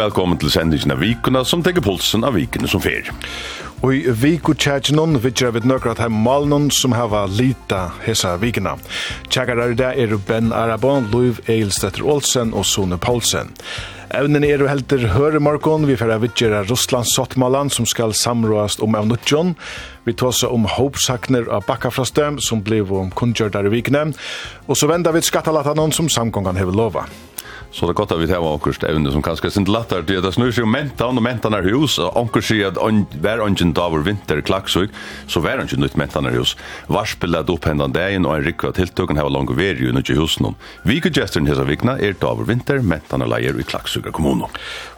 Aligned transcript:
velkommen 0.00 0.38
til 0.40 0.48
sendingen 0.52 0.94
av 0.94 1.02
vikuna 1.02 1.42
som 1.44 1.60
tenker 1.64 1.84
pulsen 1.84 2.24
av 2.24 2.32
vikene 2.38 2.68
som 2.70 2.80
fer. 2.80 3.10
Og 3.84 3.94
i 3.96 4.12
viku 4.22 4.52
tjætjenon 4.54 5.18
vidtjer 5.20 5.52
vi 5.52 5.62
nøkrat 5.68 6.00
her 6.00 6.12
malnon 6.12 6.68
som 6.72 6.94
hava 6.96 7.26
lita 7.28 7.86
hesa 8.06 8.34
vikina. 8.40 8.76
Tjækare 9.28 9.70
der 9.76 9.96
er 10.00 10.16
Ben 10.28 10.52
Arabon, 10.56 11.08
Louv 11.12 11.40
Eilstetter 11.48 12.04
Olsen 12.04 12.52
og 12.56 12.64
Sone 12.68 12.96
Paulsen. 13.00 13.52
Evnen 14.16 14.44
er 14.44 14.64
helter 14.66 15.04
høremarkon, 15.12 15.86
vi 15.86 15.98
færa 16.00 16.18
vidtjera 16.18 16.64
Russlands 16.66 17.12
sottmalan 17.14 17.70
som 17.70 17.86
skal 17.86 18.16
samråast 18.16 18.82
om 18.82 18.96
av 18.96 19.04
evnutjon. 19.04 19.54
Vi 20.08 20.16
tåsa 20.18 20.48
om 20.50 20.66
hopsakner 20.66 21.48
av 21.48 21.66
bakkafrastem 21.68 22.40
som 22.42 22.64
blev 22.64 22.92
om 22.92 23.12
kundgjørdar 23.12 23.68
i 23.68 23.74
vikene. 23.76 24.08
Og 24.66 24.80
så 24.80 24.90
venda 24.90 25.12
vi 25.14 25.22
skattalatanon 25.22 25.92
som 25.94 26.08
samgångan 26.10 26.58
hever 26.58 26.74
lova. 26.74 27.06
Så 27.70 27.86
det 27.86 27.92
er 27.94 27.98
godt 28.00 28.12
at 28.14 28.18
vi 28.18 28.26
tar 28.26 28.42
åkers 28.42 28.80
evne 28.82 29.12
som 29.14 29.22
kanskje 29.22 29.52
sin 29.54 29.66
latter 29.70 30.02
til 30.06 30.18
at 30.18 30.26
det 30.26 30.32
snur 30.34 30.50
seg 30.50 30.66
om 30.66 30.72
mentan 30.74 31.18
og 31.20 31.22
mentan 31.22 31.54
er 31.54 31.68
hus, 31.70 32.00
og 32.02 32.16
åkers 32.18 32.48
sier 32.50 32.72
at 32.72 32.80
on, 32.82 33.04
hver 33.22 33.42
ånden 33.44 33.70
dag 33.76 33.92
var 33.94 34.02
vinter 34.06 34.42
klaksøk, 34.42 34.90
så 35.30 35.42
hver 35.44 35.62
ånden 35.62 35.82
nytt 35.84 35.94
mentan 36.00 36.26
er 36.26 36.34
hus. 36.40 36.56
Varspill 36.90 37.38
er 37.38 37.50
opp 37.50 37.68
hendan 37.70 37.94
dagen, 37.94 38.26
og 38.26 38.36
en 38.36 38.46
rikva 38.48 38.72
tiltøkken 38.74 39.20
hava 39.20 39.30
langt 39.30 39.54
veri 39.58 39.86
jo 39.86 39.94
nødt 39.94 40.10
i 40.10 40.18
husen 40.18 40.50
hon. 40.50 40.58
Vikegesteren 40.88 41.46
hesa 41.50 41.66
vikna 41.68 41.94
er 42.02 42.18
dag 42.18 42.40
var 42.40 42.50
vinter, 42.50 42.82
mentan 42.82 43.22
er 43.22 43.30
leier 43.30 43.54
i 43.54 43.66
klaksøk 43.66 44.10
kommunen. 44.16 44.50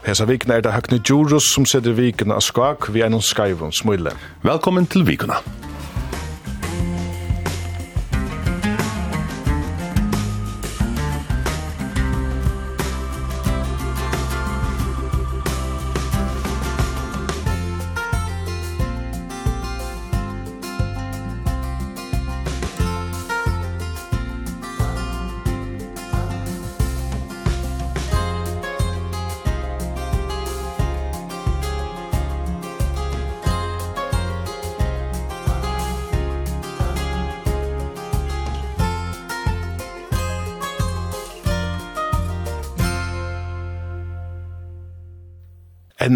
Hesa 0.06 0.24
vikna 0.28 0.56
er 0.56 0.64
det 0.64 0.72
Hakne 0.72 1.02
Djurus 1.02 1.52
som 1.52 1.68
setter 1.68 1.92
vikna 1.98 2.40
skak, 2.40 2.88
vi 2.94 3.04
er 3.04 3.12
noen 3.12 3.24
skaivon 3.24 3.74
smule. 3.76 4.16
Velkommen 4.46 4.88
til 4.88 5.04
vikuna. 5.06 5.42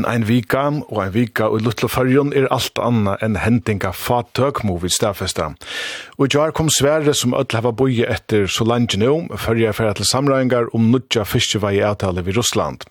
Men 0.07 0.23
ein 0.23 0.29
vika 0.29 0.61
og 0.71 0.99
ein 1.03 1.11
vika 1.11 1.49
og 1.51 1.65
lutla 1.67 1.89
fyrjon 1.91 2.29
er 2.37 2.45
alt 2.55 2.79
anna 2.79 3.17
enn 3.25 3.35
hendinga 3.43 3.91
fatøk 3.91 4.61
mo 4.63 4.77
vi 4.79 4.87
stafesta. 4.93 5.49
Og 6.23 6.31
jar 6.31 6.53
kom 6.55 6.69
sverre 6.71 7.11
som 7.15 7.35
öll 7.35 7.57
hava 7.57 7.73
boi 7.75 8.05
etter 8.07 8.47
så 8.47 8.63
langt 8.65 8.95
nu, 8.97 9.27
fyrja 9.35 9.73
fyrja 9.75 9.97
til 9.99 10.07
samrøyngar 10.07 10.71
om 10.79 10.93
nudja 10.93 11.25
fiskevei 11.27 11.81
avtale 11.83 12.23
vi 12.23 12.37
Russland. 12.37 12.87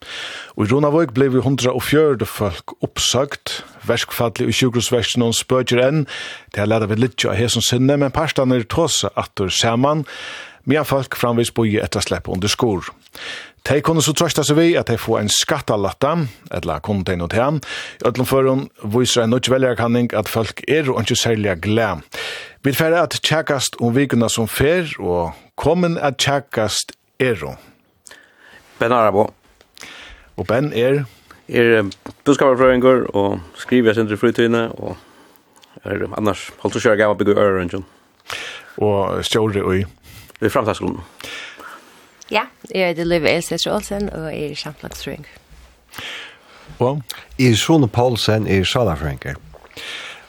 Og 0.57 0.65
i 0.65 0.73
Ronavøk 0.73 1.13
blei 1.15 1.29
vi 1.31 1.39
140 1.39 2.27
folk 2.27 2.75
oppsøkt, 2.83 3.61
verskfalli 3.87 4.49
og 4.49 4.59
sjukrosversen 4.59 5.23
og 5.23 5.37
spøkjer 5.39 5.85
enn, 5.87 6.03
det 6.51 6.65
har 6.65 6.67
leda 6.67 6.91
vi 6.91 6.99
litt 6.99 7.23
av 7.23 7.39
hesson 7.39 7.63
sinne, 7.63 7.95
men 7.95 8.11
parstane 8.11 8.59
er 8.59 8.67
tåse 8.67 9.07
atur 9.15 9.53
saman, 9.55 10.03
Mia 10.65 10.81
folk 10.81 11.13
framvis 11.13 11.51
boi 11.53 11.75
etter 11.77 12.01
slepp 12.01 12.25
under 12.33 12.49
skor. 12.49 12.87
De 13.65 13.81
kunne 13.81 14.01
så 14.05 14.13
trøsta 14.13 14.43
seg 14.45 14.59
vi 14.59 14.65
at 14.77 14.91
de 14.91 14.97
får 15.01 15.23
en 15.23 15.31
skattalatta, 15.31 16.11
eller 16.53 16.81
kunne 16.85 17.05
de 17.07 17.15
noe 17.17 17.31
til 17.31 17.41
han. 17.41 17.55
I 17.97 18.05
ødelen 18.05 18.27
føren 18.29 18.67
viser 18.93 19.23
en 19.23 19.33
nødt 19.33 19.49
velgerkanning 19.49 20.11
at 20.13 20.29
folk 20.29 20.61
er 20.69 20.91
og 20.91 21.01
ikke 21.01 21.17
særlig 21.17 21.55
glad. 21.63 22.03
Vi 22.61 22.69
er 22.69 22.77
ferdig 22.77 22.99
at 23.01 23.17
tjekkast 23.25 23.79
om 23.81 23.95
vikene 23.95 24.29
som 24.29 24.47
fer, 24.47 24.91
og 24.99 25.33
kommen 25.57 25.97
at 25.97 26.19
tjekkast 26.21 26.93
er 27.19 27.41
jo. 27.41 27.55
Ben 28.79 28.93
Arabo. 28.93 29.31
Og 30.37 30.47
Ben 30.47 30.69
er? 30.73 31.05
Er 31.49 31.89
buskaparfrøyngur 32.25 33.15
og 33.15 33.39
skriver 33.55 33.89
jeg 33.89 33.95
sindri 33.95 34.17
fritøyne, 34.17 34.67
og 34.77 34.97
er 35.85 36.05
annars 36.17 36.51
holdt 36.61 36.77
å 36.77 36.83
kjøre 36.85 37.01
gammel 37.01 37.17
bygge 37.17 37.37
ører, 37.39 37.81
og 38.77 39.25
stjåre 39.25 39.63
og 39.63 39.75
i. 39.77 39.85
Vi 40.39 40.45
er 40.45 40.53
framtagsskolen. 40.53 41.01
Ja. 41.01 41.44
Ja, 42.31 42.47
jeg 42.73 42.87
heter 42.89 43.05
Liv 43.05 43.25
Elsesser 43.29 43.73
Olsen, 43.75 44.07
og 44.09 44.31
jeg 44.33 44.51
er 44.51 44.57
samtlagsfrøyng. 44.57 45.27
Og? 46.81 47.03
Jeg 47.37 47.51
er 47.51 47.59
Sjone 47.59 47.87
Paulsen, 47.87 48.47
jeg 48.49 48.63
er 48.63 48.69
salafrøynger. 48.69 49.37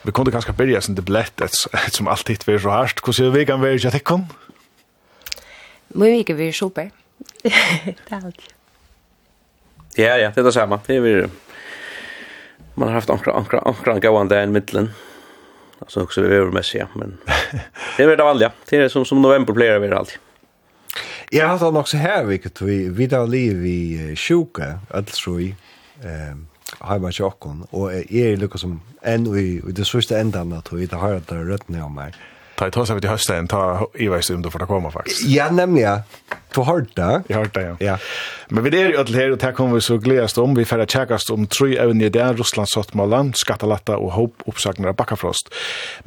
Vi 0.03 0.13
kunne 0.13 0.31
kanskje 0.31 0.53
byrja 0.53 0.83
sin 0.85 0.97
deblett, 0.97 1.41
et 1.41 1.95
som 1.95 2.07
alltid 2.07 2.45
vil 2.45 2.59
så 2.61 2.69
hardt. 2.69 3.01
Hvordan 3.01 3.31
er 3.31 3.33
vi 3.33 3.47
kan 3.49 3.61
være 3.61 3.91
til 3.91 4.05
kom? 4.05 4.27
Må 5.89 6.05
vi 6.05 6.21
ikke 6.21 6.37
være 6.37 6.53
super. 6.53 6.93
det 7.43 8.11
er 8.11 8.21
alt. 8.21 8.45
Ja, 9.97 10.15
ja, 10.21 10.29
det 10.29 10.37
er 10.37 10.43
det 10.43 10.53
samme. 10.53 10.79
Det 10.87 10.95
er 10.95 11.01
vi... 11.01 11.15
Man 12.75 12.87
har 12.87 12.99
haft 12.99 13.09
ankra, 13.09 13.33
ankra, 13.33 13.63
ankra, 13.65 13.97
ankra, 13.97 14.19
ankra, 14.19 14.43
i 14.43 14.45
middelen. 14.45 14.93
Altså, 15.81 15.99
også 15.99 15.99
Alltså 15.99 16.01
också 16.01 16.21
övermässiga, 16.21 16.87
men 16.95 17.17
det 17.97 18.03
är 18.03 18.17
det 18.17 18.23
vanliga. 18.23 18.51
Det 18.69 18.77
är 18.77 18.89
som, 18.89 19.05
som 19.05 19.21
november 19.21 19.53
player 19.53 19.79
vi 19.79 19.91
alltid. 19.91 20.19
Jeg 21.33 21.43
har 21.43 21.57
hatt 21.57 21.65
han 21.65 21.75
også 21.75 21.97
her, 21.99 22.23
vilket 22.23 22.61
vi 22.63 22.77
vidar 22.89 23.27
liv 23.27 23.65
i 23.67 24.15
sjuka, 24.15 24.77
allsrui, 24.95 25.49
heima 26.83 27.11
til 27.11 27.27
okkon, 27.27 27.65
og 27.75 27.91
jeg 27.91 28.31
er 28.31 28.39
lukka 28.39 28.59
som 28.61 28.77
enn 29.07 29.27
i 29.35 29.59
det 29.75 29.87
sørste 29.87 30.15
endan 30.19 30.53
at 30.55 30.71
vi 30.71 30.87
har 30.91 31.17
hatt 31.19 31.31
rødne 31.31 31.83
om 31.83 31.99
meg. 31.99 32.15
Ta 32.57 32.69
i 32.69 32.73
tås 32.73 32.89
av 32.89 33.03
i 33.03 33.09
høsten, 33.11 33.47
ta 33.51 33.85
i 33.99 34.07
veist 34.09 34.31
om 34.33 34.41
du 34.41 34.49
får 34.49 34.63
ta 34.63 34.69
koma 34.69 34.91
faktisk. 34.93 35.27
Ja, 35.29 35.49
nemlig, 35.51 35.83
ja. 35.83 35.99
Du 36.55 36.61
har 36.63 36.73
hørt 36.73 36.93
det? 36.95 37.11
Jeg 37.29 37.35
har 37.35 37.45
hørt 37.45 37.55
det, 37.55 37.63
ja. 37.65 37.75
ja. 37.81 37.95
Men 38.49 38.63
vi 38.63 38.73
er 38.77 38.91
jo 38.93 39.01
alle 39.03 39.17
her, 39.19 39.31
og 39.35 39.41
det 39.43 39.53
kommer 39.55 39.77
vi 39.77 39.85
så 39.85 39.97
gledast 40.01 40.37
om. 40.41 40.55
Vi 40.57 40.65
får 40.65 40.85
tjekkast 40.87 41.31
om 41.33 41.47
tre 41.47 41.75
evne 41.83 42.07
i 42.07 42.13
det, 42.13 42.27
Russland, 42.39 42.69
Sottmåland, 42.71 43.35
Skattalatta 43.37 43.99
og 43.99 44.13
håp 44.15 44.47
oppsakner 44.49 44.93
av 44.93 44.97
bakkafrost. 44.99 45.51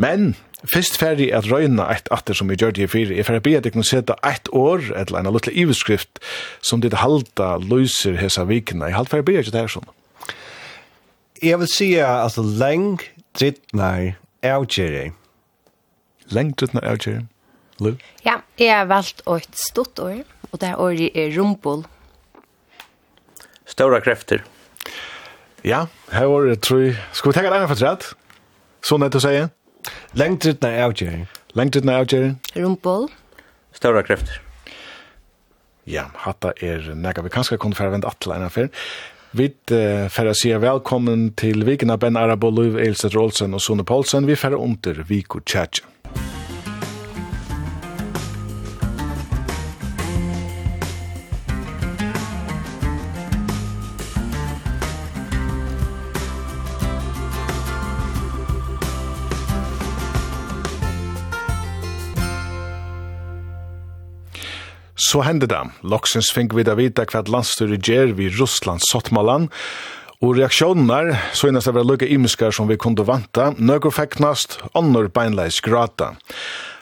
Men 0.00 0.32
Fyrst 0.68 0.98
ferdig 1.00 1.30
at 1.32 1.46
røyna 1.48 1.86
eitt 1.88 2.10
atter 2.12 2.36
som 2.36 2.50
vi 2.50 2.58
gjør 2.60 2.74
det 2.76 2.84
i 2.84 2.88
fyrir. 2.90 3.14
Jeg 3.16 3.24
ferdig 3.24 3.54
at 3.56 3.64
jeg 3.64 3.72
kunne 3.72 3.88
seta 3.88 4.16
eitt 4.28 4.50
år, 4.52 4.90
eller 4.92 5.22
en 5.22 5.32
lutla 5.32 5.54
iveskrift, 5.56 6.20
som 6.60 6.82
ditt 6.84 6.98
halda 7.00 7.54
løyser 7.64 8.18
hesa 8.20 8.44
vikina. 8.44 8.90
Jeg 8.90 8.98
halda 8.98 9.14
ferdig 9.14 9.38
at 9.40 9.48
jeg 9.48 9.54
det 9.54 9.62
her 9.64 9.72
sånn. 9.72 9.88
Jeg 11.40 11.62
vil 11.62 11.72
si 11.72 11.88
at 12.04 12.36
leng 12.36 13.00
drittnar 13.38 14.18
avgjerri. 14.44 15.14
Leng 16.36 16.52
drittnar 16.52 16.84
avgjerri? 16.92 17.24
Liv? 17.84 18.00
Ja, 18.26 18.40
jeg 18.60 18.72
har 18.74 18.88
valgt 18.90 19.22
et 19.26 19.58
stort 19.58 19.98
år, 20.02 20.22
og 20.50 20.60
det 20.60 20.74
året 20.76 21.16
er 21.16 21.32
rumpel. 21.36 21.84
Stora 23.70 24.00
krefter. 24.02 24.44
Ja, 25.64 25.86
her 26.12 26.26
var 26.26 26.48
det, 26.48 26.60
tror 26.64 26.80
jeg. 26.86 26.96
Skal 27.12 27.30
vi 27.30 27.38
tenke 27.38 27.52
deg 27.52 27.68
for 27.68 27.84
rett? 27.84 28.06
Sånn 28.86 29.04
er 29.04 29.12
det 29.12 29.20
å 29.20 29.24
si. 29.24 29.34
Lengtritten 30.16 30.70
Lengt 30.70 31.00
ut 31.00 31.56
Lengtritten 31.56 31.90
er 31.92 32.00
avgjøring. 32.00 32.34
Rumpel. 32.56 33.08
Stora 33.76 34.02
krefter. 34.06 34.40
Ja, 35.90 36.08
hatta 36.24 36.52
er 36.62 36.92
nega 36.94 37.22
vi 37.24 37.32
kanskje 37.32 37.58
kunne 37.58 37.78
fære 37.78 37.96
vent 37.96 38.06
atle 38.08 38.36
enn 38.36 38.46
affær. 38.46 38.70
Vi 39.34 39.46
uh, 39.46 40.08
fære 40.10 40.34
sier 40.34 40.58
velkommen 40.62 41.30
til 41.38 41.62
vikene 41.66 41.96
Ben 42.02 42.18
Arabo, 42.18 42.50
Liv 42.50 42.78
Eilstedt 42.82 43.14
Rolsen 43.14 43.54
og 43.54 43.62
Sone 43.62 43.86
Paulsen. 43.86 44.26
Vi 44.26 44.38
fære 44.38 44.58
under 44.58 45.04
Viko 45.06 45.42
Tjadje. 45.46 45.86
Så 65.10 65.20
hände 65.20 65.46
det. 65.46 65.68
Loksens 65.82 66.30
fink 66.34 66.52
vi 66.54 66.62
da 66.62 66.76
vita 66.78 67.02
hva 67.02 67.24
landstyr 67.26 67.72
ger 67.82 68.12
vi 68.14 68.28
Russlands 68.30 68.86
sottmalan. 68.92 69.48
Og 70.22 70.36
reaksjoner 70.38 71.16
så 71.34 71.48
innast 71.50 71.66
det 71.66 71.74
var 71.74 71.88
lukka 71.88 72.06
imiskar 72.06 72.54
som 72.54 72.68
vi 72.70 72.76
kunde 72.78 73.02
vanta, 73.08 73.48
nøkker 73.58 73.90
fekknast, 73.96 74.60
annor 74.78 75.08
beinleis 75.10 75.58
grata. 75.66 76.12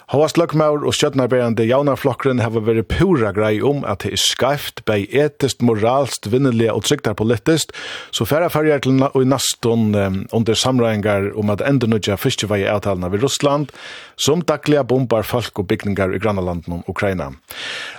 Havast 0.08 0.38
løgmaur 0.40 0.86
og 0.88 0.94
stjøtnarberende 0.96 1.66
jaunarflokkeren 1.68 2.38
hava 2.40 2.62
veri 2.64 2.80
pura 2.80 3.28
grei 3.36 3.58
om 3.60 3.82
at 3.84 4.06
det 4.06 4.14
er 4.16 4.22
skreift 4.22 4.80
bei 4.88 5.02
etist, 5.12 5.60
moralst, 5.60 6.30
vinnelige 6.32 6.72
og 6.72 6.86
trygtar 6.88 7.12
politist, 7.18 7.74
så 8.08 8.24
færa 8.24 8.48
færger 8.48 8.80
til 8.86 9.02
og 9.04 9.18
i 9.20 9.28
naston 9.28 9.92
um, 9.92 10.16
under 10.32 10.56
samræðingar 10.56 11.28
om 11.36 11.52
at 11.52 11.60
endernudja 11.60 12.16
fiskevei 12.16 12.62
avtalene 12.64 13.12
ved 13.12 13.26
Russland, 13.26 13.68
som 14.16 14.40
dagliga 14.40 14.86
bombar 14.88 15.28
folk 15.28 15.60
og 15.60 15.68
bygningar 15.68 16.16
i 16.16 16.22
grannalanden 16.24 16.80
om 16.80 16.82
Ukraina. 16.88 17.28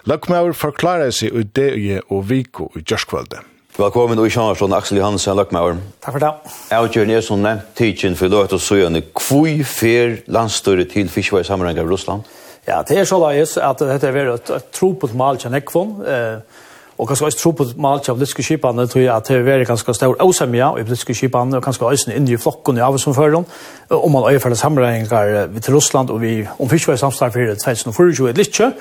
Løgmaur 0.10 0.58
forklarer 0.58 1.14
seg 1.14 1.38
i 1.38 1.46
det 1.46 2.02
og 2.10 2.26
viko 2.34 2.72
i 2.74 2.82
gjørskvöldet. 2.82 3.46
Velkommen 3.80 4.20
og 4.20 4.28
Kjarnsson, 4.28 4.74
Aksel 4.76 4.98
Johansen, 5.00 5.38
Løkmauer. 5.40 5.78
Takk 6.04 6.18
for 6.18 6.20
det. 6.20 6.30
Jeg 6.68 6.80
og 6.84 7.14
er 7.16 7.22
som 7.24 7.40
nevnt 7.40 7.70
tidsen 7.80 8.18
for 8.20 8.28
løt 8.28 8.52
og 8.52 8.60
søgjende. 8.60 9.02
Hvor 9.16 9.64
fer 9.64 10.18
landstøyre 10.28 10.84
til 10.84 11.08
fiskevær 11.08 11.46
sammenheng 11.48 11.80
av 11.80 11.88
Russland? 11.88 12.28
Ja, 12.68 12.82
det 12.84 12.98
er 13.00 13.08
så 13.08 13.22
løyes 13.24 13.56
at 13.56 13.80
dette 13.80 14.12
er 14.12 14.34
et, 14.34 14.52
et 14.52 14.68
tro 14.76 14.92
på 14.92 15.08
et 15.08 15.16
mal 15.16 15.40
til 15.40 15.56
Nekvån. 15.56 15.96
Eh, 16.04 16.60
og 17.00 17.08
kanskje 17.08 17.30
også 17.30 17.40
tro 17.40 17.56
på 17.56 17.70
et 17.70 17.78
mal 17.80 18.04
til 18.04 18.20
politiske 18.20 18.44
skipene, 18.44 18.88
tror 18.88 19.06
jeg 19.06 19.16
at 19.16 19.32
det 19.32 19.48
er 19.48 19.64
ganske 19.72 19.94
stor 19.96 20.24
åsemja 20.28 20.74
i 20.76 20.84
politiske 20.84 21.16
skipene, 21.16 21.58
og 21.58 21.64
kanskje 21.64 21.88
også 21.88 22.12
inn 22.12 22.28
i 22.28 22.38
flokken 22.38 22.78
i 22.78 22.84
avisen 22.84 23.16
om 23.16 24.12
man 24.12 24.28
øyefølger 24.28 24.60
sammenhengar 24.60 25.48
til 25.62 25.74
Russland, 25.74 26.10
og 26.10 26.22
vi 26.22 26.48
om 26.60 26.70
fiskeveisamstarf 26.70 27.32
for 27.32 27.56
2024, 27.56 28.34
litt 28.36 28.52
ikke, 28.52 28.74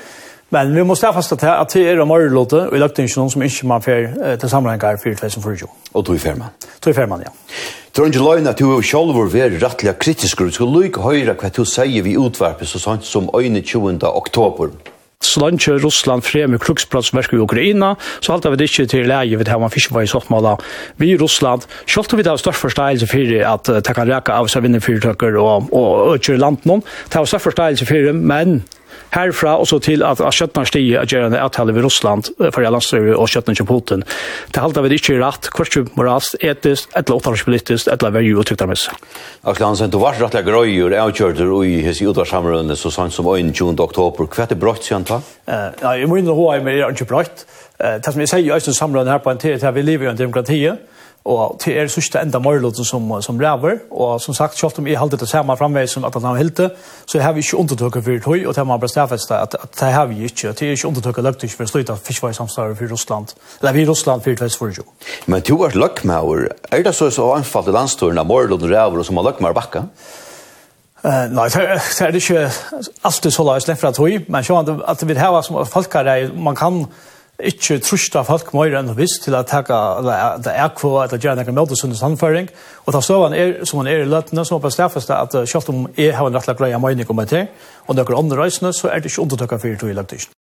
Men 0.50 0.74
vi 0.74 0.84
måste 0.84 1.12
fasta 1.12 1.36
till 1.36 1.48
att 1.48 1.68
det 1.68 1.88
är 1.88 2.04
mer 2.04 2.30
låt 2.30 2.52
och 2.52 2.76
i 2.76 2.78
lagt 2.78 3.10
som 3.10 3.42
inte 3.42 3.66
man 3.66 3.82
för 3.82 4.36
till 4.36 4.48
samlingar 4.48 4.96
för 4.96 5.14
2020. 5.14 5.66
Och 5.92 6.04
då 6.04 6.14
i 6.14 6.18
färman. 6.18 6.48
Då 6.80 6.90
i 6.90 6.94
färman 6.94 7.22
ja. 7.24 7.30
Tror 7.92 8.06
inte 8.06 8.18
lögna 8.18 8.50
att 8.50 8.56
du 8.56 8.82
själv 8.82 9.14
var 9.14 9.26
väldigt 9.26 9.62
rättliga 9.62 9.92
kritiker. 9.92 10.44
Du 10.44 10.50
skulle 10.50 10.78
lycka 10.78 11.00
höra 11.00 11.34
vad 11.42 11.52
du 11.52 11.64
säger 11.64 12.02
vi 12.02 12.26
utvarpet 12.26 12.68
så 12.68 12.78
sant 12.78 13.04
som 13.04 13.30
21. 13.34 13.66
20. 13.66 13.98
oktober. 14.02 14.68
Så 15.20 15.40
langt 15.40 15.68
Russland 15.68 16.24
fremme 16.24 16.58
kruksplatsverk 16.58 17.32
i 17.32 17.36
Ukraina, 17.36 17.96
så 18.20 18.32
halter 18.32 18.50
vi 18.50 18.56
det 18.56 18.68
ikke 18.70 18.86
til 18.86 19.08
leie 19.10 19.38
ved 19.38 19.48
her 19.50 19.58
man 19.58 19.70
fiskevei 19.70 20.06
sottmåla 20.06 20.54
vi 20.96 21.10
i 21.10 21.16
Russland. 21.18 21.66
Selv 21.86 22.06
om 22.12 22.18
vi 22.18 22.28
har 22.28 22.36
størst 22.36 22.62
forståelse 22.62 23.06
for 23.06 23.34
at 23.52 23.66
det 23.84 23.96
kan 23.96 24.08
reka 24.08 24.38
av 24.38 24.46
seg 24.48 24.62
vinnerfyrtøkker 24.62 25.36
og, 25.42 25.72
og 25.74 26.14
øker 26.14 26.38
noen, 26.38 26.84
det 27.08 27.18
har 27.18 27.24
størst 27.24 27.50
forståelse 27.50 27.86
for 27.86 28.12
men 28.12 28.62
herfra 29.14 29.56
og 29.58 29.68
så 29.70 29.78
til 29.82 30.04
at 30.06 30.20
skjøttene 30.34 30.68
stiger 30.68 31.02
at 31.02 31.12
gjerne 31.12 31.40
avtale 31.40 31.74
ved 31.76 31.86
Russland 31.86 32.28
for 32.38 32.64
jeg 32.64 32.72
landstrøver 32.74 33.16
og 33.18 33.30
skjøttene 33.30 33.58
til 33.58 33.68
Putin. 33.68 34.04
Det 34.54 34.62
halter 34.62 34.84
vi 34.84 34.98
ikke 34.98 35.18
rett, 35.22 35.50
kvart 35.54 35.78
moralsk, 35.98 36.36
etisk, 36.44 36.90
eller 36.96 37.16
oppdragspolitisk, 37.16 37.90
eller 37.92 38.14
verju 38.14 38.36
med 38.38 38.50
tyktarmesse. 38.50 38.94
Aksel 39.44 39.66
Hansen, 39.66 39.92
du 39.92 39.98
var 40.02 40.18
rettelig 40.18 40.46
grøyer 40.48 40.96
avkjørter 41.02 41.54
i 41.68 41.78
hese 41.86 42.08
utvarsamrørende 42.10 42.76
så 42.78 42.92
sant 42.94 43.14
som 43.14 43.28
21. 43.28 43.74
oktober. 43.80 44.28
Hva 44.28 44.44
er 44.44 44.52
det 44.52 44.60
brøtt, 44.60 44.84
sier 44.86 44.98
han 44.98 45.08
ta? 45.08 45.22
Ja, 45.48 45.94
jeg 45.98 46.10
må 46.10 46.20
innrømme 46.20 46.44
hva 46.44 46.58
jeg 46.58 46.84
er 46.84 46.94
ikke 46.94 47.08
brøtt. 47.08 47.46
Det 47.78 48.12
som 48.12 48.22
jeg 48.22 48.30
sier 48.30 48.46
i 48.46 48.54
Øystein 48.54 48.76
samrørende 48.76 49.14
her 49.14 49.22
på 49.24 49.32
en 49.32 49.40
tid, 49.40 49.58
er 49.58 49.70
at 49.70 49.76
vi 49.76 49.84
lever 49.86 50.08
i 50.08 50.12
en 50.12 50.18
demokrati, 50.18 50.62
og 51.28 51.58
til 51.60 51.76
er 51.76 51.90
sørste 51.92 52.20
enda 52.24 52.40
morloten 52.40 52.86
som, 52.86 53.08
som 53.22 53.40
ræver, 53.40 53.82
og 53.90 54.20
som 54.20 54.34
sagt, 54.34 54.58
selv 54.58 54.80
om 54.80 54.86
jeg 54.88 54.98
halte 54.98 55.18
det 55.20 55.28
samme 55.28 55.56
framveg 55.56 55.88
som 55.88 56.04
at 56.08 56.14
han 56.22 56.36
hilte, 56.36 56.70
så 57.06 57.20
har 57.20 57.34
vi 57.36 57.44
ikke 57.44 57.56
undertøkket 57.60 58.04
for 58.04 58.22
tøy, 58.24 58.46
og 58.46 58.54
det 58.54 58.62
har 58.62 58.68
man 58.68 58.80
bare 58.80 58.88
stafest 58.88 59.30
at, 59.30 59.56
at 59.60 59.80
det 59.80 59.92
har 59.92 60.06
vi 60.06 60.24
ikke, 60.24 60.52
til 60.52 60.68
er 60.68 60.76
ikke 60.76 60.88
undertøkker 60.88 61.22
løgtig 61.22 61.50
for 61.52 61.68
å 61.68 61.72
slutte 61.72 61.96
fiskveisamstøver 62.08 62.78
for 62.78 62.94
Russland, 62.94 63.34
eller 63.60 63.76
vi 63.76 63.84
Russland 63.88 64.24
for 64.24 64.40
tøys 64.40 64.56
for 64.56 64.72
jo. 64.72 64.86
Men 65.26 65.44
du 65.44 65.56
har 65.62 65.76
løgmauer, 65.76 66.48
er 66.72 66.82
det 66.82 66.94
så 66.94 67.10
så 67.10 67.28
anfallet 67.34 67.76
landstøren 67.76 68.18
av 68.18 68.26
morloten 68.26 68.70
ræver 68.70 68.98
og 68.98 69.06
som 69.06 69.20
har 69.20 69.28
løgmauer 69.28 69.56
bakka? 69.56 69.84
Uh, 70.98 71.28
nei, 71.30 71.44
det 71.54 71.60
er, 71.62 71.78
det 71.78 72.06
er 72.08 72.16
ikke 72.18 72.40
alltid 73.06 73.30
så 73.30 73.44
løs 73.46 73.68
lefra 73.68 73.92
tøy, 73.94 74.16
men 74.26 74.42
sjåan 74.44 74.80
at 74.82 75.04
vi 75.06 75.14
har 75.14 75.36
som 75.46 75.60
folkere, 75.68 76.16
man 76.34 76.56
kan 76.58 76.86
ikke 77.38 77.78
trusta 77.78 78.24
folk 78.26 78.50
mer 78.56 78.74
enn 78.80 78.90
visst 78.98 79.22
til 79.22 79.36
å 79.38 79.44
takke 79.46 79.76
det 80.42 80.54
er 80.54 80.72
kva 80.74 81.04
eller 81.04 81.22
gjerne 81.22 81.44
noen 81.46 81.58
møte 81.60 81.78
sundes 81.78 82.02
handføring. 82.02 82.48
Og 82.86 82.96
da 82.96 83.02
så 83.04 83.20
han 83.22 83.36
er, 83.36 83.60
som 83.68 83.82
han 83.82 83.90
er 83.92 84.02
i 84.02 84.08
løtene, 84.10 84.44
som 84.44 84.58
må 84.58 84.66
jeg 84.66 84.78
stafeste 84.78 85.14
at 85.14 85.36
selv 85.46 85.70
om 85.70 85.86
jeg 85.96 86.16
har 86.16 86.26
en 86.26 86.34
rettelig 86.34 86.58
greie 86.58 86.80
mening 86.82 87.10
om 87.10 87.22
det, 87.22 87.46
og 87.86 87.94
noen 87.94 88.18
andre 88.24 88.42
reisende, 88.42 88.72
så 88.74 88.90
er 88.90 88.98
det 88.98 89.12
ikke 89.12 89.22
undertøkka 89.22 89.60
for 89.62 89.78
to 89.78 89.92
i 89.92 89.94
løtene. 89.94 90.34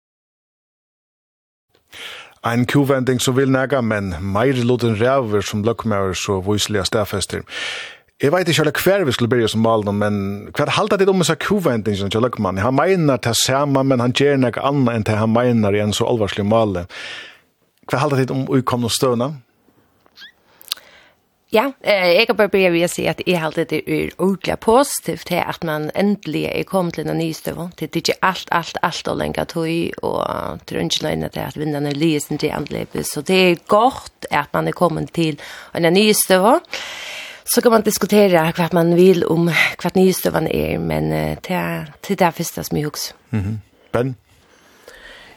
Ein 2.46 2.66
kuvending 2.66 3.20
som 3.20 3.34
vil 3.36 3.50
nega, 3.50 3.80
men 3.82 4.14
meir 4.22 4.56
luten 4.64 4.94
ræver 5.00 5.42
som 5.42 5.64
løkmauer 5.66 6.14
så 6.14 6.38
vyslige 6.40 6.84
stafester. 6.86 7.42
Jeg 8.16 8.32
vet 8.32 8.48
ikke 8.48 8.80
hver 8.80 9.02
vi 9.04 9.12
skulle 9.12 9.28
begynne 9.28 9.52
som 9.52 9.60
malen, 9.60 9.98
men 10.00 10.14
hva 10.56 10.64
er 10.64 10.70
halda 10.78 10.96
det 10.96 11.08
om 11.12 11.18
disse 11.20 11.34
kuvendingen 11.36 12.08
til 12.08 12.22
Løkman? 12.24 12.56
Han 12.64 12.78
mener 12.78 13.18
til 13.20 13.34
samme, 13.36 13.82
men 13.84 14.00
han 14.00 14.14
gjør 14.16 14.38
noe 14.40 14.62
annet 14.64 14.94
enn 14.94 15.04
til 15.04 15.18
han 15.20 15.34
mener 15.34 15.76
i 15.76 15.82
en 15.84 15.92
så 15.92 16.06
alvarslig 16.08 16.46
malen. 16.48 16.88
Hva 17.84 17.98
er 17.98 18.02
halda 18.06 18.22
det 18.22 18.32
om 18.32 18.46
utkomne 18.48 18.88
støvna? 18.88 19.34
Ja, 21.52 21.66
eh, 21.84 22.16
jeg 22.16 22.26
kan 22.26 22.38
bare 22.40 22.48
börja 22.48 22.70
ved 22.72 22.86
å 22.86 22.88
si 22.90 23.04
at 23.06 23.20
jeg 23.26 23.36
halda 23.38 23.66
det 23.68 23.82
er 23.84 24.16
ordentlig 24.16 24.56
positivt 24.64 25.28
til 25.28 25.44
at 25.44 25.68
man 25.68 25.90
endelig 25.94 26.46
er 26.48 26.64
kommet 26.64 26.96
til 26.96 27.12
en 27.12 27.20
ny 27.20 27.28
støvn. 27.36 27.68
Det 27.76 27.90
er 27.90 28.00
ikke 28.00 28.18
alt, 28.22 28.48
alt, 28.50 28.80
alt 28.82 29.12
å 29.12 29.14
lenge 29.20 29.44
tøy, 29.44 29.92
og 30.00 30.64
det 30.64 30.72
er 30.72 30.88
ikke 30.88 31.04
løgnet 31.04 31.36
til 31.36 31.44
at 31.44 31.60
vindene 31.60 31.92
lyser 31.92 32.40
til 32.40 32.56
anledes. 32.56 33.12
Så 33.12 33.20
det 33.20 33.38
er 33.44 33.62
godt 33.68 34.26
at 34.32 34.48
man 34.56 34.72
er 34.72 34.80
kommet 34.80 35.12
til 35.12 35.36
en 35.76 35.92
ny 35.92 36.08
støvn. 36.16 36.64
Så 37.48 37.62
kan 37.62 37.72
man 37.72 37.82
diskutera 37.82 38.52
vad 38.58 38.74
man 38.74 38.94
vill 38.94 39.24
om 39.24 39.52
vad 39.84 39.96
nyhetsstövande 39.96 40.56
är, 40.56 40.78
men 40.78 41.10
det 41.10 41.50
är 41.54 41.92
det 42.08 42.14
där 42.14 42.30
första 42.30 42.62
som 42.62 42.78
jag 42.78 42.88
också. 42.88 43.14
Mhm. 43.30 43.60
Ben? 43.92 44.14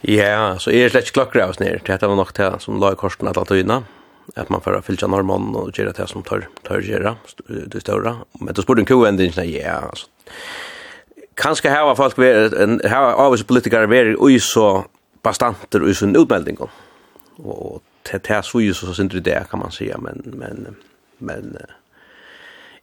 Ja, 0.02 0.60
så 0.60 0.72
är 0.72 0.84
det 0.84 0.90
slett 0.90 1.12
klockraus 1.12 1.60
ner. 1.60 1.82
Det 1.86 2.02
var 2.02 2.16
nog 2.16 2.28
det 2.36 2.60
som 2.60 2.80
la 2.80 2.94
i 2.94 2.96
korsen 2.96 3.28
att 3.28 3.38
att 3.38 3.52
öjna. 3.52 3.84
Att 4.36 4.50
man 4.50 4.62
får 4.62 4.82
fylla 4.82 5.08
normal 5.08 5.56
och 5.56 5.80
göra 5.80 5.92
det 5.92 6.08
som 6.08 6.24
tar, 6.24 6.48
tar 6.64 6.80
göra, 6.80 7.16
det 7.68 7.82
större. 7.82 8.16
Men 8.40 8.54
då 8.54 8.62
spår 8.62 8.80
en 8.80 8.86
koändring, 8.86 9.32
ja, 9.36 9.72
alltså. 9.72 10.08
Kanske 11.34 11.70
här 11.70 11.84
var 11.86 11.96
folk, 11.96 12.18
en 12.18 12.82
här 12.84 13.02
var 13.02 13.14
avvis 13.14 13.44
politiker 13.44 13.94
är 13.94 14.16
oj 14.20 14.40
så 14.40 14.86
bastanter 15.22 15.80
ur 15.84 15.94
sin 15.94 16.16
utmelding. 16.16 16.58
Och 17.38 17.82
det 18.12 18.28
här 18.28 18.42
så 18.42 18.62
ju 18.62 18.74
så 18.74 18.94
synd 18.94 19.24
det 19.24 19.50
kan 19.50 19.60
man 19.60 19.72
säga, 19.72 19.98
men, 19.98 20.22
men, 20.26 20.76
men 21.18 21.58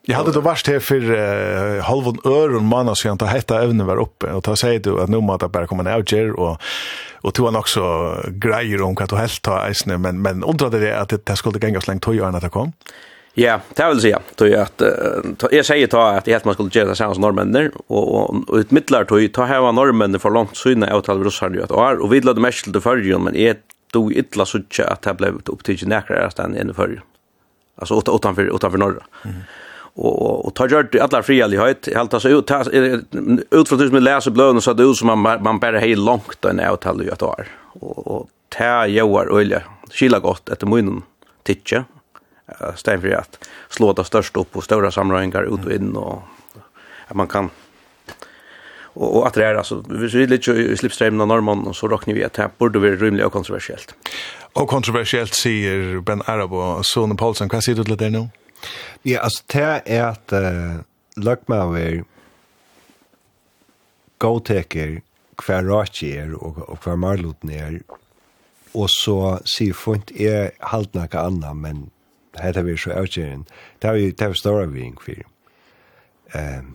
Jag 0.08 0.16
hade 0.16 0.32
då 0.32 0.40
varst 0.40 0.66
här 0.66 0.78
för 0.78 1.10
uh, 1.10 1.82
halv 1.82 2.06
en 2.06 2.32
öron 2.32 2.64
månad 2.64 2.98
sedan 2.98 3.18
att 3.20 3.30
hetta 3.30 3.62
ävnen 3.62 3.86
var 3.86 3.96
uppe 3.96 4.26
och 4.32 4.44
ta 4.44 4.56
säger 4.56 4.80
du 4.80 5.00
att 5.00 5.08
nu 5.08 5.20
måste 5.20 5.48
bara 5.48 5.66
komma 5.66 5.82
ner 5.82 5.98
och 5.98 6.06
och 6.38 6.60
och 7.20 7.34
tog 7.34 7.46
han 7.46 7.56
också 7.56 8.14
grejer 8.28 8.82
om 8.82 8.94
vad 8.94 9.08
du 9.08 9.16
helt 9.16 9.42
ta 9.42 9.68
isne 9.70 9.98
men 9.98 10.22
men 10.22 10.44
undrade 10.44 10.78
det 10.78 11.00
att 11.00 11.26
det 11.26 11.36
skulle 11.36 11.58
gänga 11.58 11.80
så 11.80 11.90
länge 11.90 12.00
tog 12.00 12.14
jag 12.14 12.32
när 12.32 12.40
det 12.40 12.48
kom. 12.48 12.72
Ja, 13.34 13.60
det 13.74 13.88
vill 13.88 14.00
säga. 14.00 14.20
Då 14.34 14.46
är 14.46 14.58
att 14.58 14.82
jag 15.50 15.66
säger 15.66 15.86
ta 15.86 16.10
att 16.10 16.26
helt 16.26 16.44
man 16.44 16.54
skulle 16.54 16.70
göra 16.72 16.94
samma 16.94 17.14
som 17.14 17.20
norrmännen 17.20 17.72
och 17.86 18.30
och 18.48 18.56
ut 18.56 18.70
mittlar 18.70 19.04
tog 19.04 19.32
ta 19.32 19.44
här 19.44 19.60
var 19.60 19.72
norrmännen 19.72 20.20
för 20.20 20.30
långt 20.30 20.56
syna 20.56 20.96
åt 20.96 21.06
halv 21.06 21.24
russar 21.24 21.50
ju 21.50 21.62
att 21.62 21.70
år 21.70 22.02
och 22.02 22.12
vi 22.12 22.20
lade 22.20 22.40
mest 22.40 22.64
till 22.64 22.80
förrjun 22.80 23.22
men 23.22 23.36
är 23.36 23.56
då 23.92 24.12
illa 24.12 24.46
så 24.46 24.58
att 24.86 25.02
det 25.02 25.14
blev 25.14 25.34
upp 25.44 25.64
till 25.64 25.88
näkrar 25.88 26.30
stan 26.30 26.56
i 26.56 26.74
förrjun. 26.74 27.00
Alltså 27.78 28.02
utanför 28.14 28.54
utanför 28.56 28.78
norra. 28.78 29.02
Mm 29.24 29.36
och 29.96 30.22
och, 30.22 30.46
och 30.46 30.54
tar 30.54 30.68
gjort 30.68 30.94
alla 30.94 31.22
frialighet 31.22 31.88
helt 31.94 32.14
alltså 32.14 32.28
ut 32.28 32.50
ut 33.50 33.68
från 33.68 33.78
det 33.78 33.88
som 33.88 34.02
läser 34.02 34.30
blöden 34.30 34.60
så 34.60 34.70
att 34.70 34.76
det 34.76 34.82
ut 34.82 34.96
som 34.96 35.20
man 35.20 35.42
man 35.42 35.58
bara 35.58 35.78
helt 35.78 36.04
långt 36.04 36.44
en 36.44 36.60
avtal 36.60 37.02
ju 37.02 37.10
att 37.10 37.22
år 37.22 37.48
och 37.80 38.06
och 38.06 38.28
tär 38.48 38.86
joar 38.86 39.40
öle 39.40 39.62
skilla 39.90 40.18
gott 40.18 40.48
efter 40.48 40.66
munnen 40.66 41.02
titcha 41.42 41.84
stämmer 42.74 43.12
att 43.12 43.48
slå 43.68 43.92
det 43.92 44.04
störst 44.04 44.36
upp 44.36 44.56
och 44.56 44.64
stora 44.64 44.90
samlingar 44.90 45.54
ut 45.54 45.66
och 45.66 45.72
in 45.72 45.96
och 45.96 46.22
att 47.08 47.16
man 47.16 47.26
kan 47.28 47.50
och, 48.96 49.16
och 49.16 49.26
att 49.26 49.34
det 49.34 49.44
är 49.44 49.54
alltså 49.54 49.84
vi 49.88 50.22
är 50.22 50.26
lite 50.26 50.52
i 50.52 50.76
slipstreamen 50.76 51.20
av 51.20 51.28
norrman 51.28 51.66
och 51.66 51.76
så 51.76 51.88
räknar 51.88 52.14
vi 52.14 52.24
att 52.24 52.32
det 52.32 52.42
här 52.42 52.50
borde 52.58 52.78
vara 52.78 52.90
rymligt 52.90 53.26
och 53.26 53.32
kontroversiellt. 53.32 53.94
Och 54.52 54.68
kontroversiellt 54.68 55.34
säger 55.34 56.00
Ben 56.00 56.22
Arabo. 56.26 56.56
Och 56.56 56.86
Sone 56.86 57.14
Paulsen, 57.14 57.48
vad 57.52 57.64
säger 57.64 57.78
du 57.78 57.84
till 57.84 57.96
det 57.96 58.10
nu? 58.10 58.28
Ja, 59.06 59.22
altså, 59.22 59.44
det 59.52 59.64
er 59.86 60.04
at 60.08 60.32
uh, 60.34 60.82
løgmaver 61.16 62.02
gåteker 64.18 64.96
hver 65.44 65.68
raki 65.68 66.10
er 66.16 66.32
og, 66.34 66.58
og 66.68 66.78
hver 66.82 66.96
marloten 66.96 67.52
er, 67.52 67.76
og 68.74 68.88
så 68.90 69.38
sier 69.46 69.76
fint 69.76 70.10
er 70.10 70.56
halvt 70.72 70.96
noe 70.96 71.20
annet, 71.20 71.60
men 71.60 71.84
dette 72.36 72.64
er 72.64 72.80
så 72.80 72.96
avgjøren. 72.96 73.46
Det 73.80 73.90
er 73.90 74.00
jo 74.00 74.10
det 74.10 74.26
er 74.26 74.34
større 74.40 74.66
vi 74.72 74.88
inn 74.88 74.98
for. 75.00 75.22
Um, 76.34 76.74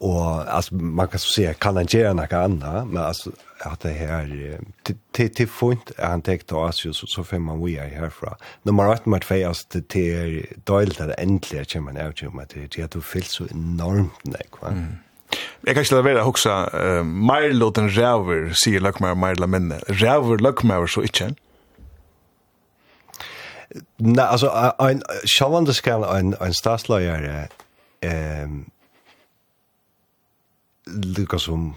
og 0.00 0.56
altså, 0.56 0.74
man 0.74 1.08
kan 1.08 1.18
så 1.18 1.32
se 1.32 1.54
kan 1.60 1.76
han 1.76 1.88
gjøre 1.88 2.14
noe 2.14 2.28
annet, 2.36 2.86
men 2.86 3.02
altså, 3.02 3.32
at 3.64 3.82
det 3.82 3.94
her 3.94 4.26
til 4.84 4.96
til 5.14 5.30
till 5.34 5.48
er 5.98 6.08
han 6.08 6.22
tänkte 6.22 6.54
oss 6.54 6.84
ju 6.84 6.92
så 6.92 7.22
fem 7.22 7.42
man 7.42 7.64
vi 7.64 7.76
er 7.76 7.88
herfra. 7.88 8.36
nummer 8.64 8.86
8 8.86 9.10
med 9.10 9.24
fejas 9.24 9.64
till 9.64 9.82
till 9.82 10.46
dolt 10.66 11.00
att 11.00 11.14
endelig 11.18 11.60
at 11.60 11.82
man 11.82 11.96
ut 11.96 12.34
med 12.34 12.46
det 12.54 12.76
det 12.76 12.94
du 12.94 13.00
fylls 13.00 13.28
så 13.28 13.44
enormt 13.50 14.24
nej 14.24 14.46
va 14.62 14.72
Jeg 15.66 15.74
kan 15.74 15.82
ikke 15.82 15.94
la 15.94 16.02
være 16.02 16.22
å 16.22 16.30
huske, 16.30 16.50
uh, 16.50 17.02
mer 17.04 17.52
låt 17.52 17.78
enn 17.78 17.90
ræver, 17.90 18.52
sier 18.54 18.80
Løkmauer, 18.80 19.14
mer 19.18 19.34
la 19.40 19.46
minne. 19.46 19.80
Ræver 19.88 20.38
Løkmauer 20.38 20.86
så 20.86 21.02
ikke? 21.02 21.34
Nei, 23.98 24.24
altså, 24.24 24.50
en, 24.80 25.02
sjåvande 25.26 25.74
skal 25.74 26.06
en, 26.06 26.34
en 26.40 26.54
statsløyere, 26.54 27.48
eh, 28.06 28.46
lukka 30.86 31.38
som 31.42 31.74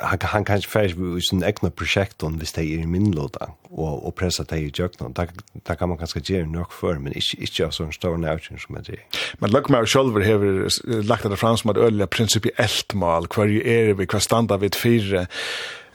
han, 0.00 0.18
han 0.22 0.44
kan 0.44 0.60
ikke 0.60 0.70
ferdig 0.70 1.16
i 1.18 1.22
sin 1.26 1.42
egna 1.42 1.70
prosjekt 1.74 2.22
hvis 2.22 2.52
det 2.54 2.64
er 2.64 2.82
i 2.84 2.90
minnlåda 2.90 3.48
og, 3.70 4.06
og 4.06 4.14
pressa 4.14 4.44
det 4.46 4.60
i 4.62 4.70
djøkna. 4.70 5.10
Da, 5.16 5.26
da 5.66 5.74
kan 5.74 5.90
man 5.90 5.98
kanskje 5.98 6.22
gjøre 6.22 6.50
nok 6.50 6.72
før, 6.72 7.00
men 7.02 7.16
ikke, 7.18 7.40
ikke 7.42 7.66
av 7.66 7.74
sånn 7.74 7.90
stor 7.94 8.18
nøytjen 8.20 8.62
som 8.62 8.78
jeg. 8.78 9.02
Men 9.42 9.52
lukk 9.54 9.70
meg 9.74 9.88
selv 9.90 10.18
hever 10.22 10.68
lagt 11.08 11.26
det 11.26 11.40
fram 11.40 11.58
som 11.58 11.74
et 11.74 11.82
øyelig 11.82 12.08
prinsipielt 12.14 12.94
mal, 12.94 13.26
hver 13.26 13.50
er 13.58 13.92
vi, 13.98 14.06
hver 14.06 14.22
standa 14.22 14.60
vi 14.62 14.70
fyrre 14.76 15.26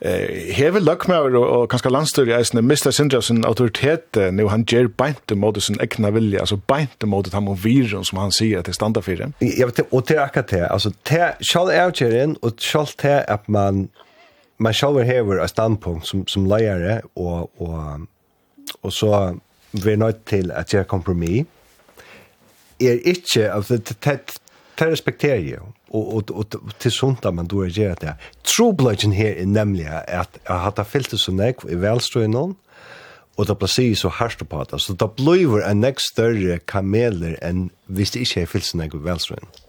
eh 0.03 0.53
hevur 0.57 0.83
lukkmaður 0.83 1.37
og, 1.39 1.45
og 1.55 1.69
kanska 1.71 1.89
landstøri 1.89 2.33
eisini 2.35 2.61
Mr. 2.61 2.91
Sindrasen 2.91 3.45
autoritet 3.47 4.19
nú 4.35 4.49
han 4.51 4.65
ger 4.67 4.87
beint 4.87 5.21
til 5.27 5.39
mótus 5.39 5.69
egna 5.79 6.11
vilja, 6.11 6.43
altså 6.43 6.57
beint 6.57 6.99
til 6.99 7.09
mótus 7.09 7.33
hann 7.33 7.47
og 7.47 7.61
virðum 7.63 8.03
som 8.03 8.19
han 8.19 8.35
sier 8.35 8.59
at 8.59 8.71
standa 8.75 9.01
fyrir. 9.01 9.31
Ja, 9.41 9.69
og 9.91 10.07
til 10.07 10.19
akkurat 10.19 10.51
det, 10.51 10.67
altså 10.69 10.91
til 11.05 11.31
skal 11.41 11.71
outjerin 11.85 12.37
og 12.41 12.59
skal 12.59 12.87
til 12.99 13.21
at 13.27 13.49
man 13.49 13.89
man 14.57 14.73
skal 14.73 14.99
hever 15.03 15.41
eitt 15.41 15.49
standpunkt 15.49 16.07
som, 16.07 16.27
som 16.27 16.45
leiare 16.45 17.01
og 17.15 17.49
og 17.59 18.07
og 18.83 18.93
så 18.93 19.35
vi 19.73 19.91
er 19.91 19.97
nødt 19.97 20.25
til 20.25 20.51
at 20.51 20.69
gjøre 20.69 20.83
kompromis, 20.83 21.45
er 22.81 22.99
ikke, 23.05 23.53
altså, 23.53 23.77
det, 23.77 24.39
det 24.79 24.87
respekterer 24.91 25.41
jeg, 25.45 25.59
og, 25.89 26.15
og, 26.15 26.31
og, 26.31 26.45
og 26.61 26.73
til 26.79 26.91
sundt 26.91 27.25
at 27.25 27.33
man 27.33 27.47
då 27.47 27.63
er 27.63 27.69
gjør 27.69 27.95
det. 27.95 28.13
Trobladjen 28.43 29.13
her 29.13 29.33
er 29.37 29.45
nemlig 29.45 29.85
at 29.87 30.07
jeg 30.07 30.27
har 30.47 30.57
hatt 30.57 30.87
fyltet 30.87 31.19
så 31.19 31.31
nek 31.31 31.65
i 31.69 31.75
velstrøy 31.75 32.27
noen, 32.27 32.55
og 33.37 33.47
det 33.47 33.57
blir 33.57 33.95
så 33.95 34.09
hardt 34.09 34.49
på 34.49 34.63
det. 34.71 34.81
Så 34.81 34.93
det 34.93 35.11
blir 35.17 35.61
en 35.61 35.81
nek 35.81 35.99
større 35.99 36.59
kameler 36.59 37.37
enn 37.41 37.69
hvis 37.87 38.11
det 38.11 38.25
ikke 38.25 38.41
er 38.41 38.45
fyltet 38.45 38.71
så 38.71 38.77
nek 38.77 38.93
i 38.93 39.03
velstrøy 39.03 39.37
noen. 39.41 39.59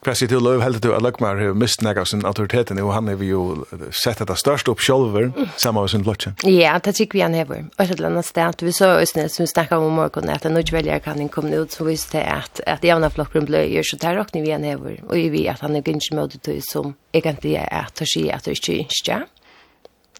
Hva 0.00 0.14
sier 0.16 0.30
til 0.32 0.40
Løv, 0.40 0.62
heldig 0.64 0.80
du 0.80 0.94
at 0.96 1.02
Løkmar 1.04 1.36
har 1.36 1.56
mist 1.60 1.82
nek 1.84 1.98
av 2.00 2.06
sin 2.08 2.22
autoriteten, 2.24 2.78
og 2.80 2.94
han 2.94 3.10
har 3.10 3.20
jo 3.20 3.66
sett 3.92 4.22
dette 4.22 4.32
størst 4.40 4.70
opp 4.72 4.80
sjolver, 4.80 5.26
sammen 5.60 5.84
med 5.84 5.92
sin 5.92 6.06
blotje. 6.06 6.32
Ja, 6.48 6.78
det 6.80 6.94
tykker 6.96 7.18
vi 7.18 7.24
han 7.26 7.36
hever. 7.36 7.66
Og 7.74 7.82
et 7.84 7.92
eller 7.98 8.08
annet 8.08 8.28
sted, 8.30 8.64
vi 8.64 8.72
så 8.72 8.94
Østene 9.02 9.28
som 9.28 9.44
vi 9.44 9.50
snakket 9.52 9.76
om 9.76 9.92
morgen, 10.00 10.32
at 10.32 10.46
en 10.48 10.56
utvelger 10.56 11.02
kan 11.04 11.20
komme 11.28 11.52
ut, 11.60 11.76
som 11.76 11.90
visste 11.90 12.22
at, 12.24 12.62
at 12.64 12.86
jævna 12.86 13.10
flokken 13.12 13.44
ble 13.50 13.66
gjør, 13.68 13.90
så 13.90 14.00
der 14.00 14.16
råkner 14.22 14.46
vi 14.46 14.54
han 14.56 14.64
hever. 14.64 14.96
Og 15.04 15.20
vi 15.20 15.28
vet 15.36 15.52
at 15.58 15.66
han 15.66 15.76
er 15.76 15.84
ikke 15.84 16.16
med 16.16 16.38
det 16.48 16.56
som 16.64 16.94
egentlig 17.12 17.58
er 17.60 17.68
at 17.82 18.00
å 18.00 18.08
si 18.08 18.24
at 18.32 18.48
det 18.48 18.56
ikke 18.56 18.78
er 18.78 18.88
ikke. 18.88 19.20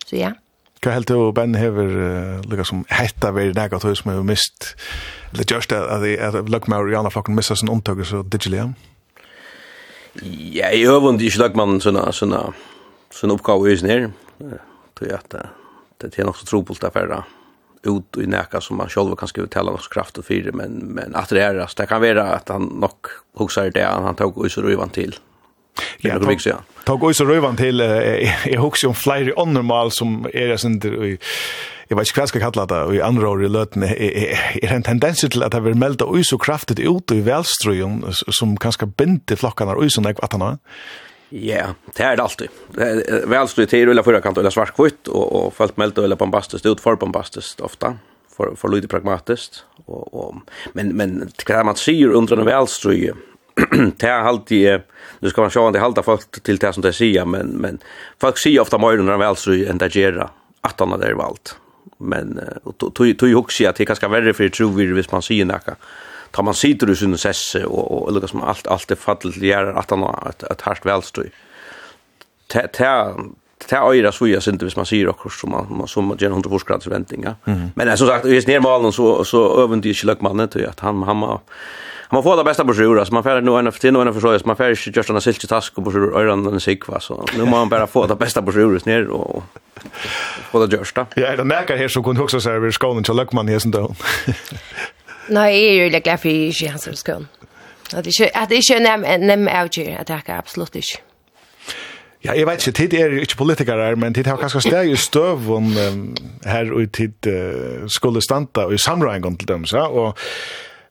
Så 0.04 0.20
ja. 0.20 0.34
Hva 0.84 0.92
heldig 0.98 1.16
du, 1.16 1.26
Ben, 1.36 1.56
hever 1.56 1.96
uh, 1.96 2.44
lukka 2.48 2.68
som 2.68 2.84
hetta 2.92 3.32
veri 3.36 3.56
nega 3.56 3.80
tog 3.80 3.96
som 3.96 4.12
har 4.12 4.20
mist, 4.28 4.74
eller 5.32 5.48
just 5.48 5.72
at, 5.72 5.88
at, 5.88 6.36
at 6.36 6.52
Løkmar 6.52 6.84
og 6.84 6.92
jævna 6.92 7.16
flokken 7.16 7.36
mistet 7.36 7.60
sin 7.60 7.72
omtøkker 7.72 8.04
så 8.04 8.20
digitalt, 8.28 8.60
ja? 8.60 8.70
Ja, 10.22 10.70
jeg 10.72 10.86
øvende 10.90 11.24
ikke 11.24 11.38
lagt 11.38 11.56
man 11.56 11.80
sånne, 11.80 12.08
sånne, 12.12 12.40
sånne 13.14 13.36
oppgave 13.36 13.72
i 13.72 13.76
snir. 13.78 14.08
Tror 14.98 15.14
at 15.14 15.36
det 16.00 16.18
er 16.18 16.26
nok 16.26 16.40
så 16.40 16.48
trobult 16.48 16.84
affæra 16.84 17.22
ut 17.84 18.16
i 18.20 18.26
näka 18.26 18.60
som 18.60 18.76
man 18.76 18.88
själv 18.88 19.16
kan 19.16 19.28
skriva 19.28 19.48
tala 19.48 19.70
något 19.70 19.88
kraft 19.88 20.18
och 20.18 20.24
fyra 20.24 20.50
men 20.52 20.72
men 20.72 21.14
att 21.14 21.28
det 21.28 21.42
är 21.42 21.54
det, 21.54 21.66
det 21.76 21.86
kan 21.86 22.00
vara 22.00 22.22
att 22.22 22.48
han 22.48 22.62
nog 22.62 23.06
husar 23.38 23.70
det 23.70 23.84
han 23.84 24.14
tog 24.14 24.46
ut 24.46 24.52
så 24.52 24.62
rövan 24.62 24.90
till 24.90 25.16
Ja, 25.98 26.18
det 26.18 26.26
vill 26.26 26.40
säga. 26.40 26.58
Tog 26.84 27.10
ut 27.10 27.16
så 27.16 27.24
rövan 27.24 27.56
till 27.56 27.80
i 27.80 28.58
också 28.58 28.88
om 28.88 28.94
flyger 28.94 29.38
on 29.38 29.52
normal 29.52 29.90
som 29.90 30.26
är 30.34 30.48
det 30.48 30.64
inte 30.64 31.18
jeg 31.90 31.98
vet 31.98 32.08
ikke 32.08 32.20
hva 32.20 32.24
jeg 32.24 32.32
skal 32.32 32.44
kalla 32.46 32.64
det, 32.70 32.80
og 32.86 32.94
i 32.94 33.02
andre 33.02 33.28
år 33.28 33.44
i 33.44 33.50
løtene, 33.50 33.90
er 33.98 34.74
en 34.76 34.86
tendens 34.86 35.24
til 35.26 35.42
at 35.42 35.52
det 35.52 35.62
vil 35.64 35.78
melde 35.78 36.06
ui 36.06 36.22
så 36.26 36.38
kraftigt 36.38 36.82
ut 36.86 37.10
i 37.10 37.20
velstrøyen, 37.26 38.04
som 38.14 38.54
kanskje 38.56 38.88
binder 38.94 39.38
flokkene 39.40 39.74
ui 39.74 39.90
så 39.90 40.04
nekva 40.04 40.28
at 40.28 40.36
han 40.38 40.46
har? 40.46 40.60
Ja, 41.30 41.66
det 41.96 42.06
er 42.06 42.16
det 42.18 42.24
alltid. 42.24 42.62
Velstrøy 43.30 43.66
til 43.70 43.90
eller 43.90 44.06
forrige 44.06 44.22
kant, 44.22 44.38
eller 44.38 44.54
svartkvitt, 44.54 45.10
og, 45.10 45.26
og 45.26 45.52
folk 45.58 45.76
melde 45.78 46.06
eller 46.06 46.18
bombastisk 46.18 46.66
ut, 46.66 46.82
for 46.82 46.98
bombastisk 46.98 47.62
ofta 47.66 47.96
for 48.40 48.56
for 48.56 48.68
lite 48.68 48.88
pragmatiskt 48.88 49.64
och 49.86 50.14
och 50.14 50.34
men 50.72 50.96
men 50.96 51.30
kan 51.36 51.66
man 51.66 51.76
se 51.76 52.06
under 52.06 52.36
en 52.36 52.44
välströje 52.44 53.14
det 53.96 54.02
är 54.08 54.20
alltid 54.20 54.80
nu 55.20 55.30
ska 55.30 55.40
man 55.40 55.50
se 55.50 55.58
om 55.58 55.72
det 55.72 55.80
håller 55.80 56.02
folk 56.02 56.42
till 56.42 56.56
det 56.56 56.72
som 56.72 56.82
det 56.82 56.92
säger 56.92 57.24
men 57.24 57.46
men 57.46 57.78
folk 58.20 58.38
ser 58.38 58.60
ofta 58.60 58.78
mer 58.78 58.98
under 58.98 59.12
en 59.12 59.20
välströje 59.20 59.70
än 59.70 59.78
det 59.78 59.94
gör 59.94 60.30
att 60.60 60.80
han 60.80 61.00
där 61.00 61.12
valt 61.12 61.56
men 62.00 62.40
och 62.64 62.94
tog 63.18 63.36
också 63.36 63.68
att 63.68 63.76
det 63.76 63.86
kanske 63.86 64.08
värre 64.08 64.34
för 64.34 64.48
tror 64.48 64.72
vi 64.72 64.86
hvis 64.86 65.12
man 65.12 65.22
ser 65.22 65.44
näka. 65.44 65.76
tar 66.30 66.42
man 66.42 66.54
sitter 66.54 66.90
i 66.90 66.96
sin 66.96 67.18
sesse 67.18 67.64
och 67.64 68.02
och 68.02 68.12
lukas 68.12 68.30
som 68.30 68.42
allt 68.42 68.66
allt 68.66 68.90
är 68.90 68.96
fallet 68.96 69.36
gör 69.36 69.74
att 69.74 69.90
han 69.90 70.02
ett 70.28 70.42
ett 70.42 70.60
hardt 70.60 70.86
välstry. 70.86 71.30
Ta 72.46 72.60
ta 72.60 73.14
ta 73.68 73.76
öra 73.76 74.12
så 74.12 74.28
jag 74.28 74.42
synd 74.42 74.62
hvis 74.62 74.76
man 74.76 74.86
ser 74.86 75.08
också 75.08 75.28
som 75.28 75.50
man 75.50 75.88
som 75.88 76.16
gen 76.18 76.32
100 76.32 76.50
forskrats 76.50 76.84
förväntningar. 76.84 77.34
Men 77.74 77.98
som 77.98 78.06
sagt, 78.06 78.24
är 78.24 78.46
ner 78.46 78.60
malen 78.60 78.92
så 78.92 79.24
så 79.24 79.62
övent 79.62 79.84
ju 79.84 79.94
lukas 79.94 80.20
mannen 80.20 80.48
till 80.48 80.66
att 80.66 80.80
han 80.80 81.02
han 81.02 81.38
man 82.10 82.22
får 82.22 82.36
det 82.36 82.44
bästa 82.44 82.64
på 82.64 82.74
sjura 82.74 83.04
så 83.04 83.14
man 83.14 83.22
får 83.22 83.40
nu 83.40 83.58
en 83.58 83.72
till 83.72 83.92
nu 83.92 84.00
en 84.00 84.14
för 84.14 84.38
så 84.38 84.46
man 84.46 84.56
får 84.56 84.70
inte 84.70 84.90
just 84.94 85.10
en 85.10 85.20
silke 85.20 85.46
task 85.46 85.74
på 85.74 85.80
broschyr 85.80 86.12
öran 86.14 86.50
sig 86.50 86.60
sikva 86.60 87.00
så 87.00 87.24
nu 87.32 87.38
måste 87.38 87.50
man 87.50 87.68
bara 87.68 87.86
få 87.86 88.06
det 88.06 88.16
bästa 88.16 88.42
på 88.42 88.52
sjura 88.52 88.80
ner 88.84 89.08
och 89.08 89.42
få 90.50 90.66
det 90.66 90.76
görsta. 90.76 91.06
Ja, 91.16 91.36
det 91.36 91.44
märker 91.44 91.76
här 91.76 91.88
så 91.88 92.02
kunde 92.02 92.22
också 92.22 92.40
säga 92.40 92.58
vi 92.58 92.72
skånen 92.72 93.04
till 93.04 93.14
Lökman 93.14 93.48
här 93.48 93.58
sen 93.58 93.70
då. 93.70 93.94
Nej, 95.28 95.68
är 95.68 95.84
ju 95.84 95.90
lika 95.90 96.18
för 96.18 96.28
i 96.28 96.66
hans 96.66 96.98
skån. 96.98 97.28
Att 97.94 98.04
det 98.04 98.20
är 98.20 98.42
att 98.42 98.48
det 98.48 98.54
är 98.54 98.80
nem 98.80 99.26
nem 99.26 99.48
out 99.62 99.78
att 100.00 100.06
det 100.06 100.38
absolut 100.38 100.74
inte. 100.74 101.10
Ja, 102.24 102.34
jeg 102.36 102.44
vet 102.46 102.66
ikke, 102.66 102.76
tid 102.76 102.94
er 103.00 103.14
ikke 103.22 103.36
politikere 103.40 103.84
her, 103.88 103.96
men 103.96 104.12
tid 104.14 104.26
har 104.28 104.36
kanskje 104.36 104.60
steg 104.60 104.90
i 104.92 104.96
om 105.48 105.70
um, 105.72 106.00
her 106.44 106.68
og 106.72 106.90
tid 106.92 107.26
uh, 107.26 107.86
skulle 107.88 108.20
standa 108.20 108.66
og 108.68 108.74
i 108.74 108.78
samrøyngen 108.78 109.38
til 109.40 109.48
dem, 109.48 109.64
så, 109.64 109.86
og 109.88 110.18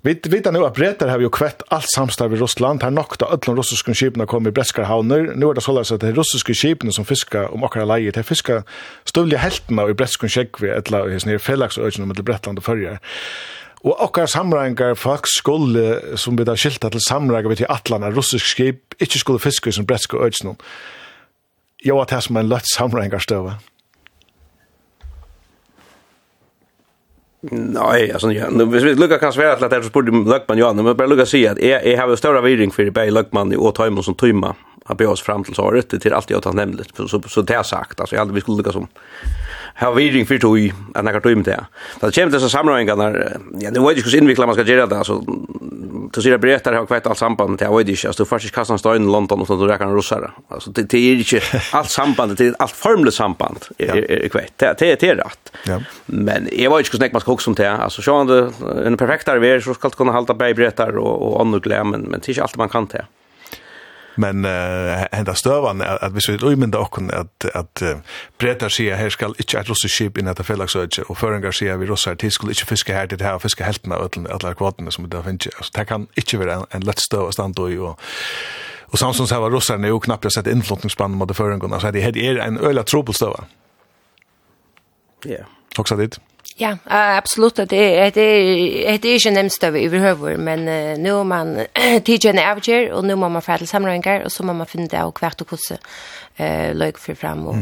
Vi 0.01 0.13
vet 0.13 0.53
nu 0.53 0.65
att 0.65 0.74
bretter 0.74 1.08
har 1.08 1.20
ju 1.20 1.29
kvätt 1.29 1.63
allt 1.68 1.89
samstarv 1.96 2.34
i 2.34 2.38
Ryssland. 2.38 2.84
Här 2.84 2.91
nokta 2.91 3.25
öllum 3.25 3.58
ryska 3.58 3.94
skipen 3.94 4.27
kom 4.27 4.48
i 4.48 4.51
bretska 4.51 4.84
havner. 4.84 5.22
Nu 5.36 5.50
är 5.50 5.53
det 5.53 5.62
så 5.62 5.96
att 5.96 6.01
de 6.01 6.13
ryska 6.13 6.53
skipen 6.53 6.91
som 6.91 7.06
fiskar 7.06 7.53
om 7.53 7.63
akra 7.63 7.86
lejer 7.86 8.12
till 8.12 8.24
fiskar 8.24 8.63
stövliga 9.06 9.39
helterna 9.39 9.89
i 9.89 9.94
bretska 9.94 10.27
skjegvi 10.27 10.70
eller 10.70 11.12
i 11.12 11.20
sina 11.20 11.39
fällagsöjden 11.39 12.08
mellan 12.08 12.25
Bretland 12.25 12.58
och 12.58 12.63
Färjar. 12.63 13.00
Og 13.79 13.96
okkar 14.03 14.27
samræðingar 14.27 14.98
folk 15.00 15.27
skulle, 15.32 16.18
som 16.20 16.36
vi 16.36 16.44
da 16.44 16.56
skilta 16.60 16.89
til 16.91 17.00
samræðingar 17.00 17.53
vi 17.53 17.63
i 17.63 17.70
atlana, 17.72 18.10
russisk 18.12 18.46
skip, 18.46 18.96
inte 19.00 19.20
skulle 19.20 19.39
fiske 19.39 19.70
i 19.70 19.75
sin 19.75 19.88
bretske 19.88 20.20
øydsnum. 20.20 20.58
Jo, 21.86 22.01
at 22.01 22.10
det 22.10 22.18
er 22.18 22.25
som 22.27 22.38
en 22.38 22.50
løtt 22.51 22.68
samræðingar 22.74 23.24
støve. 23.24 23.56
Nej, 27.51 28.12
alltså 28.12 28.31
ja, 28.31 28.50
nu 28.50 28.65
vi 28.65 28.93
vis 28.93 29.17
kan 29.17 29.34
svära 29.34 29.53
att 29.53 29.69
det 29.69 29.75
är 29.75 29.81
så 29.81 29.89
borde 29.89 30.12
Luckman 30.12 30.58
ju 30.58 30.74
men 30.74 30.98
bara 30.98 31.08
Luca 31.08 31.25
se 31.25 31.48
att 31.48 31.62
jag 31.62 31.88
jag 31.88 32.08
har 32.08 32.15
större 32.15 32.41
viring 32.41 32.72
för 32.72 32.89
Bay 32.89 33.12
Luckman 33.12 33.53
i 33.53 33.58
Åtheimen 33.58 34.03
som 34.03 34.15
tymma. 34.15 34.55
har 34.86 34.96
be 34.96 35.08
oss 35.08 35.22
fram 35.22 35.43
till 35.43 35.55
så 35.55 35.72
det 35.72 36.00
till 36.00 36.13
allt 36.13 36.29
jag 36.29 36.46
har 36.46 36.53
nämnt 36.53 36.81
så 37.10 37.22
så 37.22 37.41
det 37.41 37.53
är 37.53 37.63
sagt 37.63 38.00
alltså 38.00 38.15
jag 38.15 38.22
hade 38.22 38.34
vi 38.34 38.41
skulle 38.41 38.58
lukka 38.58 38.72
som 38.72 38.88
har 39.80 39.94
viring 39.94 40.26
för 40.26 40.38
tog 40.38 40.74
att 40.94 41.06
när 41.06 41.20
tog 41.20 41.36
med 41.36 41.46
det. 41.46 41.66
Då 42.00 42.12
kommer 42.12 42.32
dessa 42.32 42.50
samråingar 42.50 42.96
när 42.96 43.38
ja 43.60 43.72
det 43.72 43.80
var 43.80 43.92
ju 43.92 44.02
skulle 44.02 44.18
invikla 44.18 44.46
man 44.46 44.56
ska 44.56 44.64
göra 44.64 44.88
det 44.88 44.98
alltså 44.98 45.24
så 46.16 46.22
ser 46.22 46.32
det 46.32 46.38
berättar 46.38 46.74
har 46.74 46.86
kvätt 46.86 47.08
allt 47.08 47.18
samband 47.18 47.50
med 47.50 47.60
det 47.60 47.68
var 47.68 47.80
ju 47.80 47.92
inte 47.92 48.08
alltså 48.08 48.26
faktiskt 48.26 48.56
kassan 48.56 48.80
står 48.80 48.96
i 48.96 49.00
London 49.00 49.42
och 49.42 49.48
så 49.48 49.56
då 49.56 49.78
kan 49.78 49.96
russar. 49.96 50.32
Alltså 50.48 50.72
det 50.72 50.94
är 50.94 51.14
inte 51.14 51.42
allt 51.72 51.90
samband 51.90 52.38
det 52.38 52.48
är 52.48 52.56
allt 52.60 52.72
formligt 52.72 53.14
samband 53.14 53.66
är 53.78 54.30
kvätt. 54.30 54.54
Det 54.58 55.04
är 55.04 55.16
rätt. 55.16 55.52
Men 56.06 56.48
jag 56.52 56.72
var 56.72 56.80
ju 56.80 56.84
skulle 56.84 57.04
så 57.04 57.14
man 57.14 57.22
ska 57.22 57.32
också 57.32 57.44
som 57.44 57.56
det 57.56 57.72
alltså 57.72 58.02
så 58.02 58.52
en 58.86 58.98
perfektare 58.98 59.40
vi 59.40 59.62
så 59.62 59.74
ska 59.74 59.90
kunna 59.90 60.12
hålla 60.12 60.26
på 60.26 60.34
berättar 60.34 60.98
och 60.98 61.34
och 61.34 61.42
annor 61.42 61.84
men 61.84 62.02
men 62.02 62.12
det 62.12 62.30
är 62.30 62.30
inte 62.30 62.44
allt 62.44 62.58
man 62.58 62.70
kan 62.70 62.88
till. 62.88 63.02
Men 64.16 64.46
uh, 64.46 65.06
henda 65.13 65.34
støvan 65.34 65.82
at, 65.82 66.00
at 66.01 66.12
hvis 66.12 66.30
vi 66.30 66.38
uimynda 66.44 66.80
okkun 66.82 67.12
at, 67.13 67.46
at 67.56 67.84
uh, 67.84 68.01
bretar 68.39 68.74
sier 68.74 68.96
her 68.96 69.10
skal 69.10 69.36
ikkje 69.39 69.60
et 69.60 69.70
russisk 69.70 69.96
skip 69.96 70.18
inn 70.18 70.32
etter 70.32 70.44
fellagsøyde, 70.44 71.06
og 71.08 71.18
føringar 71.18 71.56
sier 71.56 71.78
vi 71.78 71.89
russar 71.89 72.18
tid 72.20 72.34
skulle 72.36 72.56
ikkje 72.56 72.72
fiske 72.72 72.94
her 72.94 73.06
til 73.06 73.20
det 73.20 73.28
her 73.28 73.38
og 73.38 73.44
fiske 73.46 73.63
helten 73.63 73.94
av 73.96 74.10
alle 74.18 74.56
kvotene 74.56 74.92
som 74.92 75.10
det 75.10 75.24
finnes. 75.25 75.51
Altså, 75.58 75.72
det 75.75 75.88
kan 75.88 76.08
ikkje 76.18 76.39
være 76.39 76.58
en, 76.60 76.66
en 76.74 76.89
lett 76.89 77.04
støv 77.04 77.30
å 77.30 77.36
standa 77.36 77.70
i 77.70 77.78
og 77.78 78.00
Og 78.89 78.98
samstundes 78.98 79.32
her 79.32 79.38
var 79.38 79.54
russerne 79.54 79.88
jo 79.92 80.00
knappt 80.01 80.25
å 80.25 80.32
sette 80.34 80.50
innflottningsspann 80.50 81.13
mot 81.13 81.30
føringene, 81.38 81.78
så 81.78 81.92
det 81.94 82.01
er 82.01 82.39
en 82.42 82.58
øyla 82.58 82.82
trobelstøva. 82.84 83.44
Ja. 85.25 85.32
Yeah. 85.32 85.46
Också 85.78 85.96
dit? 85.96 86.20
Ja, 86.56 86.77
absolut. 86.86 87.56
Det 87.56 88.00
är 88.00 88.12
det 88.12 88.22
är 88.22 88.98
det 88.98 89.08
är 89.10 89.25
ju 89.25 89.32
nämnst 89.32 89.63
över 89.63 89.79
överhuvud, 89.79 90.39
men 90.39 90.65
nu 91.03 91.12
om 91.12 91.27
man 91.27 91.56
teacher 92.06 92.29
en 92.29 92.51
avger 92.51 92.91
och 92.91 93.06
nu 93.06 93.13
om 93.13 93.20
man 93.20 93.41
fattar 93.41 93.65
samlingar 93.65 94.24
och 94.24 94.32
så 94.32 94.44
man 94.44 94.58
man 94.58 94.68
finner 94.68 94.89
det 94.89 95.03
och 95.03 95.15
kvart 95.15 95.41
och 95.41 95.48
kusse 95.48 95.77
eh 96.38 96.75
lök 96.75 96.98
för 96.98 97.15
fram 97.15 97.48
och 97.48 97.56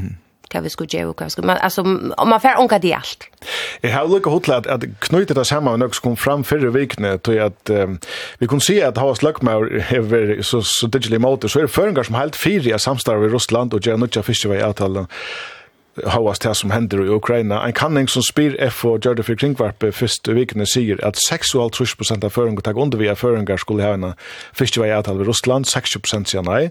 kan 0.49 0.63
vi 0.63 0.69
skulle 0.69 0.89
göra 0.91 1.09
och 1.09 1.19
kanske 1.19 1.41
men 1.41 1.57
alltså 1.57 1.81
om 2.17 2.29
man 2.29 2.41
får 2.41 2.59
onka 2.59 2.79
det 2.79 2.93
allt. 2.93 3.23
Jag 3.81 3.91
har 3.91 4.07
lucka 4.07 4.29
hotla 4.29 4.57
att 4.57 4.83
knyta 4.99 5.33
det 5.33 5.45
samman 5.45 5.73
och 5.73 5.79
något 5.79 5.99
kom 5.99 6.17
fram 6.17 6.43
förra 6.43 6.69
veckan 6.69 7.19
till 7.19 7.41
att 7.41 7.69
vi 8.37 8.47
kunde 8.47 8.65
se 8.65 8.83
att 8.83 8.97
ha 8.97 9.15
slökmar 9.15 9.93
över 9.93 10.41
så 10.41 10.61
så 10.61 10.87
digital 10.87 11.19
motor 11.19 11.47
så 11.47 11.59
är 11.59 11.67
förringar 11.67 12.03
som 12.03 12.15
helt 12.15 12.35
fyra 12.35 12.79
samstarv 12.79 13.23
i 13.25 13.27
Ryssland 13.27 13.73
och 13.73 13.85
gör 13.87 13.97
några 13.97 14.55
i 14.55 14.61
avtalen 14.61 15.07
hauast 16.05 16.43
det 16.43 16.55
som 16.57 16.71
hender 16.71 17.03
i 17.03 17.09
Ukraina. 17.09 17.61
En 17.65 17.73
kanning 17.73 18.09
som 18.09 18.23
spyr 18.25 18.55
F 18.69 18.83
og 18.85 19.01
gjør 19.01 19.17
det 19.19 19.25
for 19.25 19.39
kringvarpe 19.39 19.91
først 19.91 20.27
i 20.27 20.37
vikene 20.37 20.67
sier 20.69 21.01
at 21.05 21.19
6,5% 21.21 22.25
av 22.25 22.33
føringer 22.33 22.65
takk 22.65 22.77
under 22.77 23.01
vi 23.01 23.09
av 23.09 23.19
føringer 23.21 23.57
skulle 23.57 23.85
ha 23.85 23.97
en 23.97 24.13
fiskevei 24.57 24.91
avtale 24.93 25.23
ved 25.23 25.31
Russland, 25.31 25.65
60% 25.69 26.31
sier 26.31 26.45
nei. 26.45 26.67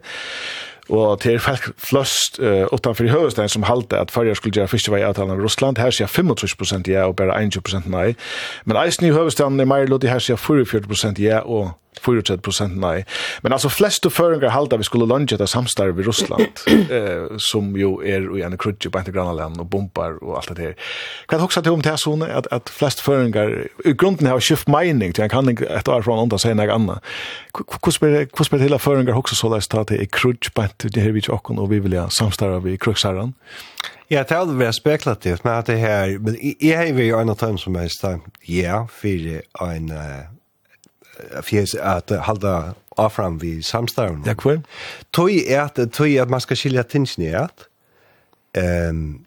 Og 0.88 1.20
til 1.20 1.40
folk 1.42 1.72
flest 1.82 2.38
uh, 2.38 2.66
utanfor 2.70 3.08
i 3.08 3.10
Høvestein 3.10 3.50
som 3.50 3.66
halte 3.66 3.98
at 3.98 4.12
farger 4.14 4.38
skulle 4.38 4.54
gjøre 4.54 4.70
fiskevei 4.70 5.02
avtalen 5.02 5.34
av 5.34 5.42
Russland, 5.42 5.80
her 5.82 5.90
sier 5.90 6.06
25% 6.06 6.86
ja 6.90 7.08
og 7.10 7.16
bare 7.18 7.34
21% 7.42 7.90
nei. 7.90 8.12
Men 8.64 8.78
eisen 8.84 9.08
i 9.08 9.14
Høvestein 9.14 9.58
er 9.60 9.66
mer 9.66 9.90
lott, 9.90 10.06
her 10.06 10.22
sier 10.22 10.38
44% 10.38 11.18
ja 11.22 11.42
og 11.42 11.74
34 12.00 12.66
nei. 12.66 13.04
Men 13.42 13.52
alltså 13.52 13.68
flest 13.68 14.06
av 14.06 14.48
halda 14.48 14.76
vi 14.76 14.84
skulle 14.84 15.06
lunge 15.06 15.36
det 15.36 15.46
samstarv 15.46 16.00
i 16.00 16.02
Russland, 16.02 16.42
eh, 16.90 17.36
som 17.38 17.76
ju 17.76 18.00
är 18.04 18.38
i 18.38 18.42
en 18.42 18.58
krutje 18.58 18.90
på 18.90 18.98
inte 18.98 19.20
och 19.20 19.66
bombar 19.66 20.24
och 20.24 20.36
allt 20.36 20.48
det 20.48 20.62
där. 20.62 20.74
Kan 21.28 21.38
du 21.38 21.42
hoksa 21.42 21.62
til 21.62 21.72
om 21.72 21.82
det 21.82 21.88
här 21.88 21.96
såna 21.96 22.26
att, 22.26 22.46
att 22.46 22.68
flest 22.68 23.00
føringar, 23.00 23.68
i 23.84 23.92
grunden 23.92 24.26
har 24.26 24.40
skift 24.40 24.68
mening 24.68 25.12
till 25.12 25.24
en 25.24 25.30
kan 25.30 25.48
inte 25.48 25.66
ett 25.66 25.88
år 25.88 26.02
från 26.02 26.18
ånda 26.18 26.38
säga 26.38 26.54
något 26.54 26.70
anna. 26.70 27.00
Hvordan 27.52 27.92
spelar 27.92 28.58
det 28.58 28.64
hela 28.64 28.78
føringar 28.78 29.16
också 29.16 29.34
så 29.34 29.48
leist 29.48 29.74
att 29.74 29.88
det 29.88 29.96
är 29.96 30.06
krutje 30.06 30.50
på 30.54 30.66
det 30.78 31.00
här 31.00 31.10
vi 31.10 31.20
och 31.28 31.50
och 31.50 31.72
vi 31.72 31.80
vill 31.80 31.92
ja 31.92 32.08
samstarva 32.10 32.68
i 32.68 32.78
kruxarran. 32.78 33.34
Ja, 34.08 34.22
det 34.22 34.36
hadde 34.36 34.54
vært 34.54 34.76
spekulativt, 34.76 35.42
men 35.44 35.56
at 35.56 35.66
det 35.66 35.80
her, 35.80 36.18
men 36.22 36.36
jeg 36.62 36.76
har 36.78 37.02
jo 37.02 37.18
en 37.18 37.32
av 37.32 37.40
dem 37.40 37.58
som 37.58 37.74
helst, 37.74 38.04
ja, 38.46 38.84
for 38.86 39.66
en, 39.66 39.90
uh, 39.90 40.35
fjes 41.42 41.74
at 41.74 42.12
halda 42.26 42.74
afram 42.96 43.40
vi 43.42 43.62
samstarven. 43.62 44.22
Ja, 44.26 44.34
cool. 44.34 44.62
Tøy 45.12 45.42
er 45.46 45.68
at 45.68 45.80
tøy 45.92 46.16
at 46.20 46.30
man 46.30 46.40
skal 46.40 46.56
skilja 46.56 46.82
tingene 46.82 47.30
i 47.30 47.34
at. 47.44 47.68
Ehm 48.56 48.98
um, 48.98 49.22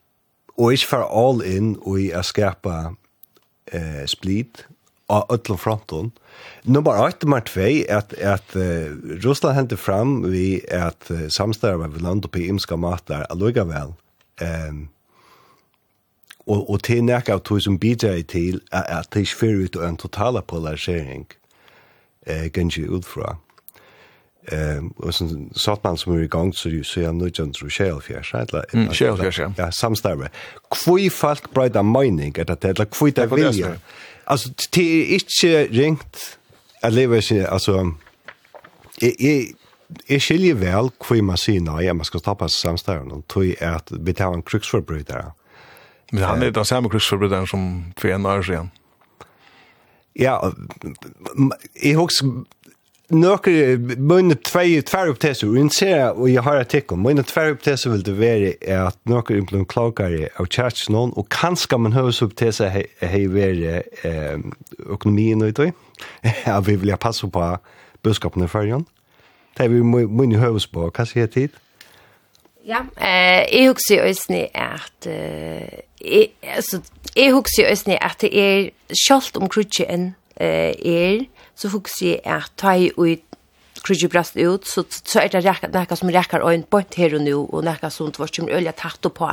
og 0.60 0.74
ikke 0.74 0.88
for 0.88 1.06
all 1.08 1.40
in 1.48 1.78
og 1.82 2.02
i 2.02 2.10
at 2.12 2.26
skapa 2.26 2.90
eh, 3.72 4.04
split 4.06 4.66
av 5.10 5.32
öllum 5.32 5.58
fronton. 5.58 6.12
Nummer 6.64 7.00
8, 7.00 7.24
nummer 7.24 7.40
2, 7.40 7.62
at, 7.90 8.14
at 8.14 8.56
uh, 8.56 8.92
Russland 9.26 9.56
hente 9.56 9.78
fram 9.78 10.32
vi 10.32 10.62
at 10.68 11.08
uh, 11.12 11.30
samstarva 11.30 11.88
vi 11.88 12.00
land 12.04 12.26
og 12.26 12.38
imska 12.38 12.76
matar 12.76 13.26
alluga 13.30 13.64
vel. 13.64 13.94
Ehm 14.42 14.88
og, 16.50 16.70
og 16.70 16.84
til 16.84 17.04
nekka 17.06 17.36
av 17.38 17.44
tog 17.46 17.62
som 17.62 17.78
bidrar 17.80 18.22
til 18.28 18.62
at, 18.72 18.86
at 18.90 19.10
det 19.14 19.28
ikke 19.28 19.40
fyrir 19.40 19.66
ut 19.66 19.76
en 19.86 19.98
totala 19.98 20.42
polarisering 20.42 21.28
eh, 22.30 22.50
ganske 22.54 22.86
utfra. 22.88 23.36
Ehm 24.52 24.92
og 24.98 25.14
sen 25.14 25.50
satt 25.56 25.84
man 25.84 25.98
som 25.98 26.14
er 26.16 26.24
i 26.24 26.32
gang 26.32 26.54
så 26.56 26.70
du 26.70 26.84
ser 26.84 27.02
jag 27.02 27.16
nu 27.16 27.30
kan 27.30 27.54
tro 27.54 27.70
shell 27.70 28.02
fjärs 28.02 28.34
rätt. 28.34 28.54
Shell 28.94 29.18
fjärs. 29.18 29.40
Ja, 29.58 29.72
samstarve. 29.72 30.30
Kvui 30.72 31.10
folk 31.10 31.54
breda 31.54 31.82
mining 31.84 32.40
at 32.40 32.50
at 32.50 32.66
eller 32.66 32.86
kvui 32.86 33.12
ta 33.12 33.26
vilja. 33.26 33.76
Altså 34.28 34.50
det 34.76 35.06
ikkje 35.20 35.68
ringt 35.72 36.38
at 36.82 36.94
leva 36.94 37.22
seg 37.22 37.46
altså 37.46 37.78
alltså 37.78 37.96
är 39.02 39.54
Jeg 40.10 40.22
skiljer 40.22 40.58
vel 40.60 40.92
hva 41.02 41.22
man 41.26 41.40
sier 41.40 41.64
nå, 41.66 41.80
ja, 41.82 41.96
man 41.98 42.06
skal 42.06 42.22
ta 42.22 42.36
samstøren, 42.48 43.12
og 43.12 43.24
tog 43.28 43.56
at 43.60 43.90
vi 43.90 44.14
tar 44.14 44.36
en 44.36 44.44
krigsforbrytere. 44.46 45.32
Men 46.12 46.24
han 46.24 46.44
er 46.44 46.52
den 46.54 46.66
samme 46.66 46.90
krigsforbryteren 46.90 47.48
som 47.48 47.94
for 47.98 48.14
en 48.14 48.26
år 48.26 48.42
siden 48.42 48.72
ja, 50.20 50.38
jeg 51.84 51.96
husker 51.98 52.44
nøkker 53.10 53.78
mine 53.98 54.36
tve, 54.36 54.44
tvei 54.46 54.82
tverroppteser, 54.86 55.50
og 55.50 55.58
jeg 55.58 55.72
ser, 55.74 56.04
og 56.14 56.30
jeg 56.30 56.44
har 56.46 56.60
et 56.62 56.70
tikk 56.70 56.94
om, 56.94 57.02
mine 57.06 57.24
tverroppteser 57.26 57.94
vil 57.94 58.06
det 58.06 58.16
være 58.20 58.52
at 58.76 58.98
nøkker 59.10 59.42
blir 59.50 59.66
klokere 59.70 60.30
av 60.38 60.50
kjærts 60.52 60.90
noen, 60.94 61.14
og 61.18 61.30
kanskje 61.34 61.80
man 61.82 61.96
høres 61.96 62.20
høvesopptese 62.20 62.70
har 62.70 63.26
vært 63.34 64.06
eh, 64.06 64.38
økonomien 64.86 65.42
og 65.42 65.56
det, 65.58 65.72
ja, 66.48 66.60
vi 66.60 66.76
vil 66.76 66.94
passe 67.02 67.28
på 67.28 67.50
budskapene 68.04 68.46
i 68.46 68.52
førjen. 68.52 68.86
Det 69.58 69.66
er 69.66 69.74
vi 69.74 69.82
mine 69.84 70.40
på, 70.72 70.86
hva 70.94 71.06
sier 71.06 71.26
jeg 71.26 71.34
tid? 71.34 71.58
Ja, 72.70 72.84
eh, 73.02 73.48
jeg 73.50 73.72
husker 73.72 74.06
også 74.06 74.46
at 74.54 75.08
eh, 75.10 75.89
jeg, 76.02 76.30
altså, 76.44 76.82
jeg 77.16 77.34
husker 77.34 77.64
jo 77.64 77.98
at 78.00 78.22
det 78.22 78.32
er 78.34 78.70
sjalt 78.96 79.38
om 79.38 79.50
krutjen 79.50 80.14
eh, 80.40 80.74
er, 80.74 81.26
så 81.56 81.72
husker 81.74 82.06
jeg 82.08 82.22
at 82.26 82.52
ta 82.58 82.76
i 82.78 82.92
ut 82.98 83.26
krutje 83.84 84.10
brast 84.12 84.38
ut, 84.38 84.68
så, 84.68 84.84
så 84.90 85.22
er 85.22 85.32
det 85.32 85.42
rekka, 85.46 85.70
nekka 85.72 85.98
som 85.98 86.12
rekkar 86.14 86.44
øyn 86.48 86.66
bort 86.72 86.96
her 87.00 87.16
og 87.18 87.24
nu, 87.24 87.36
og 87.48 87.64
nekka 87.66 87.92
som 87.94 88.12
det 88.12 88.22
var 88.22 88.32
som 88.34 88.50
øyla 88.50 88.74
tatt 88.78 89.08
på. 89.16 89.30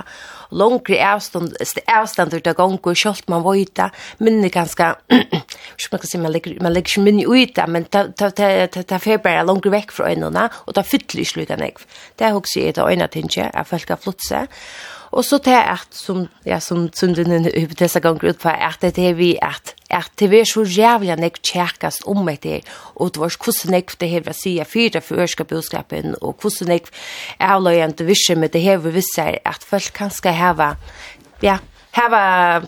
Longre 0.57 0.99
avstand, 1.03 1.57
avstand 1.91 2.37
ut 2.37 2.51
av 2.51 2.57
gongo, 2.59 2.95
sjalt 2.95 3.27
man 3.33 3.45
vita 3.47 3.91
men 4.23 4.41
det 4.45 4.53
ganska, 4.55 4.95
ikke 5.11 5.91
man 5.93 6.03
kan 6.03 6.11
si, 6.11 6.21
man 6.23 6.35
legger, 6.35 6.59
man 6.63 6.75
legger 6.75 6.95
ikke 6.95 7.07
minne 7.07 7.27
uita, 7.27 7.67
men 7.67 7.89
ta, 7.91 8.07
ta, 8.13 8.31
ta, 8.31 8.51
ta, 8.73 8.85
ta 8.87 9.01
feber 9.03 9.35
er 9.35 9.47
longre 9.47 9.73
vekk 9.75 9.97
fra 9.97 10.13
øynene, 10.13 10.49
og 10.67 10.77
ta 10.77 10.85
fytler 10.87 11.25
i 11.25 11.29
slutan 11.29 11.65
ekv. 11.67 11.87
Det 12.19 12.29
er 12.29 12.39
også 12.39 12.63
i 12.63 12.69
et 12.71 12.83
øyna 12.83 13.11
tingje, 13.11 13.51
at 13.51 13.69
folk 13.69 13.91
har 13.91 14.01
flott 14.03 14.25
og 15.17 15.25
så 15.25 15.39
tar 15.41 15.55
jeg 15.57 15.69
at, 15.73 15.97
som 15.97 16.27
ja 16.45 16.59
som 16.61 16.89
som 16.95 17.15
den 17.17 17.49
hypotesen 17.49 18.03
går 18.05 18.25
ut 18.25 18.41
på 18.43 18.53
at 18.53 18.83
det 18.85 18.99
er 18.99 19.15
vi 19.17 19.31
at, 19.43 19.75
at 19.91 20.11
det 20.21 20.29
er 20.33 20.45
så 20.45 20.65
jævlig 20.65 21.11
at 21.15 21.21
jeg 21.25 21.43
tjekkast 21.43 22.05
om 22.07 22.25
meg 22.27 22.43
det 22.43 22.61
og 22.95 23.15
det 23.15 23.23
var 23.23 23.37
hvordan 23.37 23.75
jeg 23.75 24.01
det 24.01 24.09
her 24.09 24.21
vil 24.21 24.35
si, 24.35 24.65
för 24.65 24.91
det 24.93 25.05
för 25.05 25.27
ska 25.27 25.45
budskapen 25.45 26.15
og 26.21 26.37
hvordan 26.41 26.69
jeg 26.69 26.83
är 27.41 27.47
alla 27.49 27.85
inte 27.85 28.05
visste 28.05 28.37
med 28.37 28.51
det 28.51 28.61
her 28.61 28.77
vil 28.77 28.95
visste 28.95 29.39
at 29.45 29.65
folk 29.65 29.93
kan 29.93 30.11
skal 30.11 30.35
ha 30.35 30.75
ja 31.43 31.59
ha 31.93 32.61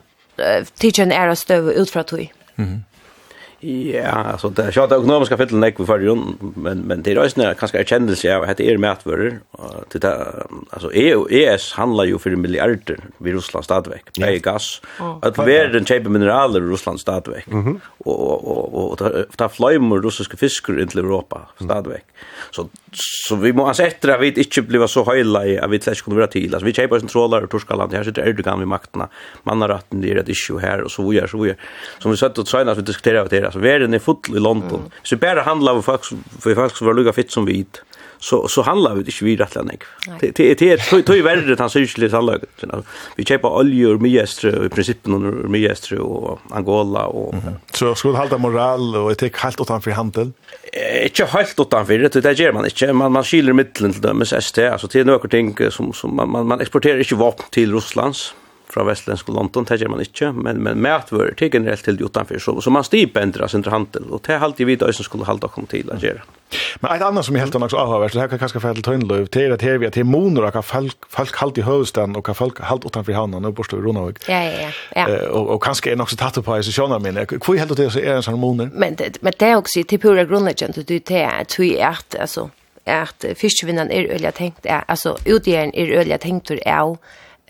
teacher 0.78 1.12
er 1.12 1.30
å 1.30 1.34
støve 1.34 1.74
ut 1.74 1.90
fra 1.90 2.02
tog. 2.02 2.28
Mhm. 2.56 2.84
Ja, 3.60 4.08
alltså 4.08 4.48
det 4.48 4.62
är 4.62 4.72
ju 4.72 4.80
att 4.80 4.92
ekonomiska 4.92 5.36
fällen 5.36 5.60
näck 5.60 5.80
vi 5.80 5.86
för 5.86 5.98
ju 5.98 6.16
men 6.54 6.78
men 6.78 7.02
det 7.02 7.12
är 7.12 7.22
ju 7.22 7.28
snarare 7.28 7.54
kanske 7.54 7.78
erkännelse 7.78 8.36
av 8.36 8.42
att 8.42 8.56
det 8.56 8.70
är 8.70 8.78
mätvärder 8.78 9.40
Det 9.92 9.98
det 9.98 10.46
alltså 10.70 10.92
EU 10.92 11.26
ES 11.30 11.72
handlar 11.72 12.04
ju 12.04 12.18
för 12.18 12.30
miljarder 12.30 12.98
vid 13.18 13.34
Ryssland 13.34 13.64
stadväck. 13.64 14.04
Det 14.14 14.22
är 14.22 14.38
gas. 14.38 14.80
Att 15.22 15.38
världen 15.38 15.84
köper 15.84 16.10
mineraler 16.10 16.60
i 16.60 16.72
Ryssland 16.72 17.00
stadväck. 17.00 17.46
Och 17.98 18.48
och 18.48 18.92
och 18.92 19.36
ta 19.36 19.48
flymer 19.48 20.02
ryska 20.02 20.36
fiskar 20.36 20.80
in 20.80 20.88
till 20.88 20.98
Europa 20.98 21.48
stadväck. 21.60 22.04
Så 22.50 22.68
så 23.28 23.36
vi 23.36 23.52
måste 23.52 23.82
sätta 23.84 24.14
att 24.14 24.20
vi 24.20 24.28
inte 24.28 24.62
blir 24.62 24.86
så 24.86 25.04
höjla 25.04 25.46
i 25.46 25.58
att 25.58 25.70
vi 25.70 25.76
inte 25.76 25.94
kunde 25.94 26.20
vara 26.20 26.26
till. 26.26 26.54
Alltså 26.54 26.66
vi 26.66 26.72
köper 26.72 26.96
en 26.96 27.06
trålar 27.06 27.42
och 27.42 27.50
torskaland. 27.50 27.94
Här 27.94 28.04
sitter 28.04 28.28
Erdogan 28.28 28.58
vid 28.58 28.68
makterna. 28.68 29.08
Man 29.42 29.60
har 29.60 29.68
rätten 29.68 30.00
det 30.00 30.12
är 30.12 30.16
ett 30.16 30.28
issue 30.28 30.60
här 30.60 30.80
och 30.80 30.90
så 30.90 31.08
vidare 31.08 31.28
så 31.28 31.38
vidare. 31.38 31.58
Som 31.98 32.10
vi 32.10 32.16
satt 32.16 32.38
och 32.38 32.48
sa 32.48 32.64
när 32.64 32.74
vi 32.74 32.82
diskuterade 32.82 33.40
det 33.40 33.47
Alltså 33.48 33.61
världen 33.61 33.94
är 33.94 33.98
full 33.98 34.37
i 34.37 34.40
London. 34.40 34.80
Mm. 34.80 34.90
Så 35.02 35.16
bara 35.16 35.42
handlar 35.42 35.74
vi 35.74 35.82
folk 35.82 36.04
för 36.40 36.54
folk 36.54 36.76
som 36.76 36.87
var 36.87 36.94
lugga 36.94 37.12
fitt 37.12 37.30
som 37.30 37.44
vit. 37.44 37.82
Så 38.18 38.48
så 38.48 38.62
handlar 38.62 38.94
vi 38.94 39.00
inte 39.00 39.24
vi 39.24 39.37
rätt 39.37 39.64
nek. 39.64 39.82
Det 40.20 40.38
det 40.38 40.54
det 40.54 41.08
är 41.08 41.14
ju 41.14 41.22
värre 41.22 41.52
att 41.52 41.58
han 41.58 41.70
syns 41.70 41.98
lite 41.98 42.16
handlar. 42.16 42.38
Vi 43.16 43.24
köper 43.24 43.48
olja 43.48 43.88
ur 43.88 43.98
Miestre 43.98 44.66
i 44.66 44.68
princip 44.68 45.08
ur 45.08 45.48
Miestre 45.48 45.98
och 45.98 46.40
Angola 46.50 47.06
och 47.06 47.34
så 47.72 47.94
ska 47.94 48.11
hålla 48.11 48.38
moral 48.38 48.96
och 48.96 49.12
etik 49.12 49.37
helt 49.37 49.61
utan 49.61 49.82
för 49.82 49.90
handel. 49.90 50.32
Inte 51.02 51.24
helt 51.24 51.61
utan 51.61 51.87
för 51.87 51.98
det 51.98 52.20
det 52.20 52.38
gör 52.38 52.52
man 52.52 52.64
inte. 52.64 52.92
Man 52.92 53.12
man 53.12 53.24
skiljer 53.24 53.52
mitten 53.52 53.92
till 53.92 54.02
dem 54.02 54.22
ST 54.22 54.66
alltså 54.66 54.88
till 54.88 55.06
några 55.06 55.28
ting 55.28 55.56
som 55.70 55.92
som 55.92 56.16
man 56.16 56.46
man 56.46 56.61
exporterar 56.61 56.98
inte 56.98 57.14
vapen 57.14 57.46
till 57.50 57.74
Rysslands 57.74 58.34
fra 58.70 58.85
vestländsk 58.85 59.28
London 59.28 59.64
det 59.64 59.81
gjør 59.81 59.88
man 59.88 60.00
inte 60.00 60.33
men 60.33 60.62
men 60.62 60.81
mätvör 60.81 61.35
till 61.37 61.50
generellt 61.52 61.85
till 61.85 62.02
utenfor, 62.04 62.38
så 62.38 62.61
så 62.61 62.70
man 62.70 62.85
stipendra 62.85 63.48
sin 63.48 63.64
handel 63.64 64.04
och 64.11 64.22
det 64.26 64.35
er 64.35 64.40
alltid 64.40 64.66
vi 64.66 64.76
da 64.76 64.92
som 64.92 65.04
skulle 65.04 65.24
hålla 65.24 65.48
kom 65.48 65.66
till 65.66 65.90
å 65.90 65.96
gjøre. 65.96 66.22
Men 66.81 66.94
et 66.94 67.02
annet 67.02 67.24
som 67.24 67.37
er 67.37 67.40
helt 67.40 67.54
annars 67.54 67.74
avhört 67.74 68.12
så 68.12 68.20
här 68.20 68.28
kan 68.28 68.38
kanske 68.38 68.61
fälla 68.61 68.83
tunnlöv 68.83 69.26
till 69.26 69.52
att 69.52 69.62
här 69.62 69.78
vi 69.78 69.87
att 69.87 69.92
till 69.92 70.04
monor 70.04 70.44
och 70.44 70.64
folk 70.64 70.96
folk 71.09 71.37
halt 71.37 71.59
i 71.59 71.62
hövstan 71.62 72.16
och 72.16 72.37
folk 72.37 72.61
halt 72.61 72.87
utanför 72.87 73.12
hamnen 73.12 73.44
och 73.44 73.54
borstå 73.54 73.76
Ronavik. 73.76 74.28
Ja 74.28 74.42
ja 74.44 74.70
ja. 74.94 75.28
Och 75.31 75.48
och 75.54 75.62
kanske 75.62 75.92
är 75.92 76.02
också 76.02 76.16
tatt 76.16 76.44
på 76.44 76.62
sig 76.62 76.72
såna 76.72 76.98
Hvor 76.98 77.54
er 77.54 77.59
helt 77.59 77.76
det 77.76 77.90
så 77.90 77.98
är 77.98 78.14
en 78.14 78.22
sånn 78.22 78.40
moner? 78.40 78.70
Men 78.74 78.94
det 78.94 79.22
men 79.22 79.33
det 79.38 79.46
er 79.46 79.57
också 79.57 79.83
till 79.83 80.00
pura 80.00 80.24
grundläggande 80.24 80.83
du 80.83 80.98
det 80.98 81.22
är 81.22 81.40
att 81.40 81.59
vi 81.59 81.78
är 81.78 81.98
alltså 82.20 82.50
att 82.85 83.24
fiskevinnan 83.37 83.90
är 83.90 84.04
öliga 84.14 84.33
tänkt 84.33 84.66
alltså 84.87 85.18
utgärden 85.24 85.74
är 85.74 85.92
öliga 85.92 86.18
tänkt 86.18 86.50
ur 86.50 86.61
är 86.68 86.96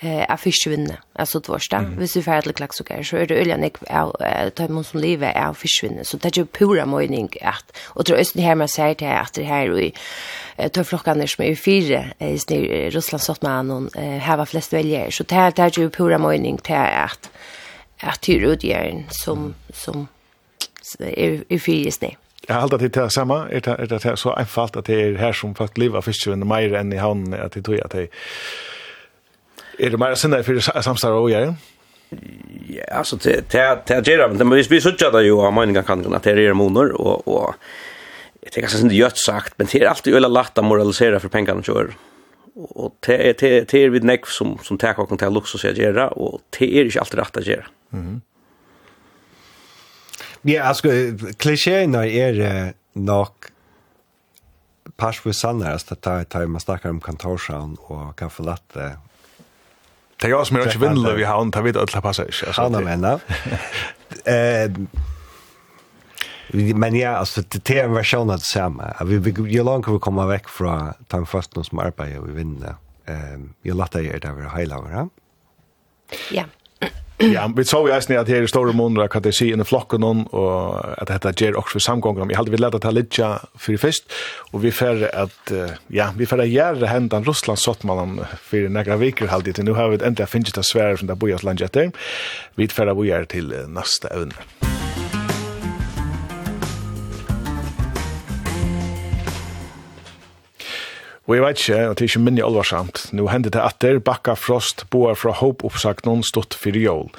eh 0.00 0.32
av 0.32 0.37
fiskvinne. 0.37 0.96
Alltså 1.12 1.40
det. 1.70 1.76
Mm. 1.76 1.98
Hvis 1.98 2.16
vi 2.16 2.22
får 2.22 2.40
till 2.40 2.54
klax 2.54 2.80
och 2.80 2.87
så 3.02 3.16
är 3.16 3.26
det 3.26 3.40
öljan 3.40 3.70
jag 3.88 4.14
är 4.20 4.50
tar 4.50 4.68
man 4.68 4.84
som 4.84 5.00
lever 5.00 5.32
är 5.32 5.52
fiskvinne. 5.52 6.04
Så 6.04 6.16
det 6.16 6.28
är 6.28 6.38
ju 6.38 6.46
pura 6.46 6.87
mening 6.87 7.28
att 7.42 7.76
och 7.87 8.06
tror 8.06 8.18
östen 8.18 8.42
här 8.42 8.54
man 8.54 8.68
säger 8.68 8.94
till 8.94 9.08
att 9.08 9.32
det 9.32 9.44
här 9.44 9.80
i 9.80 9.92
tar 10.72 10.84
flockan 10.84 11.28
som 11.28 11.44
är 11.44 11.54
fyra 11.54 12.04
i 12.18 12.38
snir 12.38 12.90
Ryssland 12.90 13.22
satt 13.22 13.42
med 13.42 13.66
någon 13.66 13.90
här 14.20 14.37
var 14.37 14.46
flest 14.46 14.72
väljare. 14.72 15.12
Så 15.12 15.24
det 15.24 15.34
här 15.34 15.52
det 15.56 15.62
är 15.62 15.78
ju 15.78 15.90
pura 15.90 16.18
mening 16.18 16.58
till 16.58 16.74
att 16.74 17.30
att 18.00 18.28
hyrodjärn 18.28 19.04
som 19.11 19.54
som 19.72 20.08
är 20.98 21.44
i 21.48 21.58
fyra 21.58 21.90
snir. 21.90 22.16
Jag 22.46 22.54
har 22.54 22.62
alltid 22.62 22.92
det 22.92 23.11
samma. 23.11 23.48
Är 23.48 23.61
det, 23.61 23.70
är 23.70 23.87
det 23.87 24.16
så 24.16 24.32
enkelt 24.32 24.76
att 24.76 24.84
det 24.84 25.02
är 25.02 25.14
här 25.14 25.32
som 25.32 25.54
folk 25.54 25.78
leva 25.78 26.02
fiskvinne 26.02 26.44
mer 26.44 26.74
än 26.74 26.92
i 26.92 26.96
havnen, 26.96 27.40
att 27.40 27.52
det 27.52 27.62
tror 27.62 27.84
att 27.84 27.90
det 27.90 28.08
Er 29.78 29.90
det 29.90 29.98
mer 29.98 30.14
sinne 30.14 30.42
för 30.42 30.58
samstar 30.82 31.12
och 31.12 31.30
jag? 31.30 31.54
Ja, 32.68 32.84
alltså 32.90 33.16
det 33.16 33.50
det 33.52 34.00
det 34.04 34.10
gör 34.10 34.28
men 34.28 34.50
vi 34.50 34.62
vi 34.62 34.80
söker 34.80 35.12
det 35.12 35.22
ju 35.24 35.32
av 35.32 35.52
meningen 35.52 35.84
kan 35.84 36.14
att 36.14 36.22
det 36.22 36.30
är 36.30 36.52
monor 36.52 36.92
och 36.92 37.28
och 37.28 37.54
jag 38.40 38.52
tänker 38.52 38.70
sen 38.70 38.88
det 38.88 38.94
gjort 38.94 39.16
sagt 39.16 39.54
men 39.56 39.66
det 39.72 39.82
är 39.82 39.88
alltid 39.88 40.14
öla 40.14 40.28
lätt 40.28 40.58
att 40.58 40.64
moralisera 40.64 41.20
för 41.20 41.28
pengarna 41.28 41.62
kör. 41.62 41.96
Och 42.54 42.94
det 43.06 43.28
är 43.28 43.64
det 43.64 43.74
är 43.74 43.90
vid 43.90 44.04
neck 44.04 44.26
som 44.26 44.58
som 44.62 44.78
tar 44.78 45.00
och 45.00 45.20
kan 45.20 45.34
lux 45.34 45.54
och 45.54 45.60
så 45.60 45.68
göra 45.68 46.08
och 46.08 46.40
det 46.58 46.78
är 46.78 46.84
inte 46.84 47.00
alltid 47.00 47.18
rätt 47.18 47.36
att 47.36 47.46
göra. 47.46 47.66
Mhm. 47.90 48.20
Ja, 50.42 50.62
alltså 50.62 50.88
klichéerna 51.36 52.06
är 52.06 52.72
nog 52.92 53.28
pass 54.96 55.20
för 55.20 55.32
sannar 55.32 55.72
att 55.74 56.00
ta 56.00 56.24
ta 56.24 56.46
man 56.46 56.60
snackar 56.60 56.90
om 56.90 57.00
kontorshavn 57.00 57.76
och 57.80 58.18
kaffelatte 58.18 58.96
Det 60.20 60.26
är 60.26 60.31
jag 60.31 60.46
som 60.46 60.57
är 60.57 60.62
inte 60.62 60.78
vinnlig 60.78 61.14
vid 61.14 61.26
havn, 61.26 61.50
det 61.50 61.62
vet 61.62 61.74
jag 61.74 61.88
alla 61.92 62.00
passar 62.00 62.24
inte. 62.24 62.52
Han 62.52 62.74
har 62.74 62.83
männa. 62.83 63.20
Men 66.74 66.96
ja, 66.96 67.11
alltså 67.11 67.42
det 67.48 67.70
är 67.70 67.85
en 67.85 67.92
version 67.92 68.20
av 68.20 68.26
det 68.26 68.33
detsamma. 68.33 68.94
Ju 69.48 69.62
långt 69.62 69.88
vi 69.88 69.98
kommer 69.98 70.26
väck 70.26 70.48
från 70.48 70.92
den 71.09 71.26
första 71.26 71.64
som 71.64 71.78
arbetar 71.78 72.18
och 72.18 72.28
vi 72.28 72.33
vinner. 72.33 72.74
Jag 73.62 73.76
låter 73.76 74.00
er 74.00 74.18
det 74.18 74.33
vara 74.33 74.48
hejlavare. 74.48 75.09
Ja. 76.31 76.44
Ja, 77.35 77.48
vi 77.57 77.64
så 77.66 77.81
vi 77.83 77.90
eisen 77.90 78.14
at 78.14 78.28
her 78.31 78.44
i 78.46 78.50
store 78.50 78.72
måneder 78.72 79.09
kan 79.11 79.24
det 79.24 79.33
si 79.35 79.48
inn 79.50 79.62
i 79.62 79.66
flokken 79.66 80.04
hon, 80.07 80.20
og 80.31 80.78
at 81.02 81.11
dette 81.11 81.33
gjør 81.42 81.59
også 81.59 81.74
for 81.74 81.87
samgången. 81.88 82.31
Jeg 82.31 82.38
hadde 82.38 82.54
vi 82.54 82.61
lett 82.61 82.78
ta 82.85 82.92
litt 82.94 83.18
for 83.18 83.83
først, 83.83 84.07
og 84.52 84.62
vi 84.62 84.70
fer 84.70 85.02
at, 85.11 85.52
ja, 85.90 86.12
vi 86.14 86.28
fer 86.31 86.44
at 86.44 86.52
gjøre 86.52 86.92
hendan 86.92 87.26
Russland 87.26 87.59
sått 87.59 87.83
man 87.88 88.20
for 88.38 88.70
nekra 88.70 89.00
viker 89.02 89.33
halvdelt. 89.33 89.64
Nå 89.66 89.74
har 89.74 89.90
vi 89.90 90.02
enda 90.07 90.31
finnet 90.31 90.54
det 90.54 90.66
svære 90.68 91.02
som 91.02 91.11
det 91.11 91.18
bojas 91.18 91.42
landet 91.42 91.66
Atlantet 91.66 91.92
etter. 91.92 92.11
Vi 92.54 92.70
fer 92.70 92.90
at 92.90 92.98
vi 92.98 93.11
gjør 93.11 93.31
til 93.35 93.54
neste 93.74 94.14
evne. 94.14 94.67
Og 101.28 101.34
jeg 101.36 101.42
vet 101.44 101.58
ikke, 101.60 101.78
og 101.84 101.96
det 101.98 102.04
er 102.06 102.08
ikke 102.08 102.20
minne 102.24 102.44
alvarsamt, 102.44 103.00
nå 103.12 103.26
hendet 103.28 103.52
det 103.52 103.60
etter, 103.60 103.98
bakka 104.00 104.32
frost, 104.32 104.86
boar 104.88 105.12
fra 105.12 105.34
håp 105.36 105.60
oppsagt 105.68 106.06
noen 106.08 106.22
stått 106.24 106.56
fyrir 106.56 106.86
jól. 106.86 107.10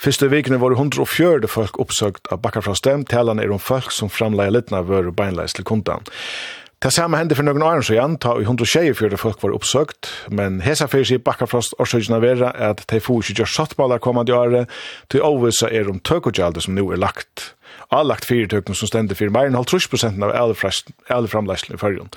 Første 0.00 0.30
vikene 0.32 0.56
var 0.62 0.72
140 0.72 1.44
folk 1.52 1.76
oppsagt 1.82 2.30
av 2.32 2.40
bakka 2.40 2.62
frost 2.64 2.88
dem, 2.88 3.04
talan 3.04 3.42
er 3.42 3.52
om 3.52 3.60
folk 3.60 3.92
som 3.92 4.08
framleie 4.08 4.54
litna 4.54 4.80
vør 4.88 5.10
og 5.12 5.18
beinleis 5.18 5.52
til 5.52 5.68
kundan. 5.68 6.08
Det 6.80 6.88
samme 6.96 7.18
hendte 7.20 7.36
for 7.36 7.44
noen 7.44 7.60
åren 7.60 7.84
så 7.84 7.92
igjen, 7.92 8.14
ta 8.16 8.32
i 8.40 8.46
124 8.46 9.18
folk 9.20 9.42
var 9.44 9.52
oppsøkt, 9.52 10.08
men 10.32 10.62
hesa 10.64 10.86
fyrir 10.88 11.10
sier 11.10 11.20
Bakkafrost 11.20 11.76
årsøkene 11.76 12.22
vera 12.24 12.54
at 12.70 12.80
de 12.88 13.02
får 13.04 13.20
ikke 13.20 13.42
gjøre 13.42 13.52
sattballer 13.58 14.00
kommande 14.00 14.32
året, 14.32 14.72
til 15.12 15.20
overvisa 15.26 15.68
er 15.68 15.92
om 15.92 16.00
tøkogjaldet 16.00 16.64
som 16.64 16.72
nå 16.78 16.86
er 16.96 17.02
lagt. 17.04 17.50
Allagt 17.92 18.24
fyrirtøkene 18.24 18.72
som 18.72 18.88
stender 18.88 19.20
fyrir 19.20 19.36
mer 19.36 19.52
enn 19.52 19.60
50 19.60 20.24
av 20.24 20.56
eleframleislen 21.20 21.76
i 21.76 21.84
fyrrjon. 21.84 22.08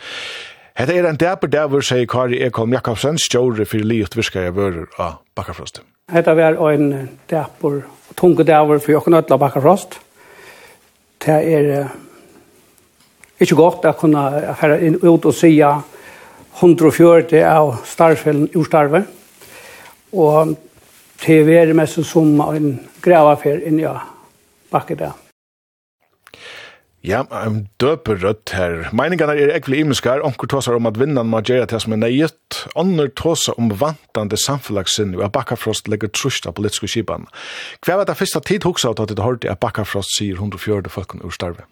Hetta 0.74 0.94
er 0.98 1.06
ein 1.06 1.20
dapur 1.22 1.52
dagur 1.54 1.84
seg 1.86 2.08
Kari 2.10 2.40
Ekholm 2.42 2.72
Jakobsen 2.74 3.20
stjóri 3.22 3.62
fyrir 3.70 3.86
liðt 3.86 4.16
virkaja 4.18 4.50
vørur 4.56 4.88
av 4.98 5.20
Bakkafrost. 5.38 5.84
Hetta 6.10 6.34
var 6.34 6.58
ein 6.72 7.12
dapur 7.30 7.84
tungur 8.18 8.48
dagur 8.48 8.82
fyrir 8.82 8.98
okkum 8.98 9.14
öll 9.20 9.36
av 9.36 9.42
Bakkafrost. 9.44 10.00
Det 11.22 11.36
er 11.38 11.70
ikke 13.38 13.60
godt 13.60 13.86
å 13.86 13.94
kunne 14.00 14.26
herre 14.64 14.80
inn 14.82 14.98
ut 15.04 15.30
og 15.30 15.38
sija 15.38 15.76
140 16.58 17.46
av 17.46 17.76
starfellen 17.86 18.50
ur 18.58 18.66
starve. 18.66 19.06
Og 20.10 20.56
det 21.22 21.44
er 21.54 21.78
mest 21.78 22.02
som 22.10 22.34
en 22.50 22.80
gravafer 23.06 23.62
inn 23.62 23.78
i 23.78 23.86
bakket 24.74 25.06
der. 25.06 25.23
Ja, 27.04 27.26
en 27.36 27.68
døper 27.84 28.16
rødt 28.24 28.54
her. 28.56 28.86
Meningene 28.96 29.34
er 29.36 29.50
ekvile 29.58 29.82
imenskar. 29.84 30.22
Onker 30.24 30.48
tåsar 30.48 30.78
om 30.78 30.86
at 30.88 30.96
vinnan 30.96 31.28
må 31.28 31.42
gjøre 31.44 31.66
til 31.68 31.82
som 31.84 31.96
er 31.98 32.00
nøyet. 32.00 32.60
Onker 32.80 33.10
tåsar 33.20 33.58
om 33.60 33.74
vantande 33.76 34.38
samfunnlagssinn 34.40 35.12
og 35.18 35.26
at 35.26 35.34
Bakkafrost 35.36 35.90
legger 35.92 36.08
trusht 36.16 36.48
av 36.48 36.56
politiske 36.56 36.88
kipan. 36.94 37.26
Hva 37.84 37.98
var 38.00 38.08
det 38.08 38.16
første 38.16 38.40
tid 38.48 38.64
hoksa 38.64 38.94
at 38.96 39.02
det 39.12 39.20
hørte 39.20 39.52
at 39.52 39.60
Bakkafrost 39.60 40.16
sier 40.16 40.40
104 40.40 40.88
folkene 40.94 41.28
ur 41.28 41.36
starve? 41.36 41.66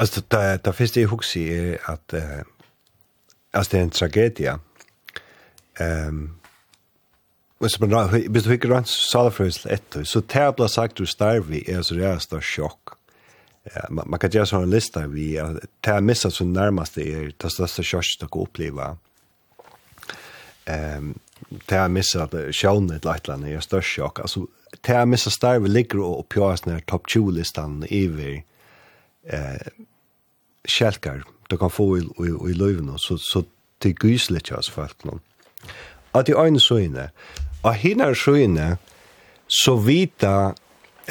Altså, 0.00 0.22
det, 0.32 0.64
det 0.64 0.74
første 0.74 1.04
jeg 1.04 1.10
hoksa 1.12 1.42
er 1.44 1.76
at 1.92 2.16
uh, 2.16 2.40
altså, 3.52 3.72
det 3.72 3.78
er 3.78 3.82
en 3.82 3.96
tragedia. 3.98 4.54
Um, 5.80 6.30
Hvis 7.60 7.76
man 7.80 7.92
hvis 8.08 8.42
du 8.42 8.50
ikke 8.56 8.72
rann 8.72 8.88
salafrøysel 8.88 9.68
etter, 9.74 10.04
så 10.08 10.20
det 10.24 10.46
ble 10.56 10.68
sagt 10.68 10.96
du 10.98 11.04
starve 11.04 11.60
er 11.68 11.82
så 11.84 11.98
reist 11.98 12.32
av 12.32 12.40
sjokk 12.40 12.89
Ja, 13.62 13.86
man, 13.90 14.10
man 14.10 14.18
kan 14.18 14.30
göra 14.30 14.46
sådana 14.46 14.66
listor 14.66 15.06
vi 15.06 15.38
att 15.38 15.56
det 15.80 15.90
här 15.90 16.30
så 16.30 16.44
närmast 16.44 16.94
det 16.94 17.12
är 17.12 17.32
det 17.36 17.50
största 17.50 17.82
kyrkst 17.82 18.22
att 18.22 18.30
uppleva. 18.32 18.96
Um, 20.98 21.18
det 21.66 21.74
här 21.74 21.88
missar 21.88 22.20
att 22.20 22.54
sjön 22.54 22.90
ett 22.90 23.04
lättland 23.04 23.44
är 23.46 23.60
störst 23.60 23.96
chock. 23.96 24.20
Alltså, 24.20 24.46
det 24.80 24.92
här 24.92 25.06
missar 25.06 25.30
starv 25.30 25.66
ligger 25.66 25.98
och 25.98 26.28
pjås 26.28 26.66
när 26.66 26.80
topp 26.80 27.06
20-listan 27.06 27.84
över 27.90 28.42
eh, 29.26 29.66
kälkar. 30.64 31.24
Du 31.48 31.58
kan 31.58 31.70
få 31.70 31.98
i, 31.98 32.00
i, 32.00 32.50
i 32.50 32.54
löven 32.54 32.98
så, 32.98 33.18
så 33.18 33.44
till 33.78 33.94
gysligt 34.02 34.52
oss 34.52 34.70
folk 34.70 35.04
någon. 35.04 35.20
Att 36.10 36.28
i 36.28 36.32
ögonen 36.32 36.60
så 36.60 36.78
inne. 36.78 37.10
Och 37.62 37.74
hinner 37.74 38.14
så 38.14 38.36
inne 38.36 38.78
så 39.46 39.76
vita 39.76 40.54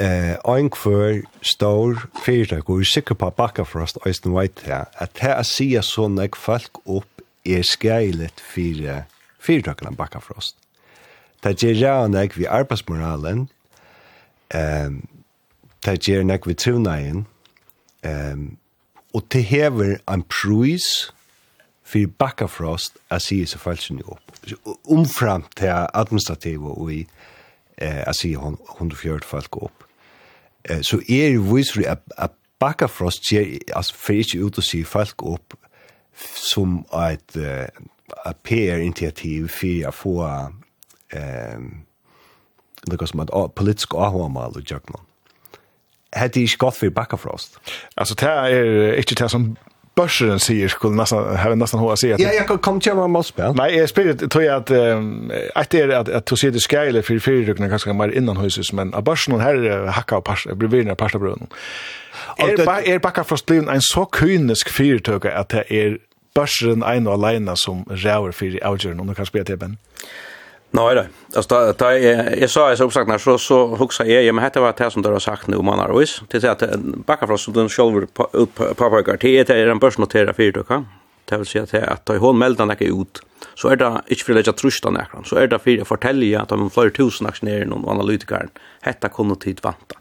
eh 0.00 0.36
ein 0.48 0.70
kvør 0.70 1.22
stór 1.42 2.06
fyrtøk 2.24 2.70
og 2.70 2.86
sikker 2.86 3.14
på 3.14 3.30
bakka 3.36 3.62
frost 3.68 3.98
eisen 4.06 4.34
veit 4.34 4.60
her 4.64 4.88
at 4.98 5.18
her 5.20 5.36
er 5.36 5.42
sia 5.42 5.82
så 5.82 6.08
nek 6.08 6.36
folk 6.36 6.80
opp 6.86 7.24
er 7.44 7.62
skeilet 7.62 8.40
fyrir 8.40 9.04
fyrtøkene 9.38 9.96
bakka 9.96 10.18
frost 10.24 10.56
Det 11.40 11.56
gjør 11.56 11.76
jeg 11.80 12.08
nek 12.12 12.36
vi 12.36 12.44
arbeidsmoralen, 12.44 13.48
ehm 14.54 15.00
det 15.84 15.94
gjør 16.04 16.26
nek 16.28 16.46
vi 16.46 16.54
trivneien, 16.54 17.26
ehm 18.04 18.56
og 19.14 19.24
det 19.32 19.44
hever 19.44 19.96
en 20.12 20.22
pris 20.22 21.12
for 21.82 22.06
bakkafrost 22.18 22.98
a 23.10 23.18
sige 23.18 23.46
seg 23.50 23.58
falskene 23.60 24.04
opp. 24.06 24.22
Omfram 24.84 25.44
til 25.56 25.72
administrativ 25.72 26.66
og 26.70 26.92
i 26.92 27.00
eh, 27.78 28.04
a 28.06 28.12
sige 28.12 28.38
140 28.38 29.26
folk 29.26 29.56
opp 29.56 29.79
eh, 30.64 30.82
så 30.82 31.00
er 31.08 31.34
det 31.34 31.44
viser 31.52 31.90
at, 31.90 32.04
at 32.18 32.30
bakkafrost 32.60 33.28
ser, 33.28 33.58
altså, 33.72 33.94
for 33.94 34.12
ikke 34.12 34.44
ut 34.44 34.58
å 34.58 34.64
si 34.64 34.82
folk 34.84 35.22
opp 35.22 35.56
som 36.36 36.82
et, 37.08 37.36
et 37.36 38.40
PR-initiativ 38.44 39.48
for 39.54 39.86
å 39.88 39.92
få 39.94 40.16
eh, 41.16 41.62
noe 42.90 43.08
som 43.08 43.22
et 43.24 43.32
politisk 43.56 43.94
avhåndmål 43.94 44.60
og 44.60 44.72
jøkken. 44.74 45.00
Hette 46.16 46.40
er 46.40 46.48
ikke 46.48 46.66
godt 46.66 46.76
for 46.76 46.90
bakkafrost? 46.90 47.60
Altså, 47.96 48.16
det 48.20 48.28
er 48.28 48.98
ikke 49.00 49.16
det 49.22 49.30
som 49.30 49.52
börsen 49.94 50.40
säger 50.40 50.68
skulle 50.68 50.96
nästan 50.96 51.36
ha 51.36 51.54
nästan 51.54 51.80
hur 51.80 51.92
att 51.92 51.98
säga. 51.98 52.16
Ja, 52.18 52.32
jag 52.32 52.60
kom 52.60 52.80
till 52.80 52.94
man 52.94 53.24
spel. 53.24 53.54
Nej, 53.54 53.76
jag 53.76 53.88
spelar 53.88 54.28
tror 54.28 54.44
jag 54.44 54.56
att 54.56 54.70
att 55.54 55.70
det 55.70 55.98
att 55.98 56.08
att 56.08 56.38
se 56.38 56.50
det 56.50 56.60
skyle 56.60 57.02
för 57.02 57.18
för 57.18 57.32
ryckna 57.32 57.68
kanske 57.68 57.92
mer 57.92 58.08
innan 58.08 58.36
huset 58.36 58.72
men 58.72 58.94
av 58.94 59.02
börsen 59.02 59.40
här 59.40 59.86
hacka 59.86 60.16
och 60.16 60.24
pasta 60.24 60.54
blir 60.54 60.68
vinner 60.68 60.94
pasta 60.94 61.18
bröden. 61.18 61.46
Och 62.38 62.48
är 62.88 62.98
backa 62.98 63.24
för 63.24 63.36
slim 63.36 63.68
en 63.68 63.80
så 63.80 64.08
kynisk 64.20 64.68
fyrtöka 64.68 65.38
att 65.38 65.48
det 65.48 65.64
är 65.68 65.98
börsen 66.34 66.82
en 66.82 67.06
och 67.06 67.12
alena 67.12 67.56
som 67.56 67.84
räver 67.90 68.32
för 68.32 68.46
i 68.46 68.60
om 69.00 69.08
och 69.08 69.16
kan 69.16 69.26
spela 69.26 69.44
till 69.44 69.56
ben. 69.56 69.76
Nej 70.70 70.94
då. 70.94 71.04
Alltså 71.36 71.74
då 71.78 71.92
jag 72.40 72.50
sa 72.50 72.76
så 72.76 72.84
uppsagt 72.84 73.08
när 73.08 73.18
så 73.18 73.38
så 73.38 73.66
huxar 73.76 74.04
jag 74.04 74.22
ju 74.22 74.32
men 74.32 74.44
hette 74.44 74.60
var 74.60 74.74
det 74.78 74.90
som 74.90 75.02
det 75.02 75.08
har 75.08 75.18
sagt 75.18 75.46
nu 75.46 75.62
man 75.62 75.78
har 75.78 75.98
vis 75.98 76.22
till 76.28 76.48
att 76.48 76.62
backa 77.06 77.26
från 77.26 77.38
som 77.38 77.54
den 77.54 77.68
själv 77.68 77.96
upp 77.96 78.14
på 78.54 78.74
på 78.74 79.02
det 79.20 79.50
är 79.50 79.66
en 79.66 79.78
börsnotera 79.78 80.32
för 80.32 80.52
det 80.52 80.66
kan. 80.66 80.86
Det 81.24 81.36
vill 81.36 81.46
säga 81.46 81.84
att 81.86 82.10
att 82.10 82.18
hon 82.18 82.38
meldan 82.38 82.68
det 82.68 82.84
ut. 82.84 83.22
Så 83.54 83.68
är 83.68 83.76
det 83.76 84.00
inte 84.06 84.24
för 84.24 84.32
att 84.32 84.36
lägga 84.36 84.52
trusta 84.52 84.90
näkran. 84.90 85.24
Så 85.24 85.36
är 85.36 85.46
det 85.46 85.58
för 85.58 85.80
att 85.80 85.88
fortälja 85.88 86.40
att 86.42 86.48
de 86.48 86.70
flera 86.70 86.90
tusen 86.90 87.26
aktionärer 87.26 87.72
och 87.72 87.90
analytiker 87.90 88.48
hetta 88.80 89.08
kunde 89.08 89.36
tid 89.36 89.60
vanta. 89.62 89.96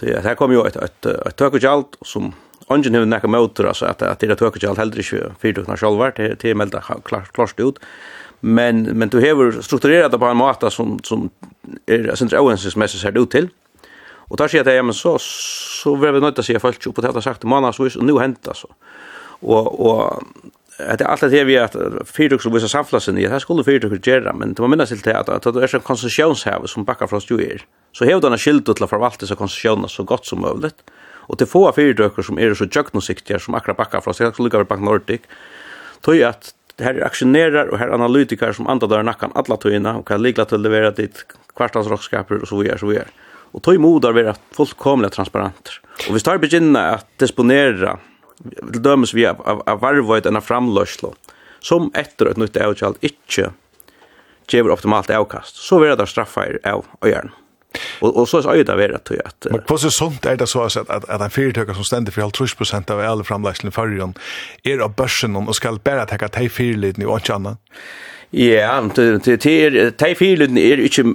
Det 0.00 0.24
här 0.24 0.34
kommer 0.34 0.54
ju 0.54 0.66
ett 0.66 0.76
ett 0.76 1.06
ett 1.06 1.36
tökjalt 1.36 1.96
som 2.02 2.32
ungen 2.68 2.94
hevur 2.94 3.06
nakka 3.06 3.28
mótur 3.28 3.68
altså 3.70 3.86
at 3.86 4.02
at 4.02 4.20
tað 4.22 4.38
tøkur 4.40 4.68
alt 4.68 4.80
heldur 4.82 5.02
ikki 5.02 5.22
fyrir 5.42 5.60
tøkna 5.60 5.76
sjálvar 5.78 6.14
til 6.16 6.36
til 6.40 6.56
melda 6.56 6.80
klart 6.80 7.32
klart 7.32 7.60
út 7.60 7.78
men 8.40 8.98
men 8.98 9.08
du 9.08 9.20
hever 9.20 9.62
strukturerat 9.62 10.12
det 10.12 10.18
på 10.18 10.26
en 10.26 10.36
måte 10.36 10.70
som 10.70 10.98
som 11.04 11.30
är 11.88 12.10
er, 12.10 12.14
sentral 12.14 12.40
oenses 12.40 12.76
message 12.76 13.04
här 13.04 13.22
ut 13.22 13.30
till. 13.30 13.48
Och 14.28 14.38
tar 14.38 14.48
sig 14.48 14.64
det 14.64 14.74
ja 14.74 14.82
men 14.82 14.94
så 14.94 15.18
så 15.18 15.96
vill 15.96 16.12
vi 16.12 16.20
nöta 16.20 16.42
sig 16.42 16.60
folk 16.60 16.94
på 16.94 17.00
det 17.00 17.12
här 17.12 17.20
sagt 17.20 17.44
månadsvis 17.44 17.96
och 17.96 18.04
nu 18.04 18.18
händer 18.18 18.54
så. 18.54 18.68
Och 19.40 19.80
och 19.80 20.22
Det 20.78 21.00
er 21.00 21.08
alltid 21.08 21.30
det 21.30 21.46
vi 21.46 21.54
at 21.56 21.76
fyrtøk 22.04 22.42
som 22.42 22.52
viser 22.52 22.68
samflasen 22.68 23.16
i, 23.16 23.24
det 23.24 23.38
skulle 23.40 23.64
fyrtøk 23.64 23.96
gjøre, 24.04 24.34
men 24.36 24.52
det 24.52 24.60
var 24.60 24.68
minnes 24.68 24.90
til 24.92 25.00
det 25.00 25.14
at 25.16 25.44
det 25.44 25.62
er 25.62 25.72
sånn 25.72 25.84
konsesjonshave 25.86 26.68
som 26.68 26.84
bakkar 26.84 27.08
fra 27.08 27.20
Stuer. 27.20 27.64
Så 27.96 28.04
hever 28.04 28.20
denne 28.20 28.36
skilt 28.36 28.68
til 28.68 28.84
å 28.84 28.90
forvalte 28.90 29.24
seg 29.24 29.40
konsesjoner 29.40 29.88
så 29.88 30.04
godt 30.04 30.28
som 30.28 30.44
mulig. 30.44 30.74
Og 31.32 31.38
til 31.40 31.48
få 31.48 31.64
fyrtøk 31.72 32.20
som 32.20 32.36
er 32.36 32.52
så 32.52 32.68
jøgnosiktjer 32.68 33.40
som 33.40 33.56
akkurat 33.56 33.80
bakkar 33.80 34.04
fra, 34.04 34.12
det 34.12 34.34
skulle 34.34 34.50
lukka 34.50 34.66
vi 34.66 34.68
bank 34.68 34.84
Nordic, 34.84 35.24
tog 36.04 36.20
at 36.28 36.52
det 36.76 36.84
här 36.84 36.94
är 36.94 37.04
aktionärer 37.04 37.68
och 37.68 37.78
här 37.78 37.88
analytiker 37.88 38.52
som 38.52 38.66
andra 38.66 38.86
där 38.86 39.02
nackan 39.02 39.32
alla 39.34 39.56
tøyina 39.56 39.96
och 39.96 40.08
kan 40.08 40.22
ligla 40.22 40.44
til 40.44 40.60
levera 40.60 40.90
dit 40.90 41.24
kvartalsrockskaper 41.56 42.42
och 42.42 42.48
så 42.48 42.56
vidare 42.56 42.78
så 42.78 42.86
vidare. 42.86 43.08
Og 43.52 43.62
mod 43.66 43.80
modar 43.80 44.12
vara 44.12 44.34
fullkomligt 44.52 45.12
transparent. 45.12 45.70
Och 46.08 46.14
vi 46.14 46.20
startar 46.20 46.38
begynna 46.38 46.90
att 46.90 47.06
disponera 47.18 47.98
til 48.72 48.82
dømes 48.82 49.14
vi 49.14 49.26
av, 49.26 49.40
av, 49.48 49.62
av 49.66 49.80
varvøyt 49.80 50.26
enn 50.26 50.36
av 50.36 50.44
framløslo 50.44 51.14
som 51.60 51.90
etter 51.94 52.30
et 52.30 52.36
nytt 52.36 52.56
avkjald 52.56 53.00
ikkje 53.00 53.50
ger 54.46 54.70
optimalt 54.70 55.10
avkast, 55.10 55.56
så 55.56 55.80
vera 55.80 55.96
det 55.96 56.08
straffa 56.10 56.44
er 56.46 56.60
av 56.64 56.84
øyerne. 57.04 57.32
Och 58.00 58.16
og 58.20 58.28
så 58.28 58.54
er 58.54 58.62
det 58.62 58.76
väl 58.76 58.94
att 58.94 59.10
at... 59.10 59.46
Men 59.50 59.60
på 59.68 59.78
så 59.78 59.90
sånt 59.90 60.26
är 60.26 60.36
det 60.36 60.46
så 60.46 60.62
att 60.62 60.90
att 60.90 61.10
at 61.10 61.20
en 61.20 61.30
företag 61.30 61.74
som 61.74 61.84
ständer 61.84 62.12
för 62.12 62.30
30 62.30 62.92
av 62.92 63.00
alla 63.00 63.22
i 63.64 63.70
förrjon 63.70 64.14
är 64.64 64.78
av 64.78 64.94
börsen 64.94 65.36
och 65.36 65.56
ska 65.56 65.76
tenke 65.76 66.28
ta 66.28 66.40
de 66.40 66.48
fyrliden 66.48 67.06
og 67.06 67.12
och 67.12 67.30
annet? 67.30 67.58
Ja, 68.30 68.90
det 68.96 69.24
det 69.24 69.98
det 69.98 70.14
fyrliden 70.14 70.58
är 70.58 70.80
inte 70.80 71.14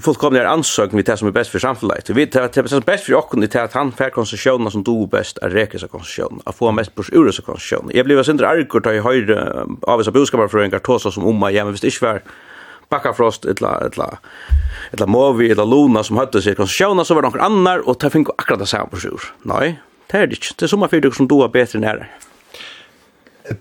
fullkomliga 0.00 0.48
ansökan 0.48 0.96
vi 0.96 1.02
tar 1.02 1.16
som 1.16 1.28
är 1.28 1.32
bäst 1.32 1.50
för 1.50 1.58
samhället. 1.58 2.10
Vi 2.10 2.26
tar 2.26 2.62
det 2.62 2.68
som 2.68 2.80
bäst 2.80 3.04
för 3.04 3.14
och 3.14 3.40
det 3.40 3.56
att 3.56 3.72
han 3.72 3.92
får 3.92 4.10
koncessionerna 4.10 4.70
som 4.70 4.82
då 4.82 5.06
bäst 5.06 5.38
att 5.38 5.52
räkna 5.52 5.78
sig 5.80 5.88
koncession, 5.88 6.40
att 6.44 6.56
få 6.56 6.72
mest 6.72 6.94
på 6.94 7.02
ur 7.12 7.30
så 7.30 7.42
koncession. 7.42 7.90
Jag 7.94 8.06
blev 8.06 8.22
så 8.22 8.30
inte 8.30 8.48
arg 8.48 8.66
och 8.70 8.86
jag 8.86 9.02
hörde 9.02 9.66
av 9.82 10.02
så 10.02 10.10
boskapar 10.10 10.48
för 10.48 10.58
en 10.58 10.70
kartosa 10.70 11.10
som 11.10 11.26
om 11.26 11.54
jag 11.54 11.64
men 11.64 11.72
visst 11.72 11.84
inte 11.84 12.04
var 12.04 12.22
backafrost 12.88 13.44
eller 13.44 13.86
eller 13.86 14.18
eller 14.92 15.08
Movi 15.08 15.50
eller 15.50 15.68
Luna 15.68 16.02
som 16.04 16.20
høtte 16.20 16.42
seg 16.44 16.58
konsesjoner, 16.58 17.06
så 17.06 17.16
var 17.16 17.24
det 17.24 17.32
noen 17.32 17.46
annar, 17.46 17.84
og 17.88 17.98
de 18.02 18.10
finner 18.12 18.36
akkurat 18.36 18.60
det 18.62 18.68
samme 18.70 18.92
på 18.92 19.00
sjur. 19.04 19.30
Nei, 19.48 19.78
det 20.12 20.20
er 20.20 20.28
det 20.28 20.38
ikke. 20.38 20.54
Det 20.58 20.68
er 20.68 20.72
sommerfyrdyk 20.74 21.16
som 21.16 21.28
du 21.30 21.38
er 21.40 21.52
bedre 21.52 21.80
enn 21.80 21.88
her. 21.88 22.04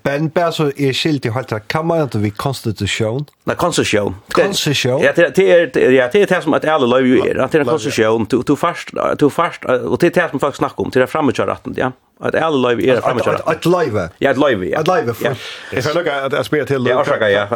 Ben 0.03 0.29
Basso 0.29 0.71
så 0.71 0.81
är 0.81 0.93
skilt 0.93 1.25
i 1.25 1.29
halta 1.29 1.59
kan 1.59 1.85
man 1.87 2.01
inte 2.01 2.17
vid 2.17 2.37
konstitution. 2.37 3.25
Nej 3.43 3.55
konstitution. 3.55 4.15
Konstitution. 4.31 5.01
Ja 5.01 5.11
det 5.15 5.39
är 5.39 5.79
ja 5.91 6.09
det 6.13 6.21
är 6.21 6.27
det 6.27 6.41
som 6.41 6.53
att 6.53 6.65
alla 6.65 6.85
lov 6.85 7.07
ju 7.07 7.19
är. 7.19 7.47
Det 7.51 7.59
är 7.59 7.63
konstitution 7.63 8.25
du 8.29 8.43
du 8.47 8.55
fast 8.55 8.89
du 9.17 9.29
fast 9.29 9.65
och 9.65 9.97
det 9.97 10.17
är 10.17 10.21
det 10.21 10.29
som 10.29 10.39
folk 10.39 10.55
snackar 10.55 10.83
om 10.83 10.91
till 10.91 11.01
det 11.01 11.07
framme 11.07 11.31
kör 11.31 11.47
rätten 11.47 11.73
ja. 11.77 11.91
Att 12.19 12.35
alla 12.35 12.57
lov 12.69 12.81
är 12.81 13.01
framme 13.01 13.21
kör. 13.23 13.41
Att 13.45 13.65
lov. 13.65 14.09
Ja 14.17 14.29
att 14.31 14.37
lov. 14.37 14.73
Att 14.75 14.87
lov. 14.87 15.15
Jag 15.73 15.83
ska 15.83 15.93
lucka 15.93 16.25
att 16.25 16.33
jag 16.33 16.45
spelar 16.45 16.65
till. 16.65 16.85
Ja 16.89 17.01
ursäkta 17.01 17.31
ja. 17.31 17.47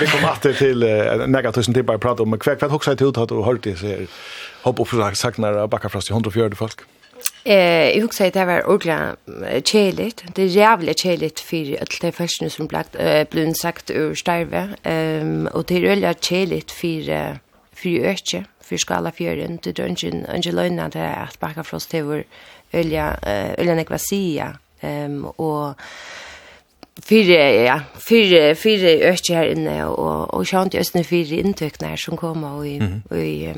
Vi 0.00 0.06
kommer 0.06 0.32
åter 0.32 0.52
till 0.52 0.78
negativt 1.26 1.74
till 1.74 1.84
bara 1.84 1.98
prata 1.98 2.22
om 2.22 2.38
kväck 2.38 2.58
för 2.58 2.66
att 2.66 2.72
också 2.72 2.92
ut 2.92 3.18
att 3.18 3.32
och 3.32 3.44
hållt 3.44 3.62
det 3.62 3.76
så 3.76 3.86
hopp 4.62 4.80
upp 4.80 5.16
sagt 5.16 5.38
när 5.38 5.66
backar 5.66 5.88
fast 5.88 6.10
i 6.10 6.12
104 6.12 6.50
folk. 6.56 6.80
Eh, 7.44 7.90
jag 7.90 8.02
huxar 8.02 8.30
det 8.30 8.44
var 8.44 8.66
ordla 8.66 9.16
cheligt. 9.64 10.24
Det 10.34 10.42
är 10.42 10.46
jävligt 10.46 11.00
cheligt 11.00 11.40
för 11.40 11.82
att 11.82 12.00
det 12.00 12.12
första 12.12 12.50
som 12.50 12.66
blagt 12.66 12.96
eh 12.98 13.26
blun 13.30 13.54
sagt 13.54 13.90
ur 13.90 14.14
stäve. 14.14 14.68
Ehm 14.82 15.46
och 15.46 15.64
det 15.64 15.76
är 15.76 15.90
ölla 15.90 16.14
cheligt 16.14 16.70
för 16.70 17.38
för 17.74 17.88
öke 17.88 18.44
för 18.60 18.76
skala 18.76 19.12
fjärden 19.12 19.58
till 19.58 19.74
dungeon 19.74 20.26
Angelina 20.26 20.88
det 20.88 20.98
är 20.98 21.22
att 21.24 21.40
backa 21.40 21.64
frost 21.64 21.90
till 21.90 22.24
ölla 22.72 23.18
ölla 23.58 23.74
nekvasia. 23.74 24.58
Ehm 24.80 25.24
och 25.24 25.74
fyra 27.02 27.50
ja 27.50 27.80
fyra 28.08 28.54
fyra 28.54 28.88
ökje 28.88 29.36
här 29.36 29.46
inne 29.46 29.84
och 29.84 30.34
och 30.34 30.48
sjönt 30.48 30.74
just 30.74 30.94
nu 30.94 31.04
fyra 31.04 31.36
intryck 31.36 31.74
som 31.96 32.16
kommer 32.16 32.52
och 32.52 32.66
i 32.66 32.76
mm 32.76 33.02
och 33.10 33.18
i 33.18 33.54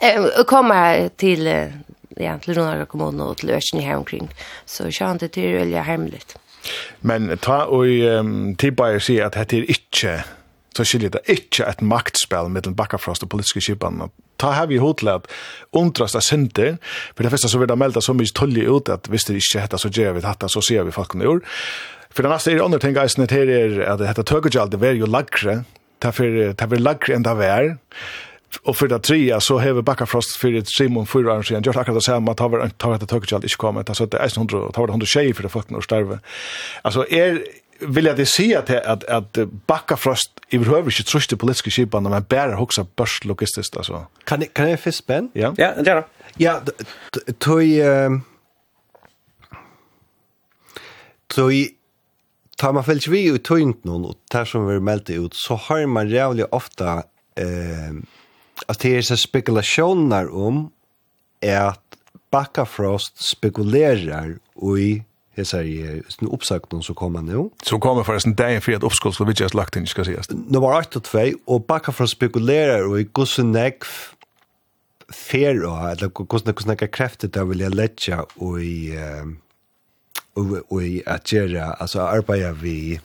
eh 0.00 0.44
kommer 0.46 1.08
till 1.08 1.72
ja, 2.20 2.36
til 2.42 2.58
Rundar 2.58 2.84
kommune 2.90 3.24
og 3.24 3.38
til 3.40 3.54
Økene 3.56 3.82
her 3.82 3.96
omkring. 4.00 4.30
Så 4.66 4.88
jeg 4.88 4.98
sjøen 5.00 5.20
det 5.22 5.36
er 5.38 5.60
veldig 5.60 5.84
hemmelig. 5.88 6.22
Men 7.02 7.28
ta 7.44 7.64
og 7.68 7.84
um, 7.84 8.54
tilbake 8.56 9.02
si 9.04 9.18
at 9.20 9.36
dette 9.36 9.58
er 9.60 9.68
ikke 9.68 10.22
så 10.74 10.84
skiljer 10.86 11.12
det 11.14 11.22
ikke 11.30 11.66
et 11.68 11.82
maktspel 11.86 12.50
mellom 12.50 12.74
Bakkafrost 12.74 13.22
og 13.22 13.30
politiske 13.30 13.62
kjipan. 13.62 14.08
Ta 14.42 14.50
her 14.56 14.66
vi 14.70 14.80
hod 14.82 14.98
til 15.00 15.12
at 15.12 15.28
undrast 15.76 16.18
av 16.18 16.24
synder, 16.26 16.78
for 17.14 17.22
det 17.22 17.30
første 17.34 17.50
så 17.52 17.60
vil 17.60 17.70
det 17.70 17.78
melde 17.78 18.02
så 18.02 18.14
mye 18.16 18.34
tullig 18.34 18.66
ut 18.66 18.90
at 18.90 19.06
hvis 19.10 19.28
det 19.28 19.38
ikke 19.38 19.62
heter 19.62 19.80
så 19.80 19.92
gjør 19.94 20.16
vi 20.16 20.24
dette, 20.24 20.50
så 20.50 20.62
ser 20.64 20.86
vi 20.86 20.94
folkene 20.94 21.30
ord. 21.30 21.46
For 22.14 22.26
det 22.26 22.32
neste 22.34 22.54
er 22.54 22.64
andre 22.64 22.82
ting 22.82 22.98
eisen 22.98 23.26
her 23.30 23.50
er 23.50 23.80
at 23.92 24.02
dette 24.02 24.26
tøkkergjald 24.26 24.74
det 24.74 24.82
er 24.82 24.98
jo 24.98 25.10
lagre, 25.10 25.62
det 26.02 26.14
er 26.18 26.78
lagre 26.82 27.14
enn 27.14 27.26
det 27.26 27.34
er, 27.46 27.76
och 28.62 28.76
för 28.76 28.88
det 28.88 28.98
trea 28.98 29.40
så 29.40 29.58
har 29.58 29.72
vi 29.72 29.82
backa 29.82 30.06
frost 30.06 30.36
för 30.36 30.54
ett 30.54 30.68
Simon 30.68 31.06
för 31.06 31.26
år 31.28 31.42
sedan 31.42 31.62
gjort 31.62 31.76
akkurat 31.76 32.02
samma 32.02 32.32
att 32.32 32.40
ha 32.40 32.62
att 32.64 32.78
ta 32.78 32.94
att 32.94 33.08
ta 33.08 33.20
jag 33.30 33.44
inte 33.44 33.56
komma 33.56 33.84
alltså 33.86 34.06
det 34.06 34.18
är 34.18 34.38
100 34.38 34.72
tar 34.72 34.86
det 34.86 34.90
100 34.90 35.06
tjej 35.06 35.34
för 35.34 35.42
det 35.42 35.48
folk 35.48 35.70
när 35.70 35.80
starve 35.80 36.18
alltså 36.82 37.06
är 37.10 37.44
vill 37.80 38.04
jag 38.04 38.16
det 38.16 38.26
se 38.26 38.56
att 38.56 38.70
att 38.70 39.04
att 39.04 39.38
backa 39.66 39.96
frost 39.96 40.30
i 40.48 40.58
behöver 40.58 40.82
inte 40.82 41.10
trösta 41.10 41.36
politiska 41.36 41.70
skipan 41.70 42.02
men 42.02 42.24
bara 42.28 42.56
huxa 42.56 42.86
börs 42.96 43.24
logistiskt 43.24 43.76
alltså 43.76 44.06
kan 44.24 44.42
kan 44.52 44.70
jag 44.70 44.80
fisk 44.80 45.06
ben? 45.06 45.30
Ja. 45.32 45.54
Ja 45.56 45.72
ja 45.84 46.06
ja 46.36 46.60
toy 47.38 47.82
toy 51.34 51.68
tar 52.56 52.72
man 52.72 52.84
fällt 52.84 53.08
vi 53.08 53.28
ut 53.28 53.44
tunt 53.44 53.84
någon 53.84 54.04
och 54.04 54.14
tar 54.30 54.44
som 54.44 54.66
vi 54.66 54.80
meldt 54.80 55.10
ut 55.10 55.34
så 55.34 55.54
har 55.54 55.86
man 55.86 56.08
jävligt 56.08 56.46
ofta 56.50 57.02
eh 57.36 57.92
at 58.68 58.82
det 58.82 58.96
er 58.96 59.02
så 59.02 59.16
spekulasjoner 59.16 60.30
om 60.30 60.70
at 61.42 61.80
Bakkafrost 62.30 63.20
spekulerar 63.30 64.36
i 64.80 65.02
hesa 65.36 65.62
i 65.62 66.02
sin 66.08 66.28
uppsakten 66.28 66.82
som 66.82 66.94
kommer 66.94 67.22
nu. 67.22 67.50
Som 67.62 67.80
kommer 67.80 68.02
förresten 68.02 68.34
dagen 68.34 68.60
för 68.60 68.72
att 68.72 68.82
uppskott 68.82 69.16
för 69.16 69.40
just 69.40 69.54
lagt 69.54 69.76
in 69.76 69.86
ska 69.86 70.04
sägas. 70.04 70.30
Nu 70.30 70.58
var 70.58 70.80
8 70.80 70.98
och 70.98 71.04
2 71.04 71.18
och 71.44 71.60
Bakkafrost 71.60 72.12
spekulerar 72.12 72.98
i 72.98 73.08
Gusenegg 73.14 73.84
fer 75.12 75.64
och 75.64 75.90
eller 75.90 76.08
Gusenegg 76.28 76.56
Gusenegg 76.56 76.92
krafter 76.92 77.28
där 77.28 77.44
vill 77.44 77.60
jag 77.60 77.74
lägga 77.74 78.26
och 78.34 78.62
i 78.62 78.98
och 80.68 80.82
i 80.82 81.02
att 81.06 81.32
göra 81.32 81.72
alltså 81.72 82.00
arbeta 82.00 82.52
vi 82.52 83.00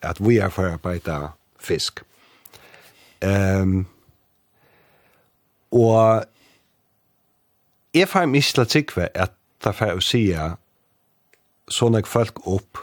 att 0.00 0.20
vi 0.20 0.38
är 0.38 0.50
för 0.50 0.64
arbeta 0.64 1.32
fisk. 1.58 1.98
Ehm 3.20 3.62
um, 3.62 3.86
Og 5.74 6.24
jeg 7.94 8.08
får 8.08 8.26
mig 8.26 8.42
til 8.42 8.62
å 8.62 8.70
tykke 8.70 9.08
at 9.14 9.34
det 9.64 9.74
får 9.74 9.94
jeg 9.94 10.06
si 10.06 10.24
sånne 11.72 12.02
folk 12.06 12.42
opp 12.46 12.78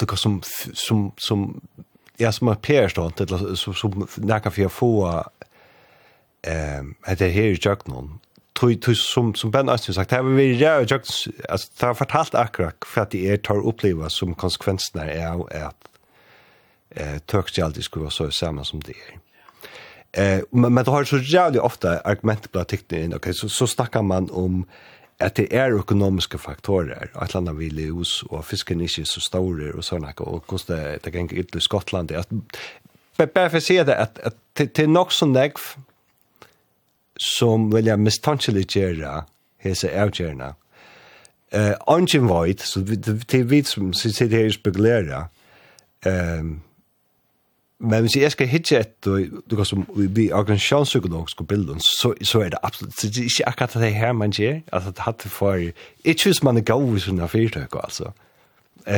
det 0.00 0.18
som 0.18 0.40
som 0.74 1.12
som 1.18 1.60
ja 2.18 2.32
som 2.32 2.48
er 2.48 2.54
perstånd 2.54 3.20
eller 3.20 3.54
som 3.54 3.74
som 3.74 4.08
nærkene 4.16 4.54
for 4.54 4.66
å 4.66 4.68
få 4.68 4.90
ehm 6.42 6.94
att 7.02 7.18
det 7.18 7.28
här 7.28 7.42
är 7.42 7.58
jag 7.62 7.88
någon 7.88 8.20
tror 8.52 8.74
tror 8.74 8.94
som 8.94 9.34
som 9.34 9.50
Ben 9.50 9.68
Austin 9.68 9.94
sagt 9.94 10.10
här 10.10 10.22
vi 10.22 10.58
ja 10.58 10.80
jag 10.80 10.92
alltså 11.48 11.68
det 11.78 11.86
har 11.86 11.94
fortalt 11.94 12.34
akkurat 12.34 12.84
för 12.86 13.00
att 13.00 13.10
det 13.10 13.28
är 13.28 13.36
tar 13.36 13.66
uppleva 13.66 14.08
som 14.08 14.34
konsekvenserna 14.34 15.12
er 15.12 15.66
at 15.66 15.88
eh 16.90 17.18
tökst 17.18 17.58
alltid 17.58 17.84
skulle 17.84 18.02
vara 18.02 18.10
så 18.10 18.30
samma 18.30 18.64
som 18.64 18.80
det 18.80 18.92
är. 18.92 19.29
Eh, 20.12 20.40
men, 20.50 20.74
men 20.74 20.84
det 20.84 20.90
har 20.90 21.04
så 21.04 21.18
jävligt 21.18 21.62
ofta 21.62 22.00
argument 22.00 22.52
på 22.52 22.64
tekniken. 22.64 23.14
Okay, 23.14 23.32
så, 23.32 23.48
så 23.48 23.66
snackar 23.66 24.02
man 24.02 24.30
om 24.30 24.66
att 25.18 25.34
det 25.34 25.56
är 25.56 25.78
ekonomiska 25.80 26.38
faktorer. 26.38 27.10
Att 27.14 27.34
landa 27.34 27.52
vill 27.52 27.78
i 27.78 27.90
och 28.28 28.46
fisken 28.46 28.80
inte 28.80 29.04
så 29.04 29.20
stor 29.20 29.76
och 29.76 29.84
såna 29.84 30.12
Och 30.16 30.46
kostar 30.46 30.76
det, 30.76 30.98
det 31.02 31.10
kan 31.10 31.20
inte 31.20 31.58
i 31.58 31.60
Skottland. 31.60 32.12
Att, 32.12 32.28
bara 33.34 33.50
för 33.50 33.56
att 33.56 33.86
det, 33.86 33.96
att, 33.96 34.18
att 34.18 34.36
det, 34.52 34.86
nog 34.86 35.12
så 35.12 35.26
som 37.16 37.70
vill 37.70 37.86
jag 37.86 37.98
misstankeligt 37.98 38.76
göra 38.76 39.24
hese 39.58 40.02
avgjerna. 40.02 40.54
Eh, 41.52 41.68
uh, 41.68 41.74
ungen 41.86 42.26
void, 42.26 42.60
så 42.60 42.80
det 42.80 43.42
vi 43.42 43.64
som 43.64 43.94
sitter 43.94 44.28
her 44.36 44.50
spekulerer, 44.50 45.24
ehm 46.04 46.60
Men 47.80 48.00
hvis 48.04 48.16
jeg 48.16 48.32
skal 48.32 48.48
hitje 48.48 48.78
et, 48.78 49.06
og 49.08 49.20
du 49.50 49.56
kan 49.56 49.64
som 49.64 49.86
vi 49.96 50.26
organisasjonspsykologiske 50.32 51.44
bilden, 51.44 51.80
så, 51.80 52.12
så 52.22 52.40
er 52.44 52.52
det 52.52 52.58
absolutt, 52.62 53.02
det 53.02 53.16
er 53.16 53.22
ikke 53.22 53.48
akkurat 53.48 53.74
det 53.74 53.94
her 53.94 54.12
man 54.12 54.30
gjør, 54.30 54.58
at 54.72 54.82
det 54.84 54.98
hadde 54.98 55.28
for, 55.32 55.54
ikke 56.04 56.24
hvis 56.24 56.42
man 56.42 56.60
er 56.60 56.66
gav 56.68 56.96
i 56.96 57.00
sånne 57.00 57.28
fyrtøk, 57.28 57.80
altså. 57.80 58.12
Mm 58.12 58.26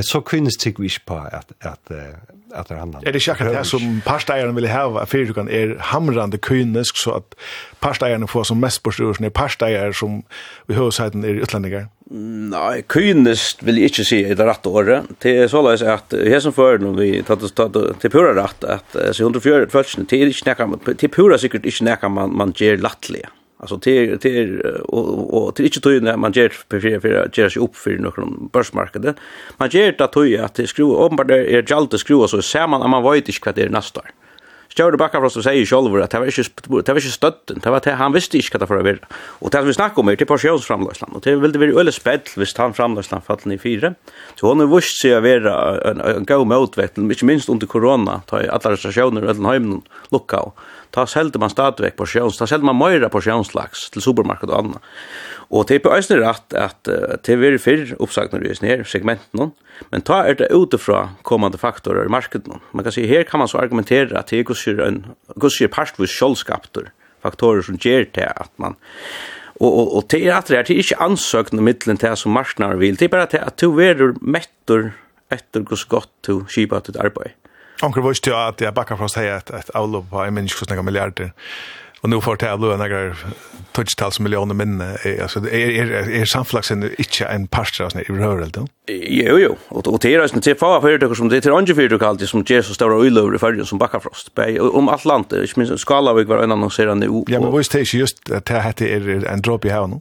så 0.00 0.22
kvinnes 0.24 0.56
tikk 0.56 0.80
vi 0.80 0.88
ikke 0.88 1.06
på 1.12 1.18
at, 1.28 1.52
at, 1.60 1.92
at 1.92 2.68
det 2.68 2.78
handler. 2.78 3.02
Er 3.04 3.12
det 3.12 3.20
ikke 3.22 3.34
akkurat 3.36 3.58
det 3.58 3.66
som 3.68 4.00
parsteierne 4.06 4.54
vil 4.56 4.68
ha 4.72 4.84
av 4.88 5.08
fyrtjukan 5.10 5.50
er 5.52 5.74
hamrande 5.92 6.40
kvinnesk, 6.40 6.96
så 6.96 7.18
at 7.20 7.36
parsteierne 7.84 8.28
får 8.30 8.48
som 8.50 8.62
mest 8.62 8.82
bortstyrelsen 8.84 9.28
er 9.28 9.34
parsteier 9.34 9.92
som 9.96 10.22
vi 10.68 10.76
i 10.76 10.78
høvdsheiten 10.78 11.26
er 11.26 11.42
utlendinger? 11.44 11.90
Nei, 12.12 12.82
kvinnesk 12.92 13.62
vil 13.64 13.78
jeg 13.80 13.92
ikke 13.92 14.04
si 14.04 14.18
i 14.20 14.34
det 14.36 14.46
rette 14.46 14.68
året. 14.68 15.12
Det 15.24 15.32
er 15.44 15.52
såleis 15.52 15.84
at 15.86 16.12
her 16.12 16.42
som 16.44 16.52
før, 16.52 16.80
når 16.82 16.98
vi 16.98 17.12
tatt 17.26 17.46
til 17.48 18.12
pura 18.12 18.34
rett, 18.36 18.66
at 18.68 18.98
140 19.14 19.70
følelsene, 19.72 20.08
det 20.10 20.20
er 20.20 20.32
ikke 20.32 20.50
nekka, 20.50 20.68
det 20.90 21.08
er 21.08 21.14
pura 21.14 21.40
sikkert 21.40 21.68
ikke 21.68 21.88
nekka 21.88 22.12
man, 22.12 22.34
man 22.36 22.52
gjør 22.56 22.84
lattlige. 22.84 23.32
Alltså 23.62 23.78
till 23.78 24.18
till 24.18 24.60
och 24.60 25.46
och 25.46 25.54
till 25.54 25.64
inte 25.64 25.80
tog 25.80 26.02
när 26.02 26.16
man 26.16 26.32
ger 26.32 26.48
för 26.70 26.80
för 27.00 27.30
ger 27.32 27.48
sig 27.48 27.62
upp 27.62 27.76
för 27.76 27.90
någon 27.90 28.48
börsmarknad. 28.52 29.14
Man 29.56 29.68
ger 29.68 29.92
det 29.92 30.04
att 30.04 30.12
tog 30.12 30.34
att 30.34 30.54
det 30.54 30.66
skruva 30.66 30.94
om 30.94 31.16
bara 31.16 31.26
det 31.26 31.54
är 31.54 31.64
jalt 31.68 31.94
att 31.94 32.00
skruva 32.00 32.28
så 32.28 32.42
ser 32.42 32.66
man 32.66 32.82
att 32.82 32.90
man 32.90 33.02
vet 33.02 33.28
inte 33.28 33.40
vad 33.44 33.54
det 33.54 33.62
är 33.62 33.68
nästa 33.68 34.00
år. 34.00 34.10
Stjörde 34.76 34.96
backar 34.96 35.20
från 35.20 35.30
som 35.30 35.42
säger 35.42 35.66
själv 35.66 36.02
att 36.02 36.10
det 36.10 36.18
var 36.18 36.26
ikki 36.26 36.42
det 36.84 36.92
var 36.92 37.70
var 37.70 37.80
det 37.84 37.92
han 37.92 38.12
visste 38.12 38.36
inte 38.36 38.58
vad 38.58 38.68
det 38.68 38.82
var. 38.82 38.98
Och 39.40 39.50
det 39.50 39.62
vi 39.62 39.74
snackar 39.74 40.00
om 40.00 40.08
är 40.08 40.16
till 40.16 40.26
pensionsframlösland. 40.26 41.12
Och 41.16 41.20
det 41.20 41.36
vill 41.36 41.52
det 41.52 41.58
bli 41.58 41.78
öle 41.80 41.92
späll 41.92 42.20
visst 42.36 42.56
han 42.56 42.74
framlösland 42.74 43.24
fallen 43.24 43.52
i 43.52 43.58
4. 43.58 43.94
Så 44.40 44.46
hon 44.48 44.60
har 44.60 44.66
visst 44.76 45.00
sig 45.00 45.14
att 45.14 45.22
vara 45.22 45.90
en, 45.90 46.00
en 46.00 46.24
god 46.24 46.46
motvätt, 46.46 46.96
minst 47.22 47.48
under 47.48 47.66
corona. 47.66 48.20
Ta 48.26 48.36
allar 48.36 48.76
þessar 48.76 48.92
sjónir 48.92 49.28
alla 49.28 49.52
hemmen 49.52 49.82
lukka 50.10 50.52
ta 50.92 51.06
seldi 51.08 51.40
man 51.40 51.52
på 51.52 51.90
porsjons, 51.96 52.38
ta 52.38 52.46
seldi 52.46 52.68
man 52.68 52.78
meira 52.78 53.08
porsjonslags 53.12 53.88
til 53.92 54.04
supermarked 54.04 54.50
og 54.50 54.58
anna. 54.58 54.80
Og 55.52 55.66
det 55.68 55.76
er 55.76 55.84
på 55.84 55.92
æsne 55.92 56.20
rett 56.20 56.54
at 56.56 56.84
det 56.84 57.36
er 57.36 57.58
fyrr 57.60 57.94
oppsagnar 58.00 58.44
i 58.44 58.54
ned 58.62 58.86
segmenten, 58.88 59.52
men 59.90 60.06
ta 60.06 60.22
er 60.28 60.38
det 60.40 60.52
utifra 60.52 61.10
kommande 61.28 61.58
faktorer 61.60 62.08
i 62.08 62.12
markedet. 62.12 62.60
Man 62.72 62.84
kan 62.84 62.92
si, 62.92 63.06
her 63.06 63.24
kan 63.28 63.42
man 63.42 63.48
så 63.48 63.60
argumentera 63.60 64.20
at 64.20 64.30
det 64.30 64.40
er 64.40 64.48
gusir, 64.48 64.80
en, 64.80 65.04
gusir 65.36 65.68
parstvis 65.72 66.12
sjålskapter, 66.12 66.92
faktorer 67.22 67.62
som 67.62 67.78
gjer 67.80 68.08
til 68.12 68.28
at 68.28 68.52
man 68.56 68.76
Og 69.62 69.70
og 69.78 69.96
og 69.96 70.10
det 70.10 70.26
er 70.26 70.36
at 70.36 70.48
det 70.48 70.58
er 70.58 70.70
ikkje 70.74 70.98
ansøkn 70.98 71.58
om 71.60 71.64
middelen 71.64 71.98
til 72.00 72.16
som 72.16 72.32
marknaden 72.32 72.80
vil. 72.80 72.96
Det 72.98 73.06
er 73.06 73.12
bare 73.12 73.28
at 73.46 73.60
du 73.60 73.70
verur 73.76 74.16
mettur 74.20 74.90
etter 75.30 75.62
hvordan 75.62 75.88
godt 75.88 76.10
to 76.22 76.40
skipa 76.48 76.80
til 76.80 76.98
arbeid. 76.98 77.36
Onkel 77.82 78.02
var 78.02 78.14
ju 78.26 78.34
att 78.34 78.60
jag 78.60 78.74
backar 78.74 78.96
frost 78.96 79.16
här 79.16 79.24
et, 79.24 79.50
et 79.50 79.70
avlopp 79.70 80.10
på 80.10 80.18
en 80.22 80.34
människa 80.34 80.64
snäga 80.64 80.82
miljarder. 80.82 81.32
Och 82.00 82.08
nu 82.08 82.20
får 82.20 82.36
det 82.36 82.56
lön 82.56 82.78
några 82.78 83.16
touchtals 83.72 84.20
miljoner 84.20 84.54
men 84.54 84.80
alltså 85.22 85.40
det 85.40 85.56
är 85.56 85.84
är 86.20 86.24
samflaxen 86.24 86.82
inte 86.98 87.24
en 87.24 87.46
pastor 87.46 87.88
sån 87.88 88.00
i 88.00 88.04
rörelse 88.04 88.50
då. 88.54 88.66
Jo, 88.90 89.36
jo. 89.38 89.52
Og, 89.70 89.86
og 89.86 90.00
det 90.02 90.10
er 90.10 90.24
eisen 90.24 90.42
til 90.42 90.56
fag 90.58 90.80
fyrtøkker 90.82 91.14
som 91.14 91.28
det 91.30 91.36
er 91.38 91.44
til 91.44 91.54
andre 91.54 91.74
fyrtøkker 91.78 92.08
alltid 92.08 92.26
som 92.26 92.42
gjør 92.42 92.64
så 92.66 92.74
større 92.74 92.96
øyløver 93.04 93.36
i 93.36 93.38
fyrtøkker 93.38 93.68
som 93.70 93.78
bakkafrost. 93.78 94.32
Om 94.34 94.90
alt 94.90 95.04
landet, 95.06 95.44
ikke 95.46 95.62
minst 95.62 95.84
Skalavik 95.84 96.26
var 96.26 96.42
en 96.42 96.56
annonserende 96.56 97.06
u. 97.06 97.20
Ja, 97.30 97.38
men 97.38 97.52
hva 97.54 97.60
er 97.62 97.70
det 97.70 97.84
just 97.94 98.18
at 98.26 98.48
det 98.50 98.64
heter 98.64 99.06
er 99.06 99.28
en 99.30 99.44
dropp 99.46 99.68
i 99.68 99.70
havn? 99.70 100.00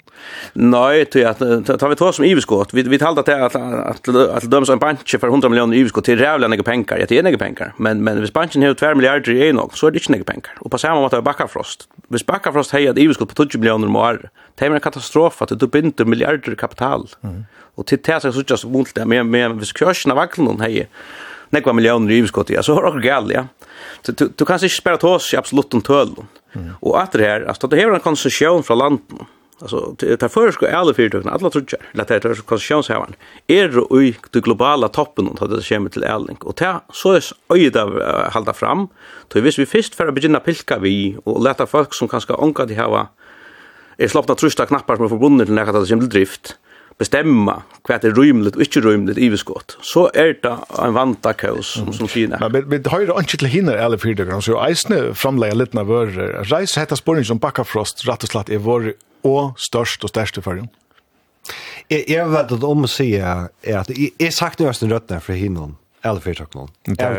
Nei, 0.58 1.04
det 1.13 1.28
tar 1.70 1.94
vi 1.94 2.00
tva 2.00 2.10
som 2.17 2.26
iviskått. 2.26 2.74
Vi, 2.74 2.88
vi 2.89 2.98
talte 2.98 3.22
at 3.38 4.10
det 4.10 4.50
dømes 4.50 4.74
en 4.74 4.82
bansje 4.82 5.22
for 5.22 5.30
100 5.30 5.54
millioner 5.54 5.78
iviskått 5.78 6.10
til 6.10 6.17
rævla 6.17 6.50
nege 6.50 6.65
penger. 6.65 7.04
Ja, 7.04 7.06
det 7.06 7.22
er 7.22 7.30
nege 7.30 7.38
penger. 7.38 7.78
Men, 7.78 8.02
men 8.02 8.17
hvis 8.26 8.34
bansjen 8.34 8.65
har 8.65 8.74
2 8.74 8.96
milliarder 8.98 9.38
i 9.38 9.52
en 9.52 9.62
så 9.78 9.91
er 9.91 9.94
det 9.94 10.02
ikke 10.02 10.17
nege 10.17 10.30
penger. 10.34 10.58
Og 10.65 10.74
på 10.74 10.82
samme 10.82 11.06
måte 11.06 11.22
er 11.22 11.30
bakkafrost. 11.30 11.86
Hvis 12.10 12.26
bakkafrost 12.26 12.74
har 12.74 12.89
et 12.96 13.06
iviskått 13.06 13.30
på 13.30 13.46
20 13.46 13.62
millioner 13.62 13.94
om 13.94 14.02
året, 14.02 14.32
det 14.58 14.65
er 14.65 14.74
en 14.74 14.82
katastrofa 14.82 15.46
til 15.46 15.62
du 15.62 15.70
binder 15.70 16.06
milliarder 16.10 16.58
kapital. 16.58 17.06
Mm. 17.22 17.44
Och 17.76 17.88
till 17.88 18.00
tæs 18.00 18.26
er 18.26 18.32
så 18.32 18.68
vondt 18.68 18.96
det, 18.96 19.08
men, 19.08 19.60
vis 19.60 19.74
kursen 19.74 20.12
av 20.12 20.18
vaklen 20.18 20.62
hej. 20.62 20.88
Nej 21.52 21.62
vad 21.66 21.76
millioner 21.76 22.12
i 22.12 22.18
utskott, 22.18 22.50
ja, 22.50 22.64
så 22.64 22.74
har 22.74 22.92
det 22.96 23.04
galt, 23.04 23.32
ja. 23.32 23.48
Så 24.02 24.12
du, 24.12 24.28
du 24.28 24.46
kan 24.46 24.56
ikke 24.56 24.76
spara 24.76 24.98
tås 24.98 25.34
i 25.34 25.38
absolut 25.38 25.74
om 25.74 25.82
tølen. 25.82 26.28
Mm. 26.54 26.70
Och 26.80 27.02
att 27.02 27.12
det 27.12 27.24
här, 27.24 27.42
alltså 27.48 27.68
det 27.68 27.78
hever 27.78 27.94
en 27.94 28.00
konsesjon 28.00 28.64
från 28.64 28.78
landet. 28.78 29.28
alltså 29.62 29.96
det 30.00 30.22
här 30.22 30.30
förskå 30.30 30.68
alla 30.68 30.94
fyrtökna 30.94 31.32
alla 31.32 31.50
trutcher 31.50 31.78
eller 31.94 32.06
det 32.06 32.28
här 32.28 32.36
konsumtionshävaren 32.36 33.16
är 33.48 33.68
det 33.68 34.04
i 34.04 34.16
det 34.32 34.42
globala 34.42 34.88
toppen 34.88 35.28
och 35.28 35.50
det 35.50 35.70
kommer 35.70 35.90
till 35.90 36.04
ärling 36.04 36.38
och 36.42 36.56
det 36.58 36.80
så 36.94 37.12
är 37.12 37.24
öjda 37.50 37.84
av 37.84 38.32
hålla 38.34 38.54
fram 38.54 38.88
då 39.28 39.42
visst 39.42 39.60
vi 39.60 39.66
först 39.66 39.96
för 39.96 40.08
att 40.08 40.16
börja 40.16 40.40
pilka 40.40 40.80
vi 40.80 41.18
och 41.24 41.44
lätta 41.44 41.66
folk 41.66 41.94
som 41.94 42.08
kanske 42.08 42.34
ångar 42.34 42.66
de 42.66 42.74
här 42.74 43.08
är 43.98 44.08
sloppna 44.08 44.36
trusta 44.36 44.66
knappar 44.66 44.96
som 44.96 45.06
är 45.06 45.10
förbundna 45.10 45.46
till 45.46 45.54
nära 45.54 45.72
det 45.72 45.86
som 45.86 46.10
drift 46.10 46.58
bestemma 47.02 47.62
hva 47.88 47.98
er 47.98 48.06
är 48.06 48.14
rymligt 48.16 48.56
och 48.56 48.62
inte 48.62 48.80
rymligt 48.80 49.18
i 49.18 49.30
viskott. 49.30 49.78
Så 49.82 50.10
er 50.14 50.36
det 50.44 50.54
en 50.80 50.94
vanta 50.94 51.34
kaos 51.34 51.74
som 51.78 51.94
som 51.94 52.08
fina. 52.08 52.38
Men 52.50 52.70
vi 52.70 52.80
har 52.86 53.02
jo 53.02 53.20
ikke 53.20 53.38
til 53.38 53.48
hinner 53.48 53.78
alle 53.78 54.00
fyra 54.00 54.24
gånger 54.24 54.42
så 54.42 54.60
eisne 54.68 55.14
framlägga 55.14 55.54
litt 55.54 55.76
av 55.76 55.88
vår 55.88 56.14
reis 56.52 56.78
heter 56.78 56.96
spåren 56.96 57.26
som 57.26 57.40
bakkafrost, 57.40 58.06
rett 58.08 58.24
og 58.24 58.30
slett, 58.30 58.50
er 58.50 58.62
vår 58.62 58.94
og 59.24 59.54
størst 59.58 60.04
og 60.04 60.10
störst 60.10 60.44
för 60.44 60.56
den. 60.56 60.70
Jeg, 61.90 62.04
jag 62.08 62.30
vet 62.30 62.52
at 62.52 62.64
om 62.64 62.88
säga 62.88 63.50
är 63.64 63.84
jeg, 63.88 64.12
jeg 64.20 64.34
sagt 64.34 64.60
noe 64.60 64.74
som 64.74 64.90
rötna 64.90 65.20
för 65.20 65.34
hinnon. 65.34 65.78
Alla 66.04 66.20
fyra 66.20 66.46
gånger. 66.52 66.70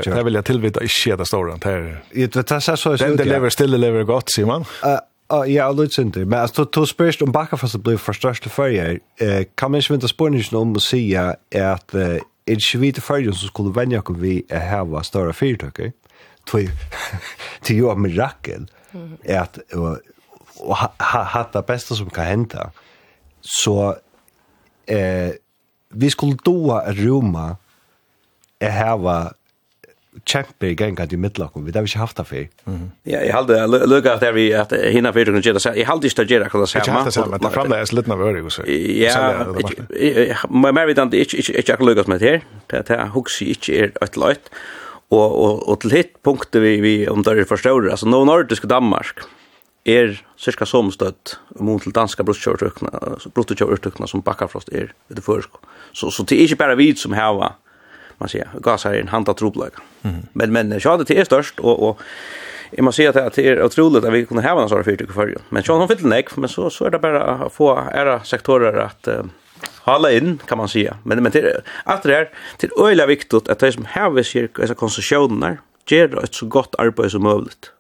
Det 0.04 0.24
vil 0.24 0.34
jeg 0.34 0.44
tillvita 0.44 0.80
ikke 0.82 0.94
skeda 0.94 1.24
stora. 1.24 1.56
Det 2.12 2.46
tar 2.46 2.60
så. 2.76 2.96
Den 2.96 3.28
lever 3.28 3.48
still 3.48 3.80
lever 3.80 4.04
gott 4.04 4.32
Simon 4.34 4.64
ja, 5.32 5.72
lutsinter. 5.72 6.24
Men 6.24 6.40
alltså 6.40 6.64
då 6.64 6.86
spörst 6.86 7.22
om 7.22 7.32
Backafast 7.32 7.76
blev 7.76 7.96
förstörst 7.96 8.50
för 8.50 8.68
jag. 8.68 8.98
Eh 9.16 9.44
kan 9.54 9.70
man 9.70 9.78
inte 9.78 9.92
vänta 9.92 10.08
spårningen 10.08 10.44
om 10.52 10.76
att 10.76 10.82
säga 10.82 11.36
att 11.54 11.94
är 11.94 12.20
det 12.44 12.62
svite 12.62 13.00
förjun 13.00 13.34
som 13.34 13.48
skulle 13.48 13.70
vänja 13.70 14.02
kom 14.02 14.20
vi 14.20 14.44
här 14.50 14.84
var 14.84 15.02
större 15.02 15.32
fyrtök. 15.32 15.78
Två 16.50 16.58
till 17.62 17.76
ju 17.76 17.94
mirakel. 17.94 18.70
Är 19.22 19.38
att 19.38 19.58
och 20.58 20.78
det 21.52 21.66
bästa 21.66 21.94
som 21.94 22.10
kan 22.10 22.24
hända. 22.24 22.70
Så 23.40 23.96
eh 24.86 25.32
vi 25.94 26.10
skulle 26.10 26.36
då 26.44 26.82
roma 26.86 27.56
är 28.58 28.70
här 28.70 28.96
var 28.96 29.32
kjempe 30.28 30.68
i 30.68 30.74
gang 30.76 30.98
i 31.00 31.16
midtlakken, 31.16 31.64
vi 31.64 31.72
har 31.74 31.86
ikke 31.88 31.98
haft 32.02 32.18
det 32.20 32.26
før. 32.28 32.44
Ja, 33.08 33.22
jeg 33.24 33.32
halde, 33.32 33.56
lukka 33.88 34.18
at 34.18 34.34
vi, 34.36 34.50
at 34.52 34.72
hinna 34.92 35.12
fyrir 35.16 35.32
kunne 35.32 35.42
gjøre 35.44 35.56
det, 35.58 35.64
jeg 35.78 35.88
halde 35.88 36.08
ikke 36.08 36.18
til 36.20 36.34
gjøre 36.34 36.48
akkurat 36.50 36.66
det 36.66 36.72
samme. 36.72 36.84
Ikke 36.84 36.96
haft 36.98 37.10
det 37.10 37.14
samme, 37.16 37.40
det 37.40 37.48
er 37.48 37.56
fremdeles 37.56 37.94
litt 37.96 38.12
av 38.12 38.24
øyre, 38.26 38.52
så. 38.52 38.66
Ja, 38.68 39.16
mer 40.52 40.88
vidant, 40.90 41.16
ikke 41.16 41.76
akkurat 41.76 41.88
lukka 41.88 42.06
som 42.06 42.16
det 42.18 42.28
her, 42.28 42.48
det 42.72 42.96
er 42.98 43.12
hukse 43.16 43.48
ikke 43.54 43.78
er 43.78 43.94
et 44.04 44.18
løyt, 44.20 44.52
og, 45.12 45.72
til 45.80 45.96
hitt 45.96 46.18
punktet 46.24 46.62
vi, 46.64 46.76
vi 46.84 46.94
om 47.08 47.24
det 47.24 47.38
er 47.38 47.48
forstår, 47.48 47.90
altså 47.92 48.08
nå 48.08 48.22
nordiske 48.28 48.68
Danmark, 48.68 49.24
er 49.88 50.14
cirka 50.38 50.66
som 50.68 50.92
støtt 50.94 51.36
mot 51.58 51.82
til 51.82 51.92
danska 51.94 52.22
bruttkjøvertøkna, 52.22 54.06
som 54.06 54.22
bakkafrost 54.22 54.70
er, 54.72 54.92
det 55.10 55.24
først. 55.24 55.50
Så, 55.92 56.12
så 56.14 56.22
det 56.22 56.38
er 56.38 56.46
ikke 56.46 56.60
bare 56.60 56.78
vi 56.78 56.92
som 56.96 57.16
hever, 57.16 57.56
man 58.22 58.28
säger 58.28 58.48
gasar 58.60 58.94
en 58.94 59.08
handa 59.08 59.34
troblöka. 59.34 59.82
Mm. 60.02 60.16
Men 60.32 60.52
men 60.52 60.80
jag 60.84 61.06
det 61.06 61.18
är 61.18 61.24
störst 61.24 61.60
och 61.60 61.88
och 61.88 62.00
Jag 62.76 62.84
måste 62.84 62.96
säga 62.96 63.26
att 63.26 63.34
det 63.34 63.48
är 63.48 63.62
otroligt 63.62 64.04
att 64.04 64.12
vi 64.12 64.26
kunde 64.26 64.48
ha 64.48 64.62
en 64.62 64.68
sån 64.68 64.78
här 64.78 64.84
fyrtryck 64.84 65.12
för 65.12 65.36
Men 65.48 65.62
så 65.62 65.72
har 65.72 65.78
de 65.78 65.88
fyllt 65.88 66.12
en 66.12 66.22
men 66.36 66.48
så, 66.48 66.70
så 66.70 66.84
är 66.84 66.90
det 66.90 66.98
bara 66.98 67.22
att 67.22 67.52
få 67.52 67.88
era 67.94 68.24
sektorer 68.24 68.78
att 68.78 69.08
uh, 69.08 69.24
hålla 69.80 70.12
in 70.12 70.38
kan 70.46 70.58
man 70.58 70.68
säga. 70.68 70.96
Men, 71.04 71.22
men 71.22 71.32
till, 71.32 71.50
allt 71.84 72.02
det 72.02 72.14
här, 72.14 72.30
det 72.58 72.66
är 72.66 72.86
öjliga 72.86 73.06
viktigt 73.06 73.48
att 73.48 73.58
de 73.58 73.72
som 73.72 73.86
har 73.90 74.22
cirka 74.22 74.62
dessa 74.62 74.74
koncessioner 74.74 75.58
gör 75.86 76.24
ett 76.24 76.34
så 76.34 76.46
gott 76.46 76.74
arbete 76.78 77.10
som 77.10 77.22
möjligt. 77.22 77.70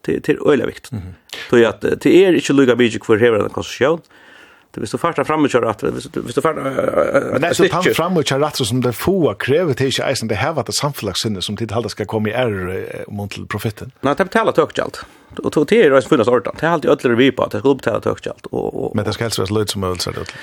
Det, 0.00 0.18
det 0.24 0.32
är 0.32 0.50
öjliga 0.50 0.66
viktigt. 0.66 0.92
Mm. 0.92 1.14
Så 1.50 1.66
att 1.66 1.80
det 1.80 2.06
är 2.24 2.32
inte 2.32 2.52
lika 2.52 2.76
mycket 2.76 3.06
för 3.06 3.14
att 3.14 3.20
ha 3.20 3.44
en 3.44 3.50
koncession, 3.50 4.00
Hvis 4.76 4.90
du 4.90 4.98
fartar 4.98 5.24
fram 5.24 5.44
och 5.44 5.50
kjører 5.50 5.70
at, 5.70 5.82
Visst 5.82 6.14
du, 6.14 6.40
fartar 6.40 6.62
Men 7.32 7.40
det 7.40 7.48
är 7.48 7.54
så 7.54 7.94
fram 7.94 8.16
och 8.16 8.24
kjører 8.24 8.46
at, 8.46 8.56
som 8.56 8.80
det 8.80 8.92
få 8.92 9.34
kräver 9.34 9.74
till 9.74 9.92
sig 9.92 10.12
isen 10.12 10.28
det 10.28 10.36
hever 10.36 10.60
at 10.60 10.74
samfunnslagssinne 10.74 11.42
som 11.42 11.56
tid 11.56 11.72
halda 11.72 11.88
ska 11.88 12.04
komma 12.04 12.28
i 12.28 12.32
är 12.32 13.04
om 13.08 13.28
profeten. 13.48 13.92
Nej, 14.00 14.10
Nei, 14.10 14.14
det 14.14 14.24
betaler 14.24 14.82
allt. 14.82 15.04
Och 15.44 15.52
tog 15.52 15.68
till 15.68 15.90
det 15.90 16.08
finnes 16.08 16.28
ordan. 16.28 16.54
Det 16.60 16.66
har 16.66 16.72
alltid 16.72 16.90
ødler 16.90 17.14
vi 17.14 17.32
på 17.32 17.42
att 17.42 17.50
det 17.50 17.58
ska 17.58 17.74
betala 17.74 18.00
tøkkjalt. 18.00 18.46
Men 18.94 19.04
det 19.04 19.12
ska 19.12 19.24
helst 19.24 19.38
vara 19.38 19.58
lite 19.58 19.72
som 19.72 19.84
øvelser 19.84 20.12
det 20.12 20.34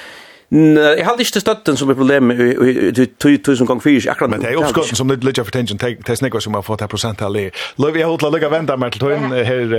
Jeg 0.51 1.05
hadde 1.05 1.21
ikke 1.21 1.41
støtten 1.43 1.77
som 1.77 1.91
er 1.93 1.97
problemet 1.97 2.39
i 2.41 3.05
2000 3.21 3.67
ganger 3.69 3.83
fyrs 3.85 4.07
akkurat. 4.09 4.31
Men 4.33 4.41
det 4.41 4.49
er 4.49 4.61
oppskotten 4.61 4.97
som 4.97 5.11
litt 5.11 5.25
litt 5.27 5.37
av 5.41 5.51
attention, 5.51 5.77
det 5.77 6.09
er 6.09 6.17
snikker 6.17 6.41
som 6.41 6.57
har 6.57 6.65
fått 6.65 6.81
her 6.81 6.89
prosentall 6.89 7.37
i. 7.37 7.43
Løy, 7.77 7.91
jeg 7.93 8.07
har 8.07 8.15
utla 8.15 8.31
lukka 8.33 8.49
venda 8.49 8.77
meg 8.81 8.95
til 8.95 9.05
tøyen 9.05 9.29
her, 9.35 9.75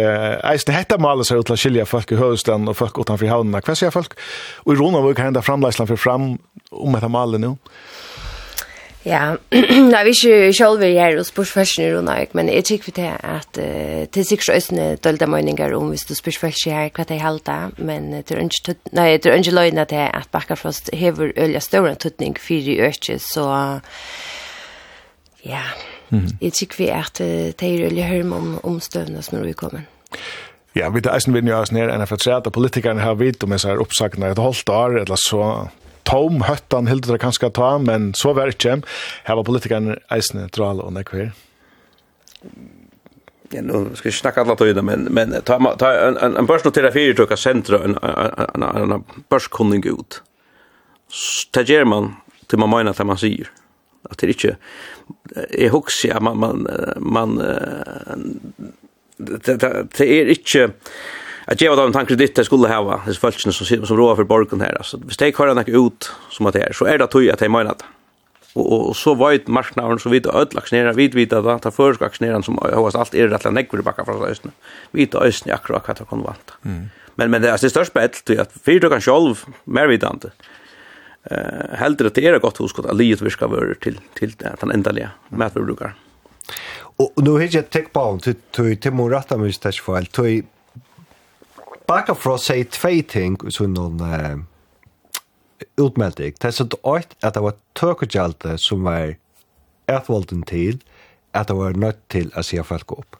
eisen 0.52 0.76
hetta 0.76 1.00
maler 1.02 1.26
seg 1.26 1.42
utla 1.42 1.58
skilja 1.58 1.88
folk 1.90 2.14
i 2.14 2.20
høyestland 2.20 2.70
og 2.70 2.78
folk 2.78 3.02
utanfri 3.02 3.32
havnene. 3.32 3.62
Hva 3.66 3.74
sier 3.78 3.90
folk? 3.94 4.14
Og 4.66 4.76
i 4.76 4.78
Rona 4.78 5.02
var 5.02 5.16
ikke 5.16 5.26
henda 5.26 5.42
framleisland 5.42 5.90
for 5.90 5.98
fram 5.98 6.36
om 6.70 6.94
dette 6.94 7.10
maler 7.10 7.42
nå? 7.42 7.56
Ja, 9.05 9.36
nei, 9.92 10.01
vi 10.05 10.12
ikke 10.12 10.53
selv 10.53 10.82
er 10.84 10.92
her 10.92 11.16
og 11.16 11.24
spørs 11.24 11.53
først 11.57 11.78
når 11.80 11.94
hun 11.96 12.11
men 12.36 12.48
jeg 12.53 12.64
tykker 12.68 12.92
til 12.92 13.09
at 13.09 13.57
uh, 13.57 14.05
til 14.12 14.26
sikkert 14.28 14.57
østene 14.57 14.96
dølde 14.96 15.26
meninger 15.26 15.76
om 15.76 15.88
hvis 15.88 16.05
du 16.05 16.14
spørs 16.14 16.38
først 16.38 16.66
her 16.68 16.90
hva 16.92 17.07
det 17.09 17.16
er 17.16 17.24
halda, 17.24 17.57
men 17.78 18.12
det 18.12 18.30
er 18.30 18.44
ikke, 18.44 18.76
nei, 18.92 19.16
det 19.16 19.26
er 19.26 19.40
ikke 19.40 19.57
løgnet 19.57 19.88
til 19.88 20.05
at 20.05 20.28
Bakkafrost 20.32 20.90
hever 20.92 21.32
øye 21.36 21.61
større 21.61 21.94
tøtning 21.94 22.36
for 22.38 22.53
i 22.53 22.76
øke, 22.80 23.18
så 23.18 23.80
ja, 25.46 25.64
jeg 26.42 26.53
tykker 26.53 26.76
vi 26.78 26.92
at 26.92 27.24
uh, 27.24 27.57
det 27.57 27.62
er 27.62 27.88
øye 27.88 28.05
høyre 28.05 28.36
om, 28.36 28.61
om 28.62 28.80
støvnene 28.80 29.22
som 29.22 29.40
er 29.40 29.51
ukommen. 29.51 29.88
Ja, 30.76 30.88
vi 30.88 31.01
tar 31.01 31.16
eisen 31.16 31.34
vinner 31.34 31.55
jo 31.55 31.62
oss 31.64 31.72
ned 31.72 31.88
enn 31.90 32.07
for 32.07 32.30
at 32.36 32.53
politikerne 32.53 33.01
har 33.01 33.16
vidt 33.18 33.42
om 33.42 33.51
jeg 33.51 33.62
disse 33.62 33.80
oppsakene 33.80 34.28
et 34.30 34.38
halvt 34.38 34.68
år, 34.68 35.01
eller 35.03 35.16
så 35.16 35.70
tom 36.11 36.42
høttan 36.46 36.90
hilde 36.90 37.12
det 37.12 37.20
kanskje 37.22 37.52
ta, 37.54 37.76
men 37.78 38.11
så 38.18 38.34
var 38.34 38.50
det 38.50 38.58
ikke. 38.58 38.80
Her 39.28 39.38
var 39.38 39.46
politikeren 39.46 39.94
eisende 40.11 40.48
drale 40.54 40.82
og 40.86 40.94
nekver. 40.96 41.30
Ja, 43.50 43.62
nu 43.62 43.90
ska 43.94 44.08
vi 44.08 44.12
snacka 44.12 44.40
alla 44.40 44.56
tiden, 44.56 44.84
men, 44.84 45.08
men 45.11 45.34
ta, 45.42 45.58
ta 45.78 45.92
en, 46.08 46.16
en, 46.16 46.36
en 46.36 46.46
börsnoterad 46.46 46.92
fyrirtöka 46.94 47.36
centra, 47.36 47.82
en, 47.84 47.96
en, 48.02 48.62
en, 48.62 48.92
en 48.92 49.04
börskunning 49.30 49.82
ut. 49.86 50.22
Det 51.50 51.68
ger 51.68 51.84
man 51.84 52.14
till 52.46 52.58
man 52.58 52.70
menar 52.70 52.94
det 52.98 53.04
man 53.04 53.18
säger. 53.18 53.50
Att 54.11 54.18
det 54.18 54.26
inte 54.26 54.56
är 55.50 55.68
huxig, 55.68 56.12
man, 56.20 56.38
man, 56.38 56.68
man, 56.96 57.36
det, 59.16 59.46
det, 59.46 59.86
det 59.98 60.06
är 60.06 60.28
inte 60.28 60.70
att 61.51 61.61
ge 61.61 61.68
dem 61.68 61.92
tankar 61.92 62.16
ditt 62.16 62.34
det 62.34 62.44
skulle 62.44 62.68
ha 62.68 63.03
det 63.07 63.14
fältsen 63.14 63.53
som 63.53 63.86
som 63.86 63.96
råa 63.96 64.16
för 64.16 64.24
borgen 64.24 64.61
här 64.61 64.74
alltså 64.78 64.96
hvis 64.96 65.16
det 65.16 65.36
kör 65.36 65.55
något 65.55 65.68
ut 65.68 66.11
som 66.30 66.46
att 66.46 66.55
det 66.55 66.62
är 66.62 66.72
så 66.72 66.84
är 66.84 66.98
det 66.98 67.05
att 67.05 67.14
jag 67.14 67.38
tar 67.38 67.48
menat 67.48 67.84
och 68.55 68.88
och 68.88 68.96
så 68.96 69.14
var 69.14 69.32
ju 69.32 69.40
marknaden 69.46 69.98
så 69.98 70.09
vid 70.09 70.26
ödlaxnera 70.26 70.92
vid 70.92 71.14
vid 71.14 71.32
att 71.32 71.62
ta 71.62 71.70
förskaxneran 71.70 72.42
som 72.42 72.59
har 72.59 72.96
allt 72.96 73.14
är 73.14 73.28
rätt 73.28 73.55
lägg 73.55 73.70
för 73.70 73.82
backa 73.82 74.05
från 74.05 74.24
östen 74.24 74.53
vid 74.90 75.14
östen 75.14 75.51
jag 75.51 75.55
akkurat 75.55 76.01
vad 76.01 76.09
kan 76.09 76.22
vant 76.22 76.53
men 77.14 77.30
men 77.30 77.42
det 77.42 77.48
är 77.51 77.59
det 77.59 77.70
största 77.70 78.01
bett 78.01 78.24
till 78.24 78.40
att 78.40 78.53
fyra 78.64 78.88
kan 78.88 79.01
själv 79.01 79.44
mer 79.64 79.86
vidande 79.86 80.30
eh 81.30 81.78
helt 81.78 81.98
det 81.98 82.18
är 82.18 82.38
gott 82.38 82.57
hos 82.57 82.78
att 82.78 82.96
livet 82.96 83.18
till 83.18 83.48
vörur 83.48 83.74
til 83.74 83.98
til 84.14 84.34
den 84.61 84.70
endalige 84.72 85.11
brukar 85.55 85.94
Och 86.98 87.22
nu 87.22 87.30
hevur 87.30 87.55
jag 87.55 87.70
tek 87.70 87.92
på 87.92 88.18
till 88.22 88.34
till 88.53 88.76
till 88.76 88.92
morata 88.92 89.36
med 89.36 89.55
stash 89.55 89.82
for 89.84 89.96
alt. 89.96 90.12
till 90.12 90.42
for 91.91 92.36
å 92.36 92.38
si 92.38 92.62
tvei 92.70 93.01
ting 93.03 93.34
i 93.43 93.51
sånn 93.51 93.72
noen 93.74 93.99
uh, 93.99 94.36
utmelding. 95.80 96.36
Det 96.38 96.51
er 96.51 96.55
så 96.55 96.66
døyt 96.70 97.16
at 97.18 97.34
det 97.34 97.43
var 97.43 97.57
tøkegjaldet 97.78 98.62
som 98.62 98.84
var 98.86 99.16
etvolden 99.91 100.45
til 100.47 100.78
at 101.34 101.49
det 101.51 101.57
var 101.59 101.74
nødt 101.74 101.99
til 102.12 102.30
å 102.38 102.45
si 102.47 102.61
folk 102.62 102.95
opp. 102.95 103.18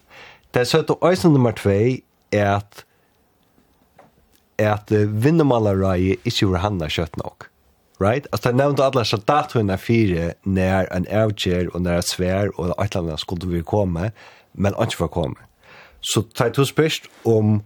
Det 0.55 0.63
er 0.63 0.71
så 0.71 0.85
døyt 0.87 1.27
nummer 1.27 1.57
tvei 1.59 2.03
er 2.31 2.61
at 2.61 2.85
at 4.61 4.93
uh, 4.93 5.09
vinnemallarai 5.09 6.21
ikke 6.29 6.53
var 6.53 6.63
hanna 6.67 6.87
kjøtt 6.93 7.17
nok. 7.19 7.49
Right? 8.01 8.29
Altså, 8.31 8.53
jeg 8.53 8.61
nevnte 8.61 8.85
alle 8.87 9.03
soldatene 9.05 9.77
fire 9.81 10.31
når 10.45 10.87
en 10.95 11.09
avgjør 11.11 11.75
og 11.75 11.83
når 11.85 11.99
en 11.99 12.07
svær 12.07 12.55
og 12.55 12.71
et 12.71 12.95
eller 12.95 13.11
annet 13.11 13.25
skulle 13.25 13.51
vi 13.51 13.65
komme, 13.67 14.13
men 14.55 14.79
ikke 14.79 15.03
for 15.03 15.11
å 15.11 15.15
komme. 15.19 15.49
Så 16.01 16.23
tar 16.33 16.53
jeg 16.53 16.61
to 16.61 16.69
spørst 16.69 17.11
om 17.29 17.59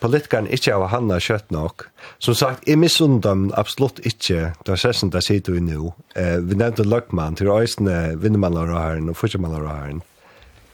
politikeren 0.00 0.48
ikke 0.54 0.76
har 0.76 0.92
henne 0.92 1.18
kjøtt 1.22 1.50
nok. 1.54 1.88
Som 2.22 2.36
sagt, 2.38 2.66
jeg 2.68 2.78
misunner 2.78 3.22
dem 3.24 3.48
absolutt 3.58 4.00
ikke, 4.06 4.52
det 4.66 4.74
er 4.74 4.80
session 4.80 5.10
der 5.14 5.24
sitter 5.24 5.56
vi 5.56 5.64
nå. 5.64 5.92
Eh, 6.16 6.38
vi 6.44 6.58
nevnte 6.58 6.86
Løkman 6.86 7.38
til 7.38 7.50
Øysene, 7.52 8.14
vinnermannlæreren 8.22 9.10
og 9.10 9.18
fortjemannlæreren. 9.18 10.02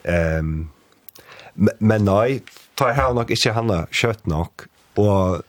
Um, 0.05 0.68
men 1.79 2.05
nei, 2.05 2.43
tar 2.77 2.93
jeg 2.93 3.16
nok 3.16 3.31
ikke 3.33 3.55
henne 3.57 3.81
kjøtt 3.95 4.27
nok, 4.29 4.66
og 5.01 5.45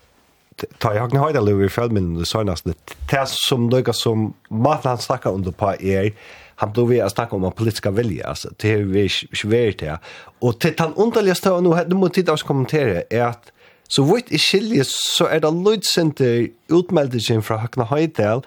tar 0.80 0.95
jeg 0.95 1.09
ikke 1.09 1.23
høyde 1.26 1.43
lov 1.43 1.65
i 1.65 1.69
følminnen 1.69 2.21
det 2.21 2.30
søgneste. 2.30 2.78
Det 3.11 3.28
som 3.34 3.67
løyga 3.73 3.93
som 3.93 4.30
maten 4.49 4.93
han 4.93 5.03
snakker 5.03 5.36
under 5.36 5.51
på 5.51 5.73
er, 5.76 6.13
han 6.55 6.73
då 6.73 6.86
vi 6.86 7.09
snacka 7.09 7.36
om 7.36 7.43
en 7.43 7.51
politiska 7.51 7.91
vilja 7.91 8.28
alltså 8.28 8.49
det 8.57 8.71
är 8.73 8.78
vi 8.78 9.09
svårt 9.09 9.80
det 9.80 9.99
och 10.39 10.59
till 10.59 10.73
han 10.78 10.93
underliga 10.93 11.36
stå 11.36 11.61
nu 11.61 11.69
hade 11.69 11.95
mot 11.95 12.13
tid 12.13 12.30
att 12.30 12.43
kommentera 12.43 13.01
är 13.09 13.21
att 13.21 13.51
Så 13.89 14.05
vitt 14.07 14.31
i 14.33 14.39
skilje 14.41 14.86
så 14.89 15.27
er 15.29 15.43
det 15.43 15.53
løydsinter 15.53 16.47
utmeldingen 16.73 17.43
fra 17.45 17.59
Høkna 17.61 17.86
Høydal 17.91 18.43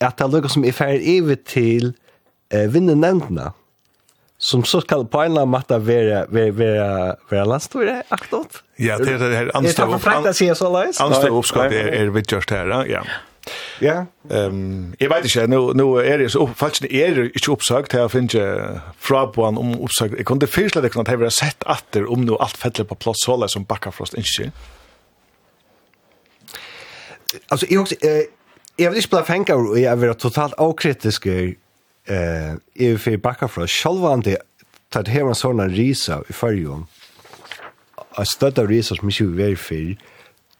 at 0.00 0.16
det 0.16 0.24
er 0.24 0.32
lykke 0.32 0.50
som 0.50 0.64
er 0.64 0.74
ferdig 0.74 1.18
evig 1.18 1.38
til 1.48 1.92
eh, 2.50 2.66
vinnenevndene 2.72 3.50
som 4.40 4.62
så 4.64 4.80
skal 4.80 5.04
på 5.04 5.20
en 5.20 5.34
eller 5.34 5.44
annen 5.44 5.52
måte 5.52 5.76
være, 5.84 6.22
være, 6.32 6.52
være, 6.56 7.16
være 7.30 7.48
landstore 7.48 7.96
aktivt. 8.10 8.62
Ja, 8.80 8.96
det 8.96 9.18
er 9.18 9.18
det 9.20 9.36
her 9.36 9.50
anstå 9.58 9.84
opp. 9.84 10.06
Er 10.08 10.30
det 10.30 10.56
så 10.56 10.70
løs? 10.72 11.00
Anstå 11.04 11.42
er, 11.66 11.90
er 11.98 12.14
vidt 12.14 12.32
her, 12.32 12.72
ja. 12.88 13.02
Ja. 13.80 13.96
Ehm, 14.30 14.94
jeg 15.00 15.10
vet 15.10 15.28
ikke, 15.28 15.46
nu, 15.46 15.72
nu 15.76 15.94
er 16.00 16.16
det 16.20 16.32
så, 16.32 16.46
faktisk 16.56 16.88
er 16.88 17.14
det 17.14 17.30
ikke 17.34 17.52
oppsøkt, 17.52 17.92
her 17.92 18.08
finner 18.08 18.36
jeg 18.38 18.80
fra 18.96 19.26
på 19.32 19.44
han 19.44 19.60
om 19.60 19.76
oppsøkt. 19.80 20.16
Jeg 20.16 20.28
kunne 20.28 20.48
fyrst 20.48 20.76
det 20.76 20.92
kunne 20.92 21.04
at 21.04 21.12
jeg 21.12 21.20
ville 21.20 21.32
sett 21.32 21.64
atter 21.66 22.08
om 22.08 22.24
nu 22.24 22.36
alt 22.40 22.56
fettelig 22.56 22.88
på 22.88 22.96
plass 23.00 23.24
så 23.24 23.36
som 23.48 23.64
Bakkafrost 23.64 24.16
ikke. 24.16 24.48
Ja 24.48 24.79
alltså 27.48 27.66
jag 27.70 27.82
också 27.82 27.94
eh 27.94 28.22
jag 28.76 28.90
vill 28.90 28.96
inte 28.96 29.08
spela 29.08 29.24
fänga 29.24 29.54
och 29.54 29.78
jag 29.78 29.96
vill 29.96 30.14
totalt 30.14 30.54
okritisk 30.58 31.26
eh 31.26 32.54
är 32.74 32.96
för 32.96 33.16
backa 33.16 33.48
från. 33.48 33.68
Själva 33.68 34.16
det 34.16 34.38
tar 34.88 35.02
det 35.02 35.20
sån 35.20 35.34
såna 35.34 35.68
risa 35.68 36.22
i 36.28 36.32
förjon. 36.32 36.86
a 38.10 38.24
stöttar 38.24 38.66
risa 38.66 38.94
som 38.94 39.06
mycket 39.06 39.26
very 39.26 39.56
fair 39.56 39.96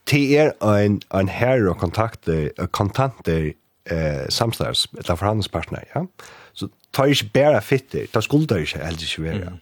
till 0.04 0.32
er 0.32 0.52
en 0.60 1.00
en 1.10 1.28
herre 1.28 1.70
och 1.70 1.78
kontakter 1.78 2.66
kontanter 2.70 3.52
eh 3.84 4.28
samstars 4.28 4.88
eller 4.92 5.16
förhandlingspartner 5.16 5.84
ja. 5.94 6.06
Så 6.52 6.68
tar 6.90 7.06
ju 7.06 7.14
bara 7.34 7.60
fitter 7.60 8.06
tar 8.06 8.20
skuldar 8.20 8.58
ju 8.58 8.66
helt 8.66 9.18
ju 9.18 9.24
vara 9.24 9.58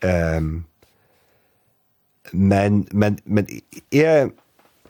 ehm 0.00 0.64
men 2.32 2.86
men 2.90 3.18
men 3.24 3.46
är 3.90 4.30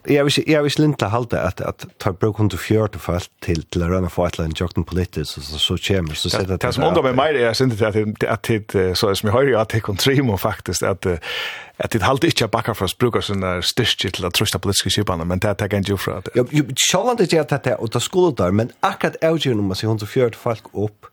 jag 0.05 0.23
vill 0.23 0.43
jag 0.47 0.63
vill 0.63 0.71
linta 0.77 1.07
halta 1.07 1.41
at 1.41 1.61
at 1.61 1.85
ta 1.97 2.11
bruk 2.11 2.39
under 2.39 2.57
fjärde 2.57 2.99
fast 2.99 3.31
til 3.41 3.63
till 3.63 3.83
rena 3.83 4.09
för 4.09 4.27
ett 4.27 4.37
land 4.37 4.59
joggen 4.59 4.83
politiskt 4.83 5.31
så 5.31 5.41
så 5.41 5.57
så 5.57 5.77
kommer 5.77 6.13
så 6.13 6.29
sätter 6.29 6.47
det. 6.47 6.57
Det 6.57 6.73
som 6.73 6.83
undrar 6.83 7.03
mig 7.03 7.13
mer 7.13 7.35
är 7.35 7.53
synd 7.53 7.83
at 7.83 7.95
at 8.23 8.49
at 8.49 8.97
så 8.97 9.15
som 9.15 9.27
jag 9.27 9.33
hör 9.33 9.43
ju 9.43 9.55
att 9.55 9.69
det 9.69 9.79
kontrimo 9.79 10.37
faktisk 10.37 10.83
at 10.83 11.05
at 11.77 11.93
det 11.93 12.01
halt 12.01 12.23
inte 12.23 12.47
for 12.47 12.73
för 12.73 12.97
brukar 12.99 13.21
såna 13.21 13.61
styrke 13.61 14.11
til 14.11 14.25
att 14.25 14.33
trösta 14.33 14.59
politiske 14.59 14.89
skipan 14.89 15.27
men 15.27 15.39
det 15.39 15.55
tar 15.55 15.75
inte 15.75 15.91
jo 15.91 15.97
fra 15.97 16.21
det. 16.21 16.31
Jo 16.35 16.47
ju 16.51 16.63
skallan 16.77 17.15
det 17.15 17.33
är 17.33 17.41
att 17.41 17.63
det 17.63 17.75
og 17.75 17.93
det 17.93 18.01
skulle 18.01 18.35
der 18.37 18.51
men 18.51 18.71
akkurat 18.81 19.15
är 19.21 19.47
ju 19.47 19.53
nummer 19.53 19.85
104 19.85 20.29
folk 20.33 20.63
opp. 20.73 21.05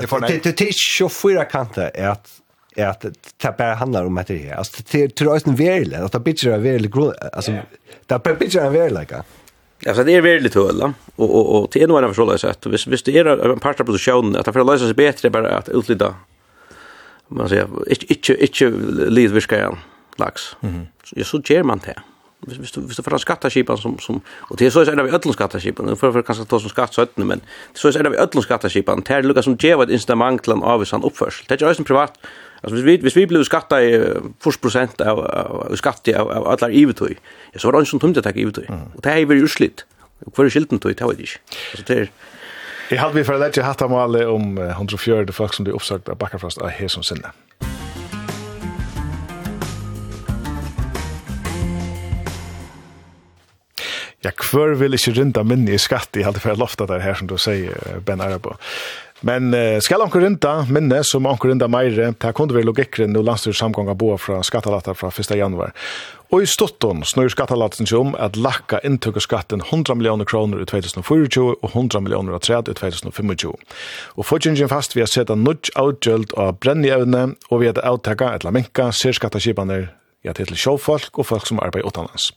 Det 0.00 0.44
det 0.44 0.58
det 0.58 0.60
er 0.60 1.00
ju 1.00 1.08
fyra 1.08 1.44
kanter 1.44 1.90
är 1.94 2.08
att 2.08 2.40
är 2.80 2.88
att 2.88 3.00
det 3.36 3.54
bara 3.58 3.74
handlar 3.74 4.04
om 4.04 4.22
det 4.26 4.36
här. 4.36 4.54
Alltså 4.54 4.82
det 4.90 5.20
är 5.20 5.24
ju 5.24 5.40
en 5.46 5.56
verklig, 5.56 5.96
att 5.96 6.12
det 6.12 6.20
bitchar 6.20 6.50
en 6.50 6.62
verklig 6.62 6.92
grund. 6.92 7.14
Alltså 7.32 7.52
det 8.06 8.14
är 8.14 8.34
bitchar 8.34 8.66
en 8.66 8.72
verklig. 8.72 9.16
Alltså 9.86 10.04
det 10.04 10.12
är 10.12 10.20
verkligt 10.20 10.54
höll 10.54 10.82
och 11.16 11.36
och 11.36 11.62
och 11.62 11.70
till 11.70 11.82
en 11.82 11.90
annan 11.90 12.10
förståelse 12.10 12.38
så 12.38 12.48
att 12.48 12.66
visst 12.66 12.86
visst 12.86 13.08
är 13.08 13.50
en 13.52 13.58
part 13.58 13.80
av 13.80 13.84
produktionen 13.84 14.36
att 14.36 14.44
det 14.44 14.52
för 14.52 14.64
lösa 14.64 14.84
sig 14.84 14.94
bättre 14.94 15.30
bara 15.30 15.56
att 15.56 15.68
utlida 15.68 16.14
man 17.28 17.48
säger 17.48 17.68
inte 17.86 18.12
inte 18.12 18.42
inte 18.42 18.70
lidviska 19.10 19.78
lax. 20.16 20.56
Mhm. 20.60 20.86
Jag 21.16 21.26
så 21.26 21.40
ger 21.44 21.62
man 21.62 21.80
det 21.86 21.94
hvis 22.40 22.58
hvis 22.58 22.72
du 22.72 22.80
hvis 22.80 22.96
du 22.96 23.02
får 23.02 23.18
skattaskipan 23.18 23.78
som 23.78 23.98
som 23.98 24.20
och 24.50 24.56
det 24.56 24.66
är 24.66 24.70
så 24.70 24.80
är 24.80 24.96
det 24.96 25.02
vi 25.02 25.10
öllum 25.10 25.32
skattaskipan 25.32 25.86
nu 25.86 25.96
får 25.96 26.12
för 26.12 26.22
kanske 26.22 26.44
ta 26.44 26.60
som 26.60 26.68
skatt 26.68 26.94
så 26.94 27.06
men 27.14 27.40
det 27.72 27.78
så 27.78 27.88
är 27.88 28.02
det 28.02 28.10
vi 28.10 28.16
öllum 28.16 28.42
skattaskipan 28.42 29.02
det 29.06 29.22
lukar 29.22 29.42
som 29.42 29.56
ger 29.60 29.76
vad 29.76 29.90
instrument 29.90 30.42
till 30.42 30.52
en 30.52 30.62
avvisan 30.62 31.04
uppförsel 31.04 31.44
det 31.48 31.62
är 31.62 31.68
ju 31.68 31.74
en 31.78 31.84
privat 31.84 32.18
Alltså 32.62 32.74
hvis 32.76 32.84
vi 32.84 32.96
hvis 33.00 33.16
vi 33.16 33.26
blev 33.26 33.44
skatta 33.44 33.78
i 33.82 33.92
40 34.44 35.02
av, 35.04 35.18
av 35.18 35.76
skatt 35.76 36.08
av, 36.08 36.30
av 36.30 36.48
alla 36.52 36.68
ivetøy. 36.68 37.16
Ja, 37.54 37.58
så 37.58 37.68
var 37.68 37.72
det 37.72 37.78
ingen 37.78 37.90
som 37.94 38.00
tømte 38.00 38.22
tak 38.22 38.36
ivetøy. 38.36 38.66
Og 38.68 39.04
det 39.04 39.12
er 39.12 39.26
veldig 39.26 39.44
uslitt. 39.48 39.84
Og 40.26 40.32
hver 40.36 40.50
skilten 40.52 40.80
tøy, 40.80 40.92
det 40.92 41.06
var 41.06 41.16
det 41.16 41.28
ikke. 41.28 41.40
Altså 41.72 41.84
det 41.88 41.98
er 41.98 42.10
Jeg 42.90 43.00
hadde 43.00 43.14
vi 43.14 43.24
for 43.24 43.38
å 43.38 43.40
lette 43.40 43.62
hatt 43.62 43.82
av 43.82 43.92
alle 43.94 44.26
om 44.26 44.58
140 44.58 45.32
folk 45.32 45.54
som 45.54 45.64
blir 45.64 45.78
oppsagt 45.78 46.08
av 46.10 46.18
Bakkafrost 46.18 46.58
av 46.58 46.74
Hesom 46.74 47.06
Sinne. 47.06 47.30
Ja, 54.20 54.34
hver 54.36 54.74
vil 54.76 54.92
ikke 54.98 55.14
rinda 55.16 55.40
minni 55.48 55.72
i 55.72 55.80
skatt 55.80 56.18
i 56.20 56.24
halde 56.26 56.42
for 56.42 56.58
lofta 56.58 56.84
der 56.90 57.00
her 57.00 57.14
som 57.16 57.30
du 57.30 57.38
sier, 57.40 57.72
Ben 58.04 58.20
Arabo. 58.20 58.58
Men 59.26 59.52
uh, 59.54 59.76
skal 59.84 60.02
anker 60.04 60.22
rinda 60.24 60.54
minne 60.72 61.02
som 61.04 61.26
anker 61.28 61.50
rinda 61.52 61.68
meire, 61.68 62.12
det 62.16 62.32
kunde 62.36 62.54
vi 62.54 62.60
være 62.60 62.70
logikkeren 62.70 63.18
og 63.20 63.26
landstyrs 63.28 63.60
samgånga 63.60 63.94
boa 63.98 64.16
fra 64.20 64.40
skattalatta 64.46 64.94
fra 64.96 65.12
1. 65.12 65.34
januar. 65.36 65.74
Og 66.30 66.44
i 66.44 66.48
stotton 66.48 67.02
snur 67.04 67.28
skattalatten 67.32 67.88
seg 67.90 67.98
om 67.98 68.12
at 68.14 68.38
lakka 68.38 68.78
inntuk 68.86 69.18
skatten 69.20 69.64
100 69.66 69.98
millioner 69.98 70.28
kroner 70.30 70.62
i 70.62 70.68
2024 70.70 71.56
og 71.58 71.66
100 71.72 72.04
millioner 72.06 72.36
av 72.38 72.44
træd 72.46 72.70
i 72.70 72.76
2025. 72.78 73.56
Og 74.14 74.28
fortjengjen 74.28 74.70
fast 74.70 74.94
vi 74.94 75.02
har 75.02 75.10
sett 75.10 75.32
en 75.34 75.42
nudj 75.44 75.72
avgjøld 75.80 76.36
av 76.38 76.60
brennjevne 76.62 77.24
og 77.50 77.64
vi 77.64 77.70
har 77.72 77.82
avtaka 77.82 78.30
etla 78.38 78.54
minka, 78.54 78.92
ser 78.94 79.18
skattaskipaner, 79.18 79.90
ja, 80.22 80.36
til 80.36 80.54
sjåfolk 80.54 81.18
og 81.18 81.26
folk 81.26 81.50
som 81.50 81.60
arbeid 81.64 81.88
utanlands. 81.88 82.30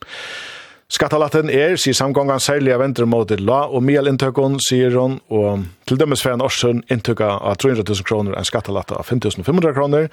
Skattalatten 0.91 1.49
er, 1.49 1.77
sier 1.79 1.95
samgången 1.95 2.41
særlig 2.43 2.73
av 2.75 2.81
venter 2.83 3.07
mot 3.09 3.29
la 3.39 3.63
og 3.71 3.85
miel 3.87 4.09
inntøkken, 4.11 4.59
sier 4.61 4.93
hun, 4.99 5.15
og 5.33 5.63
til 5.89 5.99
dømes 6.01 6.21
for 6.21 6.35
en 6.35 6.43
årsøn 6.43 6.83
inntøkka 6.91 7.29
av 7.39 7.55
300 7.63 7.87
000 7.87 8.07
kroner 8.07 8.35
en 8.37 8.47
skattalatte 8.47 8.97
av 8.99 9.07
5500 9.07 9.73
kroner, 9.77 10.09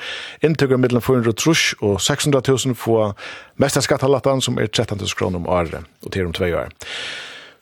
inntøkka 0.47 0.79
middelen 0.81 1.05
400 1.05 1.37
trus 1.43 1.73
og 1.81 1.99
600 2.01 2.47
000 2.71 2.79
for 2.79 3.16
mest 3.61 3.81
av 3.81 3.85
skattalatten 3.89 4.45
som 4.45 4.62
er 4.62 4.71
13 4.71 4.97
000 5.03 5.18
kroner 5.18 5.43
om 5.43 5.51
året, 5.51 5.91
og 6.07 6.14
til 6.14 6.31
om 6.31 6.37
tve 6.37 6.55
år. 6.62 6.73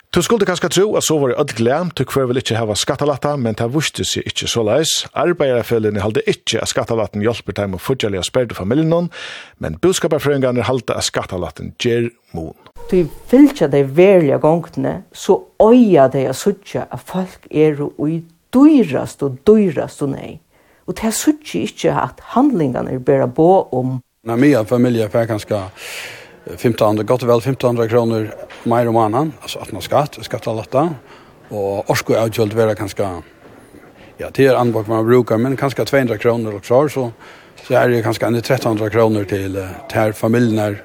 Du 0.09 0.23
skulle 0.25 0.41
kanskje 0.41 0.71
tro 0.73 0.95
at 0.97 1.05
så 1.05 1.19
var 1.21 1.29
det 1.29 1.35
ødel 1.37 1.55
glem, 1.59 1.89
du 1.93 2.01
kvar 2.01 2.25
vil 2.25 2.39
ikke 2.41 2.55
hava 2.57 2.73
skattalatta, 2.73 3.35
men 3.37 3.53
det 3.53 3.67
vurste 3.69 4.01
seg 4.01 4.25
ikke 4.25 4.47
så 4.49 4.63
leis. 4.65 4.93
Arbeiderfellene 5.13 6.01
halde 6.01 6.23
ikke 6.25 6.63
at 6.63 6.71
skattalatten 6.71 7.21
hjelper 7.21 7.53
dem 7.59 7.75
å 7.77 7.81
fudgjelig 7.81 8.23
og 8.23 8.25
sperde 8.25 8.57
familien, 8.57 9.11
men 9.61 9.77
budskaperfrøyngene 9.83 10.65
halde 10.65 10.97
at 10.97 11.05
skattalatten 11.05 11.75
gjør 11.77 12.09
mon. 12.33 12.57
Du 12.89 13.05
vilja 13.29 13.69
deg 13.69 13.93
verlige 13.93 14.41
gongtene, 14.41 14.95
så 15.13 15.43
øya 15.61 16.07
deg 16.09 16.31
a 16.31 16.33
suttja 16.33 16.87
at 16.89 17.05
folk 17.05 17.45
er 17.53 17.77
og 17.85 18.01
i 18.09 18.23
dyrast 18.49 19.21
og 19.21 19.37
dyrast 19.45 20.01
og 20.01 20.15
nei. 20.15 20.39
Og 20.89 20.97
det 20.97 21.13
suttja 21.13 21.67
ikke 21.67 21.93
at 21.93 22.25
handlingene 22.33 22.97
er 22.97 23.05
bare 23.05 23.29
på 23.29 23.51
om. 23.77 23.99
Når 24.25 24.41
mye 24.41 24.65
familie 24.73 25.05
er 25.05 25.29
kanskje 25.29 25.67
1500, 26.55 27.05
gott 27.05 27.23
og 27.23 27.29
vel 27.29 27.43
1500 27.43 27.89
kroner 27.91 28.29
mer 28.69 28.89
om 28.89 28.97
annan, 28.97 29.33
altså 29.43 29.61
18 29.61 29.83
skatt, 29.85 30.17
skattalatta, 30.25 30.85
og 31.49 31.89
orsko 31.89 32.15
avgjølt 32.17 32.55
vera 32.57 32.75
kanskje, 32.77 33.09
ja, 34.19 34.29
det 34.29 34.47
er 34.47 34.57
anbok 34.57 34.89
man 34.89 35.05
brukar, 35.05 35.37
men 35.37 35.57
kanskje 35.57 35.85
200 35.85 36.17
kroner 36.21 36.57
og 36.57 36.65
så, 36.65 36.81
så, 36.89 37.05
så 37.65 37.77
er 37.77 37.93
det 37.93 38.03
kanskje 38.05 38.31
1300 38.31 38.89
kroner 38.93 39.29
til, 39.29 39.59
til 39.91 40.13
familien 40.13 40.59
her, 40.59 40.79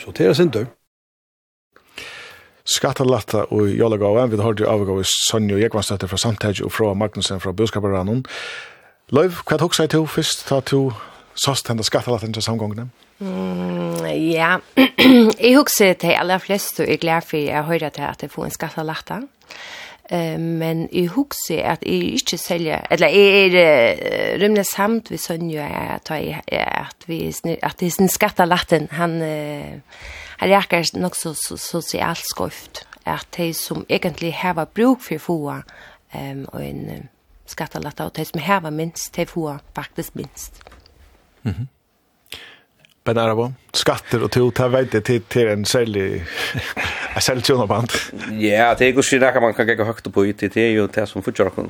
så 0.00 0.14
det 0.16 0.26
er 0.26 0.34
sin 0.34 0.50
tur. 0.50 0.66
Skattalatta 2.70 3.48
og 3.50 3.70
Jolagava, 3.74 4.26
vi 4.30 4.38
har 4.38 4.54
det 4.54 4.66
avgå 4.68 5.00
i 5.00 5.06
Sonja 5.08 5.58
Jekvanstøtter 5.58 6.06
fra 6.06 6.18
Samtæg 6.20 6.60
og 6.62 6.70
fra 6.72 6.92
Magnussen 6.94 7.40
fra 7.42 7.52
Bøskaparranon. 7.56 8.22
Løyv, 9.10 9.40
hva 9.42 9.56
er 9.56 9.58
det 9.58 9.66
også 9.66 9.86
til 9.90 10.06
først, 10.06 10.44
da 10.50 10.60
du 10.70 10.92
sast 11.34 11.66
henne 11.68 11.82
skattalatten 11.82 12.34
til 12.36 12.46
samgångene? 12.46 12.90
Ja. 12.90 13.09
Mm, 13.20 14.06
ja, 14.32 14.56
jeg 15.40 15.56
husker 15.58 15.92
til 16.00 16.16
alle 16.16 16.38
flest, 16.40 16.80
og 16.80 16.86
jeg 16.86 16.96
er 16.96 17.02
glad 17.02 17.26
for 17.28 17.36
jeg 17.36 17.64
hører 17.68 17.92
til 17.92 18.06
at 18.08 18.22
jeg 18.22 18.32
får 18.32 18.44
en 18.44 18.54
skattelagt. 18.54 19.12
Uh, 20.10 20.40
men 20.40 20.88
jeg 20.92 21.06
husker 21.14 21.62
at 21.70 21.84
jeg 21.86 22.16
ikke 22.16 22.38
selger, 22.38 22.80
eller 22.90 23.12
jeg 23.12 23.52
er 23.54 23.58
uh, 23.60 24.42
rymlig 24.42 24.64
samt 24.66 25.10
ved 25.10 25.18
Sønja, 25.18 25.68
at, 25.94 26.10
jeg, 26.10 26.40
at, 26.48 27.06
vi, 27.06 27.20
at 27.62 27.76
det 27.80 27.86
er 27.86 27.90
sin 27.90 28.08
skattelatten, 28.08 28.88
han, 28.90 29.20
uh, 29.22 30.00
han 30.40 30.50
reker 30.50 30.98
nok 30.98 31.14
så, 31.14 31.34
så 31.34 31.56
sosialt 31.56 32.24
skoft, 32.26 32.86
at 33.06 33.26
de 33.36 33.52
som 33.54 33.86
egentlig 33.88 34.34
har 34.34 34.64
bruk 34.64 35.02
for 35.02 35.18
få, 35.18 35.38
um, 36.14 36.44
og 36.48 36.66
en 36.66 36.86
uh, 36.90 37.04
skattelatter, 37.46 38.04
og 38.04 38.16
de 38.16 38.24
som 38.24 38.40
har 38.40 38.70
minst, 38.70 39.16
de 39.16 39.26
får 39.26 39.60
faktisk 39.76 40.16
minst. 40.16 40.62
Mhm. 41.42 41.54
Mm. 41.58 41.68
Ben 43.04 43.18
Arabo? 43.18 43.52
Skatter 43.72 44.22
och 44.22 44.30
tog, 44.30 44.54
det 44.54 44.68
vet 44.68 44.92
det 44.92 45.00
till, 45.00 45.22
till 45.22 45.48
en 45.48 45.64
sälj 45.64 46.26
en 47.14 47.20
säljtjona 47.20 47.66
band. 47.66 47.90
Ja, 48.30 48.74
det 48.78 48.86
är 48.86 48.92
ju 48.92 49.02
sådär 49.02 49.40
man 49.40 49.54
kan 49.54 49.76
gå 49.76 49.84
högt 49.84 50.12
på 50.12 50.26
ut, 50.26 50.38
det 50.38 50.56
är 50.56 50.70
ju 50.70 50.86
det 50.86 51.06
som 51.06 51.22
fortsätter 51.22 51.50
kunna. 51.50 51.68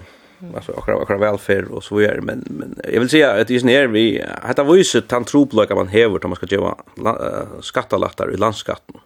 Alltså, 0.55 0.72
akra, 0.72 1.03
akra 1.03 1.18
välfärd 1.18 1.64
och 1.64 1.85
så 1.85 1.97
vidare. 1.97 2.20
Men, 2.20 2.45
men 2.51 2.81
jag 2.93 3.01
vill 3.01 3.09
säga 3.09 3.33
att 3.33 3.49
det 3.49 3.55
är 3.55 3.87
vi, 3.87 4.24
detta 4.47 4.62
var 4.62 4.76
ju 4.76 4.85
så 4.85 5.01
tantroblöka 5.01 5.74
man 5.74 5.89
häver 5.89 6.18
man 6.28 6.37
ska 6.37 6.47
ge 6.47 6.57
uh, 6.57 7.61
skattelattar 7.61 8.35
i 8.35 8.37
landskatten. 8.37 8.97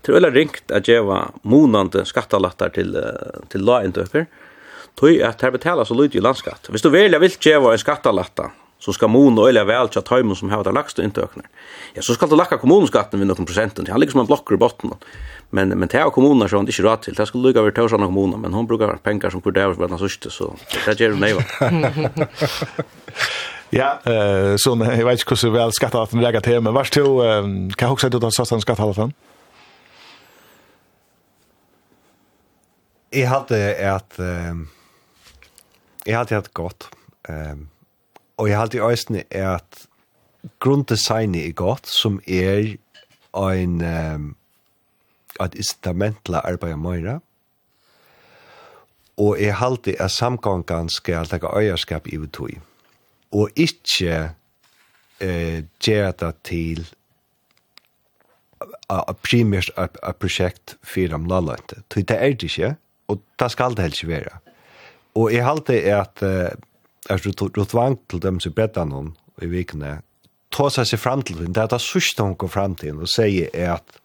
Det 0.00 0.12
eller 0.12 0.20
väldigt 0.20 0.34
ringt 0.34 0.70
att 0.70 0.88
göra 0.88 1.28
monande 1.42 2.04
skattelattar 2.04 2.68
till, 2.68 3.04
till 3.48 3.60
lagendöker. 3.60 4.26
Tog 4.94 5.22
att 5.22 5.38
det 5.38 5.50
betalas 5.50 5.88
så 5.88 5.94
lite 5.94 6.18
i 6.18 6.20
landskatt. 6.20 6.68
Hvis 6.70 6.82
du 6.82 6.90
väljer 6.90 7.20
vill 7.20 7.30
göra 7.40 7.72
en 7.72 7.78
skattalatta 7.78 8.50
så 8.84 8.92
ska 8.92 9.08
mun 9.08 9.38
och 9.38 9.48
eller 9.48 9.64
väl 9.64 9.88
chat 9.88 10.08
hem 10.08 10.34
som 10.34 10.50
har 10.50 10.64
det 10.64 10.72
lagst 10.72 10.98
intäkterna. 10.98 11.44
Ja, 11.94 12.02
så 12.02 12.14
ska 12.14 12.26
du 12.26 12.36
lacka 12.36 12.58
kommunskatten 12.58 13.18
med 13.18 13.26
någon 13.26 13.46
procenten. 13.46 13.86
Han 13.90 14.00
ligger 14.00 14.10
som 14.10 14.20
en 14.20 14.26
blocker 14.26 14.54
i 14.54 14.58
botten. 14.58 14.90
Men 15.50 15.68
men 15.68 15.88
det 15.88 15.98
här 15.98 16.10
kommunerna 16.10 16.48
så 16.48 16.58
inte 16.58 16.72
rätt 16.82 17.02
till. 17.02 17.14
Det 17.14 17.26
ska 17.26 17.38
lugga 17.38 17.60
över 17.60 17.70
tusen 17.70 17.98
kommuner, 17.98 18.36
men 18.36 18.54
hon 18.54 18.66
brukar 18.66 18.96
pengar 18.96 19.30
som 19.30 19.40
kvar 19.40 19.52
där 19.52 19.74
mellan 19.74 19.98
sista 19.98 20.30
så 20.30 20.54
det 20.86 21.00
ger 21.00 21.08
ju 21.08 21.16
nej 21.16 21.34
va. 21.34 21.42
Ja, 23.70 24.00
eh 24.04 24.54
så 24.56 24.70
jag 24.98 25.06
vet 25.06 25.20
inte 25.20 25.46
hur 25.46 25.50
väl 25.50 25.72
skatta 25.72 26.02
att 26.02 26.12
lägga 26.12 26.40
till 26.40 26.60
men 26.60 26.74
vart 26.74 26.92
till 26.92 27.02
kan 27.76 27.90
också 27.90 28.06
också 28.06 28.30
säga 28.30 28.56
att 28.56 28.62
skatta 28.62 28.82
alla 28.82 28.92
skatteavtalen. 28.94 29.12
Jag 33.10 33.28
hade 33.28 33.94
att 33.94 34.18
jag 36.04 36.18
hade 36.18 36.36
ett 36.36 36.52
gott 36.52 36.88
ehm 37.28 37.68
og 38.36 38.48
jeg 38.48 38.58
halte 38.58 38.78
i 38.78 38.80
øyne 38.80 39.24
er 39.30 39.50
at 39.54 39.86
grunndesignet 40.60 41.48
er 41.48 41.52
godt, 41.52 41.86
som 41.86 42.20
er 42.26 42.76
ein 43.34 43.82
um, 43.82 44.36
at 45.40 45.54
instrumentla 45.54 46.40
arbeida 46.44 46.76
meira. 46.76 47.18
Og 49.16 49.38
jeg 49.40 49.54
halte 49.56 49.94
at 50.02 50.10
samgangan 50.10 50.88
skal 50.88 51.26
taka 51.26 51.50
øyerskap 51.58 52.06
i 52.06 52.16
vitui. 52.16 52.58
Og 53.32 53.50
ikke 53.56 54.30
eh 55.20 55.62
gjøre 55.80 56.12
det 56.12 56.34
til 56.44 56.88
a, 58.88 59.02
a 59.08 59.12
primært 59.12 59.70
a, 59.76 59.86
prosjekt 59.86 60.18
projekt 60.18 60.76
fyrir 60.82 61.14
am 61.14 61.26
lallant. 61.26 61.74
Det 61.94 62.10
er 62.10 62.32
det 62.34 62.42
ikke, 62.42 62.76
og 63.08 63.22
det 63.38 63.50
skal 63.50 63.76
det 63.76 63.82
helst 63.82 64.06
være. 64.06 64.20
vera. 64.20 64.38
Og 65.14 65.32
jeg 65.32 65.44
halte 65.44 65.82
at 65.82 66.22
uh, 66.22 66.50
er 67.10 67.20
du 67.20 67.64
tvang 67.64 67.98
til 68.08 68.20
dem 68.20 68.40
som 68.40 68.52
bedda 68.52 68.84
noen 68.88 69.14
i 69.42 69.46
vikene, 69.50 69.98
ta 70.54 70.70
seg 70.70 70.86
seg 70.86 71.00
fram 71.02 71.22
til 71.26 71.42
det 71.44 71.60
er 71.60 71.70
det 71.70 71.80
sørste 71.82 72.22
hun 72.22 72.36
går 72.38 72.48
fram 72.48 72.74
til 72.78 73.00
og 73.02 73.10
sier 73.10 73.50
er 73.52 73.76
at 73.78 74.00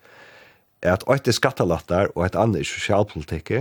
at 0.81 1.03
et 1.11 1.27
er 1.27 1.35
skattelatter 1.35 2.11
og 2.15 2.25
et 2.25 2.35
annet 2.39 2.61
er 2.61 2.67
sosialpolitikk 2.67 3.51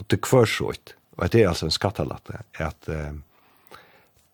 og 0.00 0.06
det 0.08 0.20
kvør 0.24 0.48
så 0.48 0.70
ut. 0.72 0.94
Og 1.18 1.32
det 1.32 1.42
er 1.42 1.50
altså 1.50 1.66
en 1.66 1.74
skattelatter. 1.74 2.40
At 2.58 2.88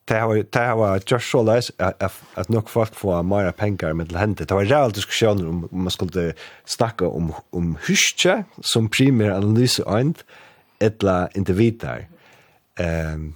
det 0.07 0.19
har 0.55 0.77
vært 0.79 1.11
just 1.11 1.31
så 1.33 1.43
leis 1.43 1.73
at 1.83 2.51
nok 2.51 2.69
folk 2.71 2.95
får 2.95 3.25
mer 3.27 3.51
penger 3.51 3.93
med 3.93 4.07
til 4.07 4.21
hendet. 4.21 4.49
Det 4.49 4.55
var 4.55 4.69
real 4.71 4.95
diskusjoner 4.95 5.49
om, 5.49 5.65
om 5.73 5.89
man 5.89 5.91
skulle 5.91 6.35
snakke 6.65 7.09
om, 7.11 7.33
om 7.53 7.75
huske 7.89 8.45
som 8.63 8.89
primær 8.89 9.35
analyseøynd, 9.35 10.23
etla 10.81 11.27
individer. 11.35 12.07
Um, 12.79 13.35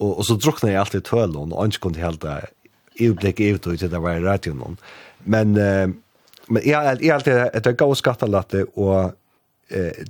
Og, 0.00 0.18
og 0.18 0.24
så 0.24 0.36
drukna 0.40 0.72
jeg 0.72 0.80
alltid 0.80 1.06
tølen, 1.08 1.52
og 1.52 1.66
ikke 1.66 1.86
kunne 1.86 2.02
helt 2.02 2.22
det 2.24 2.38
øyeblikk 3.00 3.40
i 3.40 3.52
ut 3.54 3.68
til 3.68 3.90
det 3.90 4.02
var 4.02 4.16
i 4.18 4.24
radioen. 4.24 4.78
Men, 5.24 5.56
uh, 5.56 5.92
men 6.48 6.64
jeg, 6.64 6.96
jeg 7.00 7.14
alltid 7.14 7.44
at 7.52 7.64
det 7.64 7.76
gav 7.78 7.94
skattelatte, 7.94 8.64
og 8.76 9.12
uh, 9.76 10.08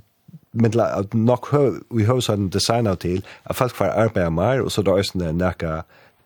men 0.51 0.73
nok 1.13 1.47
hø, 1.53 1.63
vi 1.95 2.03
har 2.07 2.19
sånn 2.23 2.49
design 2.51 2.89
til, 2.99 3.21
at 3.47 3.55
folk 3.55 3.75
får 3.75 3.93
arbeid 3.95 4.33
mer, 4.35 4.63
og 4.65 4.71
så 4.71 4.83
da 4.83 4.97
er 4.99 5.07
det 5.15 5.31
nækka 5.39 5.77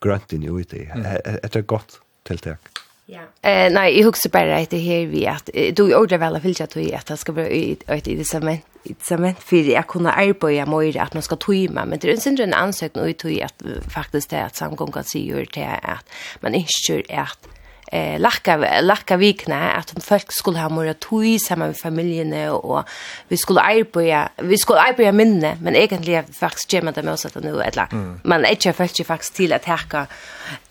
grønt 0.02 0.34
inn 0.34 0.46
i 0.46 0.50
uti. 0.50 0.88
Mm. 0.90 1.06
Det 1.46 1.62
er 1.62 1.70
godt 1.70 2.00
tiltak. 2.26 2.75
Ja. 3.08 3.22
Eh 3.42 3.72
nej, 3.72 3.98
jag 3.98 4.06
huxar 4.06 4.30
bara 4.30 4.58
att 4.58 4.70
det 4.70 4.80
här 4.80 5.06
vi 5.06 5.28
att 5.28 5.50
du 5.74 5.92
är 5.92 5.98
ordentligt 5.98 6.22
väl 6.22 6.36
att 6.36 6.60
jag 6.60 6.62
att 6.62 6.76
att 6.94 7.06
det 7.06 7.18
ska 7.18 7.32
vara 7.32 7.48
ett 7.48 8.08
i 8.08 8.16
det 8.16 8.26
som 8.26 8.58
incitament 8.84 9.40
för 9.40 9.78
att 9.78 9.88
kunna 9.88 10.12
arbeta 10.12 10.66
mer 10.66 10.98
att 10.98 11.14
man 11.14 11.24
ska 11.24 11.36
tojma 11.36 11.86
men 11.86 12.00
det 12.00 12.08
är 12.08 12.28
inte 12.28 12.44
en 12.44 12.54
ansökan 12.54 13.04
och 13.04 13.10
i 13.32 13.42
att 13.44 13.62
faktiskt 13.94 14.30
det 14.30 14.44
att 14.44 14.56
samgången 14.56 14.92
kan 14.92 15.04
se 15.04 15.20
säger 15.32 15.46
till 15.46 15.64
att 15.82 16.06
man 16.40 16.54
inte 16.56 17.04
är 17.10 17.22
att 17.22 17.48
eh 17.96 18.20
lacka 18.20 18.82
lacka 18.82 19.18
vikna 19.18 19.72
att 19.72 20.04
folk 20.04 20.32
skulle 20.32 20.60
ha 20.60 20.70
mer 20.70 20.94
tui 20.94 21.40
samman 21.40 21.68
med 21.68 21.78
familjen 21.78 22.50
och 22.50 22.84
vi 23.28 23.38
skulle 23.38 23.62
arbeta 23.62 24.30
vi 24.38 24.58
skulle 24.58 24.80
arbeta 24.80 25.12
minne 25.12 25.58
men 25.62 25.76
egentligen 25.76 26.26
faktiskt 26.40 26.74
gemma 26.74 26.92
det 26.92 27.04
med 27.04 27.14
oss 27.14 27.26
att 27.26 27.36
nu 27.36 27.62
eller 27.62 27.88
mm. 27.92 28.20
man 28.24 28.46
är 28.46 28.50
inte 28.50 28.74
faktiskt 28.74 29.08
faktiskt 29.08 29.36
till 29.36 29.54
att 29.54 29.66
härka 29.66 30.08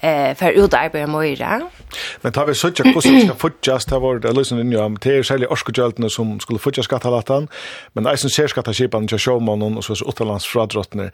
eh 0.00 0.34
för 0.34 0.50
ut 0.50 0.74
arbeta 0.74 1.06
mer 1.06 1.62
men 2.20 2.32
tar 2.32 2.46
vi 2.46 2.54
så 2.54 2.70
tjocka 2.70 2.92
kost 2.92 3.08
ska 3.24 3.34
futjast 3.34 3.88
ta 3.88 3.98
vart 3.98 4.24
eller 4.24 4.44
så 4.44 4.54
nu 4.54 4.80
am 4.80 4.96
te 4.96 5.22
själva 5.22 5.46
orskjöltna 5.46 6.08
som 6.08 6.40
skulle 6.40 6.58
futja 6.58 6.82
skattalatan 6.82 7.48
men 7.92 8.06
eisen 8.06 8.30
ser 8.30 8.48
skattaskipan 8.48 9.08
till 9.08 9.18
showman 9.18 9.76
och 9.76 9.84
så 9.84 9.96
så 9.96 10.08
utlands 10.08 10.46
fradrottner 10.46 11.10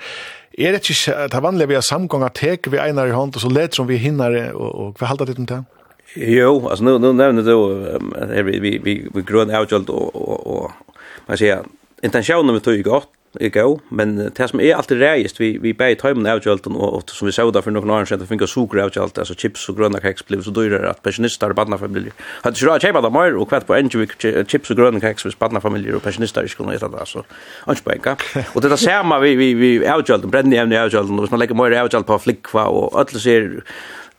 är 0.53 0.73
det 0.73 0.91
inte 0.91 1.29
det 1.29 1.41
vanliga 1.41 1.67
vi 1.67 1.75
har 1.75 1.83
samgångar 1.83 2.29
tek 2.29 2.67
vi 2.67 2.79
einar 2.79 3.07
i 3.07 3.11
hand 3.11 3.35
och 3.35 3.41
så 3.41 3.49
lätt 3.51 3.75
som 3.75 3.87
vi 3.87 3.97
hinner 3.97 4.53
och, 4.53 4.75
och 4.75 5.01
vad 5.01 5.11
håller 5.11 5.27
det 5.27 5.39
om 5.39 5.47
det? 5.47 5.65
Jo, 6.15 6.69
alltså 6.69 6.85
nu 6.85 6.99
nu 6.99 7.13
nämner 7.13 7.43
du 7.43 7.53
äh, 8.37 8.45
vi 8.45 8.59
vi 8.59 8.79
vi, 8.79 9.09
vi 9.15 9.23
grön 9.23 9.51
outjolt 9.51 9.89
och 9.89 10.15
och 10.15 10.47
och 10.47 10.71
man 11.27 11.37
säger 11.37 11.63
intentionen 12.03 12.55
med 12.55 12.63
tog 12.63 12.83
gott 12.83 13.09
är 13.41 13.49
gå 13.49 13.81
men 13.89 14.17
det 14.17 14.49
som 14.49 14.61
är 14.61 14.75
alltid 14.75 14.99
rejäst 14.99 15.41
vi 15.41 15.59
vi 15.59 15.75
bäj 15.75 15.97
tajmen 15.97 16.27
outjolt 16.27 16.67
och, 16.67 16.95
och 16.95 17.11
som 17.11 17.27
vi 17.27 17.33
såg 17.33 17.53
där 17.53 17.63
för 17.63 17.71
några 17.71 17.95
år 17.95 18.05
sedan 18.05 18.27
fick 18.27 18.49
socker 18.49 18.85
outjolt 18.85 19.19
alltså 19.19 19.35
chips 19.35 19.69
och 19.69 19.77
gröna 19.77 20.01
kex 20.01 20.27
blev 20.27 20.43
så 20.43 20.51
dyrare 20.51 20.91
att 20.91 21.03
pensionister 21.03 21.49
och 21.49 21.55
barnfamiljer 21.55 22.13
hade 22.43 22.57
ju 22.59 22.67
råd 22.67 22.83
köpa 22.83 23.01
dem 23.01 23.13
mer 23.13 23.37
och 23.37 23.49
kvätt 23.49 23.67
på 23.67 23.75
en 23.75 23.91
chips 24.47 24.71
och 24.71 24.77
gröna 24.77 25.01
kex 25.01 25.23
för 25.23 25.33
barnfamiljer 25.39 25.95
och 25.95 26.03
pensionister 26.03 26.47
skulle 26.47 26.75
äta 26.75 26.89
det 26.89 26.99
alltså 26.99 27.25
och 27.65 27.77
bänka 27.85 28.17
och 28.55 28.61
det 28.61 28.69
där 28.69 28.77
samma 28.77 29.19
vi 29.19 29.37
vi 29.37 29.55
vi 29.55 29.91
outjolt 29.93 30.25
brände 30.25 30.57
ämne 30.57 30.85
outjolt 30.85 31.11
och 31.11 31.31
man 31.31 31.41
lägger 31.41 31.55
mer 31.55 31.83
outjolt 31.83 32.07
på 32.07 32.19
flickva 32.19 32.65
och 32.65 32.99
alla 33.01 33.19
ser 33.21 33.63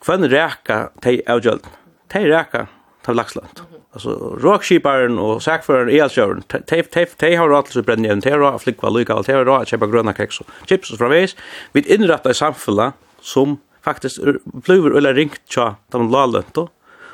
Kvann 0.05 0.29
räka 0.29 0.89
tej 1.01 1.21
outjolten 1.27 1.69
det 2.11 2.21
er 2.21 2.31
reka 2.31 2.65
til 3.05 3.17
laksland. 3.17 3.63
Altså, 3.91 4.13
råkskiparen 4.43 5.17
og 5.19 5.41
sækføreren 5.43 5.89
i 5.91 5.99
elsjøren, 5.99 6.43
te 6.47 7.31
har 7.35 7.49
råd 7.49 7.71
til 7.71 7.81
å 7.81 7.85
brenne 7.87 8.07
igjen, 8.07 8.23
har 8.23 8.39
råd 8.39 8.55
til 8.55 8.61
å 8.61 8.63
flikva 8.65 8.91
lyka, 8.93 9.17
har 9.27 9.47
råd 9.47 9.65
til 9.65 9.77
å 9.77 9.79
kjøpe 9.79 9.91
grønne 9.91 10.13
chips 10.15 10.93
från 10.93 11.01
framveis. 11.01 11.35
Vi 11.73 11.83
innrettar 11.87 12.31
i 12.31 12.39
samfulla 12.39 12.91
som 13.21 13.57
faktiskt 13.81 14.19
bluver 14.43 14.97
eller 14.97 15.13
ringt 15.13 15.41
tja 15.49 15.75
de 15.91 16.11
lalent 16.11 16.53
då. 16.53 16.69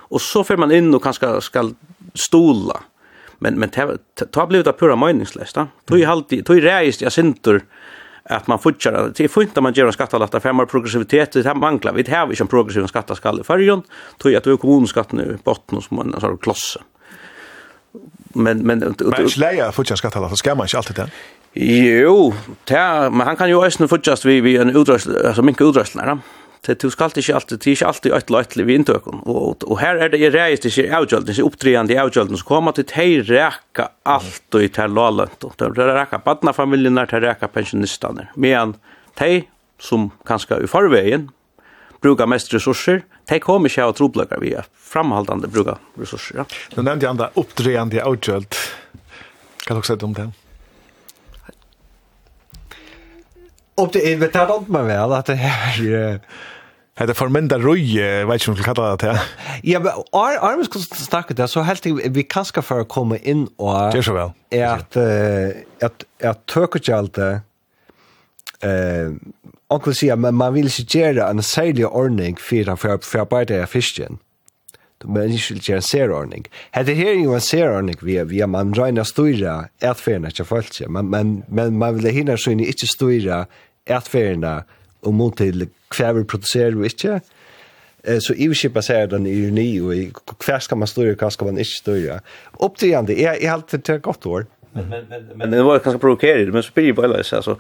Och 0.10 0.22
så 0.22 0.44
får 0.44 0.58
man 0.58 0.72
in 0.72 0.96
och 0.96 1.04
kanske 1.04 1.42
ska 1.42 1.72
stola. 2.14 2.80
Men, 3.40 3.60
men 3.60 3.70
ta 4.32 4.48
blivit 4.48 4.66
det 4.66 4.74
pura 4.74 4.96
meningslöst 4.96 5.56
då. 5.56 5.68
Tog 5.86 6.00
i 6.00 6.06
alltid 6.06 6.46
tog 6.46 6.58
i 6.58 6.62
reist, 6.62 7.02
jag 7.02 7.14
sinter, 7.14 7.62
att 8.30 8.48
man 8.48 8.60
fortsätter 8.60 9.12
det 9.16 9.24
är 9.24 9.28
fint 9.28 9.58
att 9.58 9.64
man 9.64 9.74
gör 9.74 9.86
en 9.86 9.94
skattalatta 9.94 10.40
för 10.40 10.54
mer 10.54 10.66
progressivitet 10.66 11.32
det 11.32 11.46
här 11.46 11.56
manglar. 11.56 11.94
Vi 11.94 12.12
har 12.12 12.28
vi 12.28 12.36
som 12.36 12.48
progressiv 12.48 12.86
skattaskall 12.88 13.44
för 13.44 13.58
ju 13.58 13.82
tror 14.18 14.34
jag 14.34 14.36
att 14.36 14.44
det 14.44 14.58
kommunskatt 14.58 15.12
nu 15.12 15.38
botten 15.44 15.82
som 15.82 16.00
en 16.00 16.22
sån 16.22 16.38
kloss 16.38 16.78
men 18.34 18.58
men 18.58 18.96
men 19.00 19.30
släja 19.30 19.72
fortsätter 19.72 19.98
skattalatta 19.98 20.36
ska 20.36 20.56
man 20.56 20.66
inte 20.66 20.78
alltid 20.78 20.96
det 20.96 21.10
Jo, 21.60 22.34
men 23.12 23.22
han 23.22 23.36
kan 23.36 23.50
ju 23.50 23.56
också 23.56 23.88
fortsätta 23.88 24.28
vi 24.28 24.42
vi 24.42 24.58
en 24.58 24.76
utrustning, 24.76 25.16
alltså 25.26 25.42
mycket 25.42 25.62
utrustning, 25.62 26.06
Det 26.66 26.80
du 26.82 26.90
skal 26.92 27.14
ikke 27.14 27.36
alltid, 27.38 27.60
det 27.62 27.70
er 27.70 27.76
ikke 27.76 27.90
alltid 27.92 28.16
øtla 28.18 28.42
øtla 28.44 28.66
vi 28.68 28.78
inntøkken. 28.80 29.22
Og, 29.30 29.64
og 29.68 29.80
her 29.82 30.02
er 30.04 30.12
det 30.14 30.22
i 30.22 30.32
reist, 30.34 30.66
det 30.66 30.74
er 30.86 30.96
avgjølden, 30.98 31.28
det 31.30 31.38
er 31.38 31.48
oppdrivende 31.48 31.96
i 31.96 32.00
avgjølden, 32.02 32.40
så 32.40 32.48
kommer 32.48 32.76
til 32.76 32.88
å 32.88 33.08
reka 33.30 33.90
alt 34.04 34.48
og 34.52 34.64
til 34.64 34.74
ter 34.76 34.92
lalønt. 34.92 35.48
Det 35.58 35.70
er 35.70 35.94
reka 36.00 36.22
badnafamiliene, 36.26 37.06
det 37.06 37.20
er 37.20 37.26
reka 37.30 37.52
pensjonistene. 37.52 38.30
Men 38.36 38.76
de 39.22 39.44
som 39.78 40.10
kanskje 40.28 40.64
i 40.66 40.72
forveien 40.72 41.30
brukar 42.02 42.30
mest 42.30 42.54
resurser, 42.54 43.04
de 43.28 43.40
kommer 43.44 43.72
ikke 43.72 43.86
av 43.86 43.96
trobløkker 43.98 44.42
via 44.42 44.66
framhaldande 44.88 45.50
bruka 45.52 45.78
resurser. 46.00 46.42
Ja. 46.42 46.50
Du 46.74 46.82
nevnte 46.82 47.08
jo 47.08 47.14
andre 47.14 47.32
oppdrivende 47.40 48.00
i 48.00 48.04
avgjøld. 48.04 48.60
Kan 49.66 49.76
du 49.76 49.82
også 49.82 49.98
si 49.98 50.06
om 50.08 50.14
det? 50.18 50.30
Och 53.78 53.90
det 53.94 54.14
är 54.14 54.18
betalt 54.18 54.52
åt 54.52 54.68
mig 54.68 54.84
väl 54.84 55.14
att 55.14 55.26
det 55.26 55.36
här 55.36 56.20
är 57.00 57.08
det 57.08 57.14
för 57.14 57.30
Hetta 57.30 57.60
roj, 57.60 58.02
vet 58.02 58.28
veit 58.28 58.42
ikki 58.42 58.52
um 58.52 58.64
kallar 58.64 58.98
det 58.98 59.06
her. 59.06 59.20
Ja, 59.64 59.80
men 59.80 59.92
ar 60.12 60.38
arm 60.42 60.64
skal 60.66 60.82
snakka 60.82 61.34
det, 61.34 61.48
så 61.48 61.62
helt 61.62 61.86
vi 61.86 62.24
kan 62.24 62.46
ska 62.46 62.62
för 62.62 62.80
att 62.80 62.90
komma 62.90 63.18
in 63.18 63.48
och 63.58 63.92
Det 63.92 63.98
är 63.98 64.02
så 64.02 64.14
väl. 64.14 64.32
vel. 64.50 64.64
att 64.64 64.98
att 65.84 66.06
at 66.24 66.58
at 66.58 66.90
allt 66.90 67.18
eh 67.18 69.12
onkel 69.70 69.94
sier 69.94 70.16
men 70.16 70.36
man 70.36 70.54
vill 70.54 70.72
se 70.72 70.84
gjøre 70.84 71.30
en 71.30 71.44
sälj 71.44 71.86
ordning 71.86 72.38
för 72.38 72.76
för 72.76 72.98
för 72.98 73.20
arbeid 73.20 73.52
av 73.52 73.66
fisken. 73.66 74.18
Du 75.02 75.08
men 75.08 75.32
ikke 75.32 75.54
vil 75.54 75.62
gjøre 75.62 75.78
en 75.78 75.82
særordning. 75.82 76.46
Hette 76.72 76.94
her 76.94 77.14
ju 77.14 77.34
en 77.34 77.42
særordning 77.42 77.98
via, 78.02 78.24
via 78.24 78.48
man 78.48 78.74
regner 78.74 79.04
styra 79.04 79.68
etferdene 79.82 80.32
til 80.32 80.46
folk, 80.46 80.90
men, 80.90 81.10
men, 81.10 81.44
men 81.48 81.78
man 81.78 81.96
vil 81.96 82.12
hinne 82.12 82.38
så 82.38 82.52
inn 82.52 82.60
ikke 82.60 82.88
atferdene 83.90 84.64
och 85.02 85.14
mot 85.14 85.38
till 85.38 85.68
kväver 85.90 86.24
producerar 86.24 86.72
vi 86.72 86.84
inte. 86.84 87.22
Eh, 88.04 88.20
så 88.20 88.34
i 88.34 88.48
vi 88.48 88.56
ikke 88.56 88.70
basere 88.70 89.08
den 89.08 89.28
i 89.28 89.32
ironi 89.32 89.80
och 89.82 89.96
i 89.96 90.12
hva 90.46 90.60
skal 90.60 90.78
man 90.78 90.88
styre 90.88 91.16
og 91.16 91.24
hva 91.24 91.32
skal 91.32 91.48
man 91.48 91.58
ikke 91.58 91.80
styre. 91.82 92.20
Opptidende, 92.54 93.16
jeg, 93.16 93.42
jeg 93.42 93.50
har 93.50 93.58
alltid 93.58 93.84
til 93.84 94.00
gott 94.00 94.26
år. 94.26 94.46
Men, 94.74 94.90
men, 95.10 95.24
men, 95.36 95.52
det 95.52 95.64
var 95.64 95.80
ganska 95.80 96.00
provocerande 96.00 96.52
men 96.52 96.64
så 96.64 96.72
blir 96.74 96.86
det 96.86 96.94
bara 96.94 97.24
så 97.24 97.36
Alltså, 97.36 97.56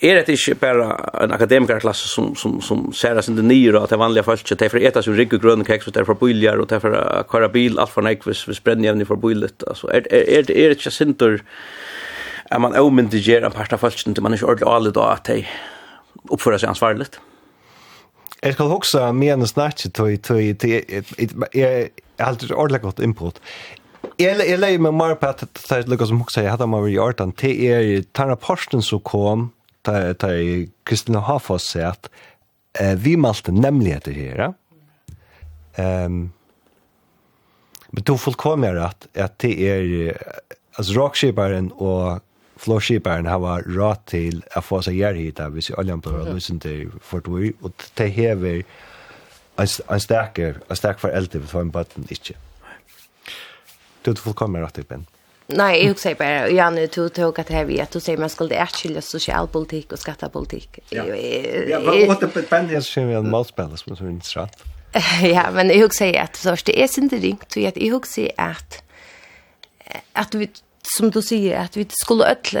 är 0.00 0.14
det 0.14 0.28
inte 0.28 0.54
bara 0.60 1.10
en 1.24 1.32
akademikerklass 1.32 1.98
som, 1.98 2.34
som, 2.34 2.60
som 2.60 2.92
ser 2.92 3.20
sin 3.20 3.34
inte 3.34 3.42
nya 3.42 3.78
att 3.78 3.90
det 3.90 3.96
vanliga 3.96 4.22
folk 4.22 4.58
det 4.58 4.68
för 4.68 4.78
äta 4.78 5.02
så 5.02 5.12
rygg 5.12 5.34
och 5.34 5.42
grön 5.42 5.64
kex, 5.64 5.86
och 5.86 5.92
därför 5.92 6.14
för 6.14 6.58
och 6.58 6.66
därför 6.66 7.24
köra 7.32 7.48
bil, 7.48 7.78
allt 7.78 7.90
för 7.90 8.02
nekvis, 8.02 8.48
vi 8.48 8.54
spänner 8.54 8.84
jävning 8.84 9.06
för 9.06 9.16
bullet 9.16 9.64
Alltså, 9.68 9.86
är, 9.86 10.12
är, 10.12 10.50
är, 10.50 10.68
det 10.68 10.70
inte 10.70 10.90
sinter 10.90 11.42
er 12.50 12.62
man 12.62 12.76
avmyndiger 12.76 13.44
en 13.46 13.54
part 13.54 13.72
av 13.74 13.82
falskene 13.82 14.16
til 14.16 14.24
man 14.26 14.34
ikke 14.34 14.48
ordentlig 14.48 14.70
alle 14.70 14.94
da 14.94 15.10
at 15.14 15.28
de 15.30 15.42
oppfører 16.34 16.60
seg 16.60 16.72
ansvarlig. 16.72 17.06
Jeg 18.40 18.56
skal 18.56 18.72
også 18.72 19.04
mene 19.12 19.46
snakket 19.48 19.94
til 19.94 20.72
jeg 21.54 21.90
har 22.18 22.26
alltid 22.26 22.54
ordentlig 22.54 22.80
godt 22.82 23.02
input. 23.04 23.40
Jeg, 24.20 24.36
jeg 24.48 24.58
leier 24.58 24.80
meg 24.80 24.96
mer 24.96 25.14
på 25.20 25.28
at 25.28 25.44
det 25.44 25.76
er 25.76 25.88
noe 25.88 26.08
som 26.08 26.22
også 26.24 26.44
jeg 26.44 26.52
hadde 26.54 26.68
med 26.68 26.86
å 26.88 26.92
gjøre 26.92 27.18
den. 27.20 27.34
Det 27.40 27.52
er 27.68 27.86
den 28.04 28.32
rapporten 28.32 28.84
som 28.84 29.02
kom 29.04 29.50
til 29.84 30.66
Kristina 30.88 31.22
Hafoss 31.24 31.70
sier 31.72 31.94
at 31.94 32.10
vi 33.00 33.16
malte 33.18 33.52
nemlig 33.52 33.96
etter 33.96 34.16
her. 34.16 34.42
Um, 35.76 36.32
men 37.90 38.02
då 38.06 38.16
fullkommer 38.18 38.76
at, 38.76 39.08
at 39.14 39.38
det 39.42 39.54
er 39.66 40.12
altså 40.78 40.94
rockskiparen 40.96 41.72
og 41.76 42.20
flåskiparen 42.60 43.26
har 43.26 43.64
råd 43.64 44.04
til 44.10 44.42
å 44.56 44.62
få 44.64 44.82
seg 44.84 44.98
gjerrhita 45.00 45.48
hvis 45.54 45.70
oljan 45.80 46.02
blir 46.04 46.28
løsen 46.28 46.60
til 46.60 46.90
for 47.00 47.24
det, 47.24 47.54
og 47.64 47.72
det 47.98 48.10
hever 48.16 48.62
en 49.60 50.00
sterker, 50.00 50.60
en 50.68 50.78
sterk 50.78 51.00
for 51.00 51.12
eldre 51.12 51.42
for 51.48 51.64
en 51.64 51.72
bøtten 51.72 52.06
ikke. 52.12 52.36
Du 54.04 54.12
er 54.12 54.20
fullkommen 54.20 54.62
rett 54.64 54.80
i 54.80 54.86
ben. 54.88 55.06
Nei, 55.50 55.72
jeg 55.80 55.96
sier 55.98 56.14
bare, 56.14 56.46
ja, 56.54 56.68
du 56.70 57.08
tog 57.10 57.38
at 57.42 57.48
her 57.50 57.64
vi, 57.66 57.80
at 57.82 57.90
du 57.92 57.98
sier 58.00 58.20
man 58.20 58.30
skulle 58.30 58.58
erkylde 58.62 59.02
sosialpolitikk 59.02 59.96
og 59.96 60.00
skattepolitikk. 60.00 60.78
Ja, 60.94 61.04
ja 61.10 61.80
men 61.82 62.12
åtte 62.12 62.30
ben 62.30 62.70
er 62.70 62.84
så 62.86 63.02
vi 63.08 63.18
en 63.18 63.32
målspill 63.32 63.74
som 63.80 63.96
er 63.96 64.12
interessant. 64.12 64.62
Ja, 65.22 65.48
men 65.54 65.70
jeg 65.70 65.90
sier 65.94 66.22
at 66.22 66.38
det 66.66 66.74
er 66.74 66.88
sin 66.90 67.10
ringt, 67.10 67.50
og 67.56 67.62
jeg 67.62 68.00
sier 68.10 68.34
at 68.38 68.80
at 70.14 70.34
vi 70.38 70.46
som 70.96 71.10
du 71.10 71.22
säger 71.22 71.58
att 71.58 71.76
vi 71.76 71.86
skulle 71.90 72.24
öll 72.24 72.56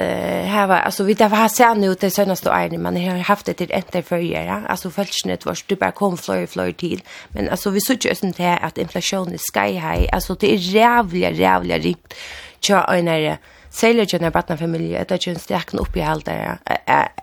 ha 0.50 0.76
alltså 0.76 1.04
vi 1.04 1.14
där 1.14 1.28
har 1.28 1.48
sett 1.48 1.76
nu 1.76 1.94
det 1.94 2.10
senaste 2.10 2.50
året 2.50 2.80
man 2.80 2.96
har 2.96 3.18
haft 3.18 3.46
det 3.46 3.54
till 3.54 3.72
ett 3.72 4.06
för 4.06 4.16
ja. 4.16 4.62
Alltså 4.68 4.90
fältsnitt 4.90 5.46
var 5.46 5.58
du 5.66 5.76
bara 5.76 5.92
kom 5.92 6.16
flöj 6.16 6.46
flöj 6.46 6.72
till 6.72 7.02
men 7.28 7.48
alltså 7.48 7.70
vi 7.70 7.80
såg 7.80 8.04
ju 8.04 8.14
sånt 8.14 8.38
här 8.38 8.64
att 8.64 8.78
inflationen 8.78 9.34
är 9.34 9.38
sky 9.52 9.72
high. 9.72 10.14
Alltså 10.14 10.34
det 10.34 10.54
är 10.54 10.56
jävla 10.56 11.30
jävla 11.30 11.78
rikt 11.78 12.14
tja 12.60 12.94
en 12.94 13.36
Säljer 13.72 14.06
ju 14.12 14.18
när 14.18 14.30
barnen 14.30 14.58
familjer 14.58 15.00
att 15.02 15.26
ju 15.26 15.32
en 15.32 15.38
stark 15.38 15.74
upp 15.74 15.96
i 15.96 16.02
allt 16.02 16.24
där. 16.24 16.58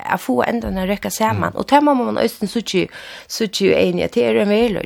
Jag 0.10 0.22
får 0.22 0.46
ändå 0.46 0.68
när 0.68 0.88
räcka 0.88 1.10
samman 1.10 1.54
och 1.54 1.68
tämma 1.68 1.94
man 1.94 2.18
östen 2.18 2.48
så 2.48 2.60
ju 2.60 2.88
så 3.28 3.44
ju 3.44 3.74
en 3.74 4.00
jag 4.00 4.12
till 4.12 4.38
en 4.38 4.50
väl 4.50 4.84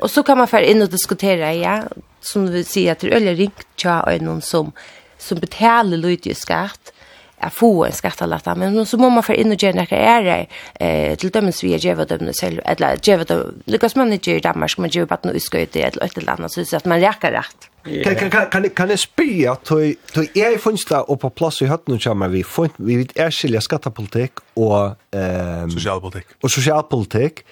Och 0.00 0.10
så 0.10 0.22
kan 0.22 0.38
man 0.38 0.48
för 0.48 0.60
in 0.60 0.82
och 0.82 0.90
diskutera 0.90 1.54
ja. 1.54 1.82
Som 2.20 2.50
vi 2.50 2.64
säger 2.64 2.92
att 2.92 2.98
det 2.98 3.06
är 3.06 3.16
öliga 3.16 3.32
ringt 3.32 3.66
tja 3.76 4.02
och 4.02 4.22
någon 4.22 4.42
som 4.42 4.72
som 5.18 5.38
betaler 5.38 5.96
lite 5.96 6.34
skatt 6.34 6.92
är 7.38 7.50
få 7.50 7.84
en 7.84 7.92
skattelatta 7.92 8.54
men 8.54 8.86
så 8.86 8.96
måste 8.96 9.14
man 9.14 9.22
för 9.22 9.34
in 9.34 9.52
och 9.52 9.62
gärna 9.62 9.86
kan 9.86 9.98
är 9.98 10.48
eh 10.80 11.16
till 11.16 11.30
dömens 11.30 11.64
vi 11.64 11.76
ger 11.76 11.94
vad 11.94 12.08
dömens 12.08 12.40
själv 12.40 12.60
eller 12.64 12.98
ger 13.02 13.18
vad 13.18 13.62
Lucas 13.64 13.96
manager 13.96 14.34
i 14.34 14.40
Danmark 14.40 14.78
man 14.78 14.88
ger 14.88 15.04
bara 15.04 15.18
nu 15.22 15.40
ska 15.40 15.60
ut 15.60 15.72
det 15.72 15.82
ett 15.82 16.18
eller 16.18 16.32
annat 16.32 16.52
så 16.52 16.76
att 16.76 16.84
man 16.84 17.00
räcker 17.00 17.32
rätt 17.32 17.70
kan 18.04 18.30
kan 18.30 18.46
kan 18.50 18.70
kan 18.70 18.88
det 18.88 18.96
spy 18.96 19.46
att 19.46 19.64
du 19.64 19.96
du 20.14 20.22
är 20.34 20.58
funnits 20.58 20.84
där 20.84 21.10
och 21.10 21.20
på 21.20 21.30
plats 21.30 21.62
i 21.62 21.66
hatten 21.66 22.00
så 22.00 22.14
man 22.14 22.32
vi 22.32 22.44
fun 22.44 22.70
vi 22.76 22.96
vet 22.96 23.16
är 23.16 23.30
skilja 23.30 23.60
skattepolitik 23.60 24.32
och 24.54 24.96
ehm 25.10 25.70
socialpolitik 25.70 26.26
och 26.42 26.50
socialpolitik 26.50 27.44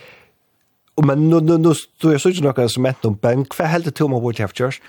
men 1.02 1.30
nu 1.30 1.40
nu 1.40 1.58
nu 1.58 1.72
då 2.00 2.08
är 2.08 2.18
så 2.18 2.28
inte 2.28 2.42
något 2.42 2.70
som 2.70 2.86
ett 2.86 3.04
om 3.04 3.14
bank 3.22 3.54
för 3.54 3.64
helt 3.64 3.84
det 3.84 3.90
tomma 3.90 4.20
vart 4.20 4.38
jag 4.38 4.54
körs. 4.54 4.80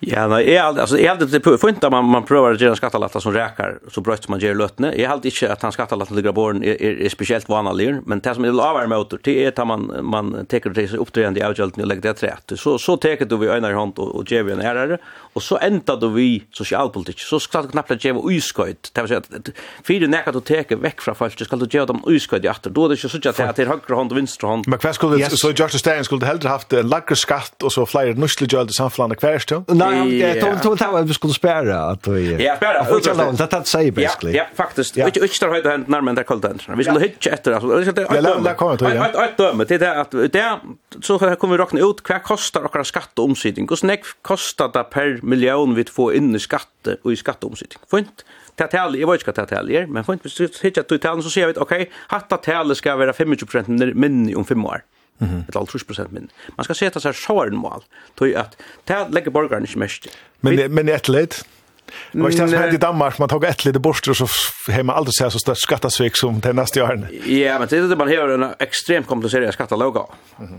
Ja, 0.00 0.26
nej, 0.26 0.54
är 0.56 0.62
alltså 0.62 0.98
är 0.98 1.14
det 1.16 1.26
det 1.26 1.58
funta 1.58 1.90
man 1.90 2.04
man 2.04 2.22
provar 2.24 2.52
att 2.52 2.60
göra 2.60 2.76
skattalatta 2.76 3.20
som 3.20 3.32
räkar 3.32 3.78
så 3.92 4.00
bröts 4.00 4.28
man 4.28 4.38
ger 4.38 4.54
lötne. 4.54 4.94
Jag 4.96 5.08
halt 5.08 5.24
inte 5.24 5.52
att 5.52 5.62
han 5.62 5.72
skattalatta 5.72 6.14
ligger 6.14 6.32
på 6.32 6.50
är 6.50 6.82
är 6.82 7.08
speciellt 7.08 7.48
vanlig, 7.48 7.96
men 8.06 8.20
det 8.20 8.34
som 8.34 8.44
är 8.44 8.52
lavar 8.52 8.86
motor 8.86 9.20
det 9.22 9.44
är 9.44 9.48
att 9.60 9.66
man 9.66 9.92
man 10.02 10.46
tar 10.46 10.70
det 10.70 10.88
sig 10.88 10.98
uppträdande 10.98 11.40
i 11.40 11.42
avgälten 11.42 11.82
och 11.82 11.88
lägger 11.88 12.02
det 12.02 12.22
rätt. 12.22 12.52
Så 12.56 12.78
så 12.78 12.96
tar 12.96 13.24
du 13.24 13.36
vi 13.36 13.46
önar 13.46 13.72
hand 13.72 13.98
och 13.98 14.32
ger 14.32 14.42
vi 14.42 14.52
en 14.52 14.60
herre 14.60 14.98
och 15.34 15.42
så 15.42 15.58
ändar 15.58 15.96
då 15.96 16.08
vi 16.08 16.42
socialpolitik. 16.52 17.20
Så 17.20 17.40
ska 17.40 17.62
det 17.62 17.68
knappt 17.68 18.04
ge 18.04 18.14
uskojt. 18.30 18.90
Det 18.92 19.00
vill 19.00 19.08
säga 19.08 19.18
att 19.18 19.48
för 19.84 20.08
näka 20.08 20.30
att 20.30 20.44
ta 20.44 20.76
veck 20.76 21.00
från 21.00 21.14
folk 21.14 21.44
ska 21.44 21.56
du 21.56 21.78
ge 21.78 21.84
dem 21.84 22.04
uskojt 22.06 22.44
efter. 22.44 22.70
Då 22.70 22.88
det 22.88 22.94
är 22.94 23.08
så 23.08 23.28
att 23.28 23.56
det 23.56 23.62
är 23.62 23.66
högra 23.66 23.96
hand 23.96 24.12
och 24.12 24.18
vänstra 24.18 24.48
hand. 24.48 24.64
Men 24.68 24.78
vad 24.82 24.94
skulle 24.94 25.28
då 25.56 25.64
Josh 25.64 25.68
Stein 25.78 26.04
skulle 26.04 26.26
hellre 26.26 26.48
haft 26.48 26.72
en 26.72 26.88
lager 26.88 27.14
skatt 27.14 27.62
och 27.62 27.72
så 27.72 27.86
flyger 27.86 28.14
nussle 28.14 28.46
gjöld 28.50 28.70
i 28.70 28.72
samflande 28.72 29.16
kvärs 29.16 29.46
då. 29.46 29.64
Nej, 29.68 30.20
det 30.20 30.40
tog 30.40 30.62
tog 30.62 30.78
tog 30.78 30.98
att 30.98 31.08
vi 31.08 31.14
skulle 31.14 31.32
spärra 31.32 31.80
att 31.80 32.06
vi 32.06 32.44
Ja, 32.44 32.56
spärra. 32.56 32.96
Och 32.96 33.04
så 33.04 33.14
långt 33.14 33.40
att 33.40 33.66
säga 33.66 33.92
basically. 33.92 34.36
Ja, 34.36 34.46
faktiskt. 34.54 34.96
Och 34.96 35.16
inte 35.16 35.28
stå 35.28 35.48
höjda 35.48 35.70
hänt 35.70 35.88
närmare 35.88 36.14
där 36.14 36.22
kallt 36.22 36.44
händer. 36.44 36.74
Vi 36.76 36.84
skulle 36.84 37.00
hitcha 37.00 37.30
efter 37.30 37.52
alltså. 37.52 37.68
Jag 37.68 37.84
ska 37.84 38.76
ta. 38.76 38.94
Ja, 38.94 39.24
ett 39.24 39.36
döme 39.36 39.64
till 39.64 39.80
det 39.80 40.00
att 40.00 40.10
det 40.10 40.58
så 41.02 41.18
kommer 41.18 41.56
vi 41.56 41.62
räkna 41.62 41.80
ut 41.80 41.96
vad 42.08 42.22
kostar 42.22 42.78
och 42.80 42.86
skatt 42.86 43.18
och 43.18 43.24
omsättning. 43.24 43.66
Hur 43.68 43.76
snäck 43.76 44.04
kostar 44.22 44.70
det 44.72 44.84
per 44.84 45.20
miljon 45.22 45.74
vi 45.74 45.84
får 45.84 46.14
in 46.14 46.34
i 46.36 46.38
skatt 46.38 46.88
och 47.02 47.12
i 47.12 47.16
skatt 47.16 47.44
och 47.44 47.50
omsättning. 47.50 47.78
Fint 47.90 48.24
ta 48.56 48.66
tal, 48.66 48.98
jag 48.98 49.10
vet 49.10 49.20
inte 49.20 49.40
vad 49.40 49.48
ta 49.48 49.56
tal 49.56 49.70
är, 49.70 49.86
men 49.86 50.04
for 50.04 50.14
ikke 50.14 50.48
hittet 50.62 50.88
till 50.88 51.00
talen, 51.00 51.22
så 51.22 51.30
ser 51.30 51.46
vi, 51.46 51.54
ok, 51.56 51.72
hatta 52.08 52.36
talet 52.36 52.76
ska 52.76 52.96
vara 52.96 53.12
25% 53.12 53.94
minni 53.94 54.34
om 54.34 54.44
5 54.44 54.66
år. 54.66 54.82
Mm 55.22 55.34
-hmm. 55.34 55.42
Eller 55.48 55.94
30 55.94 56.12
minne. 56.12 56.28
Man 56.56 56.64
skal 56.64 56.76
seta 56.76 57.00
seg 57.00 57.14
sjåren 57.14 57.56
mål, 57.56 57.82
tog 58.16 58.28
at 58.28 58.56
det 58.88 59.06
legger 59.10 59.30
borgerne 59.30 59.66
ikke 59.66 59.78
mest. 59.78 60.08
Men, 60.40 60.74
men 60.74 60.88
et 60.88 61.08
leit? 61.08 61.44
Det 62.12 62.22
var 62.22 62.28
ikke 62.28 62.42
det 62.42 62.50
som 62.50 62.60
hände 62.60 62.74
i 62.74 62.80
Danmark, 62.80 63.18
man 63.18 63.28
tog 63.28 63.44
ett 63.44 63.64
lite 63.64 63.80
bort 63.80 64.08
och 64.08 64.16
så 64.16 64.26
har 64.72 64.82
man 64.82 64.96
aldrig 64.96 65.14
sett 65.14 65.32
så 65.32 65.38
stort 65.38 65.58
skattesvik 65.58 66.16
som 66.16 66.40
det 66.40 66.52
nästa 66.52 66.84
år. 66.84 67.08
Ja, 67.26 67.58
men 67.58 67.68
det 67.68 67.76
är 67.76 67.88
det 67.88 67.96
man 67.96 68.08
har 68.08 68.28
en 68.28 68.54
extremt 68.58 69.06
komplicerad 69.06 69.54
skattelaga. 69.54 70.00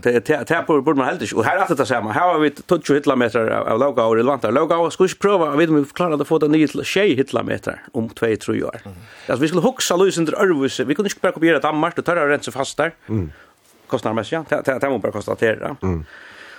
Det 0.02 0.28
här 0.50 0.66
borde 0.66 0.94
man 0.94 1.06
helt 1.06 1.22
inte. 1.22 1.34
Och 1.34 1.44
här 1.44 1.56
är 1.56 1.76
det 1.76 1.86
samma. 1.86 2.12
Här 2.12 2.32
har 2.32 2.38
vi 2.38 2.52
20 2.84 2.94
hitlameter 2.94 3.48
av 3.50 3.78
laga 3.78 4.04
och 4.04 4.16
relevanta 4.16 4.50
laga. 4.50 4.76
Och 4.76 4.92
skulle 4.92 5.08
inte 5.08 5.20
pröva, 5.20 5.46
jag 5.46 5.56
vet 5.56 5.68
om 5.68 5.76
vi 5.76 5.84
klarade 5.84 6.22
att 6.22 6.28
få 6.28 6.38
den 6.38 6.52
nya 6.52 6.84
tjej 6.84 7.14
hitlameter 7.14 7.82
om 7.92 8.08
2-3 8.08 8.62
år. 8.62 8.80
Alltså 9.26 9.42
vi 9.42 9.48
skulle 9.48 9.62
huxa 9.62 9.96
lösen 9.96 10.26
till 10.26 10.34
Örvus. 10.34 10.80
Vi 10.80 10.94
kunde 10.94 11.08
inte 11.08 11.20
bara 11.20 11.32
kopiera 11.32 11.58
Danmark, 11.58 11.96
det 11.96 12.02
tar 12.02 12.16
jag 12.16 12.30
rent 12.30 12.44
så 12.44 12.52
fast 12.52 12.76
där 12.76 12.92
kostnadsmässiga. 13.86 14.44
Det 14.48 14.78
det 14.80 14.90
man 14.90 15.00
bara 15.00 15.12
konstatera. 15.12 15.76
Mm. 15.82 16.04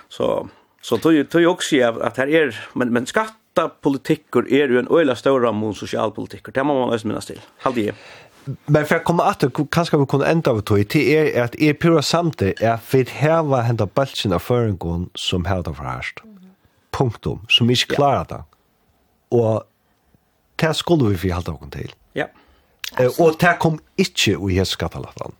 Så 0.10 0.50
så 0.82 0.98
tog 0.98 1.14
ju 1.14 1.24
tog 1.24 1.42
ju 1.42 1.48
också 1.48 1.76
att 2.02 2.18
här 2.18 2.28
är 2.28 2.68
men 2.74 2.94
men 2.94 3.06
skattapolitiker 3.06 4.54
är 4.54 4.68
ju 4.68 4.80
en 4.80 4.88
öjla 4.92 5.16
stora 5.16 5.52
mun 5.52 5.74
socialpolitiker. 5.74 6.52
Det 6.52 6.64
man 6.64 6.76
måste 6.76 7.08
minnas 7.08 7.26
till. 7.26 7.42
Hade 7.58 7.94
Men 8.66 8.86
för 8.86 8.96
att 8.96 9.04
komma 9.04 9.24
att 9.24 9.44
kanske 9.72 9.98
vi 9.98 10.06
kunde 10.06 10.26
ända 10.26 10.52
över 10.52 10.62
till 10.62 11.10
är 11.10 11.44
att 11.44 11.56
är 11.56 11.74
pura 11.74 12.02
samtidigt 12.02 12.62
är 12.62 12.72
att 12.72 12.94
vi 12.94 13.08
har 13.20 13.62
hända 13.62 13.86
bulten 13.86 14.34
av 14.34 14.40
förengon 14.40 15.10
som 15.14 15.46
har 15.46 15.64
det 15.64 15.74
förhärst. 15.74 16.20
Punktum. 16.92 17.46
Som 17.50 17.70
inte 17.70 17.86
klarar 17.86 18.26
det. 18.26 18.44
Och 19.30 19.64
det 20.56 20.74
skulle 20.74 21.10
vi 21.10 21.18
förhålla 21.18 21.54
oss 21.54 21.72
till. 21.72 21.94
Ja. 22.14 22.26
Och 23.20 23.36
det 23.40 23.58
kom 23.60 23.80
inte 23.96 24.32
i 24.32 24.54
hela 24.54 24.66
skattelattan. 24.66 25.32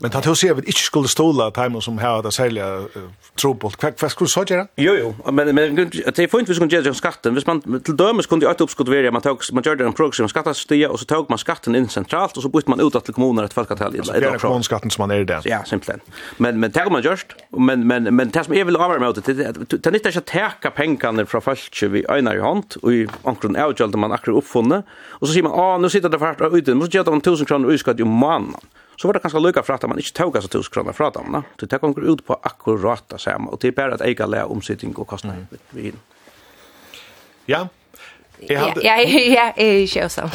Men 0.00 0.12
tatt 0.12 0.26
hos 0.28 0.42
jeg 0.44 0.56
vi 0.58 0.66
ikke 0.72 0.84
skulle 0.84 1.10
stola 1.10 1.48
timen 1.54 1.82
som 1.84 1.98
her 1.98 2.20
at 2.20 2.26
det 2.26 2.34
særlig 2.36 2.62
uh, 2.62 3.06
trobolt. 3.40 3.78
Hva, 3.80 3.92
vad 4.00 4.12
skulle 4.12 4.28
du 4.28 4.32
så 4.32 4.44
gjøre? 4.48 4.66
Jo, 4.80 4.94
jo, 4.98 5.12
men, 5.32 5.54
men 5.56 5.76
det 5.78 6.18
er 6.18 6.28
fint 6.30 6.50
hvis 6.50 6.60
man 6.60 6.70
gjør 6.72 6.84
det 6.86 6.92
om 6.92 6.98
skatten. 6.98 7.36
Hvis 7.36 7.46
man 7.48 7.62
til 7.86 7.96
dømes 7.98 8.28
kunne 8.30 8.44
gjøre 8.44 8.66
oppskudd 8.66 8.90
være, 8.92 9.12
man, 9.14 9.24
tog, 9.24 9.42
man 9.56 9.64
gjør 9.64 9.80
det 9.80 9.88
en 9.88 9.96
progressiv 9.96 10.28
skattestia, 10.32 10.90
og 10.92 11.00
så 11.00 11.08
tog 11.08 11.30
man 11.32 11.40
skatten 11.40 11.78
inn 11.78 11.88
sentralt, 11.92 12.36
og 12.36 12.44
så 12.44 12.50
bytte 12.52 12.72
man 12.72 12.82
ut 12.82 12.98
til 12.98 13.16
kommuner 13.16 13.48
et 13.48 13.56
folketall. 13.56 13.96
Altså 13.96 14.14
är 14.14 14.38
kommunskatten 14.38 14.90
som 14.90 15.02
man 15.02 15.16
er 15.16 15.22
i 15.22 15.24
det. 15.24 15.40
Ja, 15.48 15.62
simpelthen. 15.64 16.00
Men, 16.38 16.60
men 16.60 16.70
det 16.70 16.82
har 16.82 16.90
man 16.90 17.02
gjørst, 17.02 17.34
men, 17.58 17.86
men, 17.86 18.14
men 18.14 18.30
det 18.30 18.44
som 18.44 18.54
jeg 18.54 18.66
vil 18.66 18.76
avvære 18.76 19.00
med 19.00 19.14
det, 19.14 19.36
det 19.36 19.86
er 19.86 19.94
nytt 19.96 20.06
ikke 20.06 20.22
å 20.22 20.28
teka 20.28 20.74
pengene 20.76 21.26
fra 21.26 21.40
folk 21.40 21.82
vi 21.92 22.04
øyner 22.10 22.36
i 22.36 22.42
hånd, 22.44 22.78
og 22.82 22.92
i 22.92 23.06
omkring 23.28 23.56
avgjørte 23.56 23.98
man 23.98 24.12
akkurat 24.12 24.42
oppfunnet, 24.42 24.88
og 25.20 25.26
så 25.26 25.32
sier 25.34 25.46
man, 25.46 25.56
ah, 25.56 25.74
nå 25.80 25.90
sitter 25.92 26.12
det 26.12 26.20
fært 26.20 26.44
av 26.44 26.54
uten, 26.54 26.80
så 26.82 26.90
gjør 26.92 27.08
det 27.08 27.16
om 27.16 27.22
1000 27.22 27.48
kroner 27.48 27.74
utskatt 27.74 28.00
i 28.00 28.06
måneden 28.06 28.72
så 28.96 29.08
var 29.08 29.12
det 29.12 29.22
kanskje 29.22 29.40
lykka 29.42 29.62
for 29.66 29.74
at 29.74 29.88
man 29.88 29.98
ikke 29.98 30.14
tog 30.14 30.36
seg 30.36 30.50
tusen 30.50 30.72
kroner 30.72 30.96
fra 30.96 31.10
dem. 31.14 31.42
Det 31.60 31.70
tar 31.70 31.82
konger 31.82 32.04
ut 32.12 32.24
på 32.26 32.36
akkurat 32.42 33.04
det 33.10 33.20
samme, 33.20 33.50
og 33.50 33.62
det 33.62 33.72
er 33.72 33.76
bare 33.76 33.94
at 33.94 34.06
jeg 34.06 34.16
kan 34.16 34.34
omsättning 34.34 34.98
og 34.98 35.06
kostnader. 35.06 35.46
mm. 35.50 35.58
ved. 35.72 35.92
Ja, 37.48 37.66
Jag 38.48 38.60
hade 38.60 38.80
ja, 38.82 38.96
ja, 38.96 39.18
ja, 39.18 39.52
är 39.56 39.86
sjösam. 39.86 40.28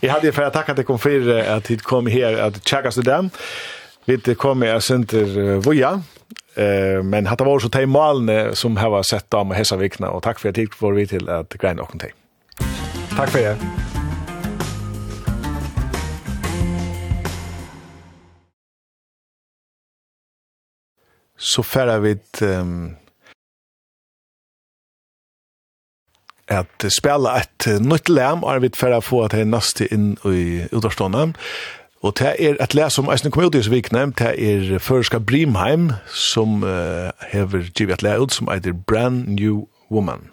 Jag 0.00 0.12
hade 0.12 0.32
för 0.32 0.42
att 0.42 0.52
tacka 0.52 0.74
dig 0.74 0.84
kom 0.84 0.98
för 0.98 1.38
att 1.38 1.66
hit 1.66 1.82
kom 1.82 2.06
här 2.06 2.36
att 2.36 2.68
checka 2.68 2.90
så 2.90 3.00
där. 3.00 3.30
Vi 4.04 4.34
kom 4.34 4.62
jag 4.62 4.82
center 4.82 5.56
voja. 5.56 6.02
Eh 6.54 7.02
men 7.02 7.26
hade 7.26 7.44
varit 7.44 7.62
så 7.62 7.68
tej 7.68 7.86
malne 7.86 8.54
som 8.54 8.76
har 8.76 9.02
sett 9.02 9.30
dem 9.30 9.50
hesa 9.50 9.76
vikna 9.76 10.10
och 10.10 10.22
tack 10.22 10.38
för 10.38 10.48
att 10.48 10.56
hit 10.56 10.74
får 10.74 10.92
vi 10.92 11.06
till 11.06 11.28
att 11.28 11.54
grejen 11.54 11.78
och 11.78 11.86
någonting. 11.86 12.12
Tack 13.16 13.30
för 13.30 13.38
det. 13.38 13.89
så 21.40 21.62
färra 21.62 21.98
vi 21.98 22.18
um, 22.42 22.96
att 26.46 26.84
spela 26.92 27.40
ett 27.40 27.66
nytt 27.80 28.08
läm 28.08 28.44
og 28.44 28.62
vi 28.62 28.70
att 28.82 29.04
få 29.04 29.24
att 29.24 29.30
det 29.30 29.40
er 29.40 29.92
in 29.92 30.16
i 30.24 30.68
utårstående. 30.72 31.32
Och 32.02 32.14
det 32.18 32.44
är 32.44 32.62
ett 32.62 32.74
läs 32.74 32.94
som 32.94 33.08
eisen 33.08 33.30
kom 33.30 33.44
ut 33.44 33.54
i 33.54 33.62
Svikne, 33.62 34.06
det 34.06 34.42
är 34.42 34.78
Förska 34.78 35.18
Brimheim, 35.18 35.92
som 36.06 36.64
uh, 36.64 37.10
hever 37.18 37.70
givet 37.74 38.02
lær 38.02 38.24
ut, 38.24 38.32
som 38.32 38.48
heter 38.48 38.72
Brand 38.72 39.28
New 39.28 39.66
Woman. 39.90 40.28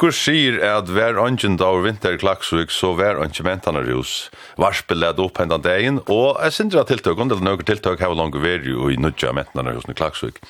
Onkur 0.00 0.16
sier 0.16 0.54
at 0.64 0.88
hver 0.88 1.18
ungen 1.20 1.58
da 1.60 1.66
over 1.68 1.82
vinter 1.84 2.14
klaksvik, 2.16 2.70
så 2.72 2.94
hver 2.96 3.18
ongen 3.20 3.44
mentane 3.44 3.82
rus. 3.84 4.30
Varspil 4.56 4.96
led 4.96 5.18
opp 5.20 5.36
hendan 5.36 5.60
dagen, 5.60 5.98
og 6.08 6.38
jeg 6.40 6.54
synes 6.56 6.76
at 6.80 6.88
tiltøk, 6.88 7.18
og 7.20 7.28
det 7.28 7.36
er 7.36 7.44
noen 7.44 7.66
tiltøk 7.68 8.00
her 8.00 8.14
langt 8.16 8.38
veri 8.40 8.72
jo 8.72 8.88
i 8.88 8.96
nudja 8.96 9.34
mentane 9.36 9.74
rus 9.76 9.84
i 9.84 9.96
klaksvik. 9.98 10.40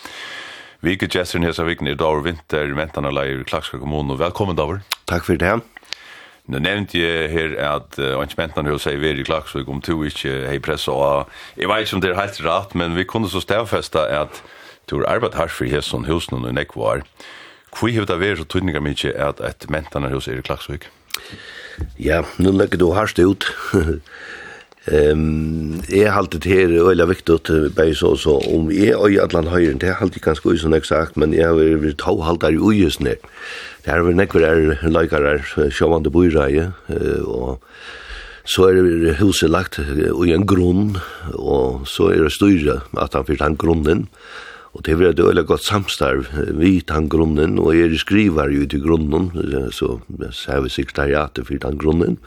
Vi 0.86 0.92
Vike 0.92 1.08
Jesseren 1.10 1.48
hesa 1.48 1.66
vikne 1.66 1.90
i 1.90 1.98
dag 1.98 2.06
over 2.06 2.28
vinter 2.28 2.70
mentane 2.78 3.10
leir 3.10 3.40
i 3.40 3.48
klaksvik 3.50 3.82
kommune, 3.82 4.14
og 4.14 4.20
velkommen 4.22 4.54
da 4.54 4.68
over. 4.68 4.84
Takk 5.10 5.26
for 5.26 5.42
det. 5.42 5.56
Nå 6.46 6.62
nevnte 6.62 7.02
jeg 7.02 7.34
her 7.34 7.58
at 7.72 7.98
uh, 7.98 8.22
ankementene 8.22 8.70
hos 8.70 8.86
jeg 8.86 9.02
veri 9.02 9.24
i 9.24 9.26
Klaksvik 9.26 9.66
om 9.66 9.82
to 9.82 9.98
ikke 10.06 10.46
hei 10.46 10.62
press 10.62 10.86
og 10.86 11.26
jeg 11.58 11.66
vet 11.66 11.88
ikke 11.88 11.98
om 11.98 12.06
det 12.06 12.14
er 12.14 12.22
helt 12.22 12.40
rett, 12.46 12.78
men 12.78 12.94
vi 12.94 13.02
kunne 13.02 13.26
så 13.26 13.42
stavfesta 13.42 14.06
at 14.14 14.42
du 14.86 15.00
har 15.00 15.10
arbeid 15.10 15.34
her 15.34 15.50
for 15.50 15.66
hesson 15.66 16.06
hos 16.06 16.30
noen 16.30 16.52
og 16.52 16.58
nekvar. 16.62 17.02
Uh, 17.02 17.39
Hvor 17.76 17.90
har 17.94 18.06
det 18.06 18.18
vært 18.20 18.38
så 18.38 18.48
tydninger 18.50 18.82
mye 18.82 19.12
at 19.14 19.40
et 19.40 19.68
mentene 19.70 20.10
hos 20.12 20.28
Erik 20.28 20.44
i 20.44 20.48
Klagsvik? 20.48 20.88
Ja, 21.98 22.24
nå 22.38 22.52
legger 22.52 22.78
du 22.80 22.90
hardt 22.92 23.18
ut. 23.18 23.46
um, 23.72 24.00
Ehm 24.86 25.82
är 25.88 26.08
haltet 26.08 26.44
här 26.44 26.82
och 26.82 26.90
viktig 26.90 27.08
viktigt 27.08 27.74
bare 27.76 27.94
så 27.94 28.16
så 28.16 28.38
om 28.38 28.70
är 28.70 28.96
och 28.96 29.24
Atlant 29.24 29.48
höjer 29.48 29.74
det 29.74 29.86
har 29.86 29.94
halt 29.94 30.16
jag 30.26 30.58
som 30.58 30.72
jeg 30.72 30.84
sagt, 30.84 31.16
men 31.16 31.34
jeg 31.34 31.46
har 31.46 31.54
vært 31.54 31.98
to 31.98 32.20
halt 32.20 32.40
där 32.40 32.50
ju 32.50 32.72
just 32.72 33.00
nu. 33.00 33.14
Det 33.84 33.90
har 33.90 34.00
vært 34.00 34.16
några 34.16 34.40
där 34.40 34.88
likar 34.88 35.22
där 35.22 35.70
showande 35.70 36.10
boiraje 36.10 36.72
och 37.24 37.62
så 38.44 38.68
er 38.68 39.12
huset 39.12 39.50
lagt 39.50 39.78
i 39.78 40.32
en 40.32 40.46
grunn, 40.46 40.96
og 41.34 41.86
så 41.86 42.10
er 42.10 42.22
det 42.22 42.32
styra 42.32 42.80
at 42.98 43.14
han 43.14 43.26
fyrt 43.26 43.40
han 43.40 43.56
grunnen, 43.56 44.08
Eh 44.08 44.49
Og 44.72 44.84
det 44.86 44.98
var 44.98 45.10
et 45.10 45.20
øyelig 45.20 45.46
godt 45.46 45.64
samstarv 45.66 46.28
vi 46.58 46.80
tan 46.86 47.08
grunnen, 47.10 47.58
og 47.58 47.74
jeg 47.74 47.98
skriver 47.98 48.52
jo 48.54 48.66
til 48.70 48.82
grunnen, 48.84 49.30
så 49.74 49.98
jeg 50.20 50.34
ser 50.34 50.60
vi 50.62 50.70
sekretariatet 50.70 51.46
for 51.46 51.58
tan 51.58 51.78
grunnen. 51.78 52.20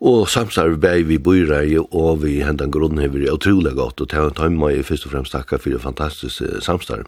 Og 0.00 0.30
samstarv 0.32 0.78
bei 0.80 1.02
vi 1.04 1.18
byrei 1.20 1.76
og 1.76 2.22
vi 2.22 2.38
hentan 2.40 2.72
grunnen 2.72 3.02
hever 3.04 3.26
er 3.26 3.36
utrolig 3.36 3.74
godt, 3.76 4.00
og 4.00 4.08
det 4.08 4.16
har 4.16 4.48
meg 4.48 4.80
først 4.88 5.04
og 5.06 5.12
fremst 5.12 5.36
takka 5.36 5.58
for 5.60 5.76
det 5.76 5.82
fantastiske 5.82 6.62
samstarv. 6.64 7.04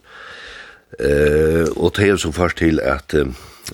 Eh, 1.00 1.64
og 1.76 1.94
det 1.96 2.10
er 2.10 2.16
så 2.20 2.32
først 2.32 2.58
til 2.60 2.80
at, 2.84 3.14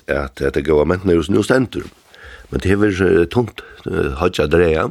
at, 0.07 0.41
at 0.41 0.55
det 0.55 0.63
gav 0.63 0.85
mentene 0.87 1.17
hos 1.19 1.29
nu 1.29 1.43
stendur. 1.43 1.83
Men 2.49 2.63
det 2.63 2.71
hever 2.71 3.25
tomt, 3.25 3.59
hodja 4.21 4.47
dreia, 4.47 4.87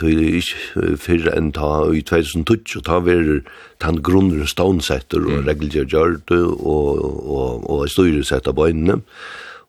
tog 0.00 0.16
det 0.18 0.30
ikke 0.40 0.96
fyrre 1.00 1.34
enn 1.36 1.52
ta 1.56 1.70
i 1.92 2.02
2012, 2.08 2.78
og 2.80 2.84
ta 2.88 2.98
verer 3.04 3.40
tan 3.82 4.00
grunnen 4.04 4.48
stånsetter 4.48 5.24
og 5.26 5.48
regelgjør 5.48 5.88
gjørt 5.92 6.34
og, 6.34 6.60
og, 6.62 7.64
og 7.70 7.88
styresett 7.92 8.48
av 8.50 8.58
bøynene. 8.58 9.00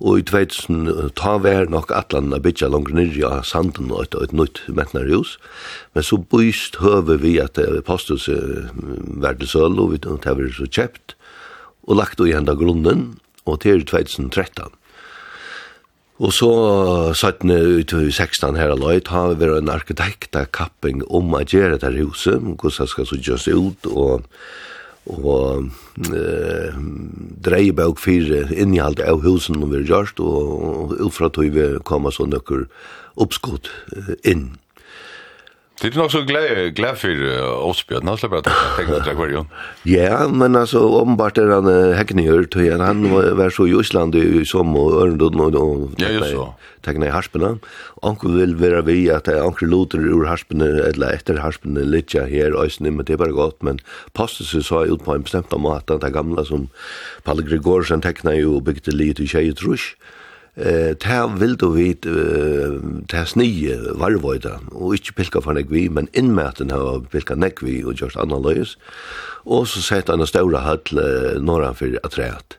Og 0.04 0.20
i 0.20 0.24
2000 0.28 1.14
ta 1.16 1.38
vær 1.40 1.70
nok 1.72 1.94
atlan 1.96 2.34
a 2.36 2.40
bytja 2.44 2.68
langt 2.68 2.92
nirri 2.96 3.22
av 3.24 3.46
sanden 3.48 3.92
og 3.94 4.04
et, 4.04 4.18
et 4.20 4.34
nytt 4.36 4.64
metnarhus. 4.68 5.38
Men 5.96 6.04
så 6.04 6.20
byst 6.20 6.82
høver 6.84 7.22
vi 7.24 7.38
at 7.40 7.60
posthuset 7.88 8.74
verde 9.24 9.48
søl 9.48 9.80
og 9.80 9.94
vi 9.94 10.02
tar 10.04 10.40
vi 10.40 10.50
så 10.52 10.68
kjept 10.68 11.16
og 11.88 12.00
lagt 12.00 12.22
og 12.24 12.32
enda 12.32 12.56
grunnen 12.58 13.14
og 13.46 13.62
til 13.64 13.86
2013. 13.88 14.72
Og 16.22 16.30
så 16.30 16.50
satt 17.18 17.42
ni 17.48 17.56
ut 17.58 17.94
i 17.98 18.12
16 18.12 18.58
her 18.60 18.76
løyt, 18.78 19.10
har 19.10 19.34
vi 19.40 19.50
en 19.50 19.72
arkitekta 19.74 20.46
kapping 20.54 21.02
om 21.10 21.34
å 21.34 21.42
gjøre 21.42 21.80
det 21.82 21.90
her 21.90 22.04
huset, 22.06 22.38
hvordan 22.38 22.90
skal 22.90 23.08
så 23.10 23.18
gjøres 23.18 23.48
ut, 23.50 23.90
og, 23.90 24.28
og 25.10 25.72
e, 26.14 26.26
dreie 27.44 27.74
bøk 27.74 27.98
fire 28.04 28.46
innhjalt 28.54 29.02
av 29.02 29.26
husen 29.26 29.58
når 29.58 29.72
vi 29.72 29.80
har 29.82 29.90
gjort, 29.90 30.22
og, 30.22 30.94
ut 31.02 31.18
fra 31.18 31.32
tog 31.34 31.50
vi 31.56 31.72
komme 31.88 32.14
så 32.14 32.30
nøkker 32.30 32.68
oppskott 33.18 33.74
inn. 34.22 34.52
Det 35.84 35.96
är 35.96 35.98
nog 35.98 36.12
så 36.12 36.22
glad 36.22 36.74
glad 36.76 36.98
för 36.98 37.12
Osbjörn 37.70 38.08
han 38.08 38.18
släpper 38.18 38.38
att 38.38 38.48
tänka 38.78 39.16
på 39.16 39.28
ju. 39.28 39.44
Ja, 39.84 40.28
men 40.28 40.56
alltså 40.56 40.80
ombart 40.80 41.38
är 41.38 41.48
han 41.48 41.94
häcknör 41.94 42.44
till 42.44 42.72
han 42.72 42.82
han 42.82 43.12
var 43.38 43.50
så 43.50 43.68
i 43.68 43.80
Island 43.80 44.16
i 44.16 44.46
som 44.46 44.76
och 44.76 45.02
Örndon 45.02 45.56
och 45.56 45.90
Ja, 45.98 46.10
just 46.10 46.32
så. 46.32 46.54
Tegna 46.82 47.06
i 47.06 47.10
Harspena. 47.10 47.58
Onkel 47.96 48.36
vill 48.36 48.56
vara 48.56 48.82
vi 48.82 49.12
att 49.12 49.28
onkel 49.28 49.70
låter 49.70 49.98
ur 49.98 50.26
Harspena 50.26 50.66
eller 50.66 51.14
efter 51.14 51.38
Harspena 51.38 51.80
lite 51.80 52.20
här 52.20 52.64
ösn 52.66 52.84
men 52.84 53.06
det 53.06 53.18
bara 53.18 53.32
gott 53.32 53.62
men 53.62 53.80
pastor 54.12 54.46
så 54.46 54.62
så 54.62 54.86
ut 54.86 55.04
på 55.06 55.14
en 55.14 55.22
bestämd 55.22 55.46
mat 55.58 55.90
att 55.92 56.02
det 56.02 56.10
gamla 56.10 56.46
som 56.46 56.68
Palle 57.24 57.44
Gregorsen 57.44 58.02
tecknade 58.02 58.38
ju 58.38 58.48
och 58.48 58.62
byggde 58.62 58.92
lite 58.92 59.24
i 59.24 59.28
tjej 59.28 59.54
trusch 59.54 59.98
eh 60.56 60.94
ta 60.94 61.26
vil 61.28 61.56
du 61.56 61.72
vit 61.74 62.06
eh 62.06 62.80
ta 63.10 63.26
snie 63.26 63.78
varvoida 63.96 64.60
og 64.72 64.94
ikkje 64.96 65.16
pilka 65.18 65.42
for 65.42 65.54
nek 65.54 65.70
vi 65.70 65.88
men 65.90 66.10
innmaten 66.14 66.72
har 66.72 67.02
pilka 67.12 67.36
nek 67.36 67.64
vi 67.64 67.84
og 67.84 68.02
just 68.02 68.18
analysis 68.18 68.78
og 69.46 69.68
så 69.68 69.82
sett 69.82 70.10
anna 70.10 70.26
stóra 70.26 70.62
hall 70.62 71.42
norra 71.42 71.74
for 71.74 71.88
atræt 72.04 72.58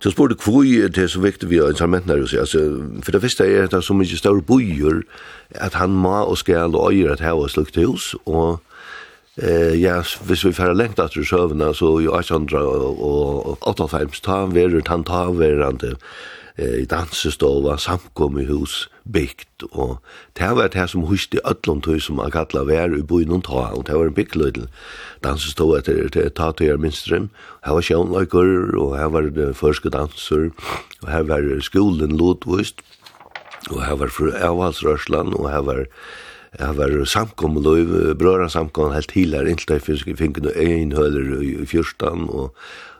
Så 0.00 0.10
spurte 0.10 0.36
kvui 0.38 0.88
det 0.88 0.98
er 0.98 1.08
så 1.08 1.20
viktig 1.20 1.48
vi 1.50 1.58
har 1.58 1.68
en 1.68 1.76
sammentnare 1.76 2.22
og 2.22 2.30
altså, 2.38 2.58
for 3.02 3.12
det 3.12 3.20
første 3.20 3.44
er 3.44 3.66
det 3.66 3.84
så 3.84 3.94
mye 3.94 4.16
større 4.16 4.42
bojer 4.42 5.02
at 5.50 5.74
han 5.74 5.90
må 5.90 6.22
og 6.22 6.38
skal 6.38 6.76
og 6.76 6.94
øyre 6.94 7.12
at 7.12 7.20
hava 7.20 7.48
slukt 7.48 7.76
hus, 7.76 8.14
og 8.26 8.60
Eh 9.38 9.78
ja, 9.78 10.00
hvis 10.26 10.42
vi 10.44 10.50
fer 10.52 10.72
lengt 10.74 10.98
at 10.98 11.14
sjøvna 11.14 11.70
så 11.76 11.92
jo 12.02 12.10
800 12.10 12.58
og 12.58 13.58
85 13.62 14.18
ta 14.26 14.38
verur 14.50 14.82
han 14.88 15.04
ta 15.06 15.28
verande 15.30 15.92
i 16.58 16.86
dansestova, 16.90 17.76
samkom 17.78 18.38
i 18.42 18.46
hus, 18.48 18.88
bygd, 19.06 19.68
og 19.70 19.98
det 20.38 20.48
var 20.58 20.70
det 20.74 20.88
som 20.90 21.06
husk 21.06 21.36
i 21.36 21.42
ötlund 21.46 21.84
tog 21.86 22.00
som 22.02 22.18
man 22.18 22.32
kallar 22.34 22.66
vær 22.66 22.96
i 22.96 23.02
boi 23.06 23.22
noen 23.28 23.44
ta, 23.46 23.68
og 23.76 23.86
det 23.86 23.94
var 23.94 24.10
en 24.10 24.16
byggløydel. 24.16 24.66
Dansestova 25.22 25.78
etter 25.78 26.10
ta 26.34 26.50
tog 26.50 26.66
er 26.66 26.80
minstrum, 26.82 27.30
her 27.62 27.78
var 27.78 27.86
sjånløyker, 27.86 28.74
og 28.74 28.96
her 28.98 29.12
var 29.14 29.30
det 29.30 29.52
første 29.56 29.92
danser, 29.94 30.48
og 31.02 31.10
her 31.12 31.28
var 31.30 31.46
skolen 31.62 32.18
lotvist, 32.18 32.82
og 33.70 33.84
her 33.84 34.00
var 34.02 34.10
fru 34.10 34.32
avhalsrørslan, 34.34 35.36
og 35.38 35.50
her 35.52 35.62
var 35.62 35.86
Jeg 36.58 36.76
var 36.78 37.04
samkommet 37.04 37.62
løyv, 37.62 38.14
brøra 38.16 38.48
samkommet 38.48 38.94
helt 38.94 39.10
hilar, 39.12 39.44
inntil 39.44 39.74
jeg 39.76 39.82
fikk 40.16 40.38
noen 40.40 40.56
øynhøler 40.56 41.42
i 41.44 41.66
fyrstan, 41.68 42.24
og 42.32 42.56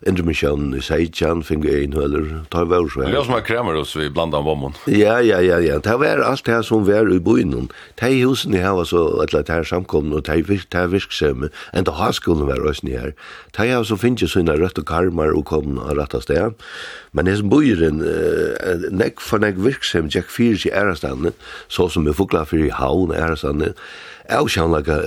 intermission 0.07 0.75
i 0.77 0.81
Seidjan, 0.85 1.43
fing 1.43 1.63
finge 1.63 1.75
ein 1.75 1.95
høler, 1.97 2.45
tar 2.53 2.69
vi 2.71 2.77
også 2.79 3.03
her. 3.03 3.11
Det 3.11 3.19
er 3.19 3.27
som 3.27 3.37
er 3.37 3.45
kremer 3.47 3.79
oss 3.81 3.97
vi 3.99 4.09
blandan 4.13 4.47
vommen. 4.47 4.77
Ja, 4.87 5.19
ja, 5.25 5.41
ja, 5.43 5.59
ja. 5.59 5.79
Det 5.83 5.97
var 6.01 6.23
alt 6.23 6.47
det 6.47 6.61
som 6.69 6.87
var 6.87 7.11
i 7.11 7.19
byen. 7.19 7.71
De 8.01 8.11
husen 8.23 8.55
her 8.55 8.77
var 8.79 8.87
så, 8.87 9.05
eller 9.25 9.43
det 9.43 9.55
her 9.55 9.67
samkomne, 9.67 10.15
og 10.17 10.27
det 10.27 10.37
er 10.37 10.61
de 10.71 10.85
virksomme, 10.93 11.51
enn 11.73 11.89
det 11.89 11.97
har 11.99 12.15
skolen 12.15 12.47
var 12.47 12.63
oss 12.69 12.85
nye 12.87 12.99
her. 13.09 13.17
Det 13.57 13.67
er 13.67 13.83
så 13.83 13.99
finnes 13.99 14.23
jo 14.23 14.31
sånne 14.31 14.59
rødt 14.61 14.79
og 14.79 14.87
karmar 14.87 15.35
og 15.35 15.49
kom 15.51 15.81
og 15.83 15.97
rett 15.99 16.15
av 16.15 16.23
sted. 16.27 16.69
Men 17.13 17.27
det 17.27 17.39
som 17.41 17.51
byen, 17.51 18.05
nek 18.95 19.23
for 19.25 19.43
nek 19.43 19.59
virksom, 19.59 20.11
tjekk 20.13 20.31
fyrir 20.31 20.69
i 20.69 20.75
ærestandene, 20.75 21.35
så 21.73 21.89
som 21.91 22.07
vi 22.07 22.15
fugla 22.15 22.45
for 22.47 22.61
i 22.61 22.71
havn 22.75 23.15
ærestandene, 23.17 23.75
av 24.31 24.49
sjånlaga, 24.53 24.99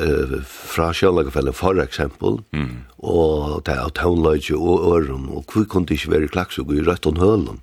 fra 0.46 0.92
sjånlaga 0.94 1.54
for 1.54 1.82
eksempel, 1.84 2.40
mm. 2.54 2.76
og 3.00 3.62
det 3.66 3.76
er 3.78 3.94
tånløyge 3.98 4.58
og 4.58 4.86
øren, 4.96 5.30
og 5.30 5.46
hvor 5.52 5.66
kunne 5.66 5.86
det 5.86 6.00
ikke 6.00 6.16
være 6.16 6.32
klaksug 6.34 6.74
i 6.74 6.82
rødt 6.82 7.06
og 7.06 7.22
hølen. 7.22 7.62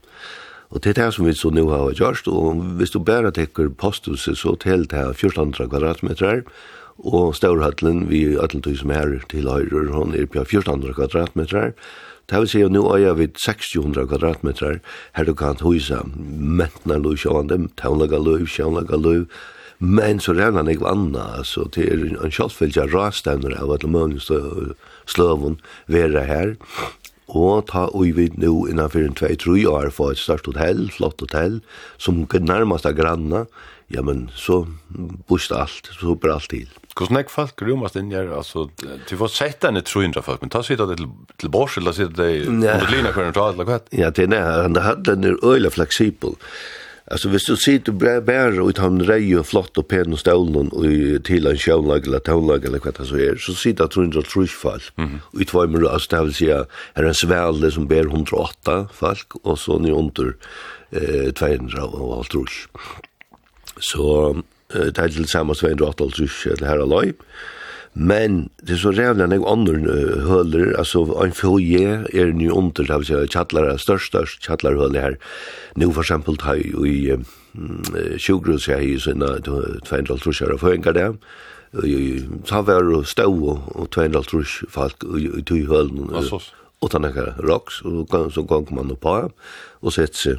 Og 0.70 0.82
det 0.84 0.92
er 0.92 1.02
det 1.02 1.14
som 1.14 1.26
vi 1.26 1.32
så 1.32 1.50
nå 1.50 1.64
har 1.70 1.94
gjort, 1.96 2.28
og 2.28 2.60
hvis 2.78 2.92
du 2.92 3.00
bare 3.00 3.32
tekker 3.32 3.70
posthuset, 3.70 4.36
så 4.36 4.54
til 4.60 4.84
det 4.84 4.98
er 4.98 5.14
1400 5.14 5.68
kvadratmeter, 5.68 6.44
og 6.98 7.34
Storhallen, 7.38 8.08
vi 8.10 8.24
ødeltøy 8.34 8.74
som 8.76 8.90
er 8.90 9.20
til 9.30 9.48
høyre, 9.48 9.86
hun 9.94 10.14
er 10.14 10.26
på 10.26 10.42
1400 10.42 10.94
kvadratmeter, 10.94 11.72
Det 12.28 12.38
vil 12.42 12.48
si 12.50 12.60
at 12.60 12.72
nå 12.72 12.82
er 12.92 12.98
jeg 13.00 13.16
vidt 13.16 13.38
600 13.40 14.04
kvadratmeter 14.10 14.80
her 15.16 15.24
du 15.24 15.32
kan 15.34 15.56
husa 15.64 16.02
mentna 16.14 16.98
løy 17.00 17.16
sjående, 17.16 17.70
taunlaga 17.80 18.20
løy, 18.20 18.44
sjånlaga 18.44 18.98
løy, 19.00 19.22
Men 19.78 20.18
så 20.20 20.34
rævna 20.34 20.64
ikke 20.70 20.90
anna, 20.90 21.24
altså, 21.38 21.68
det 21.74 21.86
er 21.86 22.00
en 22.10 22.34
kjallfylgja 22.34 22.88
rastemner 22.90 23.54
av 23.60 23.70
at 23.76 23.86
mønnes 23.86 24.26
sløvun 25.06 25.60
vera 25.86 26.24
her. 26.26 26.56
Og 27.28 27.66
ta 27.68 27.86
ui 27.92 28.10
vid 28.16 28.38
nu 28.40 28.66
innanfor 28.66 29.04
en 29.04 29.18
2-3 29.18 29.66
år 29.68 29.90
for 29.94 30.14
et 30.14 30.20
størst 30.20 30.48
hotell, 30.48 30.88
flott 30.90 31.20
hotell, 31.20 31.60
som 32.00 32.24
nærmast 32.24 32.88
av 32.88 32.96
granna, 32.96 33.44
ja, 33.92 34.02
men 34.04 34.26
så 34.36 34.62
bust 35.28 35.52
alt, 35.52 35.88
så 35.96 36.16
bra 36.18 36.36
alt 36.36 36.50
til. 36.52 36.66
Hvordan 36.98 37.20
er 37.20 37.30
folk 37.30 37.62
rumast 37.62 37.96
inn 37.96 38.10
her, 38.10 38.32
altså, 38.34 38.66
du 38.82 39.14
får 39.20 39.30
sett 39.30 39.62
denne 39.62 39.84
300 39.86 40.24
folk, 40.26 40.42
men 40.42 40.50
ta 40.52 40.64
sitt 40.66 40.80
det 40.82 40.98
til, 40.98 41.06
til 41.38 41.52
bors, 41.54 41.76
eller 41.78 41.94
sitt 41.94 42.16
det 42.18 42.48
under 42.50 42.88
lina 42.90 43.14
kvarn 43.14 43.30
og 43.30 43.38
tal, 43.38 43.54
eller 43.54 43.68
hva? 43.68 43.78
Ja, 43.94 44.10
det 44.10 44.26
er, 44.32 44.64
han 44.64 44.76
hadde 44.82 45.14
den 45.14 45.30
er 45.30 45.38
øyla 45.46 45.70
fleksibel. 45.70 46.34
Alltså 47.10 47.28
hvis 47.32 47.46
du 47.48 47.56
sitter 47.56 47.92
bare 47.96 48.20
bare 48.20 48.72
tar 48.76 48.90
en 48.92 49.04
rei 49.08 49.32
og 49.38 49.46
flott 49.48 49.78
og 49.80 49.86
pen 49.88 50.12
og 50.12 50.20
stålen 50.20 50.68
og 50.76 50.84
til 51.24 51.48
en 51.48 51.56
sjøvnlag 51.56 52.04
eller 52.04 52.20
tånlag 52.20 52.66
eller 52.68 52.82
hva 52.84 52.92
det 52.92 53.06
så 53.08 53.20
er, 53.24 53.40
så 53.40 53.54
sitter 53.56 53.86
jeg 53.86 53.94
trunner 53.94 54.28
trusfall. 54.28 54.84
Og 55.32 55.40
i 55.40 55.48
tvøymer 55.48 55.80
du, 55.80 55.88
altså 55.88 56.08
det 56.12 56.24
vil 56.26 56.36
si 56.36 56.50
er 56.52 57.08
en 57.08 57.16
svele 57.16 57.70
som 57.72 57.88
ber 57.88 58.10
108 58.12 58.76
folk, 58.92 59.38
og 59.42 59.56
så 59.58 59.78
ni 59.80 59.90
under 59.94 60.34
eh, 60.92 61.32
200 61.32 61.80
og 61.80 62.18
alt 62.18 62.34
trus. 62.34 62.66
Så 63.80 64.08
eh, 64.74 64.90
det 64.92 64.98
er 64.98 65.08
til 65.08 65.28
sammen 65.28 65.56
208 65.56 66.10
trus 66.12 66.44
eller 66.52 66.68
her 66.68 66.84
aløy. 66.84 67.14
Eh, 67.14 67.57
Men 67.94 68.50
det 68.62 68.76
er 68.76 68.82
så 68.82 68.92
rævlig 68.94 69.24
enn 69.24 69.34
jeg 69.34 69.46
ånder 69.48 69.78
høler, 70.28 70.74
altså 70.78 71.06
en 71.24 71.34
fjoje 71.34 72.04
er 72.12 72.32
ny 72.36 72.50
under, 72.52 72.84
det 72.84 73.00
vil 73.00 73.08
si 73.08 73.32
kjattlar 73.34 73.66
er 73.72 73.80
størst, 73.82 74.12
størst 74.12 74.44
kjattlar 74.46 74.78
høler 74.78 75.00
her. 75.00 75.18
Nå 75.80 75.90
for 75.92 76.04
eksempel 76.04 76.38
tar 76.38 76.60
jeg 76.60 76.76
i 76.86 78.18
sjukgrus, 78.20 78.68
jeg 78.68 78.84
i 78.86 78.98
sånne 79.02 79.38
200 79.42 80.20
trusjer 80.22 80.52
av 80.54 80.62
høyngar 80.62 80.94
det, 80.94 81.08
ta 82.48 82.62
var 82.64 82.86
og 82.96 83.08
stå 83.08 83.26
og 83.28 83.90
200 83.92 84.30
trusj 84.30 84.62
folk 84.72 85.04
i 85.18 85.42
tog 85.42 85.66
hølen, 85.68 86.08
og 86.78 86.92
tann 86.92 87.08
ekkar 87.08 87.34
roks, 87.42 87.82
og 87.82 88.14
så 88.32 88.44
gong 88.46 88.70
man 88.70 88.94
på, 88.96 89.16
og 89.82 89.92
sett 89.92 90.16
seg 90.16 90.38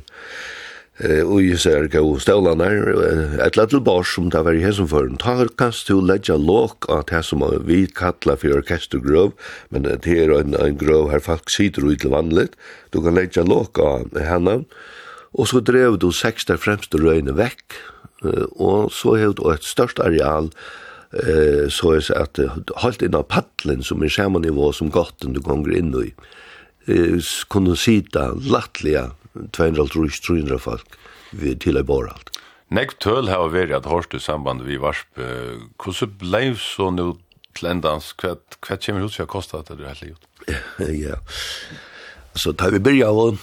og 0.99 1.37
i 1.39 1.53
ser 1.55 1.87
gau 1.87 2.17
stålane, 2.19 2.67
etla 3.45 3.63
til 3.71 3.79
bors 3.85 4.09
som 4.17 4.27
det 4.33 4.41
var 4.43 4.57
i 4.57 4.63
hesen 4.65 4.89
for, 4.91 5.07
ta 5.21 5.45
kast 5.59 5.87
til 5.87 6.01
ledja 6.03 6.35
låk 6.35 6.89
av 6.91 7.05
det 7.07 7.21
som 7.23 7.45
vi 7.63 7.85
kalla 7.87 8.35
for 8.35 8.57
orkestergrøv, 8.59 9.31
men 9.71 9.87
det 9.87 10.03
er 10.11 10.33
en, 10.35 10.57
en 10.59 10.75
grøv 10.79 11.07
her 11.13 11.23
folk 11.23 11.47
sitter 11.53 11.87
ut 11.87 12.01
til 12.03 12.11
vanligt, 12.11 12.57
du 12.91 12.99
kan 13.05 13.15
ledja 13.15 13.45
låk 13.47 13.79
av 13.79 14.19
henne, 14.19 14.65
og 15.31 15.47
så 15.47 15.61
drev 15.63 15.99
du 16.01 16.09
seks 16.11 16.49
der 16.49 16.59
fremste 16.59 16.99
røyne 16.99 17.35
vekk, 17.37 17.79
og 18.59 18.91
så 18.91 19.15
har 19.19 19.33
du 19.37 19.45
et 19.53 19.63
størst 19.63 20.01
areal, 20.03 20.49
eh, 21.13 21.69
så 21.71 21.95
er 21.95 22.27
det 22.35 22.49
at 22.49 22.73
holdt 22.83 23.05
inn 23.05 23.15
av 23.15 23.29
paddelen 23.31 23.83
som 23.85 24.03
er 24.03 24.11
samme 24.13 24.41
nivå 24.43 24.71
som 24.75 24.91
gotten 24.91 25.33
du 25.37 25.41
konger 25.45 25.77
inn 25.77 25.93
i, 26.01 26.11
eh, 26.87 27.21
kunne 27.47 27.77
sita 27.77 28.33
lattliga 28.35 29.11
200-300 29.55 30.59
folk 30.61 30.99
vi 31.31 31.55
til 31.55 31.79
ei 31.79 31.85
bor 31.85 32.09
alt. 32.09 32.31
Nekv 32.73 32.97
tøl 33.01 33.29
har 33.31 33.49
vært 33.53 33.73
at 33.73 33.89
hårst 33.89 34.13
i 34.13 34.21
samband 34.21 34.65
vi 34.67 34.77
varsp. 34.81 35.21
Hvordan 35.81 36.13
ble 36.21 36.43
så 36.61 36.89
nå 36.93 37.07
til 37.57 37.71
endans? 37.71 38.11
Hva, 38.21 38.35
kommer 38.61 39.07
ut 39.07 39.15
til 39.15 39.25
å 39.25 39.29
koste 39.29 39.61
at 39.61 39.71
det 39.73 39.81
er 39.81 39.93
helt 39.93 40.05
livet? 40.05 40.27
ja, 41.05 41.17
så 42.37 42.53
tar 42.53 42.75
vi 42.75 42.83
byrja 42.83 43.09
av 43.09 43.39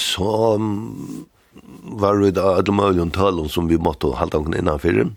så 0.00 0.28
var 2.00 2.16
vi 2.16 2.30
da 2.32 2.54
alle 2.56 2.72
mulige 2.72 3.10
talen 3.12 3.48
som 3.52 3.66
vi 3.68 3.76
måtte 3.76 4.14
halte 4.16 4.40
innanfor. 4.56 5.02
Ja 5.02 5.08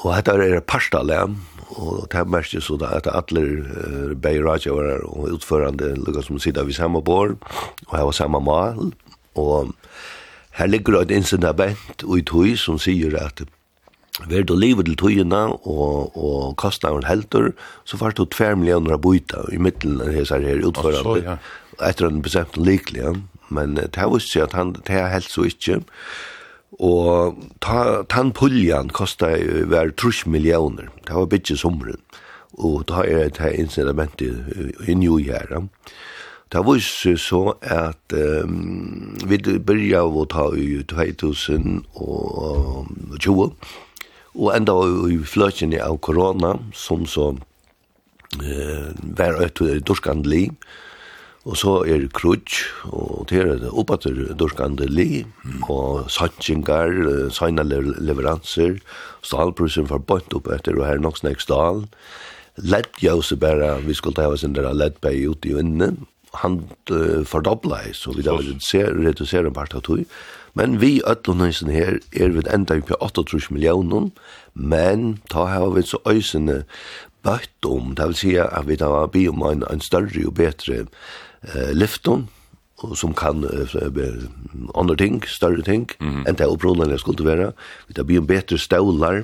Og 0.00 0.14
dette 0.16 0.32
er 0.40 0.60
parstalæm, 0.64 1.36
og 1.76 2.08
det 2.12 2.26
mest 2.28 2.56
så 2.64 2.76
da 2.80 2.94
at 2.96 3.08
alle 3.12 3.42
uh, 4.14 4.24
var 4.24 4.66
og 5.04 5.32
utførande 5.32 5.94
lukka 5.96 6.22
som 6.22 6.38
sitter 6.38 6.64
ved 6.64 6.72
samme 6.72 7.02
bor 7.02 7.36
og 7.86 7.96
her 7.96 8.04
var 8.04 8.12
samme 8.12 8.40
mal, 8.40 8.92
og 9.34 9.72
her 10.52 10.66
ligger 10.66 11.00
et 11.00 11.10
incident 11.10 12.04
og 12.04 12.18
et 12.18 12.28
høy 12.28 12.56
som 12.56 12.78
sier 12.78 13.16
at 13.16 13.44
Vær 14.28 14.44
du 14.44 14.52
livet 14.54 14.84
til 14.84 14.96
tøyina 15.00 15.46
og, 15.64 16.12
og 16.12 16.56
kasta 16.60 16.90
en 16.92 17.06
helter, 17.08 17.54
så 17.88 17.96
får 17.96 18.12
du 18.18 18.26
tver 18.28 18.58
millioner 18.60 18.92
av 18.98 19.00
bøyta 19.00 19.46
i 19.48 19.56
middelen 19.56 20.02
av 20.04 20.12
hese 20.12 20.36
her 20.42 20.60
utførende. 20.68 21.22
Ja. 21.24 21.36
Etter 21.88 22.10
en 22.10 22.20
bestemt 22.22 22.58
likelig, 22.60 23.00
ja. 23.00 23.14
men 23.48 23.78
det 23.80 23.96
har 23.96 24.12
vist 24.12 24.28
seg 24.28 24.44
at 24.44 24.56
han, 24.58 24.74
det 24.76 24.92
har 24.92 25.08
helt 25.14 25.32
så 25.32 25.46
ikke. 25.48 25.80
Og 26.80 27.36
ta, 27.60 28.02
tan 28.08 28.32
puljan 28.32 28.88
kosta 28.88 29.26
var 29.68 29.92
30 29.96 30.30
millioner. 30.32 30.88
Det 31.06 31.14
var 31.14 31.26
bitje 31.28 31.56
somren. 31.56 32.00
Og 32.52 32.84
da 32.88 32.94
er 33.04 33.28
det 33.28 33.40
her 33.40 33.50
incitamentet 33.60 34.34
i 34.88 34.92
i 34.92 35.26
Year. 35.26 35.68
Det 36.52 36.66
var 36.66 36.78
så 37.16 37.54
at 37.62 38.12
um, 38.44 39.18
vi 39.24 39.38
byrja 39.58 40.00
av 40.00 40.16
å 40.16 40.24
ta 40.24 40.54
i 40.56 40.82
2020 40.84 43.52
og 44.34 44.56
enda 44.56 44.72
i 45.12 45.18
fløtjene 45.24 45.82
av 45.84 45.98
korona 46.00 46.54
som 46.72 47.06
så 47.06 47.36
eh, 48.40 48.92
var 49.16 49.42
et 49.44 49.58
dorskandelig 49.84 50.38
liv 50.38 50.50
Og 51.42 51.56
så 51.58 51.72
er 51.90 52.04
krutsk, 52.14 52.68
og 52.94 53.26
det 53.30 53.40
er 53.42 53.56
det 53.64 53.70
oppater 53.74 54.14
dorskande 54.38 54.86
li, 54.86 55.24
og 55.66 56.06
satsingar, 56.12 56.92
saina 57.34 57.64
leveranser, 57.66 58.78
stalprusen 59.26 59.88
for 59.90 59.98
bønt 59.98 60.36
opp 60.38 60.46
etter, 60.54 60.78
og 60.78 60.86
her 60.86 61.02
nok 61.02 61.18
snakk 61.18 61.42
stal. 61.42 61.82
Lett 62.62 63.02
jause 63.02 63.34
bare, 63.40 63.80
vi 63.82 63.96
skulle 63.98 64.22
hava 64.22 64.38
sin 64.38 64.54
der 64.54 64.70
lett 64.76 65.00
bei 65.02 65.16
ut 65.26 65.46
i 65.48 65.56
vinne, 65.56 65.96
han 66.40 66.62
uh, 66.90 67.24
fordobla 67.28 67.82
i, 67.88 67.92
så 67.92 68.14
vi 68.16 68.24
da 68.24 68.38
redusere 68.38 69.50
en 69.50 69.56
part 69.56 69.74
av 69.76 69.82
tog. 69.88 70.06
Men 70.56 70.78
vi 70.80 71.00
øtlundhøysen 71.08 71.72
her 71.72 71.98
er 72.12 72.32
vi 72.32 72.44
enda 72.52 72.78
på 72.80 72.96
38 73.00 73.52
millioner, 73.52 74.10
men 74.54 75.18
ta 75.32 75.48
har 75.48 75.74
vi 75.74 75.82
så 75.82 76.00
øysene 76.08 76.62
bøtt 77.24 77.68
om, 77.68 77.92
det 77.96 78.08
vil 78.10 78.18
si 78.18 78.32
at 78.40 78.66
vi 78.66 78.76
da 78.76 78.88
var 78.90 79.12
bi 79.12 79.26
om 79.30 79.44
en, 79.46 79.62
en 79.70 79.84
større 79.84 80.26
og 80.26 80.34
bedre 80.40 80.86
eh, 81.48 81.72
lyfton, 81.74 82.28
som 82.94 83.14
kan 83.14 83.44
uh, 83.44 84.74
andre 84.74 84.96
ting, 84.96 85.22
større 85.26 85.62
ting, 85.62 85.90
mm 86.00 86.10
-hmm. 86.10 86.28
enn 86.28 86.34
det 86.34 86.46
opprunnelig 86.46 87.00
skulle 87.00 87.24
være. 87.24 87.52
Vi 87.88 87.94
tar 87.94 88.02
by 88.02 88.18
om 88.18 88.26
bedre 88.26 88.58
støvlar, 88.58 89.22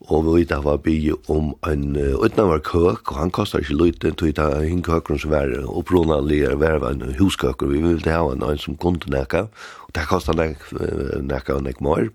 og 0.00 0.36
vi 0.36 0.44
tar 0.44 0.60
var 0.62 0.76
by 0.76 1.12
om 1.28 1.54
en 1.66 1.96
uh, 1.96 2.24
utenfor 2.24 2.58
køk, 2.58 3.12
og 3.12 3.16
han 3.18 3.30
kostar 3.30 3.58
ikke 3.58 3.74
løyte, 3.74 4.10
tog 4.10 4.26
vi 4.26 4.32
tar 4.32 4.60
en 4.60 4.82
køkron 4.82 5.18
som 5.18 5.32
er 5.32 5.38
var 5.38 5.76
opprunnelig, 5.76 6.60
var 6.60 6.90
en 6.90 7.14
huskøkker, 7.18 7.66
vi 7.66 7.80
ville 7.80 8.10
ha 8.10 8.32
en, 8.32 8.42
en 8.42 8.58
som 8.58 8.76
kunne 8.76 8.98
nekka, 9.06 9.38
og 9.86 9.94
det 9.94 10.08
kostar 10.08 10.34
nek, 10.34 10.56
nekka 11.22 11.52
og 11.52 11.62
nek 11.62 11.80
mer. 11.80 12.08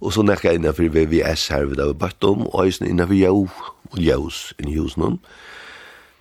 Og 0.00 0.12
så 0.12 0.22
nekka 0.22 0.52
innenfor 0.52 0.88
VVS 0.88 1.48
her, 1.48 1.64
vi 1.64 1.74
tar 1.74 1.92
vi 1.92 2.26
om, 2.26 2.46
og 2.46 2.66
innenfor 2.66 3.14
jo, 3.14 3.48
og 3.90 3.98
jøs, 3.98 4.54
i 4.58 4.78
husen, 4.78 5.02
og 5.02 5.18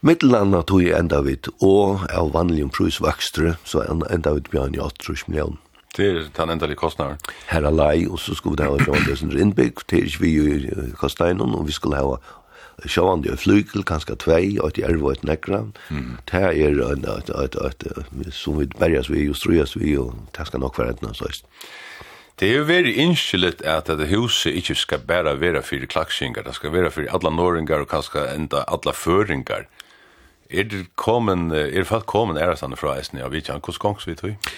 Mittelanda 0.02 0.62
tog 0.64 0.80
jeg 0.80 0.96
enda 0.96 1.20
vidt, 1.26 1.50
og 1.60 2.06
av 2.16 2.30
vanlig 2.32 2.64
om 2.64 2.70
prisvakstre, 2.72 3.58
så 3.68 3.84
enda 3.84 4.32
vidt 4.38 4.48
bjørn 4.54 4.78
i 4.78 4.80
8 4.80 5.16
million. 5.28 5.58
Det 5.98 6.06
er 6.08 6.28
den 6.38 6.54
enda 6.54 6.70
litt 6.70 6.80
kostnader. 6.80 7.18
Her 7.50 7.66
er 7.68 7.76
lei, 7.76 8.06
og 8.08 8.20
så 8.24 8.36
skulle 8.38 8.62
vi 8.62 8.70
ha 8.70 8.86
sjående 8.86 9.16
som 9.20 9.34
innbygg, 9.36 9.82
det 9.90 10.00
er 10.00 10.08
ikke 10.08 10.24
vi 10.24 10.32
i 10.40 10.92
Kasteinen, 11.02 11.56
og 11.58 11.68
vi 11.68 11.76
skulle 11.76 12.00
ha 12.00 12.16
sjående 12.88 13.36
flygel, 13.36 13.84
kanskje 13.84 14.16
tvei, 14.24 14.44
og 14.62 14.72
et 14.72 14.80
jerv 14.86 15.04
og 15.04 15.18
et 15.18 15.26
nekra. 15.28 15.66
Det 16.32 16.44
er 16.48 16.80
en, 16.86 17.04
et, 17.04 17.34
et, 17.36 17.60
et, 17.68 18.32
som 18.32 18.56
vi 18.62 18.70
berges 18.80 19.12
vi, 19.12 19.26
og 19.28 19.36
strøyes 19.36 19.76
vi, 19.76 19.98
og 20.00 20.16
det 20.38 20.48
skal 20.48 20.64
nok 20.64 20.80
være 20.80 20.96
enda 20.96 21.12
så 21.14 21.28
Det 22.40 22.48
er 22.48 22.56
jo 22.62 22.70
veldig 22.70 22.96
innskillet 22.96 23.62
at 23.68 23.92
dette 23.92 24.08
huset 24.16 24.56
ikke 24.56 24.76
skal 24.76 25.00
bare 25.04 25.36
være 25.42 25.62
for 25.62 25.84
klaksingar, 25.90 26.48
det 26.48 26.56
skal 26.56 26.72
være 26.72 26.92
for 26.92 27.04
alle 27.12 27.36
norringar 27.36 27.84
og 27.84 27.90
kanskje 27.92 28.30
enda 28.32 28.64
alle 28.68 28.94
føringar. 28.96 29.68
Er 30.50 30.66
det 30.66 30.88
kommen, 30.98 31.52
er 31.54 31.70
det 31.70 31.88
folk 31.88 32.08
kommen 32.10 32.38
ærestanne 32.38 32.78
fra 32.78 32.96
Eisen, 32.98 33.20
ja, 33.22 33.28
vi 33.30 33.42
kjenner, 33.44 33.62
hvordan 33.62 33.84
gongs 33.84 34.08
vi 34.08 34.16
tog? 34.18 34.54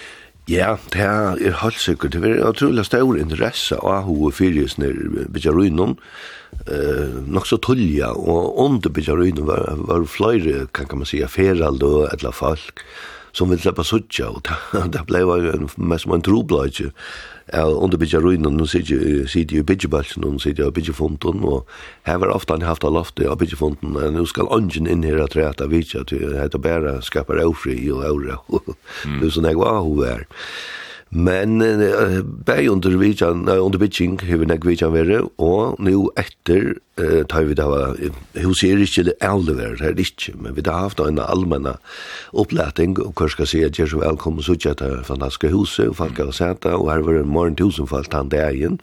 Ja, 0.48 0.76
det 0.92 1.02
er 1.04 1.58
helt 1.60 1.78
sikkert. 1.78 2.16
Det 2.16 2.24
er 2.24 2.48
utrolig 2.48 2.82
stor 2.88 3.18
interesse 3.20 3.76
av 3.76 4.08
ho 4.08 4.16
og 4.26 4.34
fyringsene 4.34 4.88
bytja 5.30 5.52
eh, 5.52 7.12
nok 7.28 7.46
så 7.46 7.60
tullja, 7.62 8.10
og 8.10 8.58
under 8.58 8.90
bytja 8.90 9.14
var, 9.44 9.76
var 9.76 10.04
flere, 10.04 10.66
kan, 10.72 10.88
man 10.96 11.06
si, 11.06 11.22
ferald 11.28 11.82
og 11.82 12.08
etla 12.12 12.32
folk 12.42 12.82
som 13.32 13.50
vil 13.50 13.60
slippe 13.60 13.84
suttja, 13.84 14.28
og 14.32 14.42
det, 14.48 14.90
det 14.92 15.06
blei 15.06 15.22
var 15.24 15.44
en, 15.54 15.68
mest 15.76 16.04
som 16.04 16.16
en 16.16 16.22
trobladje, 16.24 16.90
underbyggja 17.52 18.20
ruinen, 18.20 18.56
nu 18.56 18.66
sitter 18.66 18.96
jeg 19.34 19.52
jo 19.52 19.64
bidjebalsen, 19.64 20.22
nu 20.22 20.38
sitter 20.38 20.64
jeg 20.64 20.72
i 20.72 20.78
bidjefonden, 20.80 21.44
og 21.44 21.66
her 22.06 22.20
var 22.22 22.34
ofta 22.34 22.54
han 22.54 22.66
haft 22.66 22.84
av 22.84 22.94
loftet 22.94 23.26
av 23.26 23.38
bidjefonden, 23.38 23.92
men 23.96 24.14
nu 24.14 24.26
skal 24.26 24.50
ongen 24.50 24.86
inn 24.86 25.04
her 25.06 25.22
at 25.24 25.36
reta 25.36 25.66
vidtja, 25.66 26.04
at 26.06 26.12
jeg 26.12 26.36
heter 26.38 26.62
bare 26.62 27.00
skapar 27.02 27.42
ofri 27.44 27.78
og 27.90 28.04
aura, 28.06 28.38
det 29.18 29.26
er 29.26 29.34
sånn 29.34 29.50
jeg 29.50 29.60
var 29.60 29.82
hun 29.82 30.06
er. 30.06 30.26
Men 31.12 31.60
uh, 31.60 32.22
bei 32.24 32.70
under 32.72 32.96
vidjan, 32.96 33.44
uh, 33.48 33.60
under 33.60 33.78
bitching 33.78 34.16
hever 34.24 34.48
nek 34.48 34.64
vidjan 34.64 34.94
vere 34.94 35.18
og 35.36 35.76
nu 35.84 36.06
etter 36.16 36.70
uh, 36.96 37.20
tar 37.28 37.44
vi 37.50 37.56
dava 37.58 37.90
hus 38.40 38.62
er 38.64 38.80
ikke 38.80 39.04
det 39.10 39.18
elver 39.20 39.76
her 39.82 40.00
ikke, 40.00 40.32
men 40.40 40.56
vi 40.56 40.64
har 40.64 40.88
haft 40.88 41.04
en 41.04 41.20
allmenna 41.20 41.76
upplæting 42.32 42.96
og 42.96 43.12
hva 43.20 43.28
skal 43.28 43.50
si 43.50 43.60
at 43.60 43.76
jeg 43.76 43.90
er 43.90 43.92
så 43.92 44.00
velkommen 44.00 44.40
så 44.40 44.56
so 44.56 44.68
jetta 44.70 45.02
fantastiske 45.04 45.52
huset, 45.52 45.90
og 45.92 45.98
folk 46.00 46.16
har 46.16 46.32
sett 46.32 46.64
det, 46.64 46.72
og 46.72 46.88
her 46.88 47.04
var 47.04 47.20
ein 47.20 47.28
morgen 47.28 47.60
tusen 47.60 47.86
folk, 47.86 48.08
han 48.12 48.32
dagen. 48.32 48.80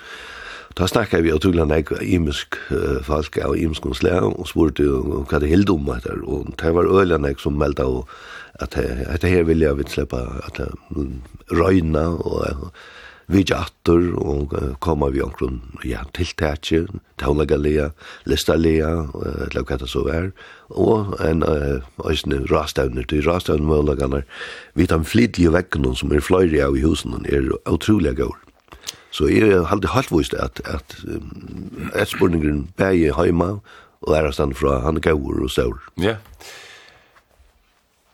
Da 0.77 0.86
snakka 0.86 1.23
vi 1.25 1.34
og 1.34 1.41
tugla 1.41 1.65
nek 1.65 1.89
imisk 2.05 2.59
uh, 2.69 3.01
folk 3.01 3.41
og 3.41 3.57
imisk 3.57 3.89
og 3.89 4.45
spurte 4.45 4.86
hva 4.86 5.41
det 5.41 5.49
hilde 5.49 5.73
om 5.73 5.89
etter 5.97 6.21
og 6.21 6.53
det 6.61 6.75
var 6.77 6.86
øyla 6.86 7.17
nek 7.17 7.41
som 7.41 7.57
meldte 7.57 7.89
og 7.89 8.05
at 8.60 8.76
dette 8.76 9.30
her 9.32 9.45
vil 9.47 9.64
jeg 9.64 9.78
vil 9.80 9.91
slippe 9.91 10.20
at 10.45 10.62
røyna 11.51 12.07
og 12.20 12.72
vi 13.30 13.43
jatter 13.45 14.07
og 14.18 14.53
koma 14.82 15.12
vi 15.14 15.22
omkring 15.22 15.60
ja, 15.86 16.01
tiltakje, 16.18 16.88
taulagalea, 17.22 17.91
listalea, 18.26 18.89
eller 19.45 19.66
hva 19.70 19.78
det 19.78 19.89
så 19.91 20.01
er, 20.10 20.32
og 20.74 21.14
en 21.22 21.43
øysene 21.45 22.41
rastavner 22.49 23.05
til 23.05 23.22
rastavner 23.28 23.70
mølagene. 23.70 24.24
Vi 24.74 24.88
tar 24.89 25.05
flitlige 25.05 25.53
vekkene 25.53 25.93
som 25.95 26.14
er 26.14 26.26
fløyre 26.26 26.64
av 26.66 26.78
i 26.78 26.82
husen, 26.82 27.20
er 27.30 27.51
utrolig 27.70 28.16
gaur. 28.18 28.38
Så 29.14 29.30
jeg 29.30 29.53
har 29.53 29.70
alltid 29.76 29.93
halvvist 29.93 30.34
at, 30.34 30.62
at 30.66 30.97
etspurningren 31.97 32.66
bæg 32.78 33.12
heima 33.18 33.60
og 34.01 34.18
er 34.18 34.32
stand 34.34 34.57
fra 34.57 34.80
han 34.88 35.01
gaur 35.05 35.38
og 35.38 35.53
saur. 35.53 35.78
Ja, 36.01 36.18
yeah. 36.18 36.57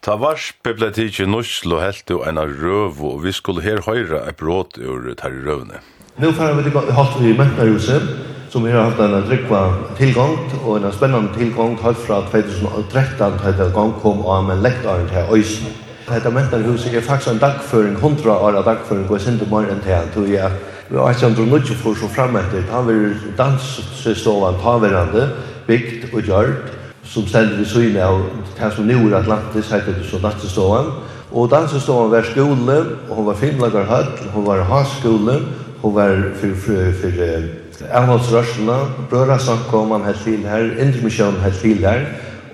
Ta 0.05 0.13
vars 0.21 0.53
i 0.61 1.25
Nuslo 1.25 1.79
helt 1.81 2.09
jo 2.09 2.19
en 2.21 2.37
røv, 2.37 2.99
og 3.01 3.23
vi 3.23 3.31
skulle 3.31 3.63
her 3.65 3.79
høyre 3.81 4.19
et 4.29 4.37
bråd 4.37 4.77
ur 4.77 5.07
tar 5.17 5.33
i 5.33 5.41
røvne. 5.41 5.79
Nå 6.21 6.29
får 6.31 6.61
vi 6.61 6.69
holdt 6.75 6.91
halvt 6.93 7.23
i 7.25 7.31
Meknahuset, 7.33 8.05
som 8.53 8.61
vi 8.63 8.69
har 8.69 8.85
haft 8.85 9.01
en 9.01 9.25
drikva 9.25 9.63
tilgang, 9.97 10.37
og 10.61 10.77
en 10.77 10.93
spennende 10.93 11.33
tilgang 11.33 11.73
helt 11.81 11.97
fra 11.97 12.21
2013, 12.29 13.39
til 13.41 13.57
det 13.57 13.71
gang 13.73 13.95
kom 14.03 14.21
av 14.29 14.45
med 14.45 14.61
lektaren 14.61 15.09
til 15.09 15.33
Øysen. 15.39 15.73
Dette 16.05 16.35
Meknahuset 16.37 16.93
er 16.93 17.01
faktisk 17.01 17.33
en 17.33 17.41
dagføring, 17.41 17.97
hundra 17.97 18.37
år 18.37 18.61
av 18.61 18.69
dagføring, 18.69 19.09
og 19.09 19.25
sindre 19.25 19.49
mer 19.49 19.73
enn 19.73 19.81
til, 19.81 20.13
tror 20.13 20.29
jeg. 20.29 20.53
Vi 20.91 21.01
har 21.01 21.17
ikke 21.17 21.31
andre 21.33 21.49
nødvendig 21.49 21.81
for 21.81 21.97
så 21.97 22.13
frem 22.13 22.37
etter, 22.43 22.61
ta 22.69 22.85
vi 22.85 23.01
dansstovan, 23.41 24.61
ta 24.61 24.77
hverandre, 24.85 25.29
bygd 25.65 26.11
og 26.13 26.21
gjørt, 26.21 26.74
som 27.05 27.27
ställde 27.27 27.61
i 27.61 27.65
syne 27.65 28.05
av 28.05 28.21
det 28.59 28.71
som 28.75 28.87
nu 28.87 28.95
er 28.95 29.19
Atlantis 29.19 29.71
heter 29.71 29.93
det 29.97 30.07
så 30.09 30.19
natteståan. 30.19 30.91
Og 31.31 31.49
danseståan 31.51 32.11
var 32.11 32.23
skole, 32.23 32.77
og 33.09 33.15
hun 33.15 33.25
var 33.25 33.35
finlagar 33.39 33.85
høll, 33.89 34.11
hun 34.33 34.45
var 34.45 34.63
haskole, 34.63 35.39
hun 35.81 35.95
var 35.95 36.15
for, 36.39 36.55
for, 36.65 36.91
for 37.01 37.89
avholdsrørsene, 37.91 38.77
brøra 39.09 39.39
samkomman 39.39 40.05
helt 40.05 40.23
til 40.23 40.47
her, 40.47 40.71
intermisjonen 40.79 41.41
helt 41.43 41.59
til 41.59 41.83
her, 41.85 42.05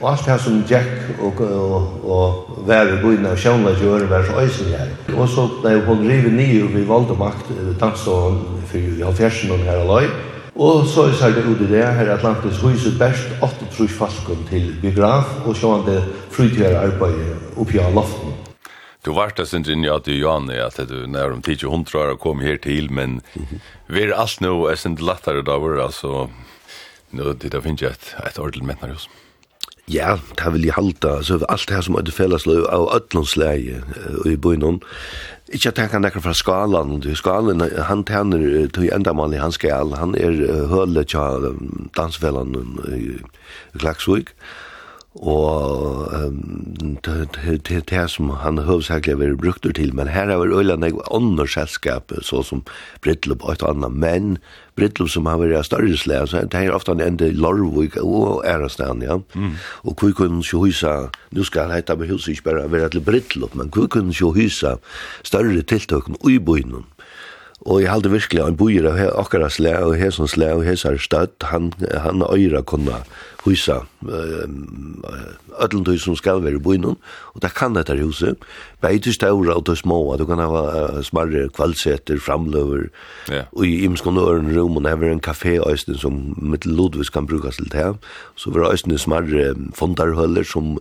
og 0.02 0.12
alt 0.12 0.26
det 0.26 0.40
som 0.42 0.64
Jack 0.70 0.88
og, 1.22 1.42
og, 1.42 2.10
og, 2.10 2.48
vær 2.66 2.90
i 2.90 2.98
byen 3.04 3.26
av 3.30 3.38
sjønlagjøren 3.38 4.10
var 4.10 4.26
så 4.26 4.42
øysen 4.42 4.74
her. 4.74 4.90
Og 5.14 5.30
så 5.30 5.46
da 5.62 5.76
hun 5.86 6.02
river 6.10 6.34
nye 6.34 6.66
vi 6.74 6.88
valgte 6.90 7.18
makt, 7.20 7.52
danseståan 7.80 8.40
for 8.66 8.78
i 8.82 9.04
halvfjersen 9.06 9.62
her 9.68 9.84
og 9.84 9.92
løy, 9.92 10.10
Og 10.56 10.84
så 10.88 11.08
er 11.08 11.32
det 11.32 11.46
ut 11.48 11.62
i 11.64 11.68
det 11.70 11.86
her 11.96 12.10
Atlantis 12.12 12.60
huset 12.60 12.98
best 13.00 13.30
8 13.42 13.70
trus 13.72 13.94
falken 13.96 14.44
til 14.50 14.74
biograf 14.82 15.46
og 15.46 15.56
sjående 15.56 16.02
fritgjere 16.32 16.82
arbeid 16.90 17.56
oppi 17.56 17.80
av 17.80 17.96
loften. 17.96 18.36
Du 19.02 19.14
var 19.16 19.32
det 19.34 19.48
sin 19.48 19.64
at 19.64 20.04
til 20.04 20.20
Johanne 20.20 20.60
at 20.62 20.78
du 20.90 21.08
nær 21.08 21.32
om 21.32 21.42
tidsi 21.42 21.66
hundra 21.66 22.12
år 22.12 22.18
kom 22.20 22.40
her 22.42 22.58
til, 22.58 22.92
men 22.92 23.22
vi 23.88 24.04
er 24.04 24.14
alt 24.14 24.42
nå 24.42 24.68
er 24.68 24.76
sin 24.76 24.96
lattare 24.96 25.42
davar, 25.42 25.80
altså, 25.88 26.30
nå 27.12 27.34
det 27.34 27.64
finnes 27.64 27.82
jeg 27.82 27.92
et, 27.92 28.16
et 28.28 28.38
ordentlig 28.38 28.68
mennar 28.68 28.94
hos. 28.94 29.08
Ja, 29.90 30.18
det 30.38 30.54
vil 30.54 30.66
jeg 30.66 30.74
halda, 30.78 31.22
så 31.24 31.40
alt 31.50 31.68
det 31.68 31.76
her 31.76 31.82
som 31.82 31.96
er 31.96 32.06
det 32.06 32.14
fellesløy 32.14 32.64
av 32.70 32.88
ødlundsleie 32.96 33.82
i 34.30 34.36
bøynon, 34.38 34.82
ikke 35.52 35.72
at 35.72 35.82
jeg 35.82 35.92
kan 35.92 36.06
nekker 36.06 36.24
fra 36.24 36.34
skalan, 36.38 37.00
du, 37.04 37.10
skalan, 37.18 37.64
han 37.90 38.04
tæner 38.08 38.70
til 38.72 38.92
endamann 38.94 39.34
i 39.34 39.42
hans 39.42 39.58
skal, 39.60 39.96
han 39.98 40.16
er 40.16 40.68
høle 40.72 41.04
tja 41.04 41.26
dansfellan 41.98 42.56
i 42.94 43.18
Klagsvig, 43.80 44.30
og 45.16 46.08
det 47.68 47.90
det 47.90 48.04
som 48.10 48.30
han 48.30 48.58
huvudsakligen 48.58 49.20
var 49.20 49.36
brukt 49.36 49.76
til, 49.76 49.96
men 49.96 50.08
her 50.08 50.26
var 50.26 50.48
Øyland 50.48 50.84
jeg 50.84 50.94
andre 51.12 51.48
selskap, 51.48 52.12
så 52.22 52.44
som 52.44 52.64
Brittlup 53.02 53.44
og 53.44 53.52
et 53.52 53.64
annet, 53.64 53.92
men 53.92 54.38
Brittlup 54.76 55.10
som 55.10 55.26
har 55.26 55.38
vært 55.38 55.66
større 55.68 55.98
slag, 55.98 56.30
så 56.30 56.46
det 56.48 56.56
er 56.56 56.72
ofte 56.72 56.92
en 56.92 57.02
ende 57.04 57.28
i 57.28 57.36
Lorvik 57.36 57.98
og 57.98 58.46
Ærestan, 58.48 59.02
ja. 59.02 59.20
Mm. 59.36 59.60
Og 59.84 60.00
hvor 60.00 60.12
kunne 60.12 60.40
ikke 60.40 60.58
husa, 60.58 61.10
nu 61.32 61.44
skal 61.44 61.72
hette 61.72 61.96
med 61.96 62.08
huset 62.08 62.32
ikke 62.32 62.44
bare 62.44 62.72
være 62.72 62.90
til 62.90 63.02
Brittlup, 63.02 63.56
men 63.56 63.68
hvor 63.68 63.88
kunne 63.88 64.16
ikke 64.16 64.32
husa 64.32 64.76
større 65.24 65.62
tiltøkken 65.62 66.16
i 66.30 66.40
byen, 66.40 66.86
Og 67.62 67.82
jeg 67.82 67.92
halte 67.92 68.10
virkelig 68.10 68.42
en 68.42 68.58
bojer 68.58 68.88
av 68.90 69.00
akkara 69.22 69.50
slæ 69.54 69.76
og 69.86 69.98
hesson 70.00 70.30
slæ 70.30 70.50
og 70.58 70.64
hæsar 70.66 70.98
støtt, 70.98 71.44
han, 71.46 71.70
han 71.94 72.24
øyra 72.26 72.64
kunna 72.66 73.04
husa 73.46 73.82
ödlundøy 75.62 75.98
som 75.98 76.16
skal 76.18 76.42
være 76.44 76.58
i 76.58 76.64
boinun, 76.64 76.98
og 77.34 77.42
det 77.42 77.54
kan 77.58 77.76
dette 77.76 77.98
huset. 78.00 78.38
Bei 78.82 78.98
til 78.98 79.14
ståra 79.14 79.58
og 79.58 79.66
til 79.66 79.78
små, 79.78 80.16
du 80.18 80.26
kan 80.26 80.42
ha 80.42 81.02
smarre 81.06 81.50
kvalseter, 81.54 82.18
framløver, 82.18 82.90
yeah. 83.32 83.46
og 83.52 83.66
i 83.68 83.84
imskon 83.86 84.18
øren 84.18 84.52
rum, 84.58 84.78
og 84.78 84.90
hever 84.90 85.12
en 85.12 85.22
kafé 85.28 85.60
øysten 85.70 85.98
som 85.98 86.36
mitt 86.38 86.66
Lodvis 86.66 87.10
kan 87.10 87.28
brukas 87.28 87.56
til 87.56 87.72
det, 87.72 87.96
så 88.36 88.52
var 88.52 88.72
øysten 88.72 88.98
smarre 88.98 89.54
fondarhøller 89.74 90.44
som 90.44 90.80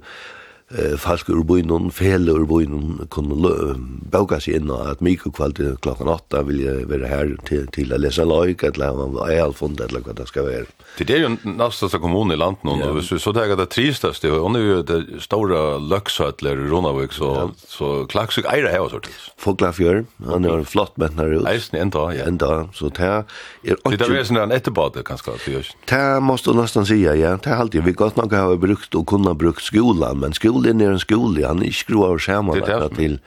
eh 0.79 0.97
falsk 0.97 1.29
ur 1.31 1.43
byn 1.43 1.91
fel 1.91 2.29
ur 2.29 2.45
byn 2.47 3.01
kunnu 3.11 3.75
bauka 4.11 4.39
seg 4.41 4.55
inn 4.61 4.71
att 4.71 5.01
miku 5.01 5.31
kvalti 5.35 5.73
klokka 5.83 6.05
8 6.05 6.43
vill 6.43 6.61
jag 6.61 6.87
vara 6.87 7.07
här 7.07 7.37
till 7.45 7.67
till 7.67 7.93
att 7.93 8.01
läsa 8.01 8.25
lojk 8.25 8.63
eller 8.63 8.93
vad 8.93 9.31
är 9.31 9.43
all 9.43 9.55
fond 9.55 9.81
eller 9.81 10.01
vad 10.01 10.17
det 10.17 10.27
ska 10.27 10.43
vara. 10.43 10.65
Det 10.99 11.11
är 11.11 11.19
ju 11.19 11.37
nästa 11.43 11.99
kommun 11.99 12.31
i 12.31 12.37
landet 12.37 12.65
någon 12.65 12.83
och 12.83 13.05
så 13.05 13.19
så 13.19 13.33
där 13.33 13.57
det 13.57 13.67
tristaste 13.67 14.31
och 14.31 14.51
nu 14.51 14.83
det 14.83 15.05
stora 15.21 15.79
Luxhötler 15.79 16.57
Ronavik 16.57 17.13
så 17.13 17.51
så 17.67 18.07
klaxig 18.07 18.45
eira 18.45 18.69
här 18.69 18.89
sort. 18.89 19.09
Folklafjör 19.37 20.05
han 20.27 20.45
är 20.45 20.59
en 20.59 20.65
flott 20.65 20.97
mätnare 20.97 21.37
ut. 21.37 21.47
Eisen 21.47 21.81
ända 21.81 22.15
ja 22.15 22.25
ända 22.25 22.69
så 22.75 22.89
där 22.89 23.25
er 23.63 23.77
och 23.85 23.91
det 23.91 24.05
är 24.05 24.25
sån 24.25 24.53
ett 24.53 24.69
bad 24.69 25.03
kanske 25.05 25.39
för 25.39 25.51
just. 25.51 25.77
Det 25.89 26.21
måste 26.21 26.53
nästan 26.53 26.87
säga 26.87 27.15
ja 27.15 27.39
det 27.43 27.51
har 27.51 27.57
alltid 27.57 27.85
vi 27.85 27.93
gott 27.93 28.17
nok 28.17 28.33
har 28.33 28.57
brukt 28.57 28.95
och 28.95 29.07
kunna 29.07 29.35
brukt 29.35 29.63
skolan 29.63 30.19
men 30.19 30.33
skolan 30.33 30.60
skolen 30.61 30.81
er 30.85 30.93
en 30.93 31.01
skole, 31.01 31.47
han 31.47 31.63
ikke 31.65 31.81
skru 31.85 32.05
av 32.07 32.21
skjermen 32.21 32.61
til 32.97 33.19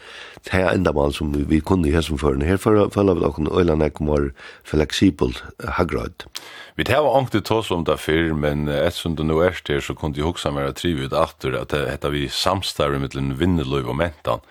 det 0.43 0.60
er 0.60 0.73
enda 0.73 0.91
mal 0.91 1.14
som 1.15 1.31
vi 1.31 1.61
kunne 1.64 1.88
i 1.88 1.93
hessen 1.95 2.19
for. 2.19 2.35
Her 2.35 2.57
føler 2.60 2.89
vi 2.91 3.23
dere 3.23 3.61
øyne 3.61 3.77
jeg 3.88 4.03
mer 4.03 4.26
fleksibelt 4.68 5.43
hagrad. 5.77 6.26
Vi 6.76 6.84
tar 6.84 7.03
var 7.05 7.15
ångte 7.15 7.39
tås 7.41 7.72
om 7.72 7.85
det 7.85 7.99
før, 7.99 8.34
men 8.35 8.68
et 8.68 8.93
som 8.93 9.15
det 9.15 9.26
nå 9.26 9.39
er 9.39 9.55
til, 9.64 9.81
så 9.81 9.93
kunne 9.93 10.18
jeg 10.18 10.26
huske 10.26 10.51
meg 10.51 10.76
trivet 10.76 11.11
trive 11.15 11.61
at 11.61 11.69
det 11.72 11.89
heter 11.91 12.10
vi 12.10 12.27
samstarve 12.27 12.99
med 12.99 13.15
en 13.15 13.39
vinneløy 13.39 13.88
og 13.88 13.95
mentan. 13.95 14.43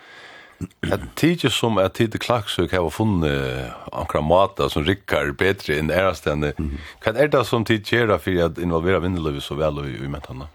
Det 0.81 0.93
er 0.93 1.07
tidlig 1.17 1.51
som 1.53 1.79
at 1.79 1.95
tid 1.99 2.15
klaksøk 2.23 2.71
har 2.71 2.89
funnet 2.91 3.75
ankra 3.93 4.23
mata 4.23 4.71
som 4.71 4.87
rikkar 4.87 5.35
bedre 5.35 5.77
enn 5.77 5.91
ærastene. 5.91 6.55
Hva 7.03 7.13
er 7.19 7.29
det 7.29 7.45
som 7.47 7.65
tid 7.65 7.85
gjør 7.85 8.17
for 8.19 8.33
å 8.47 8.53
involvere 8.63 9.03
vinneløy 9.03 9.41
så 9.43 9.59
vel 9.59 9.83
i 9.85 10.09
mentana? 10.09 10.49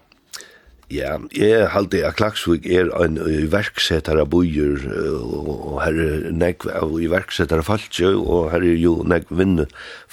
Ja, 0.88 1.18
jeg 1.36 1.66
halte 1.74 2.00
at 2.08 2.16
Klaksvik 2.16 2.64
er 2.64 2.88
en 2.96 3.18
verksetare 3.52 4.24
bøyer, 4.24 4.86
og 5.20 5.82
her 5.84 5.98
er 6.00 6.30
nek 6.32 6.64
av 6.72 6.94
verksetare 7.12 7.64
falsk, 7.66 8.00
og 8.16 8.48
her 8.54 8.64
er 8.64 8.78
jo 8.80 9.02
nek 9.04 9.28
vinne 9.28 9.66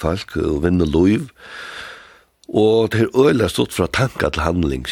og 0.04 0.58
vinne 0.66 0.84
loiv. 0.84 1.30
Og 2.52 2.92
det 2.92 3.06
er 3.06 3.16
øyla 3.16 3.48
stått 3.48 3.72
fra 3.72 3.88
tanka 3.88 4.28
til 4.28 4.44
handling, 4.44 4.84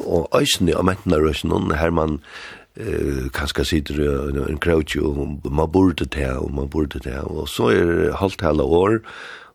og 0.00 0.32
eisen 0.40 0.72
i 0.72 0.78
amentarøysen, 0.78 1.76
her 1.76 1.92
man 1.92 2.18
eh 2.76 3.28
kanske 3.34 3.64
sitter 3.64 3.94
en 4.48 4.58
crouch 4.58 4.96
og 4.96 5.40
man 5.50 5.70
borde 5.72 6.06
ta 6.06 6.38
og 6.38 6.54
man 6.54 6.68
borde 6.68 7.00
ta 7.00 7.20
och 7.22 7.48
så 7.48 7.68
är 7.68 8.12
halt 8.12 8.40
hela 8.40 8.62
år 8.62 9.00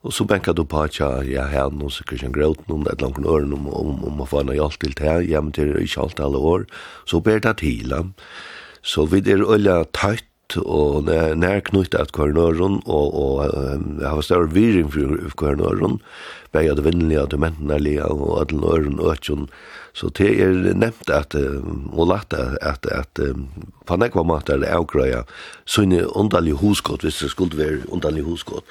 Og 0.05 0.13
så 0.13 0.25
benka 0.29 0.53
du 0.53 0.61
på 0.69 0.83
at 0.85 0.99
ja, 1.01 1.47
her 1.49 1.73
nå 1.73 1.89
sikkert 1.89 2.27
en 2.27 2.35
grøt 2.35 2.61
noen, 2.69 2.85
et 2.91 3.01
langt 3.01 3.17
øren 3.25 3.55
om, 3.57 3.65
om, 3.73 3.97
om 4.05 4.21
å 4.21 4.29
få 4.29 4.43
en 4.43 4.53
hjelp 4.53 4.77
til 4.83 4.93
det, 4.99 5.15
ja, 5.31 5.41
men 5.41 5.55
det 5.55 5.65
er 5.65 5.81
ikke 5.81 6.05
alt 6.05 6.21
alle 6.21 6.41
år, 6.53 6.67
så 7.09 7.21
ber 7.25 7.41
det 7.41 7.57
til 7.63 7.93
ham. 7.95 8.13
Så 8.85 9.07
vi 9.09 9.23
er 9.25 9.41
øyla 9.41 9.81
tøyt 9.97 10.29
og 10.61 11.07
nær 11.07 11.33
nærknytt 11.41 11.95
at 11.97 12.13
hver 12.13 12.35
nøren, 12.37 12.77
og, 12.85 13.15
og 13.17 13.55
um, 13.57 13.95
jeg 13.97 14.11
har 14.11 14.21
større 14.21 14.51
viring 14.53 14.91
for 14.93 15.15
hver 15.41 15.57
nøren, 15.57 15.97
bare 16.53 16.75
det 16.77 16.85
vinnelige, 16.85 17.25
det 17.33 17.41
mennelige, 17.41 18.05
og 18.05 18.43
alle 18.43 18.61
nøren 18.61 19.01
økken. 19.01 19.49
Så 19.97 20.11
det 20.13 20.29
er 20.43 20.53
nevnt 20.75 21.09
at, 21.09 21.33
og 21.33 22.11
lagt 22.11 22.35
at, 22.37 22.59
at, 22.61 22.85
at 22.91 23.25
på 23.87 23.97
nekva 23.97 24.25
måte 24.27 24.53
er 24.53 24.61
det 24.61 24.69
avgrøya, 24.75 25.23
så 25.65 25.81
er 25.81 25.91
det 25.95 26.05
underlig 26.13 26.59
hosgått, 26.61 27.07
hvis 27.07 27.23
det 27.23 27.31
skulle 27.33 27.57
være 27.57 27.89
underlig 27.89 28.27
hosgått. 28.27 28.69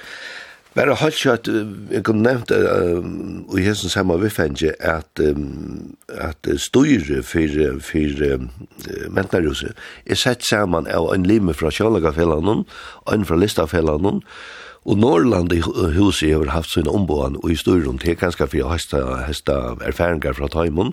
Bare 0.75 0.97
holdt 0.99 1.21
jo 1.23 1.33
at, 1.37 1.47
jeg 1.91 2.03
kunne 2.03 2.25
nevnt, 2.27 2.51
og 2.51 3.61
jeg 3.63 3.77
som 3.79 3.93
samme 3.93 4.17
vifenge, 4.19 4.73
at, 4.83 5.23
at 6.11 6.51
styre 6.59 7.23
for, 7.23 7.79
for 7.79 8.35
Mentarhuset 9.15 9.79
er 10.07 10.19
sett 10.19 10.43
sammen 10.43 10.91
av 10.91 11.13
en 11.15 11.27
lime 11.31 11.55
fra 11.55 11.71
Kjallagafellene, 11.71 12.65
en 13.15 13.27
fra 13.29 13.39
Listafellene, 13.39 14.19
Og 14.85 14.99
Norrland 15.01 15.53
i 15.53 15.63
huset 15.65 16.35
har 16.35 16.51
haft 16.53 16.75
sine 16.75 16.93
omboan 16.93 17.39
og 17.41 17.53
i 17.53 17.57
styrum 17.57 17.97
til 18.03 18.19
ganske 18.21 18.47
fyrir 18.53 18.69
hesta, 18.69 19.01
heste 19.25 19.55
erfaringer 19.81 20.37
fra 20.37 20.51
Taimon. 20.53 20.93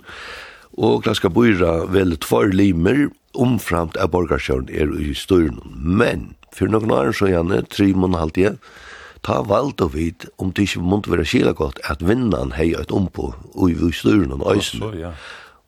Og 0.80 1.02
ganske 1.04 1.28
bøyre 1.28 1.74
vel 1.92 2.16
tvær 2.16 2.54
limer 2.56 3.10
omframt 3.36 3.98
av 4.00 4.14
borgarsjøren 4.14 4.72
er 4.72 4.94
i 4.96 5.12
styrum. 5.16 5.60
Men, 5.76 6.30
for 6.56 6.72
noen 6.72 6.92
år 6.92 7.12
så 7.16 7.28
gjerne, 7.28 7.60
tre 7.68 7.90
måneder 7.92 8.24
halvtid 8.24 8.72
ta 9.22 9.42
valgt 9.46 9.80
og 9.84 9.94
vidt 9.94 10.26
om 10.38 10.50
det 10.52 10.66
ikke 10.68 10.82
måtte 10.82 11.12
være 11.12 11.26
skila 11.28 11.52
godt 11.58 11.78
at 11.90 12.02
vinneren 12.02 12.54
hei 12.56 12.72
et 12.78 12.92
ompo 12.92 13.32
og 13.54 13.70
vi 13.70 13.92
styrer 13.94 14.26
noen 14.26 14.42
øysen. 14.56 14.82
Oh, 14.82 14.98
ja. 14.98 15.14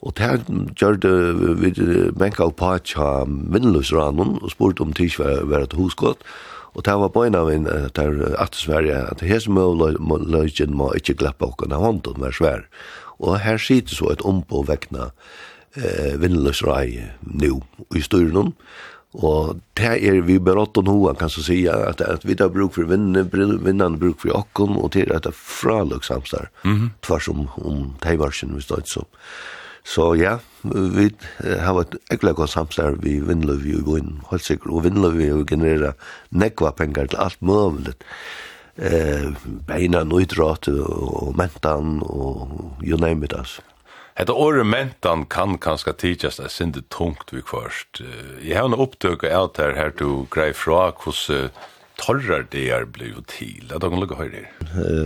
Og 0.04 0.12
det 0.18 0.74
gjør 0.76 0.98
det 1.00 1.14
vi 1.62 1.70
benka 2.18 2.44
at 2.44 2.92
ha 2.98 3.24
vinnløsranen 3.24 4.36
og 4.42 4.50
spurte 4.52 4.84
om 4.84 4.92
det 4.92 5.08
ikke 5.08 5.24
var, 5.24 5.44
var 5.48 5.64
et 5.64 5.72
husgått. 5.78 6.20
Og 6.74 6.84
det 6.84 6.94
var 6.98 7.08
på 7.14 7.22
en 7.24 7.38
av 7.38 7.48
en 7.48 7.64
der 7.64 8.34
at 8.42 8.58
Sverige 8.58 8.98
at 8.98 9.20
det 9.20 9.28
her 9.30 9.40
som 9.40 9.56
er 9.56 9.96
løgjen 10.26 10.74
må 10.74 10.90
ikke 10.98 11.14
glappa 11.22 11.46
okken 11.46 11.72
av 11.72 11.86
hånden 11.86 12.20
var 12.20 12.34
svær. 12.34 12.66
Og 13.22 13.38
her 13.40 13.56
sitter 13.56 13.94
så 13.94 14.10
et 14.10 14.24
ompo 14.26 14.64
vekna 14.66 15.12
eh, 15.78 16.18
vinnløsrai 16.20 17.14
nu 17.22 17.62
i 17.94 18.02
styrer 18.02 18.34
noen. 18.34 18.52
Og 19.14 19.60
det 19.78 19.92
er 20.02 20.20
vi 20.26 20.40
berått 20.42 20.78
og 20.80 20.88
noen 20.88 21.18
kan 21.18 21.30
så 21.30 21.42
si 21.46 21.60
at, 21.70 22.00
at 22.02 22.24
vi 22.26 22.34
har 22.40 22.50
bruk 22.50 22.74
for 22.74 22.90
vinne, 22.90 23.22
vinnene 23.30 23.98
bruk 24.00 24.24
for 24.24 24.34
okken, 24.34 24.74
og 24.74 24.90
til 24.96 25.12
at 25.14 25.26
det 25.26 25.30
er 25.30 25.38
fraløk 25.38 26.04
samstår, 26.04 26.48
mm 26.64 26.74
-hmm. 26.74 26.88
tvers 27.02 27.28
om, 27.28 27.48
om 27.56 27.94
teivarsen 28.02 28.56
vi 28.56 28.62
står 28.62 28.82
så. 28.84 29.04
Så 29.84 30.14
ja, 30.16 30.38
vi 30.62 31.10
har 31.60 31.80
et 31.80 31.94
ekkert 32.10 32.36
godt 32.36 32.50
samstår 32.50 32.96
vi 33.02 33.20
vinner 33.20 33.54
vi 33.54 33.70
i 33.70 33.98
inn, 33.98 34.20
helt 34.30 34.44
sikkert, 34.44 34.72
og 34.72 34.84
vinner 34.84 35.10
vi 35.10 35.24
i 35.24 35.44
generera 35.44 35.92
nekva 36.30 36.70
penger 36.70 37.06
til 37.06 37.18
alt 37.18 37.42
mulig. 37.42 37.94
Eh, 38.76 39.30
beina 39.66 40.02
nøydrat 40.02 40.68
og 40.68 41.36
mentan 41.36 42.00
og 42.02 42.48
you 42.82 42.98
name 42.98 43.24
it 43.24 43.32
altså. 43.32 43.62
Hetta 44.14 44.30
ordet 44.38 44.62
mentan 44.62 45.24
kan 45.26 45.56
kanska 45.58 45.92
teachast 45.98 46.38
a 46.38 46.46
sindi 46.48 46.84
tungt 46.86 47.32
vi 47.34 47.40
kvørst. 47.42 47.98
Jeg 48.46 48.54
har 48.54 48.68
en 48.68 48.76
upptøk 48.78 49.24
av 49.26 49.32
alt 49.34 49.58
her 49.58 49.74
her 49.74 49.90
du 49.98 50.28
grei 50.30 50.52
fra 50.54 50.92
hos 51.02 51.24
torrar 51.98 52.44
det 52.52 52.68
er 52.70 52.86
blei 52.86 53.10
til. 53.26 53.66
Det 53.66 53.74
er 53.74 53.82
noen 53.82 54.04
lukka 54.04 54.20
høyre. 54.20 54.44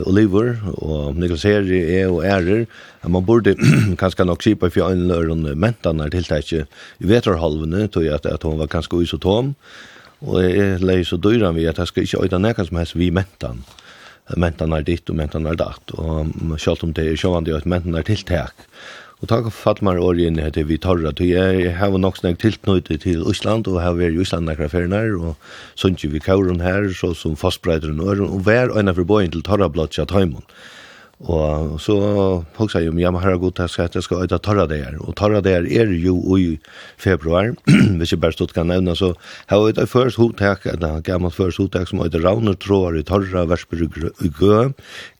Oliver 0.04 0.60
og 0.74 1.16
negliseri 1.16 1.80
er 2.02 2.12
og 2.12 2.20
ærer. 2.20 2.66
Man 3.08 3.24
burde 3.24 3.56
kanska 4.02 4.28
nok 4.28 4.44
kipa 4.44 4.68
fyrir 4.68 4.92
øynløren 4.92 5.48
mentan 5.56 6.04
er 6.04 6.12
tiltak 6.12 6.52
i 6.52 6.66
vetarhalvene, 7.00 7.86
tog 7.88 8.04
at, 8.12 8.28
at 8.28 8.44
hon 8.44 8.60
var 8.60 8.68
kanska 8.68 9.00
isotom. 9.00 9.54
Og 10.20 10.42
jeg 10.44 10.82
leis 10.84 11.08
så 11.08 11.16
dyran 11.16 11.56
vi 11.56 11.64
at 11.64 11.80
jeg 11.80 11.88
skal 11.88 12.04
ikke 12.04 12.26
øyda 12.26 12.44
nekka 12.44 12.68
som 12.68 12.76
helst 12.76 12.98
vi 13.00 13.08
mentan 13.08 13.64
mentan 14.36 14.74
er 14.76 14.84
ditt 14.84 15.08
og 15.08 15.16
mentan 15.16 15.46
er 15.46 15.56
datt, 15.56 15.92
og 15.96 16.32
selv 16.60 16.84
om 16.84 16.92
det 16.92 17.06
er 17.08 17.20
sjåvande 17.20 17.56
at 17.56 17.68
mentan 17.68 17.96
er 17.96 18.06
tiltak. 18.06 18.66
Og 19.18 19.26
takk 19.32 19.48
for 19.50 19.80
man 19.82 19.98
er 19.98 20.20
inn 20.22 20.38
etter 20.38 20.66
vi 20.68 20.76
torra, 20.78 21.10
til 21.16 21.32
jeg 21.32 21.72
har 21.74 21.96
nok 21.98 22.20
snakk 22.20 22.38
tilknøyde 22.38 23.00
til 23.02 23.24
Ísland, 23.26 23.66
og 23.66 23.80
har 23.82 23.96
vært 23.98 24.14
i 24.14 24.22
Ísland 24.22 24.46
nekra 24.46 24.68
ferner, 24.70 25.16
og 25.18 25.34
sunnkje 25.74 26.12
vi 26.12 26.22
kauren 26.22 26.62
her, 26.62 26.86
så 26.94 27.10
som 27.18 27.34
fastbreideren 27.34 27.98
og 28.04 28.44
vær 28.46 28.70
øyne 28.76 28.94
for 28.94 29.08
bøyen 29.08 29.34
til 29.34 29.42
torra 29.42 29.66
blått 29.68 29.98
sjatt 29.98 30.14
heimun. 30.14 30.46
Og 31.18 31.80
så 31.82 31.94
hugsa 32.54 32.78
jeg 32.78 32.92
om, 32.92 32.98
ja, 33.02 33.10
men 33.10 33.22
herre 33.24 33.40
god, 33.42 33.58
jeg 33.58 33.72
skal, 33.72 33.88
jeg 33.94 34.04
skal 34.06 34.22
øyda 34.22 34.38
torra 34.46 34.66
her. 34.70 34.94
Og 35.02 35.16
torra 35.18 35.42
her 35.42 35.66
er 35.66 35.90
jo 35.98 36.36
i 36.38 36.58
februar, 36.96 37.54
hvis 37.98 38.12
jeg 38.12 38.20
bare 38.22 38.36
stått 38.36 38.54
kan 38.54 38.70
nevna, 38.70 38.94
så 38.94 39.14
har 39.50 39.58
her 39.58 39.72
øyda 39.72 39.86
først 39.86 40.16
hotek, 40.16 40.66
en 40.70 41.02
gammalt 41.02 41.34
først 41.34 41.58
hotek, 41.58 41.88
som 41.88 42.04
øyda 42.04 42.22
rauner 42.22 42.54
tråar 42.54 42.94
i 42.98 43.02
torra 43.02 43.46
versper 43.50 43.82
i 43.82 44.30
gø, 44.30 44.68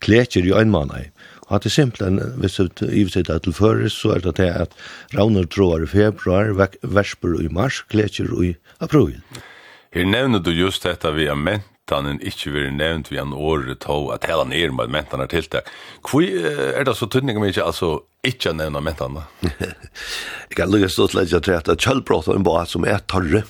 klekjer 0.01 0.47
i 0.47 0.55
øynmanai. 0.55 1.09
Og 1.49 1.57
at 1.57 1.65
det 1.65 1.73
simpelthen, 1.73 2.21
hvis 2.39 2.61
du 2.61 2.87
ivsitt 2.87 3.31
er 3.33 3.39
til 3.43 3.57
føres, 3.57 3.97
så 3.97 4.15
er 4.15 4.23
det 4.23 4.37
det 4.37 4.51
at 4.53 4.77
rauner 5.17 5.49
tråar 5.49 5.83
i 5.83 5.91
februar, 5.91 6.53
versper 6.83 7.41
i 7.43 7.49
mars, 7.51 7.81
klekjer 7.91 8.31
i 8.45 8.55
april. 8.81 9.17
Her 9.97 10.05
nevner 10.05 10.39
du 10.45 10.53
just 10.53 10.85
dette 10.85 11.11
vi 11.17 11.27
har 11.27 11.39
ment 11.41 11.65
mentanen 11.89 12.21
ikkje 12.21 12.53
veri 12.53 12.71
nevnt 12.71 13.09
vi 13.11 13.19
an 13.19 13.33
året 13.33 13.81
to 13.81 14.11
at 14.13 14.27
hela 14.29 14.45
nere 14.45 14.73
med 14.73 14.91
mentanen 14.93 15.25
er 15.25 15.31
tiltak. 15.33 15.69
Hvor 16.05 16.23
er 16.23 16.85
det 16.85 16.97
så 16.97 17.09
tydning 17.09 17.39
om 17.39 17.45
ikkje 17.45 17.65
altså 17.65 18.03
ikkje 18.27 18.53
nevna 18.53 18.81
mentanen? 18.81 19.25
Jeg 19.43 20.57
kan 20.59 20.71
lukka 20.71 20.89
stått 20.89 21.15
leidja 21.15 21.41
til 21.41 21.57
at 21.57 21.71
kjølbrott 21.81 22.29
er 22.29 22.37
en 22.37 22.45
båt 22.45 22.69
som 22.69 22.85
er 22.85 23.01
torre. 23.09 23.45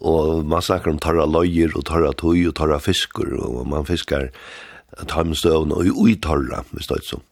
Og 0.00 0.44
man 0.44 0.60
snakkar 0.60 0.92
om 0.92 1.00
torra 1.00 1.24
løyer 1.24 1.72
og 1.74 1.86
torra 1.88 2.12
tøy 2.12 2.50
og 2.50 2.56
torra 2.58 2.78
fiskur 2.78 3.32
og 3.40 3.64
man 3.66 3.88
fiskar 3.88 4.28
tarmstøvn 5.08 5.72
og 5.72 5.88
ui 5.96 6.16
tarra, 6.20 6.62
hvis 6.72 6.90
det 6.90 7.00
er 7.00 7.08
sånn. 7.08 7.24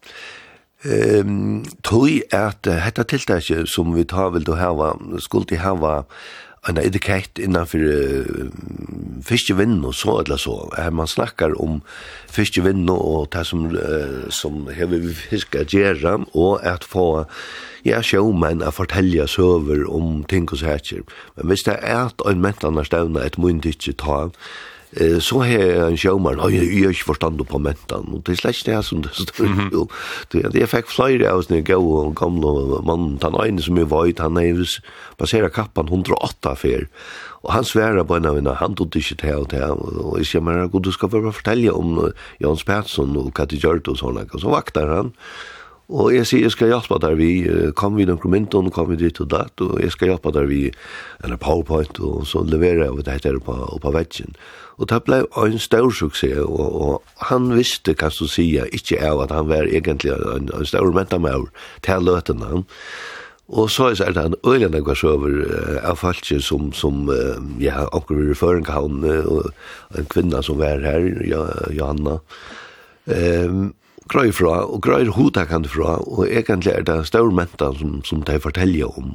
Ehm 0.85 1.63
tøy 1.85 2.23
at 2.33 2.65
hetta 2.65 3.05
tiltaki 3.05 3.67
sum 3.69 3.93
vit 3.97 4.13
hava 4.17 4.39
vil 4.39 4.49
du 4.49 4.57
hava 4.57 4.95
skuld 5.21 5.53
i 5.53 5.61
hava 5.61 6.03
ein 6.69 6.81
etikett 6.81 7.41
innanfyri 7.41 8.49
fiskevinn 9.25 9.81
og 9.85 9.95
så 9.97 10.19
eller 10.23 10.41
så. 10.41 10.57
Man 10.93 11.11
snakkar 11.11 11.57
om 11.63 11.81
fiskevinn 12.31 12.89
og 12.91 13.31
det 13.33 13.47
som, 13.49 13.67
som 14.31 14.67
hever 14.75 15.03
vi 15.05 15.15
fisk 15.15 15.57
gjerra, 15.73 16.19
og 16.35 16.61
at 16.67 16.85
få 16.85 17.25
ja, 17.85 18.01
sjåmenn 18.03 18.65
at 18.65 18.77
fortelja 18.77 19.27
søver 19.31 19.85
om 19.91 20.23
ting 20.29 20.49
og 20.51 20.61
sækker. 20.61 21.05
Men 21.37 21.51
hvis 21.53 21.67
det 21.69 21.79
er 21.81 22.07
at 22.09 22.25
en 22.29 22.43
mentan 22.45 22.79
er 22.79 22.89
stevna 22.89 23.25
et 23.25 23.39
ta, 23.99 24.31
Eh, 24.97 25.19
så 25.19 25.41
har 25.43 25.89
en 25.89 25.97
sjåmann, 25.99 26.39
og 26.39 26.53
jeg 26.55 26.69
har 26.85 26.93
ikke 26.95 27.09
forstand 27.09 27.41
på 27.51 27.59
mentan, 27.59 28.07
og 28.15 28.21
det 28.27 28.37
er 28.37 28.41
slett 28.45 28.67
det 28.69 28.81
som 28.87 29.01
det 29.03 29.11
står 29.17 29.73
jo. 29.73 29.87
Jeg 30.55 30.71
fikk 30.71 30.93
flere 30.93 31.33
av 31.33 31.43
sånne 31.43 31.65
gau 31.67 31.83
og 31.83 32.13
gamle 32.21 32.83
mannen, 32.87 33.17
han 33.25 33.39
ene 33.43 33.65
som 33.65 33.81
jeg 33.81 33.91
var 33.91 34.13
han 34.21 34.39
er 34.39 34.63
baseret 35.19 35.55
kappan. 35.55 35.91
108 35.91 36.55
fer, 36.57 36.87
Og 37.43 37.53
han 37.53 37.65
sværa 37.65 38.05
på 38.05 38.17
en 38.17 38.27
av 38.27 38.37
henne, 38.37 38.55
han 38.55 38.75
tog 38.75 38.95
ikke 38.97 39.19
til 39.21 39.43
og 39.43 39.51
til, 39.51 39.75
og 40.01 40.19
jeg 40.19 40.27
sier, 40.27 40.41
men 40.41 40.69
god, 40.71 40.83
du 40.83 40.93
skal 40.93 41.11
bare 41.13 41.33
fortelle 41.33 41.73
om 41.75 42.13
Jans 42.41 42.65
Persson 42.65 43.17
og 43.17 43.33
hva 43.35 43.45
de 43.45 43.59
gjør 43.59 43.83
det 43.83 43.93
og 43.93 43.99
sånne, 44.01 44.25
og 44.33 44.41
så 44.41 44.49
vaktar 44.49 44.89
han, 44.89 45.13
og 45.93 46.15
jeg 46.15 46.25
sier, 46.25 46.47
jeg 46.47 46.55
skal 46.55 46.71
hjelpe 46.73 46.97
der 47.03 47.17
vi, 47.19 47.45
kom 47.77 47.99
vi 47.99 48.07
noen 48.09 48.31
mynton, 48.33 48.71
kom 48.73 48.89
vi 48.89 48.97
dit 48.97 49.21
og 49.21 49.29
datt, 49.29 49.61
og 49.61 49.83
jeg 49.83 49.93
skal 49.93 50.15
hjelpe 50.15 50.33
der 50.33 50.49
vi, 50.49 50.71
en 51.21 51.37
powerpoint, 51.37 52.01
og 52.01 52.25
så 52.27 52.41
leverer 52.41 52.87
jeg 52.87 53.05
det 53.05 53.19
her 53.27 53.41
på, 53.45 53.59
på 53.83 53.93
veggen. 53.93 54.33
Og 54.79 54.89
det 54.91 55.03
ble 55.07 55.23
en 55.39 55.59
stor 55.63 55.91
suksess, 55.95 56.41
og, 56.43 56.79
og 56.83 57.27
han 57.31 57.53
visste, 57.55 57.95
kan 57.95 58.15
du 58.15 58.27
si, 58.27 58.49
ikke 58.59 58.99
av 59.07 59.23
at 59.25 59.35
han 59.35 59.49
var 59.49 59.69
egentlig 59.71 60.15
en, 60.15 60.51
en 60.51 60.67
stor 60.67 60.91
mentamær 60.95 61.47
til 61.87 62.09
løten 62.09 62.43
han. 62.43 62.65
Og 63.49 63.69
så 63.71 63.91
er 63.93 64.15
det 64.17 64.25
en 64.25 64.35
øyne 64.47 64.73
jeg 64.73 64.87
var 64.87 65.05
over 65.05 65.81
av 65.85 65.97
folk 66.01 66.25
som, 66.41 66.73
som 66.73 67.11
ja, 67.61 67.85
akkurat 67.93 68.33
i 68.33 69.17
og 69.21 69.51
en 69.99 70.07
kvinne 70.09 70.43
som 70.43 70.59
var 70.59 70.81
her, 70.81 71.05
Johanna, 71.71 72.19
um, 73.05 73.75
grøy 74.09 74.33
fra, 74.33 74.65
og 74.65 74.81
grøy 74.83 75.07
hodet 75.13 75.49
kan 75.49 75.65
fra, 75.65 75.99
og 76.01 76.27
egentlig 76.29 76.73
er 76.73 76.83
det 76.83 76.97
en 76.97 77.05
stor 77.05 77.31
mentan 77.31 77.77
som, 77.79 78.01
som 78.05 78.23
de 78.23 78.41
forteller 78.41 78.99
om 78.99 79.15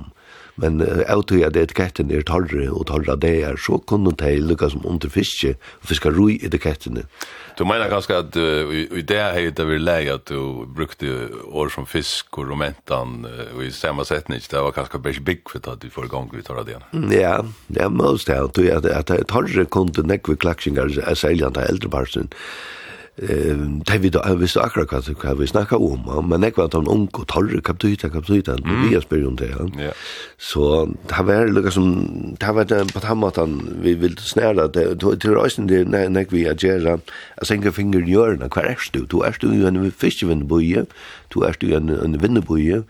Men 0.60 0.80
jeg 0.84 1.26
tror 1.30 1.46
at 1.48 1.60
etikettene 1.60 2.20
er 2.20 2.26
torre 2.28 2.68
og 2.70 2.88
torre 2.90 3.18
det 3.20 3.36
er, 3.48 3.60
så 3.60 3.80
kunne 3.90 4.16
de 4.20 4.36
lukka 4.44 4.72
som 4.74 4.86
under 4.88 5.12
fiske 5.12 5.56
og 5.56 5.92
fiske 5.92 6.12
roi 6.16 6.38
etikettene. 6.46 7.06
Du 7.60 7.66
mener 7.68 7.92
ganske 7.92 8.16
at 8.16 8.36
uh, 8.40 8.72
i 8.72 9.04
det 9.04 9.20
her 9.20 9.40
er 9.50 9.56
det 9.56 9.66
vi 9.68 9.80
leger 9.82 10.20
at 10.20 10.30
du 10.32 10.66
brukte 10.76 11.28
år 11.52 11.72
som 11.74 11.88
fisk 11.90 12.40
og 12.40 12.52
romentan 12.54 13.26
og 13.28 13.64
i 13.66 13.72
samme 13.76 14.06
setning, 14.08 14.40
det 14.40 14.64
var 14.64 14.76
ganske 14.76 15.02
bare 15.04 15.26
bygg 15.26 15.52
for 15.52 15.72
at 15.74 15.84
du 15.84 15.90
får 15.92 16.08
i 16.08 16.14
gang 16.14 16.30
vi 16.32 16.46
torre 16.46 16.64
det. 16.68 16.80
Ja, 17.12 17.40
det 17.68 17.84
er 17.84 17.92
most 17.92 18.30
det 18.30 18.38
at, 18.40 18.54
tror 18.56 18.96
at 18.96 19.28
torre 19.28 19.66
kunne 19.66 20.08
nekve 20.08 20.38
klaksingar, 20.40 20.92
særlig 21.16 21.48
an 21.48 21.60
eldreparsen. 21.60 22.30
Ehm 23.20 23.82
tævi 23.84 24.08
við 24.14 24.38
við 24.40 24.54
akkurat 24.64 24.88
kat 24.88 25.08
kan 25.20 25.38
vi 25.38 25.48
snakka 25.48 25.76
um, 25.76 26.30
men 26.30 26.40
nekva 26.40 26.70
tón 26.72 26.88
ung 26.88 27.10
og 27.12 27.26
torr 27.28 27.60
kaptuita 27.62 28.08
kaptuita 28.10 28.56
vi 28.64 28.94
har 28.94 29.02
spyrjum 29.02 29.34
om 29.34 29.36
det. 29.36 29.50
Ja. 29.76 29.92
Så 30.38 30.88
det 31.10 31.26
var 31.28 31.52
lukka 31.52 31.72
som, 31.72 32.36
det 32.40 32.56
var 32.56 32.64
det 32.64 32.94
på 32.94 33.00
hammatan 33.04 33.60
vi 33.84 33.94
vil 33.94 34.16
snæla 34.18 34.68
det 34.68 35.00
til 35.02 35.36
reisen 35.36 35.68
det 35.68 35.88
nek 35.90 36.32
vi 36.32 36.48
agera. 36.48 37.00
Eg 37.42 37.48
synka 37.48 37.72
finger 37.76 38.00
i 38.00 38.14
hjørna, 38.14 38.48
kvar 38.48 38.72
erstu, 38.72 39.04
du 39.06 39.20
erstu 39.20 39.52
í 39.52 39.66
einum 39.68 39.92
en 40.32 40.48
boye 40.48 40.86
du 41.34 41.44
er 41.46 41.58
i 41.62 41.74
en, 41.78 41.90
en 41.94 42.18
vinnebøye, 42.22 42.84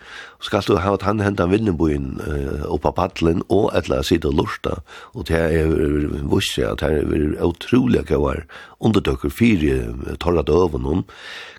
skal 0.43 0.63
du 0.67 0.77
ha 0.79 0.95
han 1.03 1.21
henta 1.23 1.47
vinnebøyen 1.49 2.21
uh, 2.23 2.65
opp 2.71 2.87
av 2.87 2.95
paddelen, 2.99 3.43
og 3.49 3.69
etla 3.77 4.01
sitte 4.03 4.31
og 4.31 4.39
lorsta, 4.39 4.79
og 5.13 5.27
det 5.29 5.39
er 5.39 5.73
visse 6.31 6.65
at 6.65 6.83
det 6.83 7.03
er 7.03 7.37
utrolig 7.45 8.05
gøyar 8.09 8.45
undertøkker 8.79 9.31
fire 9.33 10.15
torra 10.23 10.43
døven 10.47 10.87
om, 10.87 11.05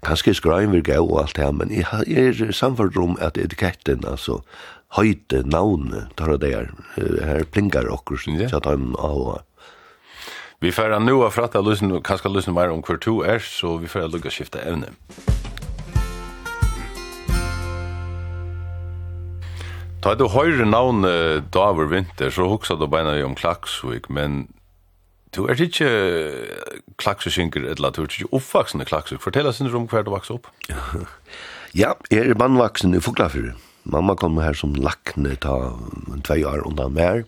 kanskje 0.06 0.36
skrein 0.38 0.72
vil 0.72 0.84
gøy 0.84 1.02
og 1.02 1.18
alt 1.24 1.36
det, 1.36 1.50
men 1.54 1.72
jeg 1.74 1.86
er 2.08 2.52
samfunnet 2.56 2.96
om 3.00 3.16
at 3.20 3.38
etiketten, 3.40 4.06
altså, 4.08 4.40
høyte 4.96 5.44
navne, 5.46 6.08
tar 6.18 6.34
det 6.42 6.54
her, 6.54 6.72
her 6.96 7.46
plinkar 7.52 7.90
okkur, 7.92 8.18
så 8.24 8.58
tar 8.58 8.78
han 8.78 8.96
av 8.98 9.44
Vi 10.60 10.72
får 10.72 10.98
nu 11.00 11.22
av 11.24 11.30
fratta, 11.32 11.62
kanskje 12.04 12.34
lyssna 12.34 12.52
mer 12.52 12.68
om 12.68 12.82
hver 12.84 12.98
to 13.00 13.22
er, 13.24 13.38
så 13.40 13.78
vi 13.80 13.88
får 13.88 14.10
lukka 14.12 14.30
skifta 14.30 14.60
evne. 14.60 14.92
Ta 20.00 20.14
du 20.16 20.30
høyre 20.32 20.64
navn 20.64 21.04
Davor 21.52 21.90
Vinter, 21.90 22.30
så 22.32 22.46
hoksa 22.48 22.72
du 22.80 22.86
beina 22.88 23.18
om 23.20 23.34
Klaksvik, 23.36 24.06
men 24.08 24.46
du 25.36 25.42
er 25.44 25.60
ikke 25.60 25.90
Klaksvikinker, 26.96 27.66
eller 27.74 27.92
du 27.92 28.00
er 28.06 28.08
ikke 28.08 28.30
oppvaksende 28.38 28.86
Klaksvik. 28.88 29.20
Fortell 29.20 29.50
oss 29.50 29.60
om 29.60 29.84
hver 29.90 30.06
du 30.06 30.14
vokser 30.14 30.38
opp. 30.38 30.48
ja, 31.82 31.92
jeg 32.08 32.32
er 32.32 32.40
mannvaksen 32.40 32.96
i 32.96 33.02
Fuglafyr. 33.04 33.52
Mamma 33.84 34.16
kom 34.16 34.40
her 34.40 34.56
som 34.56 34.72
lakne 34.72 35.36
ta 35.36 35.74
tvei 36.24 36.40
år 36.48 36.64
undan 36.64 36.96
mer. 36.96 37.22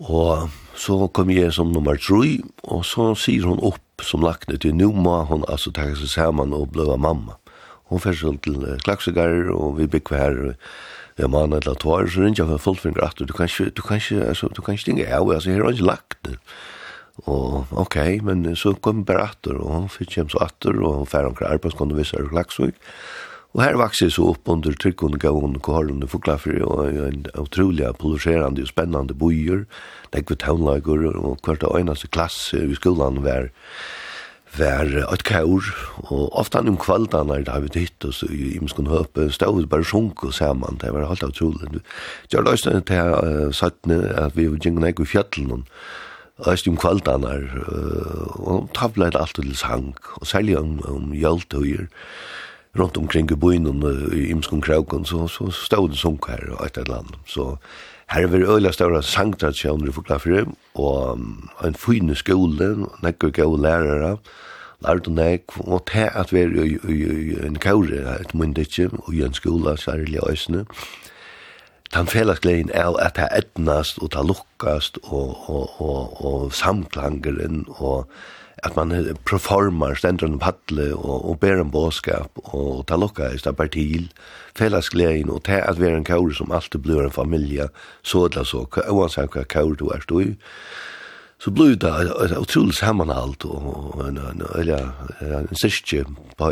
Og 0.00 0.48
så 0.80 0.96
kom 1.12 1.28
jeg 1.28 1.52
som 1.52 1.76
nummer 1.76 2.00
3, 2.00 2.40
og 2.72 2.88
så 2.88 3.12
sier 3.20 3.44
hun 3.44 3.60
opp 3.60 4.00
som 4.00 4.24
lakne 4.24 4.56
til 4.56 4.72
nu 4.80 4.94
må 4.96 5.20
hun 5.28 5.44
altså 5.44 5.76
takke 5.76 6.00
seg 6.00 6.08
sammen 6.16 6.56
og 6.56 6.72
bløve 6.72 6.96
mamma. 6.96 7.36
Hun 7.92 8.00
fyrir 8.00 8.40
til 8.40 8.64
Klaksvikar, 8.80 9.52
og 9.52 9.76
vi 9.76 9.92
bygg 9.92 10.16
her, 10.16 10.42
og 10.48 10.68
Ja, 11.18 11.28
man 11.30 11.54
er 11.54 11.62
til 11.62 11.76
tår, 11.78 12.08
så 12.10 12.24
ringer 12.24 12.40
jeg 12.42 12.50
for 12.50 12.62
fullfinger 12.70 13.04
at 13.06 13.20
du 13.22 13.30
kan 13.32 13.46
ikke, 13.46 13.70
du 13.70 13.82
kan 13.86 14.00
ikke, 14.00 14.24
altså, 14.32 14.48
du 14.50 14.62
kan 14.62 14.74
ikke 14.74 14.90
dinge 14.90 15.04
av, 15.06 15.28
altså, 15.30 15.52
her 15.52 15.62
er 15.62 15.76
ikke 15.76 15.86
lagt 15.86 16.16
det. 16.26 16.38
Og, 17.30 17.68
ok, 17.70 17.96
men 18.26 18.42
så 18.58 18.72
kom 18.82 19.04
bare 19.06 19.28
atter, 19.28 19.54
og 19.54 19.70
han 19.76 19.86
fikk 19.92 20.16
hjem 20.16 20.32
så 20.32 20.42
atter, 20.48 20.74
og 20.80 20.96
han 20.96 21.06
færre 21.06 21.30
omkring 21.30 21.52
arbeidskånd 21.54 21.94
og 21.94 22.00
visser 22.00 22.26
klagsvig. 22.32 22.72
Og 23.54 23.62
her 23.62 23.76
vakser 23.78 24.10
så 24.10 24.32
opp 24.32 24.50
under 24.50 24.74
trykkene 24.74 25.20
gav 25.22 25.38
hun 25.38 25.60
kohorene 25.62 26.08
forklaffer, 26.10 26.58
og 26.66 26.90
en 26.90 27.28
utrolig 27.38 27.86
polarisjerende 28.00 28.66
og 28.66 28.72
spennende 28.72 29.14
bojer, 29.14 29.62
det 30.10 30.24
er 30.24 30.26
kvitt 30.26 30.48
og 30.50 31.38
hvert 31.46 31.62
av 31.62 31.78
øyneste 31.78 32.10
klasse 32.10 32.58
i 32.58 32.74
skolen 32.74 33.22
var, 33.22 33.52
var 34.58 34.90
et 35.12 35.24
kaur, 35.26 35.66
og 36.10 36.22
ofte 36.38 36.60
han 36.60 36.70
om 36.70 36.78
kvaldan 36.80 37.30
er 37.32 37.44
det 37.46 37.52
har 37.52 37.64
vi 37.64 37.72
ditt, 37.74 38.06
og 38.06 38.14
så 38.14 38.28
i 38.30 38.54
imskon 38.58 38.90
høpe, 38.90 39.28
stod 39.34 39.66
bare 39.70 39.86
sjunk 39.86 40.24
og 40.24 40.34
saman, 40.36 40.78
det 40.82 40.92
var 40.94 41.08
helt 41.10 41.26
utrolig. 41.26 41.82
Det 42.30 42.38
var 42.38 42.46
løsne 42.48 42.80
til 42.86 43.14
uh, 43.14 43.52
sattne 43.54 44.00
at 44.20 44.36
vi 44.36 44.48
var 44.50 44.60
gjengene 44.62 44.92
ikke 44.92 45.06
i 45.06 45.12
fjallen, 45.14 45.66
og 46.38 46.50
løsne 46.50 46.74
om 46.74 46.80
kvaldan 46.82 47.26
er, 47.30 47.48
og 48.42 48.70
tavla 48.74 49.08
er 49.08 49.18
alt 49.20 49.36
til 49.38 49.54
sang, 49.56 49.92
og 50.20 50.26
særlig 50.26 50.58
om, 50.58 50.78
om 50.90 51.12
hjeltøyer, 51.14 51.86
rundt 52.74 52.96
omkring 52.98 53.30
i 53.30 53.38
byen 53.38 53.68
og 53.70 54.14
i 54.14 54.28
imskon 54.34 54.62
kraukon, 54.62 55.04
så, 55.06 55.28
så 55.30 55.46
stod 55.54 55.92
det 55.92 55.98
sjunk 56.00 56.26
her 56.26 56.42
og 56.56 56.64
et 56.66 56.78
eller 56.82 57.04
annet, 57.04 57.18
så 57.30 57.52
Her 58.14 58.22
er 58.22 58.26
vi 58.26 58.44
øyla 58.46 58.70
større 58.70 59.02
sangtradisjoner 59.02 59.88
i 59.88 59.92
Fuglafri, 59.92 60.44
og 60.74 61.18
en 61.64 61.74
fine 61.74 62.14
skole, 62.14 62.86
nekker 63.02 63.32
gode 63.34 63.62
lærere, 63.62 64.16
lærte 64.86 65.10
nek, 65.10 65.56
og 65.56 65.82
til 65.90 66.06
at 66.14 66.32
vi 66.32 66.40
er 66.40 66.52
i 66.88 67.46
en 67.46 67.58
kaure, 67.58 68.20
et 68.20 68.34
myndigje, 68.34 68.90
og 68.98 69.14
i 69.14 69.24
en 69.26 69.34
skole, 69.34 69.76
særlig 69.76 70.20
øysene. 70.30 70.64
Den 71.94 72.06
fellesgleien 72.06 72.70
er 72.74 72.94
at 73.02 73.16
det 73.16 73.28
etnast, 73.38 73.98
og 73.98 74.12
det 74.12 74.26
lukkast, 74.26 74.98
og, 75.02 75.50
og, 75.50 75.80
og, 75.80 76.24
og 76.24 76.52
samklangeren, 76.52 77.64
og 77.68 78.08
at 78.64 78.76
man 78.76 78.92
performar 79.28 79.98
stendur 80.00 80.28
en 80.28 80.40
paddle 80.40 80.90
og, 80.96 81.30
og 81.30 81.38
ber 81.42 81.60
en 81.60 81.70
båskap 81.70 82.40
og, 82.44 82.86
ta 82.88 82.96
lukka 83.00 83.30
i 83.32 83.40
stabbar 83.40 83.70
til 83.74 84.08
fellesglein 84.56 85.30
og 85.30 85.44
ta 85.48 85.60
at 85.64 85.80
vera 85.80 85.98
en 86.00 86.06
kaur 86.08 86.32
som 86.36 86.52
alltid 86.52 86.84
blir 86.84 87.04
en 87.04 87.14
familie 87.14 87.68
så 88.02 88.26
eller 88.28 88.48
så, 88.48 88.64
oansett 88.88 89.36
hva 89.36 89.44
kaur 89.44 89.76
du 89.78 89.88
er 89.94 90.04
stoi 90.06 90.34
så 91.42 91.52
blir 91.52 91.76
det 91.76 91.92
et 92.24 92.36
utrolig 92.38 92.76
sammanhalt 92.78 93.44
og 93.44 94.00
en, 94.06 94.16
en, 94.16 94.46
en, 94.46 94.70
en, 94.70 94.78
en, 95.28 95.50
en, 95.50 95.50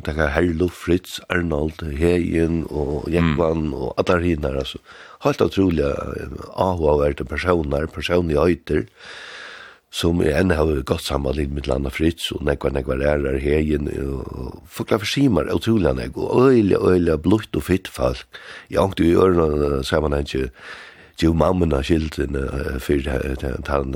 takk 0.07 0.21
er 0.25 0.31
Herlo, 0.33 0.71
Fritz, 0.73 1.19
Arnold, 1.29 1.83
Heien 1.99 2.63
og 2.73 3.11
Jekvann 3.13 3.67
mm. 3.69 3.75
og 3.77 3.99
allar 4.01 4.25
hinnar, 4.25 4.57
altså. 4.63 4.81
Helt 5.21 5.43
utrolig 5.45 5.85
ahuaverte 6.57 7.27
personer, 7.29 7.85
personlige 7.93 8.41
høyter, 8.41 8.87
som 9.93 10.23
jeg 10.25 10.33
enn 10.37 10.55
har 10.57 10.71
gått 10.89 11.05
sammenlignet 11.05 11.59
med 11.59 11.69
landa 11.69 11.93
Fritz 11.93 12.31
og 12.33 12.45
nekva 12.49 12.71
nekva 12.73 12.97
lærer 13.01 13.37
Heien 13.43 13.89
og 14.01 14.63
fokla 14.73 15.01
for 15.03 15.09
simar, 15.09 15.51
utrolig 15.53 15.93
nek, 15.99 16.17
og 16.17 16.49
øyla, 16.49 16.81
øyla, 16.81 17.19
blutt 17.21 17.57
og 17.57 17.67
fitt 17.69 17.89
folk. 17.93 18.41
Jeg 18.73 18.81
angt 18.81 19.01
jo 19.05 19.29
i 19.29 20.01
man 20.01 20.17
ikke, 20.23 20.49
jo, 21.21 21.35
mammen 21.35 21.73
har 21.77 21.85
skilt 21.85 22.17
skiltene 22.17 22.81
fyrir 22.81 23.13
han, 23.69 23.93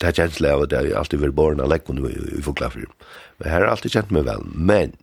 det 0.00 0.10
er 0.10 0.18
kjensle 0.20 0.52
av 0.52 0.66
at 0.66 0.74
jeg 0.76 0.92
alltid 0.92 1.22
var 1.22 1.34
born 1.36 1.60
av 1.64 1.70
lekkene 1.72 2.10
i 2.12 2.42
Foklafyr. 2.44 2.88
Men 3.40 3.50
her 3.50 3.64
har 3.64 3.72
alltid 3.72 3.96
kjent 3.96 4.12
meg 4.12 4.26
vel. 4.28 4.44
Men 4.52 4.94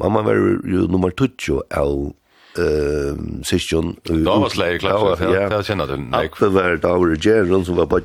mamma 0.00 0.24
var 0.24 0.40
jo 0.64 0.88
nummer 0.88 1.12
20 1.12 1.62
av 1.70 2.12
eh 2.52 3.16
session 3.44 3.96
då 4.04 4.38
var 4.38 4.48
släge 4.48 4.78
klart 4.78 5.20
ja 5.20 5.32
jag 5.32 5.64
känner 5.64 5.86
den 5.86 6.10
nej 6.10 6.30
för 6.36 6.48
var 6.48 6.76
då 6.76 6.88
var 6.88 7.16
Gerald 7.16 7.66
som 7.66 7.76
var 7.76 7.86
på 7.86 8.00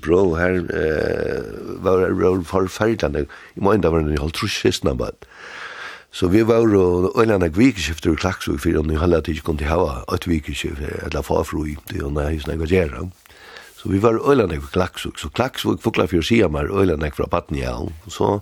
bro 0.00 0.34
här 0.34 0.54
eh 0.54 1.42
var 1.78 1.98
roll 1.98 2.44
för 2.44 2.66
fältande 2.66 3.20
i 3.54 3.60
mind 3.60 3.84
var 3.84 3.98
en 3.98 4.18
helt 4.18 4.34
truschis 4.34 4.82
number 4.84 5.10
Så 6.12 6.28
vi 6.28 6.42
var 6.42 6.76
og 6.76 7.20
øyne 7.20 7.34
en 7.34 7.58
vikeskifter 7.58 8.12
i 8.12 8.14
Klaksvig, 8.14 8.60
for 8.60 8.68
jeg 8.68 8.98
hadde 9.00 9.22
ikke 9.32 9.42
kunnet 9.42 9.64
hava 9.64 10.04
et 10.14 10.28
vikeskifter, 10.28 11.06
eller 11.06 11.22
farfru 11.22 11.64
i 11.64 11.76
det, 11.88 12.02
og 12.02 12.12
nei, 12.12 12.22
jeg 12.22 12.40
snakker. 12.40 13.08
Så 13.82 13.88
vi 13.88 14.02
var 14.02 14.30
øylandek 14.30 14.62
for 14.62 14.70
Klaksvuk, 14.70 15.18
så 15.18 15.28
Klaksvuk 15.28 15.82
fukla 15.82 16.06
fyrir 16.06 16.22
sida 16.22 16.48
mar 16.48 16.70
øylandek 16.70 17.16
fra 17.18 17.26
Batnial, 17.26 17.90
så 18.08 18.40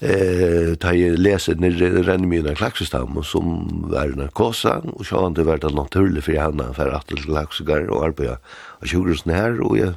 eh 0.00 0.74
ta 0.80 0.94
jag 0.94 1.18
läser 1.18 1.54
när 1.54 1.70
renner 2.02 2.26
mig 2.26 2.42
den 2.42 2.54
klaxstam 2.54 3.22
som 3.24 3.68
var 3.90 4.04
en 4.04 4.28
kossa 4.28 4.78
och 4.78 5.06
så 5.06 5.16
har 5.16 5.30
det 5.30 5.44
vart 5.44 5.64
att 5.64 5.74
naturligt 5.74 6.24
för 6.24 6.36
han 6.36 6.74
för 6.74 6.88
att 6.88 7.06
till 7.06 7.24
klaxgar 7.24 7.90
och 7.90 8.04
arbeta 8.04 8.38
och 8.80 8.88
sjukhusen 8.88 9.34
här 9.34 9.60
och 9.60 9.78
jag 9.78 9.94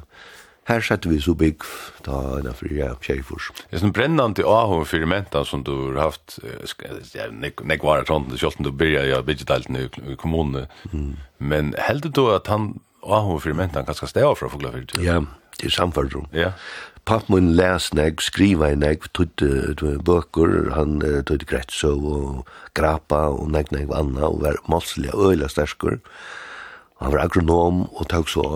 Her 0.66 0.80
satt 0.80 1.06
vi 1.06 1.20
så 1.20 1.34
big 1.34 1.60
ta 2.02 2.38
en 2.38 2.54
fri 2.54 2.78
ja 2.78 2.94
tjejfors. 3.00 3.50
Det 3.70 3.76
är 3.76 3.84
en 3.84 3.92
brennende 3.92 4.44
ahu 4.46 4.84
for 4.84 5.06
menta 5.06 5.44
som 5.44 5.64
du 5.64 5.70
har 5.70 6.02
haft 6.02 6.38
ja 7.14 7.26
nek 7.30 7.82
var 7.82 8.00
det 8.00 8.06
sånt 8.06 8.30
det 8.30 8.38
skulle 8.38 8.70
du 8.70 8.72
börja 8.72 9.04
ja 9.04 9.20
digitalt 9.22 9.68
nu 9.68 9.88
kommunen. 10.16 10.66
Men 11.38 11.74
helt 11.78 12.14
du 12.14 12.34
att 12.34 12.46
han 12.46 12.80
og 13.04 13.28
hun 13.28 13.40
fyrir 13.44 13.58
mentan 13.58 13.86
ganske 13.86 14.08
steg 14.10 14.26
fra 14.38 14.50
Fuglafyrt. 14.50 14.96
Ja, 15.02 15.20
det 15.60 15.70
er 15.70 15.76
samfunnet. 15.76 16.28
Ja. 16.32 16.52
Papp 17.04 17.28
mun 17.28 17.52
les 17.52 17.90
neg, 17.92 18.22
skriva 18.24 18.70
i 18.72 18.78
neg, 18.80 19.04
tutte 19.12 19.74
bøkur, 20.06 20.72
han 20.72 21.02
tutte 21.28 21.44
gretso 21.44 21.92
og 21.92 22.54
Grapa 22.74 23.26
og 23.34 23.50
neg 23.52 23.68
neg 23.76 23.90
vanna 23.92 24.30
og 24.30 24.40
var 24.46 24.56
målselig 24.72 25.12
og 25.12 25.34
øyla 25.34 25.50
sterskur. 25.52 25.98
Han 27.02 27.12
var 27.12 27.26
agronom 27.26 27.84
og 27.92 28.08
tåg 28.08 28.32
så 28.32 28.46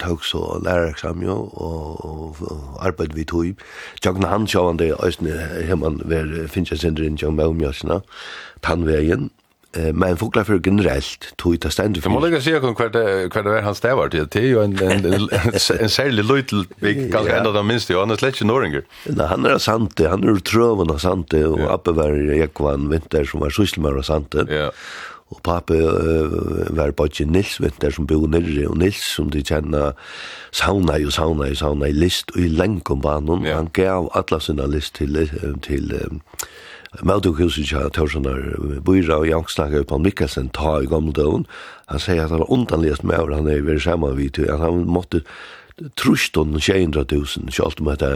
tåg 0.00 0.24
så 0.24 0.60
lærereksamen 0.64 1.24
jo, 1.24 1.36
og, 1.54 2.04
og, 2.04 2.36
arbeid 2.84 3.14
vi 3.16 3.24
tog. 3.24 3.62
Tjåkn 4.02 4.28
han 4.28 4.46
sjåvande, 4.46 4.90
æsne, 5.06 5.32
hemman, 5.68 6.02
ver, 6.04 6.28
finnes 6.52 6.74
jeg 6.74 6.82
sender 6.82 7.06
inn 7.06 7.16
tjång 7.16 7.36
med 7.38 7.54
omjøsina, 7.54 8.00
tannvegen, 8.66 9.30
men 9.92 10.16
fuglar 10.16 10.44
för 10.44 10.60
generellt 10.64 11.36
tog 11.36 11.58
det 11.58 11.70
ständigt. 11.70 12.02
För 12.02 12.10
måste 12.10 12.28
lägga 12.28 12.40
sig 12.40 12.60
kon 12.60 12.74
kvart 12.74 12.92
det 12.92 13.28
det 13.28 13.60
han 13.60 13.74
stävar 13.74 14.08
till 14.08 14.28
till 14.28 14.44
ju 14.44 14.64
en 14.64 14.78
en 14.78 15.28
en 15.80 15.90
särlig 15.90 16.24
liten 16.24 16.66
big 16.80 17.12
kan 17.12 17.28
ändå 17.28 17.52
det 17.52 17.62
minst 17.62 17.90
ju 17.90 18.00
annars 18.02 18.22
lätt 18.22 18.40
norringer. 18.42 18.84
Nej, 19.04 19.26
han 19.26 19.46
är 19.46 19.58
sant, 19.58 20.00
han 20.08 20.24
är 20.24 20.36
tröven 20.36 20.90
och 20.90 21.00
sant 21.00 21.32
och 21.32 21.74
uppe 21.74 21.90
var 21.90 22.10
jag 22.12 22.54
kvar 22.54 22.76
vinter 22.90 23.24
som 23.24 23.40
var 23.40 23.50
sysselmör 23.50 23.96
och 23.96 24.04
sant. 24.04 24.34
Ja. 24.48 24.72
Och 25.28 25.42
pappa 25.42 25.74
var 26.70 26.90
på 26.90 27.06
ju 27.12 27.26
Nils 27.26 27.60
vinter 27.60 27.90
som 27.90 28.06
bor 28.06 28.28
nere 28.28 28.66
och 28.66 28.76
Nils 28.78 29.14
som 29.16 29.30
de 29.30 29.44
känner 29.44 29.92
sauna 30.52 30.98
ju 30.98 31.10
sauna 31.10 31.48
ju 31.48 31.54
sauna 31.54 31.88
i 31.88 31.92
list 31.92 32.30
och 32.30 32.36
i 32.36 32.48
länkom 32.48 33.00
banan. 33.00 33.46
Han 33.46 33.68
gav 33.72 34.10
alla 34.12 34.40
sina 34.40 34.66
list 34.66 34.94
till 34.94 35.30
till 35.62 35.92
Møtukhuset 37.04 37.68
til 37.68 37.90
Torsunar 37.92 38.40
Buira 38.84 39.20
og 39.20 39.28
Jank 39.28 39.50
snakket 39.52 39.88
på 39.90 39.98
Mikkelsen 40.00 40.48
ta 40.56 40.78
i 40.80 40.88
gamle 40.90 41.12
døgn. 41.16 41.46
Han 41.92 42.02
sier 42.02 42.24
at 42.24 42.32
han 42.32 42.42
var 42.44 42.52
undanligast 42.52 43.04
med 43.04 43.18
over 43.20 43.36
han 43.36 43.50
er 43.50 43.66
vært 43.66 43.84
sammen 43.84 44.16
vidt, 44.16 44.38
at 44.38 44.62
han 44.62 44.86
måtte 44.88 45.24
trust 46.00 46.36
on 46.40 46.54
200.000 46.56 47.50
kjalt 47.52 47.80
om 47.82 47.90
det 48.00 48.08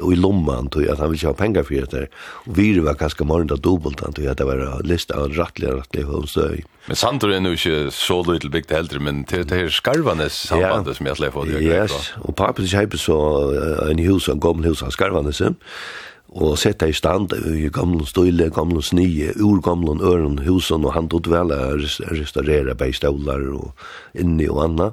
og 0.00 0.08
i 0.08 0.16
lomman 0.16 0.70
tog 0.72 0.86
at 0.88 1.02
han 1.02 1.10
vil 1.10 1.18
ikke 1.18 1.28
ha 1.28 1.36
penger 1.36 1.66
for 1.68 1.90
det 1.92 2.04
og 2.48 2.54
vi 2.56 2.68
var 2.80 2.96
ganske 2.96 3.26
morgen 3.28 3.50
da 3.50 3.58
dobbelt 3.60 4.00
han 4.00 4.16
tog 4.16 4.24
at 4.30 4.40
det 4.40 4.46
var 4.48 4.62
list 4.88 5.12
av 5.12 5.28
rattlige 5.36 6.06
hos 6.08 6.38
døy. 6.38 6.64
Men 6.88 6.96
Sandro 6.96 7.28
er 7.34 7.42
nu 7.44 7.52
ikke 7.52 7.90
så 7.92 8.22
lydel 8.24 8.52
bygd 8.54 8.72
heldre 8.72 9.02
men 9.04 9.20
til 9.28 9.44
det 9.44 9.60
her 9.60 9.68
skarvanes 9.68 10.40
sambandet 10.48 10.96
som 10.96 11.10
jeg 11.10 11.20
slef 11.20 11.36
få 11.36 11.44
det 11.50 11.60
Yes, 11.60 12.14
og 12.24 12.32
papen 12.40 12.64
kjeipe 12.64 12.96
så 12.96 13.18
en 13.84 14.00
hus, 14.08 14.30
en 14.32 14.40
gammel 14.40 14.70
hus 14.70 14.80
av 14.86 14.96
skarvanes 14.96 15.44
og 16.28 16.58
sette 16.60 16.88
i 16.90 16.92
stand 16.92 17.32
i 17.32 17.70
gamle 17.72 18.04
støyle, 18.06 18.50
gamle 18.52 18.82
snye, 18.84 19.32
ur 19.40 19.62
gamle 19.64 19.96
øren, 20.04 20.38
husen, 20.44 20.84
og 20.84 20.92
han 20.92 21.08
tog 21.08 21.28
vel 21.30 21.52
å 21.54 21.60
restaurere 22.12 22.76
bei 22.76 22.92
støvlar 22.92 23.46
og 23.56 23.72
inni 24.14 24.48
og 24.48 24.62
anna. 24.66 24.90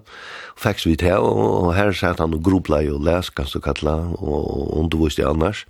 Fæks 0.56 0.88
vi 0.88 0.96
til, 0.96 1.20
og 1.20 1.74
her 1.76 1.92
satt 1.92 2.24
han 2.24 2.38
og 2.38 2.44
grobla 2.46 2.80
og 2.94 3.04
les, 3.04 3.30
kan 3.30 3.50
du 3.52 3.60
kalla, 3.60 3.98
og 4.16 4.78
underviste 4.80 5.28
annars. 5.28 5.66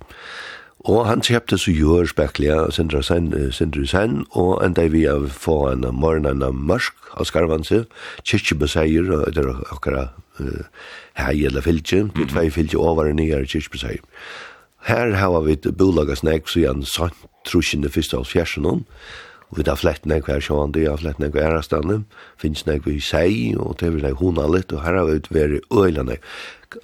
Og 0.86 1.02
han 1.08 1.24
kjøpte 1.24 1.58
så 1.58 1.72
gjør 1.74 2.06
spekler, 2.06 2.70
sindre 2.70 3.02
Sen, 3.02 3.32
sindre 3.50 3.86
Sen, 3.90 4.20
og 4.38 4.60
enda 4.62 4.86
vi 4.92 5.02
av 5.10 5.26
få 5.34 5.72
en 5.72 5.86
morgen 5.90 6.28
en 6.30 6.44
mørk 6.54 7.10
av 7.18 7.26
skarvanse, 7.26 7.82
kyrkjebeseier, 8.22 9.10
og 9.10 9.34
det 9.34 9.42
er 9.42 9.64
akkurat 9.74 10.14
hei 11.16 11.46
eller 11.48 11.64
fylkje, 11.64 12.04
det 12.14 12.26
er 12.26 12.30
tvei 12.30 12.50
fylkje 12.54 12.78
over 12.78 13.10
og 13.10 13.18
nye 13.18 13.42
kyrkjebeseier. 13.48 14.04
Her 14.86 15.16
har 15.18 15.40
vi 15.42 15.56
bolaget 15.74 16.20
snakk, 16.20 16.46
så 16.48 16.60
gjerne 16.62 16.86
sant, 16.86 17.16
trusjende 17.46 17.90
første 17.90 18.18
av 18.18 18.28
fjersen 18.30 18.66
om, 18.70 18.84
Og 19.50 19.60
vi 19.60 19.66
har 19.68 19.78
flett 19.78 20.06
nek 20.10 20.26
hver 20.26 20.42
sjåan, 20.42 20.74
det 20.74 20.88
har 20.88 20.98
flett 20.98 21.20
nek 21.22 21.34
hver 21.36 21.52
ærastanne, 21.52 22.00
finnes 22.40 22.64
nek 22.66 22.86
vi 22.86 22.98
sei, 22.98 23.54
og 23.54 23.76
det 23.80 23.92
vil 23.94 24.02
nek 24.02 24.18
hona 24.18 24.48
litt, 24.50 24.74
og 24.74 24.82
her 24.82 24.98
har 24.98 25.10
vi 25.10 25.20
vært 25.30 25.68
øyla 25.70 26.02
nek. 26.06 26.24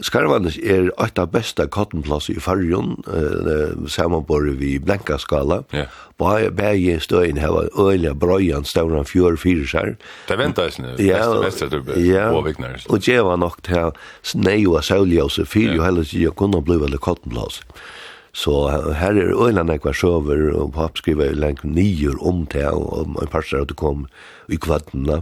Skarvanes 0.06 0.54
er 0.62 0.92
eit 1.02 1.18
av 1.18 1.32
besta 1.34 1.66
kottenplass 1.66 2.28
i 2.30 2.36
fargen, 2.40 2.94
eh, 3.10 3.72
samanbor 3.90 4.46
vi 4.60 4.76
Blenkaskala. 4.78 5.64
Ja. 5.72 5.88
Yeah. 6.22 6.50
Bæge 6.54 7.00
støyen 7.02 7.40
heva 7.42 7.66
øyla 7.74 8.14
brøyan 8.14 8.64
stavran 8.64 9.04
fjør 9.04 9.34
sær. 9.66 9.96
Det 10.28 10.38
venta 10.38 10.68
eisne, 10.68 10.94
ja, 11.02 11.18
beste 11.18 11.66
beste 11.66 11.82
du 11.82 11.98
ja, 11.98 12.30
påviknar. 12.30 12.78
Og 12.88 13.00
djeva 13.02 13.34
nok 13.36 13.60
til 13.62 13.90
snei 14.22 14.64
og 14.66 14.84
sauljause 14.84 15.44
fyr, 15.44 15.74
jo 15.74 15.82
heller 15.82 16.06
ikke 16.06 16.30
kunne 16.30 16.62
bliva 16.62 16.86
det 16.86 17.02
kattenplass. 17.02 17.60
Ja 17.66 18.01
Så 18.32 18.52
her 18.96 19.18
er 19.20 19.34
øyne 19.36 19.64
nekva 19.68 19.92
sjøver, 19.92 20.54
og 20.56 20.72
papp 20.72 20.96
skriver 20.96 21.28
jo 21.30 21.40
lengt 21.40 21.64
nyer 21.68 22.16
om 22.24 22.46
til, 22.48 22.80
og 22.80 23.12
en 23.20 23.28
par 23.28 23.44
at 23.44 23.68
du 23.68 23.74
kom 23.76 24.06
i 24.48 24.56
kvattena, 24.56 25.20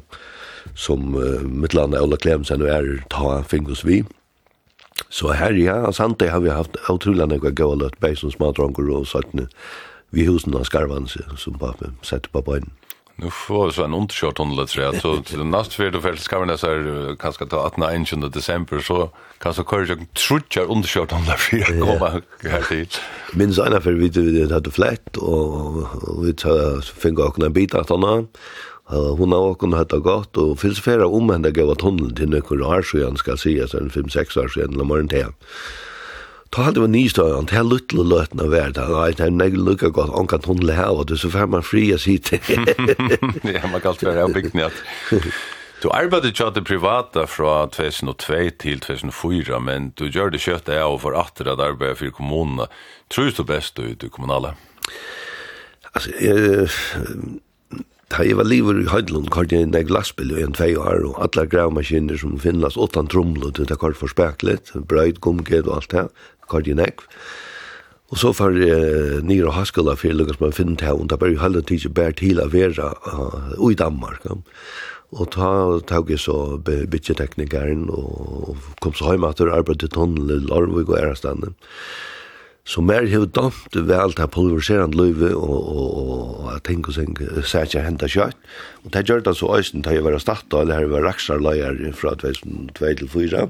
som 0.74 1.16
uh, 1.18 1.42
mittlanda 1.42 2.02
Ola 2.02 2.16
Klemsen 2.16 2.62
og 2.62 2.70
er 2.70 2.90
ta 3.10 3.40
fingos 3.42 3.82
vi. 3.84 4.04
Så 5.10 5.32
her, 5.34 5.56
ja, 5.58 5.90
sant 5.92 6.20
det 6.20 6.30
har 6.30 6.40
vi 6.44 6.54
haft 6.54 6.76
utrolig 6.90 7.26
nekva 7.26 7.50
gøy 7.50 7.80
løtt, 7.80 7.98
beis 8.00 8.22
som 8.22 8.30
smadronger 8.30 8.92
og 8.94 9.08
sattne, 9.10 9.48
vi 10.14 10.26
husen 10.26 10.54
av 10.54 10.68
skarvanse, 10.68 11.24
som 11.38 11.58
pappa 11.58 11.90
sette 12.06 12.30
på 12.30 12.42
bøyden. 12.46 12.70
Nu 13.20 13.30
får 13.30 13.66
vi 13.66 13.72
så 13.72 13.84
en 13.84 13.94
underkört 13.94 14.38
hundelet 14.38 14.70
så 15.02 15.10
til 15.28 15.42
nast 15.44 15.74
fyrt 15.76 15.96
og 15.98 16.02
fyrt 16.06 16.22
kan 16.28 16.40
vi 16.40 16.46
nästan 16.48 17.16
kanskje 17.20 17.50
ta 17.52 17.66
18 17.66 17.84
19 18.06 18.30
december 18.32 18.80
så 18.80 19.10
kanske 19.42 19.64
jeg 19.88 20.06
trutjer 20.14 20.70
underkjørt 20.70 21.12
underkört 21.12 21.40
for 21.40 21.58
för 21.60 21.80
komma 21.80 22.22
her 22.42 22.62
til. 22.68 22.88
Minns 23.34 23.58
ena 23.58 23.78
for 23.78 23.92
vi 23.92 24.08
hadde 24.50 24.70
flett, 24.70 25.18
og 25.18 25.86
vi 26.24 26.32
finner 26.82 27.26
åkne 27.28 27.46
en 27.46 27.52
bit 27.52 27.74
att 27.74 27.88
han 27.88 28.28
hon 28.90 29.32
har 29.32 29.38
också 29.38 29.66
hatt 29.76 29.88
det 29.88 29.98
gott 29.98 30.36
och 30.36 30.58
filosofera 30.58 31.06
om 31.06 31.30
henne 31.30 31.50
gav 31.50 31.74
tunnel 31.74 32.14
till 32.16 32.28
några 32.28 32.66
år 32.66 32.82
så 32.82 32.98
jag 32.98 33.18
ska 33.18 33.36
säga 33.36 33.68
sen 33.68 33.90
5-6 33.90 34.38
år 34.38 34.48
sedan 34.48 34.74
när 34.76 34.84
morgon 34.84 35.08
till 35.08 35.26
Ta 36.50 36.64
hadde 36.66 36.82
man 36.82 36.90
nystøyen 36.90 37.46
til 37.46 37.68
luttelig 37.70 38.04
løtene 38.10 38.48
hver 38.50 38.72
dag. 38.74 38.90
Nei, 38.90 39.12
det 39.14 39.22
er 39.28 39.34
nøyde 39.34 39.62
lukka 39.68 39.92
gott, 39.94 40.10
om 40.18 40.26
kan 40.26 40.42
hundle 40.42 40.74
her, 40.74 40.90
og 40.90 41.12
så 41.14 41.30
får 41.30 41.46
man 41.46 41.62
fria 41.62 41.98
sitt. 41.98 42.32
Ja, 43.54 43.66
man 43.70 43.80
kan 43.80 43.92
alt 43.92 44.02
være 44.02 44.24
av 44.26 44.34
at... 44.66 44.80
Du 45.80 45.88
arbeidde 45.94 46.28
ikke 46.28 46.50
det 46.52 46.64
privata 46.68 47.22
fra 47.24 47.66
2002 47.72 48.40
til 48.60 48.80
2004, 48.84 49.60
men 49.64 49.92
du 49.96 50.10
gjør 50.10 50.34
det 50.34 50.42
kjøttet 50.42 50.74
av 50.76 50.98
for 51.00 51.16
atter 51.16 51.48
at 51.48 51.62
arbeid 51.62 51.96
for 51.96 52.12
kommunene. 52.18 52.66
Tror 53.08 53.30
du 53.30 53.44
best 53.46 53.78
du 53.78 53.86
i 53.86 54.10
kommunale? 54.10 54.56
Altså, 55.94 56.10
jeg 56.20 56.68
da 58.10 58.24
jeg 58.26 58.34
var 58.34 58.48
livet 58.48 58.80
i 58.82 58.88
Høydlund, 58.90 59.28
kort 59.30 59.52
jeg 59.54 59.68
en 59.68 59.74
glassbil 59.86 60.32
i 60.34 60.42
en 60.42 60.54
tvei 60.56 60.72
år, 60.74 61.04
og 61.06 61.18
alle 61.22 61.44
gravmaskiner 61.46 62.18
som 62.18 62.32
finnes, 62.42 62.74
åttan 62.74 63.06
tromlet, 63.06 63.54
det 63.54 63.70
er 63.70 63.78
kort 63.78 63.98
for 64.00 64.10
speklet, 64.10 64.72
brøyd, 64.90 65.20
gumget 65.22 65.68
og 65.68 65.76
alt 65.76 65.94
det, 65.94 66.08
akkord 66.50 66.68
i 66.68 66.74
nekv. 66.74 67.06
Og 68.10 68.18
så 68.18 68.32
far 68.34 68.56
jeg 68.58 69.22
nyr 69.22 69.46
og 69.46 69.54
haskala 69.54 69.94
for 69.94 70.10
lukkast 70.10 70.42
man 70.42 70.54
finner 70.54 70.78
til, 70.80 70.98
og 70.98 71.10
da 71.10 71.16
bare 71.16 71.38
halde 71.38 71.62
tidsi 71.62 71.92
bær 71.94 72.10
til 72.18 72.42
å 72.42 72.48
være 72.50 72.90
uh, 73.06 73.54
i 73.70 73.78
Danmark. 73.78 74.26
Ja. 74.26 74.40
Og 75.10 75.30
ta 75.34 75.50
tog 75.86 76.10
jeg 76.10 76.22
så 76.22 76.58
bytjeteknikeren, 76.66 77.88
og 77.90 78.58
kom 78.82 78.94
så 78.94 79.14
hjemme 79.14 79.30
at 79.30 79.42
jeg 79.42 79.50
arbeidet 79.54 79.90
tunnel 79.94 80.30
i 80.30 80.38
Larvik 80.42 80.90
og 80.90 80.98
Ærestanden. 80.98 81.54
Så 82.70 82.82
mer 82.84 83.06
hev 83.08 83.24
dømt 83.34 83.74
vel 83.74 84.12
til 84.14 84.28
pulveriserende 84.30 84.98
løyve 84.98 85.30
og, 85.34 85.62
og, 85.74 86.10
og 86.44 86.50
jeg 86.52 86.62
tenker 86.68 86.94
seg 86.94 87.22
sæt 87.42 87.74
jeg 87.74 87.86
hentet 87.86 88.12
kjøtt. 88.12 88.36
Og 88.84 88.92
det 88.94 89.06
gjør 89.08 89.24
det 89.26 89.34
så 89.38 89.48
øysen 89.56 89.82
til 89.82 89.96
jeg 89.98 90.04
var 90.06 90.18
startet, 90.22 90.58
eller 90.60 90.78
her 90.78 90.92
var 90.92 91.06
raksarløyer 91.08 91.80
fra 91.96 92.14
2002 92.20 92.76
til 92.78 93.08
2004. 93.08 93.48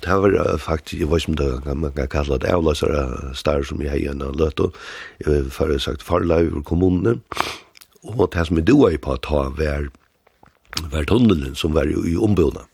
Og 0.00 0.06
Det 0.06 0.32
var 0.32 0.56
faktisk, 0.56 1.00
jeg 1.00 1.10
vet 1.10 1.28
ikke 1.28 1.30
om 1.30 1.36
det 1.36 1.76
man 1.76 1.92
kan 1.92 2.08
kalle 2.08 2.38
det 2.38 2.48
avløsere 2.48 3.34
større 3.34 3.64
som 3.64 3.82
jeg 3.82 4.00
igjen 4.00 4.22
har 4.24 4.32
løtt, 4.32 4.60
og 4.60 4.74
jeg 5.20 5.44
har 5.58 5.78
sagt 5.78 6.02
farløy 6.02 6.50
over 6.52 6.62
kommunene, 6.62 7.20
og 8.02 8.30
det 8.32 8.46
som 8.46 8.56
jeg 8.56 8.66
doa 8.66 8.92
i 8.94 8.96
på 8.96 9.12
å 9.12 9.20
ta 9.20 9.48
var, 9.52 9.90
var 10.90 11.04
tunnelen 11.04 11.54
som 11.54 11.74
var 11.74 11.84
i 11.84 12.16
ombudene 12.16 12.64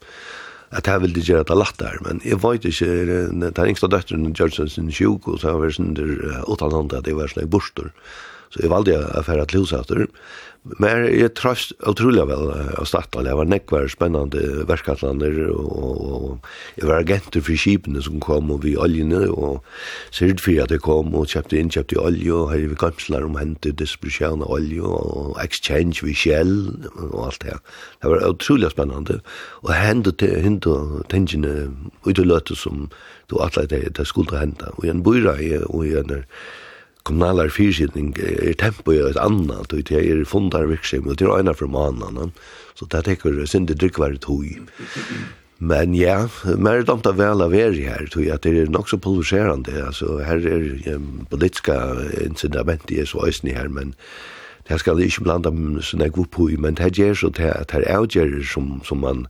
at 0.71 0.87
jeg 0.87 1.01
ville 1.01 1.23
gjøre 1.23 1.47
det 1.47 1.57
lagt 1.57 1.79
der, 1.79 1.99
men 2.03 2.21
jeg 2.25 2.43
vet 2.43 2.65
ikke, 2.67 2.87
den 3.31 3.69
yngste 3.71 3.89
døtteren 3.89 4.35
Gjørtsen 4.35 4.69
sin 4.69 4.91
sjuk, 4.91 5.29
og 5.31 5.39
så 5.41 5.55
var 5.55 5.71
det 5.71 5.77
sånn 5.79 5.95
der 5.95 6.43
åttan 6.51 6.91
at 6.91 7.07
jeg 7.07 7.17
var 7.17 7.31
sånn 7.31 7.45
i 7.45 7.51
borster. 7.51 7.93
Så 8.55 8.63
jeg 8.63 8.73
valgte 8.73 9.01
å 9.03 9.25
fære 9.27 9.49
til 9.51 9.65
husater. 9.65 10.07
Men 10.81 11.05
jeg 11.15 11.31
trøst 11.39 11.75
utrolig 11.87 12.25
vel 12.27 12.49
av 12.51 12.87
Statoil. 12.91 13.29
Jeg 13.29 13.39
var 13.39 13.49
nekvar 13.51 13.87
spennende 13.91 14.65
verskatlander, 14.67 15.37
og, 15.55 16.01
og 16.17 16.49
jeg 16.81 16.89
var 16.89 17.05
agenter 17.05 17.45
for 17.47 17.61
skipene 17.61 18.03
som 18.03 18.19
kom 18.23 18.51
og 18.51 18.65
vi 18.65 18.75
oljene, 18.75 19.29
og 19.31 19.63
sikkert 20.11 20.43
for 20.43 20.65
at 20.65 20.75
jeg 20.75 20.83
kom 20.83 21.15
og 21.15 21.31
kjøpte 21.31 21.61
inn, 21.61 21.71
kjøpte 21.71 22.01
olje, 22.03 22.35
og 22.35 22.51
her 22.51 22.67
vi 22.73 22.81
gamsler 22.83 23.29
om 23.29 23.39
hente 23.39 23.75
distribusjon 23.79 24.43
av 24.43 24.57
olje, 24.59 24.83
og 24.83 25.39
exchange 25.45 26.03
vi 26.03 26.17
Shell, 26.19 26.57
og 26.97 27.17
alt 27.29 27.47
det. 27.47 27.59
Det 28.03 28.11
var 28.11 28.27
utrolig 28.33 28.73
spennende, 28.75 29.21
og 29.63 29.75
hente 29.77 30.17
tingene 31.13 31.57
uteløte 32.09 32.59
som 32.59 32.89
du 33.31 33.39
atleide 33.43 33.87
det 33.95 34.07
skulle 34.11 34.39
hente. 34.43 34.75
Og 34.81 34.89
jeg 34.89 35.03
bor 35.07 35.19
i, 35.39 35.53
og 35.63 35.87
jeg 35.87 36.03
er 36.03 36.25
kommunalar 37.07 37.51
fyrsidning 37.55 38.13
er 38.19 38.55
tempo 38.61 38.95
i 38.95 39.01
et 39.01 39.19
annet, 39.23 39.73
og 39.73 39.89
det 39.89 40.03
er 40.03 40.25
fundar 40.29 40.69
virksomhet, 40.71 41.15
og 41.15 41.19
det 41.21 41.27
er 41.29 41.35
eina 41.39 41.55
for 41.57 41.71
mannen, 41.71 42.33
så 42.77 42.89
det 42.93 43.05
tekur 43.07 43.39
sindi 43.47 43.75
drikvar 43.79 44.19
hui. 44.27 44.57
Men 45.59 45.95
ja, 45.97 46.29
mer 46.59 46.83
damt 46.85 47.07
av 47.09 47.17
vel 47.17 47.41
av 47.41 47.55
er 47.57 47.73
her, 47.73 48.09
tror 48.13 48.27
jeg 48.27 48.35
at 48.35 48.45
det 48.45 48.57
er 48.61 48.73
nok 48.73 48.91
så 48.91 48.99
pulverserende, 49.01 49.73
altså 49.87 50.19
her 50.21 50.43
er 50.45 50.97
um, 50.97 51.27
politiska 51.31 51.77
incitament 52.21 52.91
i 52.93 53.05
så 53.07 53.25
øyne 53.25 53.55
her, 53.57 53.69
men 53.69 53.95
det 54.69 54.81
skal 54.83 55.01
ikke 55.01 55.25
blanda 55.25 55.55
sånn 55.81 56.03
jeg 56.05 56.13
går 56.13 56.29
på 56.35 56.51
i, 56.53 56.59
men 56.61 56.77
det 56.77 56.99
er 56.99 57.15
så 57.15 57.31
til 57.31 57.55
at 57.55 57.73
her 57.73 58.45
som, 58.45 58.83
som 58.85 59.01
man 59.01 59.25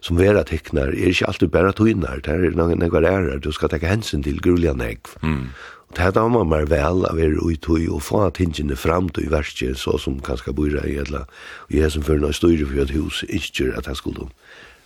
som 0.00 0.16
vera 0.16 0.42
teknar, 0.48 0.94
er 0.94 1.12
ikkje 1.12 1.28
alltid 1.28 1.50
berre 1.52 1.74
tøynar, 1.76 2.22
det 2.24 2.32
er 2.32 2.56
noen 2.56 2.80
nekvar 2.80 3.04
ærer, 3.04 3.38
du 3.38 3.52
skal 3.52 3.68
tekka 3.68 3.90
hensyn 3.90 4.24
til 4.24 4.40
grulian 4.40 4.80
negv. 4.80 5.12
Mm. 5.20 5.52
Det 5.96 6.02
här 6.02 6.12
damer 6.12 6.44
mer 6.44 6.66
väl 6.66 7.04
av 7.04 7.20
er 7.20 7.50
uttog 7.50 7.88
och 7.90 8.02
få 8.02 8.20
att 8.20 8.36
hingene 8.36 8.76
fram 8.76 9.08
i 9.18 9.26
verste, 9.26 9.74
så 9.74 9.98
som 9.98 10.20
kanskje 10.20 10.52
bor 10.52 10.86
i 10.86 10.96
eller 10.96 11.26
og 11.66 11.74
jeg 11.74 11.90
som 11.90 12.02
fører 12.02 12.22
noe 12.22 12.36
styr 12.36 12.62
for 12.62 12.78
et 12.78 12.92
hus 12.94 13.24
ikke 13.28 13.72
at 13.76 13.86
jeg 13.90 13.96
skulle 13.96 14.28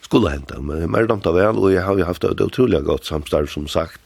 skulle 0.00 0.30
hente. 0.30 0.60
men 0.60 0.90
mer 0.90 1.06
damt 1.06 1.26
av 1.26 1.34
vel, 1.34 1.58
og 1.58 1.72
jeg 1.72 1.82
har 1.84 1.98
jo 1.98 2.04
haft 2.04 2.24
et 2.24 2.40
utrolig 2.40 2.82
godt 2.84 3.06
samstarv 3.06 3.46
som 3.48 3.68
sagt 3.68 4.00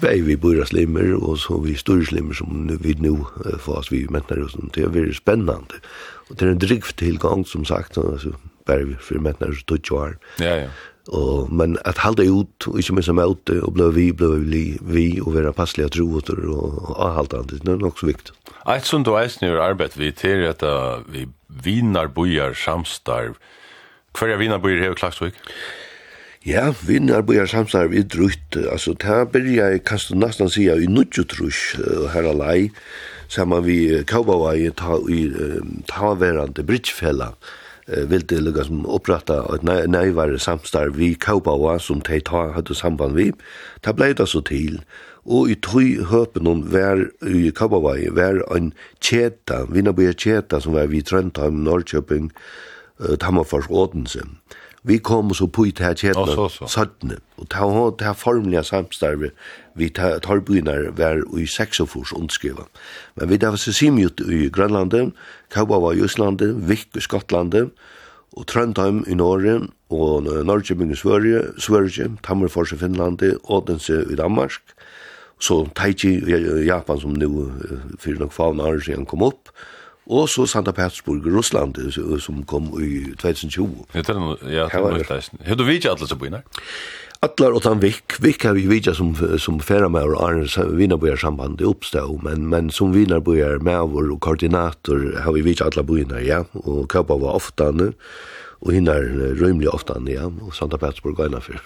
Bei 0.00 0.20
vi 0.20 0.36
bor 0.36 0.64
slimmer 0.64 1.14
og 1.16 1.38
så 1.38 1.58
vi 1.58 1.74
stor 1.74 2.04
slimmer 2.04 2.34
som 2.34 2.68
vi 2.80 2.94
nu 3.00 3.24
oss 3.66 3.92
vi 3.92 4.06
mätnar 4.06 4.44
oss 4.44 4.56
det 4.74 4.84
er 4.84 4.88
veldig 4.88 5.16
spennende. 5.16 5.80
Og 6.28 6.38
det 6.38 6.46
er 6.46 6.52
en 6.52 6.58
drivtillgång 6.58 7.46
som 7.46 7.64
sagt 7.64 7.98
altså, 7.98 8.32
bare 8.66 8.84
vi 8.84 8.94
for 9.00 9.18
mätnar 9.18 9.52
så 9.52 9.64
tog 9.66 10.16
ja 10.38 10.56
ja 10.56 10.68
Og, 11.10 11.50
men 11.50 11.74
at 11.90 11.98
halda 11.98 12.22
ut, 12.30 12.68
og 12.70 12.78
ikke 12.78 12.94
minst 12.94 13.08
som 13.10 13.18
ute, 13.18 13.56
og 13.66 13.74
blei 13.74 13.88
vi, 13.96 14.06
blei 14.14 14.36
vi, 14.44 14.62
vi, 14.80 15.06
og 15.18 15.34
være 15.34 15.50
passelig 15.56 15.88
av 15.88 15.92
troeter, 15.96 16.38
og 16.46 17.00
halda 17.16 17.42
det, 17.50 17.64
det 17.64 17.72
er 17.72 17.80
nok 17.82 17.98
så 17.98 18.06
viktig. 18.12 18.36
Eit 18.70 18.86
som 18.86 19.02
du 19.02 19.16
eisen 19.18 19.48
gjør 19.48 19.64
arbeid 19.64 19.96
vi 19.98 20.12
til 20.14 20.44
at 20.46 20.62
vi 21.10 21.26
vinarbojar 21.64 22.54
samstarv, 22.54 23.40
hver 24.14 24.34
er 24.34 24.38
vinarbojar 24.38 24.84
hever 24.84 24.98
Klagsvik? 25.00 25.38
Ja, 26.46 26.68
vinarbojar 26.86 27.50
samstarv 27.50 27.96
er 27.96 28.06
drutt, 28.06 28.60
altså, 28.60 28.94
ta 28.94 29.24
byrja, 29.26 29.72
jeg 29.74 29.82
kan 29.90 29.98
du 30.06 30.14
nesten 30.20 30.52
sija, 30.52 30.78
i 30.78 30.86
nudjutrush, 30.86 31.80
her 32.14 32.30
alai, 32.30 32.70
saman 33.26 33.66
vi 33.66 33.80
kaubavai, 34.06 34.70
ta, 34.78 35.00
i, 35.10 35.24
ta, 35.90 36.14
ta, 36.14 36.46
ta, 36.54 36.62
ta, 36.62 37.34
det 37.90 38.40
lukka 38.40 38.64
som 38.64 38.86
opprata 38.86 39.40
et 39.54 39.64
nøyvare 39.64 40.38
samstarv 40.38 40.96
vi 40.96 41.14
kaupaua 41.14 41.78
som 41.78 42.00
tei 42.00 42.20
ta 42.20 42.52
hadde 42.54 42.74
samband 42.74 43.18
vi, 43.18 43.32
ta 43.82 43.92
blei 43.92 44.12
det 44.14 44.28
så 44.28 44.40
til, 44.40 44.80
og 45.26 45.50
i 45.50 45.54
tøy 45.54 46.04
høpen 46.06 46.46
om 46.46 46.62
vær 46.70 47.08
i 47.26 47.50
kaupaua 47.50 47.96
vær 48.14 48.42
en 48.56 48.72
kjeta, 49.02 49.66
vinnabuja 49.68 50.14
tjeta 50.14 50.60
som 50.60 50.78
var 50.78 50.86
vi 50.86 51.02
Trøndheim, 51.02 51.64
Norrköping, 51.66 52.30
Tammerfors, 53.18 53.66
Odense. 53.70 54.20
Odense 54.20 54.59
vi 54.82 54.98
kom 54.98 55.34
så 55.34 55.48
på 55.48 55.66
ut 55.66 55.78
här 55.78 55.94
kedna 55.94 56.48
sådne 56.66 57.16
och 57.36 57.48
ta 57.48 57.58
ha 57.58 57.90
det 57.98 58.14
formliga 58.14 58.62
samstarve 58.62 59.30
vi 59.74 59.90
torbynar 60.22 60.90
var 60.96 61.38
i 61.38 61.46
sexofors 61.46 62.12
undskriva 62.12 62.64
men 63.14 63.28
vi 63.28 63.36
där 63.36 63.56
så 63.56 63.72
sim 63.72 63.98
ut 63.98 64.20
i 64.20 64.50
Grönland 64.50 65.12
Kauba 65.48 65.78
var 65.78 65.94
i 65.94 66.04
Island 66.04 66.42
Vik 66.42 66.96
i 66.96 67.00
Skottland 67.00 67.54
og 68.32 68.46
Trondheim 68.46 69.04
i 69.08 69.14
Norge 69.14 69.60
og 69.90 70.22
Norge 70.22 70.74
i 70.74 70.96
Sverige 70.96 71.42
Sverige 71.58 72.16
Tammerfors 72.22 72.72
i 72.72 72.76
Finland 72.76 73.22
Odense 73.44 74.04
i 74.10 74.14
Danmark. 74.14 74.62
Så 75.40 75.68
Taiji 75.74 76.20
i 76.62 76.66
Japan 76.66 77.00
som 77.00 77.12
nu 77.12 77.52
för 77.98 78.12
några 78.12 78.30
få 78.30 78.44
år 78.44 78.80
sedan 78.80 79.06
kom 79.06 79.22
upp 79.22 79.48
Og 80.10 80.26
så 80.28 80.46
Santa 80.50 80.72
Petersburg 80.74 81.26
i 81.26 81.30
Russland, 81.30 81.76
som 82.20 82.42
kom 82.50 82.72
i 82.82 83.12
2020. 83.14 83.84
Ja, 83.94 84.02
det 84.02 84.16
ja, 84.50 84.66
det. 84.66 85.06
Hva 85.46 85.54
du 85.54 85.62
vidt 85.68 85.86
alle 85.86 86.08
som 86.10 86.18
bor 86.18 86.26
inne? 86.26 86.42
Atlar 87.20 87.52
og 87.52 87.60
Tanvik, 87.62 88.16
Vik 88.24 88.46
har 88.48 88.54
vi 88.56 88.64
vidja 88.64 88.94
som, 88.96 89.12
som 89.38 89.58
færa 89.60 89.90
med 89.92 90.08
og 90.08 90.22
Arne 90.24 90.46
Vinarbojar-samband 90.78 91.60
oppstå, 91.68 92.06
men, 92.24 92.46
men 92.48 92.70
som 92.72 92.94
Vinarbojar 92.94 93.60
med 93.60 93.92
vår 93.92 94.08
og 94.14 94.22
koordinator 94.24 95.04
har 95.20 95.36
vi 95.36 95.44
vidja 95.44 95.68
atlar 95.68 95.84
boina, 95.84 96.22
ja, 96.24 96.40
og 96.64 96.88
Kaupa 96.88 97.20
var 97.20 97.36
oftane, 97.36 97.90
og 98.64 98.72
hinnar 98.72 99.04
rymlig 99.36 99.68
oftane, 99.68 100.14
ja, 100.16 100.30
og 100.32 100.56
Santa 100.56 100.80
Petersburg 100.80 101.20
gaina 101.20 101.44
fyr. 101.44 101.60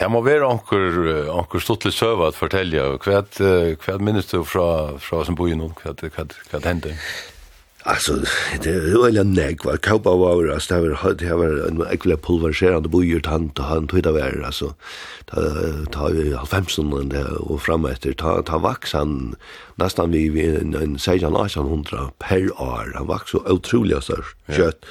det 0.00 0.10
må 0.10 0.24
være 0.24 0.48
anker, 0.48 0.98
anker 1.28 1.60
stottlig 1.60 1.92
søva 1.92 2.32
at 2.32 2.40
fortelja, 2.40 2.88
hva, 2.96 3.20
hva 3.76 4.00
minnes 4.00 4.32
du 4.32 4.40
fra, 4.48 4.96
fra 4.96 5.26
som 5.28 5.36
boina, 5.36 5.68
hva, 5.76 5.92
hva, 5.92 6.08
hva, 6.08 6.24
hva, 6.24 6.56
hva, 6.56 6.60
hva, 6.64 7.35
Alltså 7.88 8.12
det 8.62 8.70
är 8.70 9.02
väl 9.02 9.16
en 9.16 9.32
näck 9.32 9.64
var 9.64 9.76
kaupa 9.76 10.16
var 10.16 10.48
alltså 10.48 10.74
det 10.74 10.80
var 10.80 11.14
det 11.14 11.34
var 11.34 11.68
en 11.68 11.86
ekvile 11.92 12.16
pulveriserande 12.16 12.88
bojur 12.88 13.20
tant 13.20 13.58
och 13.58 13.64
han 13.64 13.86
tog 13.86 14.02
det 14.02 14.12
var 14.12 14.42
alltså. 14.46 14.74
Ta 15.24 15.36
ta 15.92 16.08
vi 16.08 16.36
15 16.46 17.12
och 17.38 17.62
fram 17.62 17.84
efter 17.84 18.12
ta 18.12 18.42
ta 18.42 18.58
vax 18.58 18.92
han 18.92 19.34
nästan 19.74 20.10
vi 20.10 20.56
en 20.56 20.74
en 20.74 20.96
1600 20.96 22.10
per 22.18 22.60
år. 22.60 22.92
Han 22.94 23.06
vax 23.06 23.30
så 23.30 23.38
otroligt 23.38 24.04
så 24.04 24.16
kött. 24.56 24.84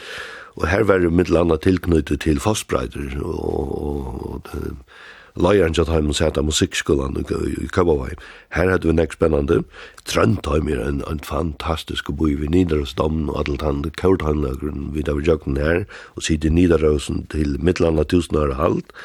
Och 0.55 0.67
här 0.67 0.83
var 0.83 0.99
det 0.99 1.09
mitt 1.09 1.29
landa 1.29 1.57
tillknutet 1.57 2.21
till 2.21 2.39
fastbreider 2.39 3.23
och 3.23 3.81
och, 3.81 4.35
och 4.35 4.47
Leiren 5.35 5.73
til 5.75 5.89
heimen 5.91 6.15
sæt 6.15 6.37
av 6.39 6.45
musikkskolan 6.47 7.17
i 7.19 7.67
Kabavai. 7.75 8.13
Her 8.55 8.69
hadde 8.71 8.87
vi 8.87 8.95
nek 8.95 9.11
spennande. 9.11 9.63
Trøndheim 10.07 10.69
er 10.71 10.79
en, 10.79 11.01
en 11.11 11.19
fantastisk 11.19 12.07
boi 12.15 12.37
vi 12.39 12.47
Nidarosdom 12.47 13.27
og 13.27 13.41
Adeltand, 13.43 13.89
vi 14.95 15.03
da 15.03 15.17
vi 15.17 15.27
jokken 15.27 15.59
her, 15.59 15.83
og 16.15 16.23
sitte 16.23 16.49
Nidarosen 16.49 17.25
til 17.33 17.57
Midtlanda 17.59 18.07
år 18.39 18.55
halt. 18.55 18.95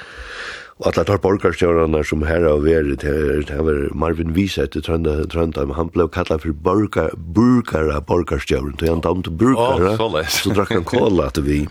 Og 0.80 0.86
alle 0.86 1.04
tar 1.04 1.18
borgarstjørene 1.20 2.00
som 2.06 2.22
her 2.24 2.46
har 2.46 2.62
vært, 2.62 3.02
her, 3.02 3.42
her 3.50 3.66
var 3.66 3.82
Marvin 3.92 4.30
Wiese 4.32 4.64
til 4.70 4.86
Trøndheim, 4.86 5.74
han 5.76 5.90
ble 5.92 6.08
kallet 6.08 6.46
for 6.46 6.54
burger, 6.54 7.10
burgera 7.34 8.00
borgarstjøren, 8.00 8.78
så 8.78 8.94
han 8.94 9.02
damte 9.04 9.34
burkara, 9.34 9.98
oh, 9.98 10.20
så 10.24 10.54
drakk 10.54 10.78
han 10.78 10.86
kåla 10.88 11.28
til 11.34 11.44
vi 11.44 11.62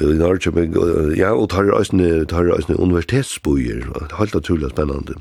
i 0.00 0.16
Norrköping, 0.18 0.74
ja, 1.18 1.32
og 1.34 1.50
tar 1.54 1.70
eisne, 1.78 2.24
tar 2.30 2.50
eisne 2.56 2.78
universitetsbøyer, 2.80 3.88
helt 4.18 4.34
utrolig 4.34 4.70
spennende. 4.72 5.18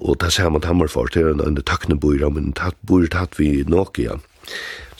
Og 0.00 0.16
det 0.20 0.32
ser 0.32 0.48
man 0.48 0.64
Hammerfors, 0.64 1.12
det 1.12 1.22
er 1.22 1.34
en, 1.34 1.42
en 1.44 1.60
takknebøyer, 1.60 2.30
men 2.32 2.52
tatt, 2.56 2.78
bøyer 2.88 3.10
tatt 3.12 3.36
vi 3.38 3.60
Nokia. 3.68 4.16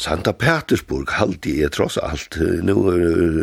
Santa 0.01 0.33
Petersburg 0.33 1.11
halti 1.13 1.59
er 1.61 1.73
tross 1.73 1.99
alt. 2.01 2.39
Nu 2.65 2.77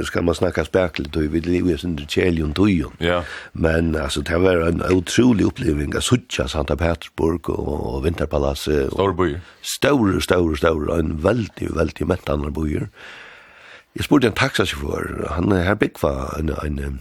skal 0.08 0.24
man 0.26 0.38
snakka 0.38 0.64
du 0.72 1.20
og 1.20 1.34
vi 1.34 1.40
lever 1.40 1.78
sin 1.78 1.98
kjelion 1.98 2.54
tøyon. 2.54 2.94
Ja. 3.00 3.22
Men 3.54 3.96
altså, 3.96 4.22
det 4.22 4.42
var 4.42 4.66
en 4.66 4.82
utrolig 4.82 5.46
oppleving 5.46 5.94
av 5.96 6.02
Sucha, 6.02 6.48
Santa 6.48 6.76
Petersburg 6.76 7.50
og 7.50 8.04
Vinterpalasset. 8.04 8.90
Stor 8.90 9.14
bøyer. 9.14 9.40
Stor, 9.62 10.20
stor, 10.20 10.56
stor. 10.56 10.98
En 10.98 11.24
veldig, 11.24 11.76
veldig 11.78 12.08
mettanar 12.08 12.50
bøyer. 12.50 12.90
Ja 12.90 13.27
Jeg 13.98 14.06
spurte 14.06 14.28
en 14.30 14.38
taxasjåfør, 14.38 15.28
han 15.34 15.52
er 15.52 15.64
her 15.66 15.78
byggva 15.82 16.12
en, 16.38 16.52
en, 16.62 17.00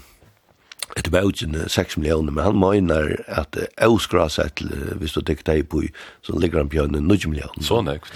et 0.96 1.10
bautjen 1.12 1.56
6 1.68 1.98
millioner, 2.00 2.32
men 2.32 2.44
han 2.44 2.56
mener 2.56 3.16
at 3.28 3.58
avskra 3.76 4.30
seg 4.32 4.54
til, 4.56 4.72
hvis 4.96 5.12
du 5.12 5.20
tekker 5.20 5.44
deg 5.44 5.66
på, 5.68 5.82
så 6.24 6.38
ligger 6.40 6.64
han 6.64 6.72
bjørn 6.72 6.96
9 6.96 7.02
millioner. 7.28 7.60
Så 7.60 7.82
nekt. 7.84 8.08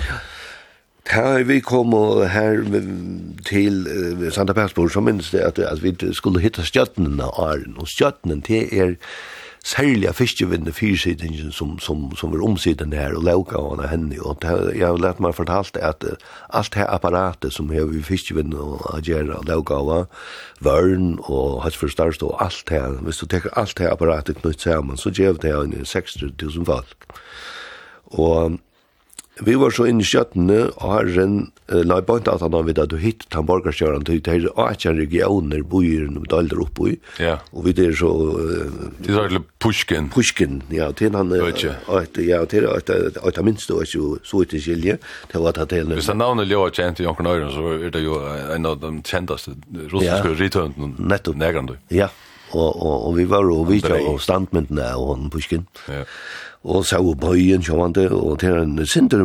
Her 1.11 1.45
vi 1.45 1.59
kom 1.61 1.93
her 2.33 2.63
til 3.45 3.85
Santa 4.33 4.57
Petersburg, 4.57 4.93
så 4.93 5.05
minnes 5.05 5.31
det 5.31 5.45
at, 5.45 5.59
at 5.59 5.83
vi 5.83 5.93
skulle 6.17 6.41
hitta 6.41 6.65
stjøttene 6.65 7.25
av 7.25 7.37
Arjen, 7.51 7.77
og 7.77 7.89
stjøttene 7.91 8.41
til 8.47 8.73
er 8.73 8.97
særlig 9.65 10.09
av 10.09 10.17
fiskevinne 10.19 10.73
fyrsidingen 10.73 11.53
som, 11.53 11.79
som, 11.79 12.09
som 12.17 12.33
var 12.33 12.45
omsiden 12.45 12.95
her 12.97 13.15
og 13.17 13.25
lauka 13.27 13.59
av 13.61 13.83
henne 13.85 13.91
henne. 13.91 14.21
Og 14.25 14.45
jeg 14.77 14.87
har 14.87 15.01
lært 15.01 15.21
meg 15.21 15.37
fortalt 15.37 15.77
at 15.77 16.05
alt 16.49 16.75
det 16.75 16.87
apparatet 16.89 17.53
som 17.53 17.71
har 17.75 17.89
vi 17.91 18.03
fiskevinne 18.03 18.57
og 18.57 18.87
agera 18.95 19.39
og 19.41 19.49
lauka 19.49 19.75
av 19.81 20.07
vørn 20.65 21.19
og 21.27 21.61
hans 21.65 21.75
hatsforstørst 21.75 22.25
og 22.27 22.37
alt 22.43 22.65
det, 22.69 22.83
hvis 23.05 23.21
du 23.21 23.27
teker 23.27 23.55
alt 23.57 23.77
det 23.79 23.91
apparatet 23.91 24.41
knytt 24.41 24.61
sammen, 24.61 24.97
så 24.97 25.11
gjev 25.11 25.41
det 25.43 25.55
en 25.55 25.77
60 25.85 26.33
000 26.41 26.67
folk. 26.67 27.07
Og 28.11 28.59
Vi 29.47 29.55
var 29.57 29.73
så 29.73 29.87
inne 29.89 30.05
i 30.05 30.09
skjøttene, 30.09 30.59
og 30.77 30.93
herren, 30.93 31.37
nei, 31.71 32.01
bare 32.05 32.21
ikke 32.21 32.35
at 32.37 32.43
han 32.45 32.55
har 32.57 32.67
vidt 32.67 32.81
at 32.83 32.91
du 32.93 32.99
hitt 33.01 33.25
den 33.33 33.47
borgerskjøren, 33.49 34.05
det 34.05 34.19
er 34.29 34.47
ikke 34.49 34.91
en 34.91 35.01
regioner, 35.01 35.63
byer, 35.65 36.07
og 36.13 36.27
det 36.29 36.53
er 36.53 36.63
oppe 36.65 36.91
i. 36.91 36.97
Ja. 37.23 37.39
Og 37.57 37.69
vi 37.69 37.75
er 37.87 37.97
så... 37.97 38.11
Uh, 38.11 38.89
Det 39.01 39.17
er 39.17 39.33
litt 39.37 39.49
Pushkin. 39.61 40.09
Pushkin, 40.13 40.63
ja, 40.73 40.91
til 40.97 41.17
han... 41.17 41.33
Øtje. 41.33 41.75
Ja, 42.25 42.45
til 42.49 42.69
at 42.69 42.91
det 42.91 43.45
minste 43.45 43.77
var 43.77 43.89
ikke 43.89 44.21
så 44.25 44.41
ut 44.45 44.55
i 44.57 44.61
skilje, 44.61 44.99
til 45.33 45.49
at 45.51 45.61
det 45.71 45.83
er... 45.83 45.93
Hvis 45.97 46.13
han 46.13 46.21
navnet 46.21 46.49
Ljøa 46.51 46.71
kjent 46.77 47.01
i 47.01 47.07
Jonkern 47.09 47.31
Øyren, 47.33 47.53
så 47.55 47.77
er 47.77 47.93
det 47.95 48.05
jo 48.05 48.21
en 48.57 48.69
av 48.69 48.81
de 48.83 48.93
kjenteste 49.05 49.57
russiske 49.93 50.35
ja. 50.35 50.37
rithøntene. 50.41 50.95
Nettopp. 51.01 51.37
Negrandu. 51.41 51.75
Ja, 51.95 52.11
og, 52.51 52.71
og, 52.75 52.95
og 53.09 53.17
vi 53.17 53.25
var 53.31 53.47
jo 53.47 53.63
vidt 53.69 53.87
av 53.89 54.17
standmyndene 54.21 54.93
og 55.01 55.29
Pushkin. 55.33 55.65
Ja 55.89 56.05
og 56.61 56.85
så 56.85 56.99
var 57.01 57.15
bøyen 57.17 57.63
sjåvande, 57.65 58.03
og 58.13 58.35
til 58.43 58.59
en 58.61 58.75
sinter, 58.85 59.23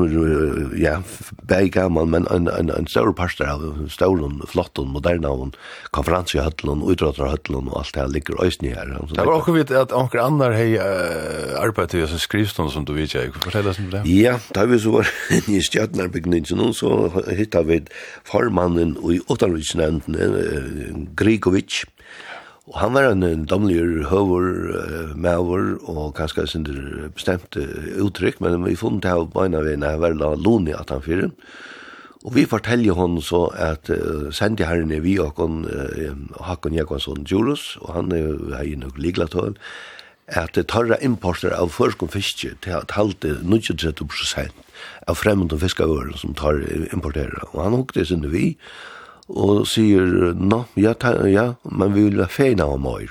ja, 0.80 1.02
bæg 1.50 1.74
gammel, 1.76 2.08
men 2.08 2.28
en, 2.32 2.48
en, 2.48 2.70
en 2.72 2.88
stor 2.88 3.12
parster 3.12 3.50
av 3.52 3.66
stor 3.92 4.22
og 4.24 4.46
flott 4.48 4.80
og 4.80 5.58
konferansehøtlen, 5.92 6.84
utrådderhøtlen, 6.88 7.68
og 7.68 7.82
alt 7.82 7.92
det 7.94 8.02
her 8.02 8.14
ligger 8.14 8.40
øyne 8.40 8.72
her. 8.72 8.94
Det 9.12 9.26
var 9.26 9.34
også 9.34 9.52
vidt 9.58 9.72
at 9.76 9.92
anker 9.92 10.24
andre 10.24 10.54
hei 10.56 10.78
uh, 10.80 11.60
arbeidet 11.60 12.08
i 12.08 12.20
skrivstånd 12.24 12.72
som 12.72 12.88
du 12.88 12.94
vet 12.96 13.18
jeg, 13.18 13.34
fortell 13.44 13.68
oss 13.68 13.82
om 13.84 13.92
det. 13.92 14.06
Ja, 14.08 14.38
da 14.56 14.64
vi 14.72 14.80
så 14.80 14.96
var 14.96 15.12
i 15.52 15.60
stjøtnarbygningen, 15.60 16.72
så 16.74 17.10
hittet 17.36 17.68
vi 17.68 17.82
formannen 18.24 18.96
i 19.12 19.20
Otanvidsnevnden, 19.28 21.10
Grigovic, 21.20 21.84
Og 22.66 22.80
han 22.82 22.96
var 22.96 23.12
en, 23.12 23.46
damlig 23.46 23.78
høver, 24.10 24.46
uh, 24.74 25.14
maver, 25.14 25.76
og 25.86 26.16
kanskje 26.18 26.48
sin 26.50 26.66
bestemte 27.14 27.62
uttrykk, 28.02 28.42
men 28.42 28.64
vi 28.66 28.78
funnet 28.80 29.06
av 29.06 29.28
beina 29.36 29.62
vi 29.62 29.76
når 29.78 29.96
jeg 29.96 30.02
var 30.02 30.18
la 30.18 30.32
lån 30.34 30.72
i 30.72 30.74
18-4. 30.74 31.30
Og 32.26 32.34
vi 32.34 32.48
forteller 32.50 32.98
hon 32.98 33.20
så 33.22 33.44
at 33.54 33.92
uh, 33.94 34.32
sendi 34.34 34.66
herren 34.66 34.94
er 34.96 35.04
vi 35.06 35.20
og 35.22 35.38
hon, 35.38 35.62
uh, 35.70 36.42
Hakon 36.48 36.74
Jekonsson 36.74 37.22
Djurus, 37.22 37.76
og 37.84 37.94
han 38.00 38.16
er 38.18 38.34
her 38.56 38.66
i 38.66 38.74
nok 38.82 38.98
liglatøl, 38.98 39.54
at 40.26 40.58
det 40.58 40.66
tarra 40.74 40.98
importer 41.06 41.54
av 41.54 41.70
førskom 41.70 42.10
fiske 42.10 42.56
til 42.66 42.74
at 42.74 42.98
halte 42.98 43.36
93% 43.46 44.58
av 45.06 45.22
fremmed 45.22 45.54
og 45.54 45.62
fiskavøren 45.62 46.18
som 46.18 46.34
tar 46.34 46.64
importerer. 46.90 47.46
Og 47.54 47.62
han 47.62 47.78
hukte 47.78 48.08
sinne 48.10 48.34
vi, 48.34 48.56
og 49.30 49.66
sier, 49.68 50.34
no, 50.38 50.66
ja, 50.78 50.94
ta, 50.94 51.16
ja, 51.30 51.54
men 51.72 51.94
vi 51.96 52.08
vil 52.10 52.20
være 52.22 52.34
feina 52.34 52.68
om 52.70 52.86
år. 52.90 53.10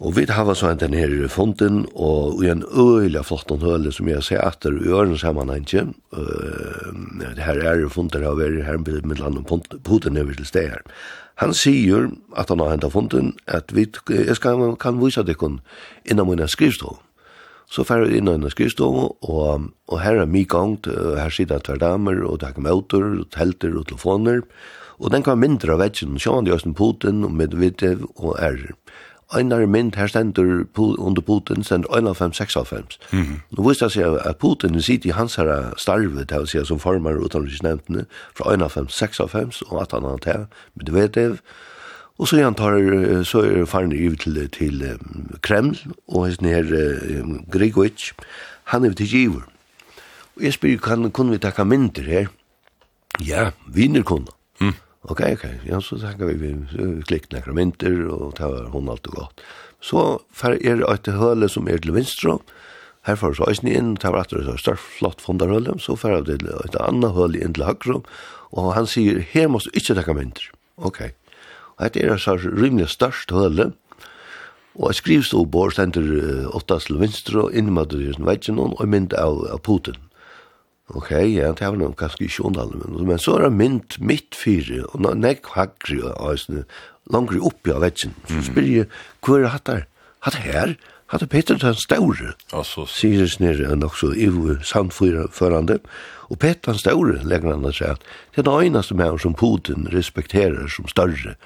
Og 0.00 0.14
vi 0.16 0.24
har 0.24 0.54
så 0.54 0.72
den 0.74 0.94
her 0.94 1.28
fonden, 1.28 1.84
og 1.92 2.42
i 2.42 2.48
en 2.48 2.64
øyla 2.64 3.20
flott 3.20 3.52
høle 3.60 3.92
som 3.92 4.08
jeg 4.08 4.22
ser 4.24 4.40
etter 4.40 4.72
i 4.72 4.88
øren 4.88 5.18
sammen, 5.18 5.52
ikke? 5.52 5.92
uh, 6.16 6.88
det 7.20 7.44
her 7.44 7.60
er 7.60 7.88
fonder 7.88 8.24
av 8.24 8.40
er 8.40 8.62
her 8.64 8.78
med 8.78 9.20
land 9.20 9.36
og 9.36 9.68
poten 9.84 10.16
over 10.16 10.32
til 10.32 10.46
sted 10.46 10.70
her. 10.72 10.80
Han 11.36 11.52
sier 11.52 12.08
at 12.36 12.48
han 12.48 12.60
har 12.60 12.70
hentet 12.70 12.92
fonden, 12.92 13.34
at 13.46 13.76
vi, 13.76 13.86
jeg 14.08 14.36
skal, 14.36 14.76
kan 14.80 15.00
vise 15.04 15.22
dere 15.22 15.58
innan 16.04 16.28
min 16.28 16.48
skrivstål. 16.48 16.96
Så 17.70 17.84
fer 17.86 18.02
vi 18.02 18.18
inn 18.18 18.26
i 18.26 18.34
en 18.34 18.50
skrivstov, 18.50 18.96
og, 19.22 19.68
og 19.86 20.00
her 20.02 20.18
er 20.18 20.30
mye 20.30 20.48
gangt, 20.50 20.88
her 20.90 21.30
sitter 21.30 21.62
tver 21.62 21.78
damer, 21.78 22.24
og 22.26 22.40
det 22.42 22.50
er 22.50 22.64
møter, 22.64 23.04
og 23.20 23.28
telter, 23.30 23.76
og 23.78 23.86
telefoner, 23.86 24.42
og 24.98 25.12
den 25.14 25.22
kan 25.24 25.38
mindre 25.40 25.76
av 25.76 25.80
vetsjen, 25.80 26.18
sjåan 26.20 26.50
i 26.50 26.52
Østen 26.52 26.74
Putin, 26.74 27.22
og 27.24 27.32
Medvedev, 27.32 28.04
og 28.16 28.34
ærer. 28.42 28.74
Einar 29.30 29.62
mynd, 29.70 29.94
her 29.94 30.10
stendur 30.10 30.66
under 30.98 31.22
Putin, 31.22 31.62
stender 31.62 31.88
1,5-6,5. 31.88 32.98
Mm 33.12 33.22
-hmm. 33.22 33.38
Nå 33.50 33.68
visste 33.68 33.84
jeg 33.84 33.90
seg 33.90 34.18
at 34.26 34.38
Putin 34.38 34.82
sitter 34.82 35.08
i 35.08 35.12
hans 35.12 35.36
her 35.36 35.72
starve, 35.76 36.24
det 36.24 36.38
vil 36.38 36.46
si, 36.46 36.64
som 36.64 36.78
formar 36.78 37.12
utenriksnevntene, 37.12 38.04
fra 38.34 38.54
1,5-6,5, 38.54 39.62
og 39.72 39.82
at 39.82 39.92
han 39.92 40.02
har 40.02 40.16
til 40.16 40.46
Medvedev, 40.74 41.30
og 41.30 41.38
Og 42.20 42.28
så 42.28 42.42
han 42.42 42.56
tar, 42.56 42.76
så 43.24 43.40
er 43.48 43.64
faren 43.64 43.94
i 43.96 44.02
til, 44.20 44.36
til 44.52 44.82
Kreml, 45.40 45.78
og 46.06 46.26
hans 46.26 46.36
hesten 46.36 47.24
uh, 47.24 47.38
Grigovic, 47.48 48.10
han 48.68 48.84
er 48.84 48.92
til 48.92 49.08
giver. 49.08 49.46
Og 50.36 50.44
jeg 50.44 50.52
spyr, 50.58 50.76
kan, 50.84 51.08
kunne 51.16 51.32
vi 51.32 51.40
takka 51.40 51.64
myndir 51.64 52.04
her? 52.04 52.28
Ja, 53.24 53.50
viner 53.72 54.04
kunne. 54.04 54.36
Mm. 54.60 54.76
Ok, 55.08 55.22
ok, 55.32 55.46
ja, 55.64 55.80
så 55.80 55.96
takka 55.96 56.28
vi, 56.28 56.36
vi 56.36 56.90
klikk 57.08 57.30
nekra 57.32 57.56
myndir, 57.56 58.04
og 58.12 58.36
det 58.36 58.52
var 58.52 58.68
hun 58.74 58.92
alt 58.92 59.08
og 59.08 59.16
godt. 59.16 59.44
Så 59.80 60.02
er 60.44 60.76
det 60.76 60.90
et 60.92 61.12
høle 61.16 61.48
som 61.48 61.68
er 61.72 61.80
til 61.80 61.96
vinstra, 61.96 62.36
her 63.08 63.16
får 63.16 63.38
så 63.38 63.48
eisen 63.48 63.70
inn, 63.72 63.94
det 63.96 64.12
var 64.12 64.26
etter 64.26 64.44
et 64.44 64.60
større 64.60 64.76
flott 64.76 65.24
fondarhøle, 65.24 65.78
så 65.80 65.96
får 65.96 66.20
det 66.28 66.42
et 66.44 66.76
annet 66.76 67.16
høle 67.16 67.40
inn 67.40 67.56
til 67.56 67.64
høyre, 67.64 68.02
og 68.52 68.74
han 68.76 68.84
sier, 68.84 69.24
her 69.32 69.48
måst 69.48 69.72
ikke 69.72 69.96
takka 69.96 70.12
myndir. 70.20 70.50
Ok, 70.76 71.00
ok. 71.08 71.19
Det 71.80 72.04
er 72.04 72.12
altså 72.12 72.36
rimelig 72.36 72.90
størst 72.92 73.32
høle. 73.32 73.72
Og 74.76 74.90
jeg 74.90 75.00
skrivs 75.00 75.32
til 75.32 75.48
Bård 75.50 75.74
stender 75.74 76.06
uh, 76.06 76.56
åtta 76.56 76.78
til 76.84 77.00
venstre 77.00 77.46
og 77.46 77.56
innmatt 77.56 77.94
i 77.96 78.12
sin 78.12 78.28
veggen 78.28 78.60
og 78.62 78.78
mynd 78.86 79.16
av, 79.18 79.42
av 79.50 79.62
Putin. 79.66 79.98
Ok, 80.90 81.10
ja, 81.10 81.52
det 81.54 81.62
er 81.62 81.76
noen 81.78 81.94
ganske 81.98 82.24
ikke 82.26 82.48
underlig, 82.48 82.80
men, 82.82 83.04
men 83.06 83.20
så 83.22 83.36
er 83.36 83.44
det 83.46 83.58
mynd 83.60 83.98
midt 84.02 84.34
fire, 84.34 84.82
og 84.90 85.04
nek 85.22 85.46
hagri 85.54 86.00
og 86.02 86.16
eisne, 86.32 86.64
langri 87.14 87.38
oppi 87.38 87.70
av 87.70 87.84
veggen. 87.84 88.16
Så 88.26 88.42
spyr 88.48 88.66
jeg, 88.66 88.88
hva 89.22 89.38
er 89.38 89.52
hatt 89.54 89.68
der? 89.70 89.84
Hatt 90.26 90.40
her? 90.42 90.74
Hatt 91.10 91.26
Peter 91.30 91.58
den 91.58 91.78
Staure? 91.78 92.34
Altså, 92.54 92.84
sier 92.90 93.22
det 93.22 93.32
snere 93.32 93.70
enn 93.70 93.86
også 93.86 94.12
i 94.14 94.28
samførande, 94.66 95.78
og 96.30 96.38
Peter 96.42 96.72
den 96.72 96.82
Staure 96.82 97.22
legger 97.22 97.54
han 97.54 97.66
å 97.66 97.74
si 97.74 97.86
at 97.86 98.02
det 98.34 98.42
er 98.42 98.48
det 98.50 98.58
eneste 98.68 98.98
med 98.98 99.18
som 99.22 99.34
Putin 99.38 99.86
respekterer 99.94 100.70
som 100.70 100.90
større, 100.90 101.36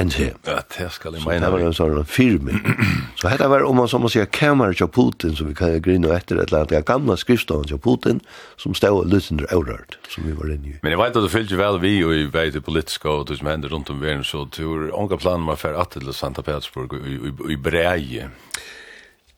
enn 0.00 0.10
seg. 0.12 0.36
Ja, 0.48 0.62
det 0.72 0.86
skal 0.94 1.16
jeg 1.16 1.24
mene. 1.26 1.36
Så 1.36 1.44
det 1.44 1.50
var 1.52 1.64
en 1.66 1.76
sånn 1.76 2.08
firme. 2.08 2.56
så 3.20 3.28
dette 3.28 3.48
var, 3.52 3.64
om 3.68 3.76
man 3.82 3.90
så 3.90 4.00
må 4.00 4.08
si, 4.12 4.22
kameran 4.32 4.76
til 4.78 4.88
Putin, 4.92 5.34
som 5.36 5.50
vi 5.50 5.56
kan 5.58 5.74
grine 5.84 6.08
etter, 6.16 6.40
et 6.40 6.48
eller 6.48 6.62
annet, 6.62 6.72
det 6.72 6.82
gamle 6.88 7.16
skriftstaven 7.20 7.68
til 7.68 7.80
Putin, 7.82 8.22
som 8.60 8.76
stod 8.78 9.02
og 9.02 9.12
lytte 9.12 9.34
under 9.34 9.48
Eurard, 9.52 9.98
som 10.08 10.24
vi 10.28 10.36
var 10.38 10.52
inne 10.54 10.74
i. 10.74 10.76
Men 10.84 10.94
jeg 10.94 11.02
vet 11.02 11.20
at 11.20 11.26
du 11.26 11.32
fyllt 11.32 11.56
vel 11.60 11.80
vi, 11.84 11.94
og 12.06 12.16
i 12.16 12.28
vei 12.32 12.48
til 12.54 12.64
politiske, 12.64 13.08
og 13.08 13.26
det 13.28 13.40
som 13.40 13.52
hender 13.52 13.74
rundt 13.74 13.92
om 13.92 14.00
verden, 14.00 14.24
så 14.24 14.46
du 14.48 14.62
har 14.64 14.92
unga 15.02 15.20
planer 15.20 15.44
med 15.44 15.58
å 15.58 15.60
fære 15.60 15.88
til 15.96 16.12
Santa 16.16 16.44
Petersburg, 16.46 16.96
og 16.96 17.08
i, 17.08 17.18
i, 17.52 17.58
breie. 17.60 18.30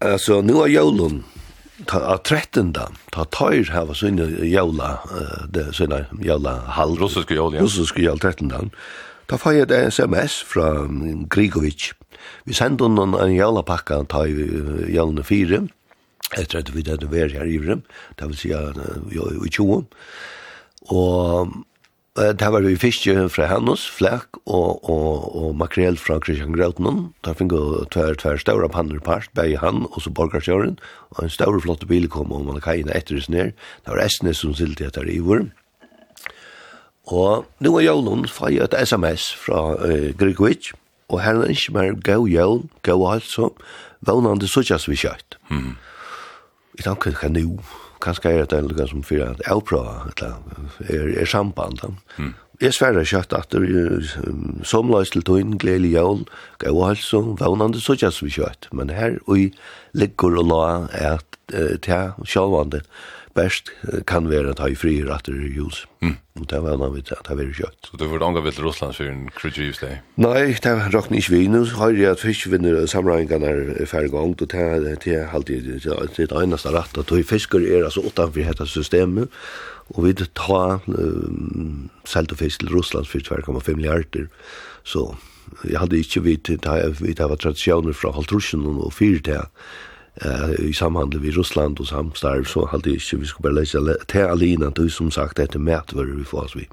Altså, 0.05 0.39
nå 0.45 0.61
er 0.63 0.77
jolun, 0.77 1.25
ta 1.91 1.99
a 2.13 2.19
trettenda 2.23 2.87
ta 3.11 3.25
tøyr 3.35 3.73
hava 3.75 3.97
sinne 3.99 4.29
jævla 4.47 4.93
det 5.51 5.73
sinne 5.75 6.05
jævla 6.23 6.53
hal 6.77 6.95
russiske 7.01 7.35
jævla 7.35 7.65
russiske 7.65 8.05
jævla 8.05 8.23
trettenda 8.23 8.61
Da 9.31 9.39
får 9.41 9.57
jeg 9.57 9.69
et 9.71 9.93
sms 9.93 10.43
fra 10.45 10.71
Grigovic. 11.33 11.93
Vi 12.45 12.57
sendte 12.57 12.85
henne 12.85 13.21
en 13.21 13.37
jævla 13.37 13.63
ta 13.65 14.25
i 14.29 14.35
jævlene 14.93 15.25
fire, 15.25 15.69
etter 16.37 16.59
at 16.59 16.75
vi 16.75 16.85
hadde 16.87 17.11
vært 17.11 17.33
her 17.33 17.49
i 17.49 17.59
Vrem, 17.59 17.85
det 18.19 18.29
vil 18.29 18.37
si 18.37 18.51
i 18.51 19.51
20. 19.51 19.87
Og 20.93 21.55
det 22.15 22.47
var 22.53 22.63
vi 22.63 22.77
fiske 22.79 23.29
fra 23.29 23.49
hennes, 23.51 23.89
flek 23.91 24.39
og, 24.47 24.85
og, 24.87 25.35
og 25.35 25.57
makrel 25.59 25.97
fra 25.99 26.21
Christian 26.23 26.55
Grautmann. 26.55 27.09
Da 27.27 27.33
fikk 27.35 27.57
vi 27.57 27.87
tver, 27.91 28.15
tver 28.15 28.39
større 28.39 28.69
panner 28.71 29.01
part, 29.03 29.33
begge 29.35 29.59
han 29.59 29.89
og 29.91 29.99
så 30.05 30.13
borgarsjøren, 30.15 30.77
og 31.17 31.25
en 31.25 31.33
større 31.33 31.65
flotte 31.65 31.89
bil 31.91 32.07
kom 32.13 32.33
om 32.33 32.47
man 32.47 32.63
kajene 32.63 32.95
etter 32.95 33.19
oss 33.19 33.31
ned. 33.33 33.57
Det 33.83 33.91
var 33.91 34.05
Esnes 34.05 34.45
som 34.45 34.55
silte 34.55 34.87
etter 34.87 35.11
i 35.11 35.19
Vrem. 35.25 35.51
Og 37.05 37.45
nu 37.61 37.77
er 37.77 37.85
jólun 37.85 38.25
fæg 38.29 38.63
et 38.65 38.75
sms 38.89 39.35
fra 39.37 39.75
uh, 39.75 40.11
Grigovic, 40.19 40.73
og 41.09 41.21
her 41.21 41.43
er 41.43 41.53
ikke 41.53 41.73
mer 41.73 41.97
gau 42.01 42.27
jól, 42.27 42.63
gau 42.83 43.05
altså, 43.11 43.51
vannande 44.01 44.49
suttjas 44.49 44.89
vi 44.89 44.97
kjøtt. 44.97 45.37
Mm. 45.51 45.75
I 46.79 46.83
tanken 46.87 47.17
kan 47.19 47.37
nu, 47.37 47.59
kanskje 48.01 48.33
er 48.33 48.49
det 48.49 48.63
noe 48.65 48.87
som 48.89 49.05
fyrir 49.05 49.35
at 49.35 49.43
jeg 49.45 49.67
prøver, 49.69 50.09
er, 50.89 51.13
er 51.21 51.29
samband. 51.29 51.85
Mm. 52.17 52.33
Jeg 52.63 52.73
sverre 52.73 53.05
kjøtt 53.05 53.35
at 53.37 53.53
det 53.53 53.69
er 53.69 54.65
som 54.65 54.89
løs 54.89 55.13
til 55.13 55.27
tøyen, 55.27 55.59
gledelig 55.61 55.93
jól, 55.99 56.25
gau 56.63 56.87
altså, 56.89 57.21
vannande 57.41 57.83
suttjas 57.85 58.23
vi 58.25 58.33
kjøtt. 58.33 58.71
Men 58.73 58.95
her 58.97 59.19
og 59.27 59.51
ligger 59.93 60.41
og 60.41 60.49
la 60.49 60.65
er 60.89 61.19
at 61.19 61.39
uh, 61.53 61.77
til 61.85 62.17
sjálvande, 62.25 62.81
uh, 62.81 63.14
best 63.35 63.71
kan 64.07 64.29
være 64.31 64.55
at 64.55 64.61
ha 64.63 64.69
i 64.71 64.77
fri 64.79 65.01
retter 65.07 65.35
i 65.35 65.53
hus. 65.57 65.85
Mm. 66.05 66.17
Og 66.41 66.47
det 66.51 66.61
var 66.65 66.79
noe 66.81 66.91
vidt 66.95 67.13
at 67.15 67.27
det 67.29 67.37
var 67.39 67.51
kjøtt. 67.55 67.91
Så 67.91 67.99
du 67.99 68.05
var 68.11 68.25
annet 68.27 68.45
vidt 68.47 68.61
Russland 68.63 68.97
for 68.97 69.11
en 69.11 69.27
krydgjivsdag? 69.35 70.01
Nei, 70.23 70.55
det 70.63 70.73
råkne 70.95 71.21
ikke 71.21 71.35
vi. 71.35 71.43
Nå 71.51 71.65
har 71.79 71.95
jeg 71.95 72.11
at 72.15 72.23
fisk 72.23 72.49
vinner 72.53 72.81
samlingene 72.91 73.53
er 73.75 73.91
færre 73.91 74.11
gang, 74.13 74.35
og 74.35 74.49
det 74.51 74.59
er 74.59 75.31
alltid 75.35 75.69
det 75.85 76.31
eneste 76.41 76.75
rett. 76.75 76.99
Og 76.99 77.15
fisker 77.29 77.63
er 77.63 77.87
altså 77.87 78.03
utenfor 78.07 78.41
dette 78.41 78.67
systemet, 78.71 79.31
og 79.95 80.07
vi 80.07 80.15
tar 80.17 80.83
selv 82.09 82.33
til 82.33 82.41
fisk 82.41 82.65
til 82.65 82.75
Russland 82.75 83.07
for 83.11 83.23
2,5 83.23 83.75
milliarder. 83.79 84.27
Så 84.83 85.13
jeg 85.69 85.79
hadde 85.79 86.01
ikke 86.01 86.25
vidt, 86.25 86.51
det 86.65 87.29
var 87.29 87.37
tradisjoner 87.39 87.95
fra 87.95 88.11
halvtrusjonen 88.17 88.81
og 88.83 88.95
fyrt 88.97 89.29
eh, 90.23 90.55
i 90.69 90.73
samhandel 90.73 91.23
vi 91.23 91.35
Russland 91.37 91.81
og 91.81 91.87
samstarv, 91.87 92.45
så 92.45 92.67
hade 92.71 92.91
jeg 92.91 93.03
ikke 93.03 93.21
vi 93.23 93.27
skulle 93.27 93.49
bare 93.49 93.61
lese 93.63 93.99
til 94.09 94.29
Alina, 94.29 94.71
du 94.71 94.89
som 94.89 95.11
sagt, 95.11 95.39
etter 95.39 95.59
mætvarer 95.59 96.15
vi 96.15 96.25
får 96.25 96.45
oss 96.45 96.57
vi. 96.57 96.69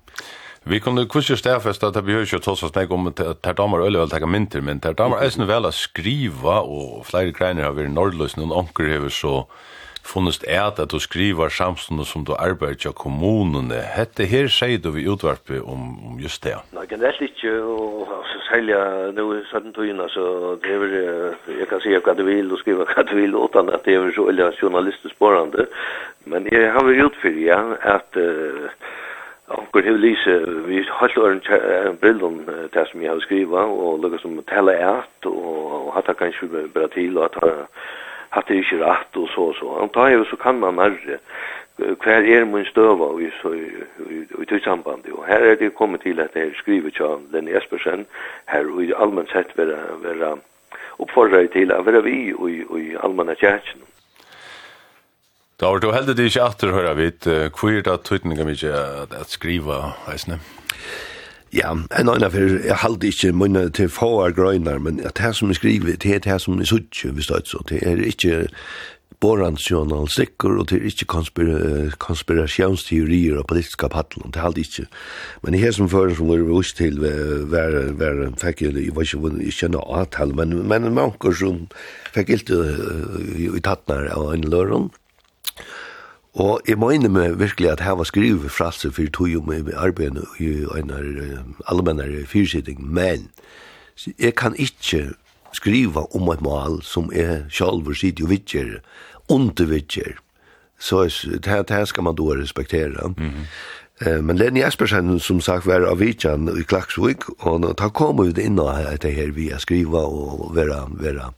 Vi 0.63 0.77
kunne 0.79 1.07
kurser 1.09 1.35
stærfest 1.35 1.83
at 1.83 1.95
det 1.95 2.03
behøver 2.05 2.27
ikke 2.27 2.39
tross 2.45 2.61
oss 2.63 2.75
meg 2.75 2.91
om 2.93 3.09
ter 3.17 3.53
damer 3.57 3.81
øyne 3.81 3.97
vel 3.97 4.11
takke 4.11 4.27
mynter, 4.29 4.61
men 4.61 4.79
ter 4.79 4.93
damer 4.93 5.17
er 5.17 5.47
vel 5.49 5.65
å 5.65 5.71
skriva, 5.73 6.61
og 6.61 7.05
flere 7.09 7.33
kreiner 7.33 7.65
har 7.65 7.73
vært 7.73 7.95
nordløs, 7.95 8.37
noen 8.37 8.53
anker 8.53 8.91
har 8.93 9.09
så 9.09 9.47
funnest 10.05 10.45
et 10.47 10.79
at 10.79 10.91
du 10.91 10.99
skriver 10.99 11.49
samstående 11.49 12.05
som 12.05 12.25
du 12.25 12.33
arbeider 12.37 12.77
til 12.77 12.93
kommunene. 12.93 13.81
Hette 13.95 14.25
her 14.29 14.49
sier 14.53 14.81
du 14.81 14.91
vi 14.95 15.07
utvarpe 15.09 15.61
om, 15.61 15.97
om 16.05 16.19
just 16.21 16.43
det. 16.43 16.57
Nei, 16.75 16.85
generelt 16.89 17.21
ikke, 17.25 17.53
og 17.61 18.13
sälja 18.51 19.11
nu 19.11 19.39
i 19.39 19.43
Södertuna 19.51 20.07
så 20.07 20.55
det 20.61 20.73
är 20.73 21.35
jag 21.59 21.69
kan 21.69 21.79
säga 21.79 22.01
vad 22.05 22.17
du 22.17 22.23
vill 22.23 22.51
och 22.51 22.59
skriva 22.59 22.85
vad 22.95 23.07
du 23.07 23.15
vill 23.15 23.35
utan 23.35 23.69
att 23.69 23.83
det 23.83 23.95
är 23.95 24.11
så 24.11 24.29
eller 24.29 24.51
journalistiskt 24.51 25.15
sparande. 25.15 25.65
Men 26.23 26.47
jag 26.51 26.73
har 26.73 26.83
väl 26.83 26.99
gjort 26.99 27.15
för 27.15 27.29
ja 27.29 27.75
att 27.81 28.17
uh, 28.17 28.69
Onkur 29.51 29.83
hefur 29.83 29.97
lýse, 29.99 30.33
vi 30.67 30.83
holdt 30.89 31.17
ören 31.17 31.97
brillum 31.99 32.45
det 32.73 32.85
som 32.87 33.01
jeg 33.01 33.11
har 33.11 33.19
skriva 33.19 33.65
og 33.67 33.99
lukka 33.99 34.21
som 34.21 34.37
tella 34.47 34.75
eit 34.77 35.27
og 35.27 35.91
hatt 35.95 36.07
det 36.07 36.15
kanskje 36.21 36.67
bra 36.73 36.87
til 36.93 37.17
og 37.19 37.35
hatt 38.31 38.47
det 38.47 38.61
ikke 38.61 38.79
rett 38.79 39.19
og 39.19 39.27
så 39.33 39.49
og 39.49 39.57
så. 39.59 39.73
Og 39.83 39.91
da 39.95 40.07
hefur 40.07 40.29
så 40.29 40.39
kan 40.39 40.59
man 40.59 40.79
nærre 40.79 41.19
hver 42.03 42.27
er 42.35 42.45
min 42.45 42.65
støva 42.65 43.09
i 43.19 43.29
så 43.41 43.53
i 43.53 44.45
tog 44.49 44.61
samband 44.63 45.07
og 45.13 45.25
her 45.27 45.43
er 45.51 45.55
det 45.55 45.75
kommet 45.75 46.01
til 46.01 46.19
at 46.19 46.33
det 46.33 46.41
er 46.41 46.57
skrivet 46.59 46.93
tja 46.97 47.15
Lenny 47.33 47.55
Espersen 47.57 48.05
her 48.51 48.65
og 48.73 48.83
i 48.83 48.93
allmenn 48.93 49.29
sett 49.31 49.53
vera, 49.57 49.79
vera 50.03 50.35
oppfordret 50.99 51.51
til 51.55 51.73
å 51.73 51.81
være 51.83 52.03
vi 52.05 52.17
og 52.33 52.79
i 52.79 52.95
allmenn 53.03 53.35
kjærkjen 53.35 53.87
Da 55.61 55.69
var 55.69 55.79
du 55.79 55.91
heldig 55.93 56.25
ikke 56.25 56.43
atter 56.43 56.73
hører 56.73 56.97
vi, 56.97 57.11
hvor 57.53 57.69
er 57.69 57.83
det 57.85 58.01
tøytninga 58.07 58.47
mykje 58.47 58.73
at 59.19 59.29
skriva 59.29 59.91
heisne? 60.07 60.39
Ja, 61.53 61.73
en 61.75 62.09
annen 62.09 62.31
for 62.31 62.55
jeg 62.63 62.77
halte 62.79 63.09
ikke 63.11 63.33
munne 63.35 63.69
til 63.69 63.89
få 63.91 64.29
grøyner, 64.31 64.79
men 64.79 65.01
at 65.05 65.19
her 65.19 65.31
som 65.35 65.51
jeg 65.51 65.59
skriver, 65.59 65.97
det 65.99 66.15
er 66.15 66.23
det 66.25 66.41
som 66.41 66.57
jeg 66.57 66.67
suttje, 66.67 67.11
hvis 67.11 67.27
det 67.27 67.35
er 67.35 67.45
så, 67.45 67.59
det 67.69 67.81
er 67.83 67.99
ikke 68.07 68.47
borransjonalstikker, 69.21 70.55
og 70.59 70.67
til 70.71 70.85
ikke 70.89 71.05
konspira 71.13 71.89
konspirasjonsteorier 72.01 73.37
og 73.39 73.47
politiska 73.51 73.89
paddelen, 73.93 74.33
det 74.33 74.41
er 74.41 74.47
alt 74.49 74.61
ikke. 74.61 74.87
Men 75.43 75.55
i 75.55 75.61
her 75.61 75.75
som 75.77 75.89
fører 75.89 76.15
som 76.17 76.31
var 76.31 76.41
vurs 76.47 76.73
til, 76.77 76.97
var, 77.01 77.77
var, 77.99 78.23
fikk 78.41 78.65
jeg, 78.65 78.77
jeg 78.87 78.95
var 78.95 79.05
ikke, 79.05 79.35
jeg 79.45 79.57
kjenner 79.59 79.93
avtale, 79.99 80.33
men, 80.37 80.57
men 80.67 80.89
manker 80.97 81.37
som 81.37 81.67
fikk 82.15 82.33
ilt 82.37 82.49
i 82.49 83.51
tattnar 83.61 84.09
av 84.15 84.33
en 84.33 84.49
løren, 84.49 84.89
Og 86.33 86.61
jeg 86.67 86.79
mener 86.79 87.11
meg 87.11 87.39
virkelig 87.39 87.69
at 87.73 87.81
her 87.83 87.97
var 87.99 88.07
skrivet 88.07 88.51
frase 88.51 88.87
for 88.91 89.09
tog 89.11 89.33
om 89.35 89.49
arbeidet 89.75 90.23
i 90.39 90.63
en 90.79 90.91
allmennere 91.67 92.23
fyrsitting, 92.25 92.79
men 92.79 93.27
jeg 94.19 94.35
kan 94.35 94.55
ikke 94.55 95.11
skriva 95.53 96.05
om 96.15 96.29
et 96.31 96.41
mål 96.41 96.79
som 96.87 97.11
er 97.13 97.43
sjalvor 97.51 97.93
sitt 97.93 98.21
og 98.23 98.31
vittjer 98.31 98.79
undervitcher. 99.31 100.19
Så 100.79 101.03
det 101.41 101.45
här, 101.45 101.63
skal 101.69 101.85
ska 101.85 102.01
man 102.01 102.15
då 102.15 102.35
respektera. 102.35 103.01
Mm 103.01 103.13
-hmm. 103.15 103.45
Eh, 104.05 104.21
men 104.21 104.37
Lenny 104.37 104.61
Espersen, 104.61 105.19
som 105.19 105.41
sagt 105.41 105.65
var 105.65 105.81
av 105.81 105.97
Vichan 105.97 106.59
i 106.59 106.63
Klaksvik 106.63 107.29
och 107.29 107.61
då 107.61 107.73
kom 107.73 108.33
vi 108.33 108.43
in 108.43 108.59
och 108.59 108.71
det 109.01 109.09
här 109.09 109.31
vi 109.31 109.53
skriva 109.59 109.99
och 109.99 110.55
vara 110.55 110.87
vara 110.87 111.33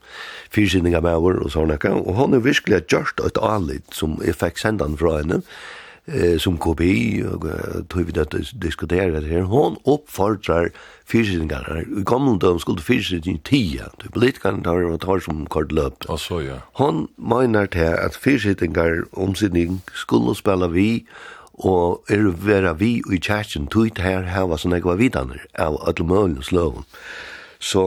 fyrsinningar 0.50 1.00
med 1.00 1.16
vår 1.16 1.34
och 1.34 1.52
såna 1.52 1.76
kan 1.76 1.92
och 1.92 2.14
hon 2.14 2.34
är 2.34 2.38
verkligen 2.38 2.82
just 2.88 3.20
ett 3.20 3.38
anlit 3.38 3.84
som 3.92 4.20
är 4.24 4.32
fick 4.32 4.58
sändan 4.58 4.96
från 4.96 5.16
henne 5.16 5.40
eh, 6.06 6.38
som 6.40 6.58
KPI, 6.58 7.22
og 7.28 7.46
tog 7.90 8.06
vi 8.08 8.16
det 8.16 8.52
diskuterer 8.62 9.20
det 9.20 9.28
her, 9.28 9.46
hon 9.50 9.78
oppfordrar 9.84 10.70
fyrsidningarna. 11.06 11.82
I 12.00 12.04
kommande 12.04 12.46
døm 12.46 12.58
skulle 12.58 12.82
fyrsidning 12.82 13.40
tia, 13.44 13.90
du 14.02 14.08
politikerne 14.10 14.64
tar 14.64 14.84
og 14.88 15.00
tar 15.00 15.22
som 15.24 15.46
kort 15.46 15.72
løp. 15.72 16.08
Og 16.08 16.20
så, 16.20 16.40
ja. 16.40 16.58
Hon 16.80 17.08
mener 17.16 17.66
til 17.66 17.94
at 17.94 18.16
fyrsidningar 18.16 19.04
omsidning 19.12 19.82
skulle 19.94 20.36
spela 20.36 20.68
vi, 20.68 21.06
og 21.54 22.04
er 22.10 22.32
vera 22.42 22.72
vi 22.74 22.98
i 23.12 23.18
kjerkjen, 23.18 23.68
tog 23.70 23.94
her 23.98 24.24
her 24.24 24.30
hava 24.34 24.58
sånne 24.58 24.80
ekva 24.80 24.96
vidaner 24.98 25.44
av 25.54 25.78
alle 25.86 26.06
mølens 26.06 26.50
løven. 26.50 26.82
Så 27.62 27.84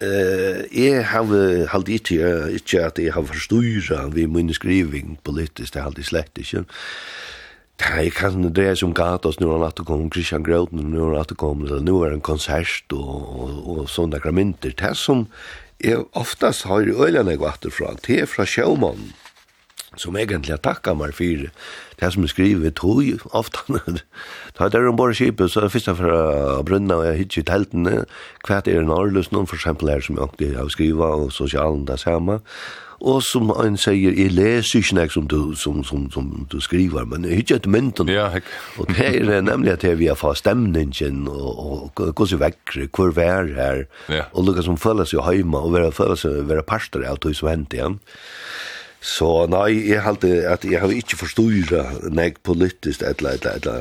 Eh, 0.00 0.64
jeg 0.72 1.04
har 1.04 1.28
halde 1.68 1.92
ikke, 1.92 2.50
ikke 2.56 2.84
at 2.86 2.98
jeg 2.98 3.12
har 3.12 3.26
forstyrret 3.28 4.14
ved 4.14 4.26
min 4.32 4.52
skriving 4.54 5.18
politisk, 5.24 5.74
det 5.74 5.82
har 5.82 5.90
aldri 5.90 6.06
slett 6.08 6.40
ikke. 6.40 6.64
Nei, 7.80 8.10
kan 8.12 8.42
det 8.44 8.52
dreie 8.56 8.76
som 8.76 8.92
gata 8.96 9.28
oss, 9.28 9.38
nu 9.40 9.48
har 9.48 9.58
han 9.60 9.70
at 9.70 9.80
kom 9.88 10.10
Christian 10.12 10.44
Groten, 10.44 10.90
nu 10.92 11.00
har 11.02 11.14
han 11.14 11.24
at 11.24 11.36
kom, 11.40 11.64
nu 11.64 11.94
er 12.04 12.12
en 12.12 12.24
konsert 12.24 12.92
og, 12.92 13.12
og, 13.40 13.54
og 13.72 13.88
sånne 13.88 14.20
gramenter. 14.20 14.74
Det 14.76 14.92
som 15.00 15.26
jeg 15.80 16.04
oftast 16.12 16.66
har 16.68 16.84
i 16.84 16.92
øyne 16.92 17.24
jeg 17.32 17.40
vatter 17.40 17.72
fra, 17.72 17.94
det 18.06 18.22
er 18.24 18.28
fra 18.28 18.44
sjåmannen, 18.44 19.14
som 19.96 20.16
egentlig 20.16 20.52
har 20.56 20.64
takket 20.64 20.96
meg 20.96 21.16
for 21.16 21.48
det 22.00 22.12
som 22.14 22.24
er 22.24 22.32
skrivet 22.32 22.76
tog 22.80 23.04
ofte. 23.36 23.80
Da 24.58 24.66
er 24.66 24.68
det 24.74 24.84
om 24.88 24.98
bare 24.98 25.14
skipet, 25.14 25.50
så 25.50 25.60
er 25.60 25.68
det 25.68 25.72
første 25.76 25.96
fra 25.98 26.60
Brunna, 26.66 27.00
og 27.00 27.06
jeg 27.06 27.22
hittir 27.22 27.44
i 27.44 27.48
teltene, 27.50 28.04
hva 28.46 28.60
er 28.64 28.82
en 28.82 28.94
årløs, 28.94 29.32
noen 29.32 29.48
for 29.50 29.60
eksempel 29.60 29.92
her 29.92 30.04
som 30.04 30.16
jeg 30.16 30.28
alltid 30.28 30.54
har 30.56 30.70
skrivet, 30.72 31.26
og 31.26 31.32
sosialen 31.32 31.84
det 31.88 32.00
samme. 32.00 32.40
Og 33.00 33.22
som 33.24 33.48
han 33.56 33.78
sier, 33.80 34.12
jeg 34.12 34.34
leser 34.36 34.82
ikke 34.82 34.96
nek 34.98 35.12
som 35.14 35.28
du, 35.28 35.54
som, 35.56 35.78
som, 35.88 36.02
som 36.12 36.26
du 36.52 36.58
skriver, 36.60 37.06
men 37.08 37.24
jeg 37.24 37.38
hittir 37.38 37.56
etter 37.56 37.72
mynden. 37.72 38.10
Ja, 38.12 38.26
hek. 38.34 38.48
og 38.76 38.90
det 38.92 39.06
er 39.22 39.40
nemlig 39.40 39.72
at 39.72 39.86
vi 39.96 40.10
har 40.10 40.18
fått 40.20 40.42
stemningen, 40.42 41.22
og, 41.32 41.88
og 41.96 42.12
gå 42.16 42.28
seg 42.28 42.42
vekker, 42.42 42.90
hvor 42.92 43.14
vi 43.16 43.24
er 43.24 43.54
her, 43.56 43.86
ja. 44.12 44.26
og 44.34 44.50
lukka 44.50 44.66
som 44.68 44.76
føler 44.80 45.08
seg 45.08 45.24
hjemme, 45.24 45.64
og 45.64 45.72
være, 45.78 45.94
føler 45.96 46.20
seg 46.20 46.44
være 46.50 46.66
parster 46.68 47.06
av 47.08 47.22
det 47.24 47.32
som 47.40 47.48
hent 47.48 47.76
igjen. 47.76 47.96
Ja. 47.96 48.76
Så 49.00 49.46
nei, 49.48 49.88
jeg 49.88 50.02
halte 50.04 50.28
at 50.44 50.64
jeg 50.68 50.80
har 50.80 50.92
ikke 50.92 51.16
forståra 51.16 51.86
nek 52.12 52.42
politisk 52.44 53.00
etla, 53.00 53.32
eller 53.32 53.56
etla 53.56 53.76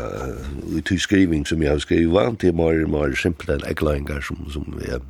i 0.79 0.83
ty 0.87 0.95
skriving 0.95 1.43
som 1.47 1.63
jeg 1.63 1.73
har 1.73 1.81
skrivet 1.83 2.39
til 2.39 2.55
mer, 2.55 2.85
mer 2.87 3.15
simpelt 3.19 3.51
enn 3.51 3.65
eklaingar 3.67 4.23
som, 4.23 4.45
som 4.47 4.79
jeg, 4.79 5.01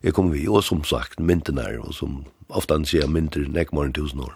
jeg 0.00 0.16
kommer 0.16 0.32
vi, 0.32 0.46
og 0.48 0.64
som 0.64 0.80
sagt, 0.84 1.20
mynden 1.20 1.60
er, 1.60 1.76
og 1.76 1.92
som 1.92 2.22
ofte 2.48 2.78
han 2.78 2.88
sier 2.88 3.10
mynder 3.10 3.50
nek 3.52 3.74
mer 3.76 3.90
enn 3.90 3.98
tusen 4.00 4.24
år. 4.24 4.32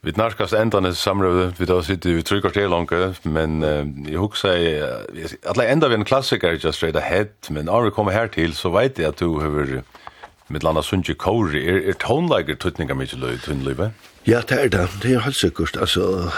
Vi 0.00 0.14
nærkast 0.16 0.56
endane 0.56 0.94
samrøve, 0.96 1.50
vi 1.58 1.66
da 1.68 1.82
sitter 1.84 2.14
vi 2.16 2.24
trykker 2.24 2.54
til 2.56 2.70
langt, 2.72 3.26
men 3.28 3.60
uh, 3.60 3.84
jeg 4.08 4.16
husker 4.16 4.56
jeg, 4.56 5.34
at 5.44 5.60
jeg 5.60 5.72
enda 5.72 5.90
vi 5.92 5.98
en 6.00 6.08
klassiker, 6.08 6.56
just 6.56 6.80
straight 6.80 6.96
ahead, 6.96 7.36
men 7.50 7.68
når 7.68 7.90
vi 7.90 7.90
kommer 7.90 8.16
her 8.16 8.32
til, 8.32 8.56
så 8.56 8.72
vet 8.72 8.98
jeg 8.98 9.12
at 9.12 9.20
du 9.20 9.36
har 9.44 9.82
med 10.50 10.64
landa 10.66 10.82
sunji 10.82 11.14
kori 11.14 11.62
er 11.68 11.80
er 11.88 11.98
tonlager 12.02 12.58
tutninga 12.58 12.94
mykje 12.98 13.18
løy 13.20 13.36
tunnlive. 13.44 13.92
Ja, 14.26 14.42
det 14.48 14.58
er 14.58 14.68
det. 14.68 14.88
Det 15.02 15.14
er 15.14 15.24
helt 15.24 15.36
sikkert. 15.36 15.76
Altså, 15.80 16.30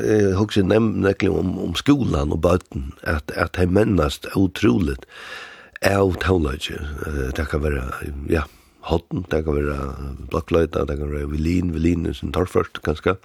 jeg 0.00 0.36
husker 0.36 0.62
nemlig 0.62 1.30
om, 1.30 1.58
om 1.58 1.74
skolan 1.74 2.32
og 2.32 2.42
bøten, 2.42 2.92
at, 3.02 3.32
at 3.34 3.56
det 3.56 3.70
mennast 3.70 4.28
utroligt 4.36 5.06
av 5.82 6.14
tonlager. 6.22 6.84
Det 7.36 7.48
kan 7.50 7.64
være, 7.64 7.82
ja, 8.30 8.44
hotten, 8.86 9.24
det 9.30 9.42
kan 9.44 9.56
være 9.56 9.90
blokkløyta, 10.30 10.84
det 10.86 10.98
kan 11.00 11.12
være 11.12 11.30
vilin, 11.32 11.74
vilin 11.74 12.06
som 12.06 12.14
sin 12.14 12.32
torførst, 12.36 12.82
ganske. 12.86 13.16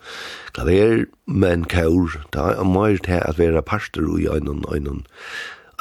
Klaver, 0.56 1.06
men 1.28 1.66
kaur, 1.66 2.18
det 2.34 2.42
er 2.42 2.64
mer 2.66 2.98
til 3.06 3.22
at 3.22 3.38
være 3.40 3.62
parster 3.62 4.08
i 4.18 4.28
øynene, 4.28 4.66
øynene, 4.74 5.04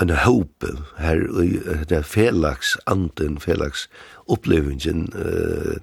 en 0.01 0.11
hope 0.11 0.69
her 0.99 1.21
i 1.43 1.59
det 1.89 2.05
felax 2.09 2.77
anten 2.87 3.41
felax 3.41 3.87
opplevingen, 4.29 5.09
eh 5.15 5.79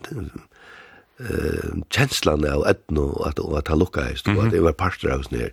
eh 1.20 1.82
kjenslan 1.90 2.46
av 2.46 2.64
etno 2.68 3.24
at 3.26 3.40
at 3.58 3.68
han 3.68 3.80
lukka 3.80 4.12
ist 4.14 4.28
og 4.28 4.46
at 4.46 4.52
det 4.52 4.64
var 4.64 4.72
parter 4.72 5.10
av 5.14 5.24
snær. 5.24 5.50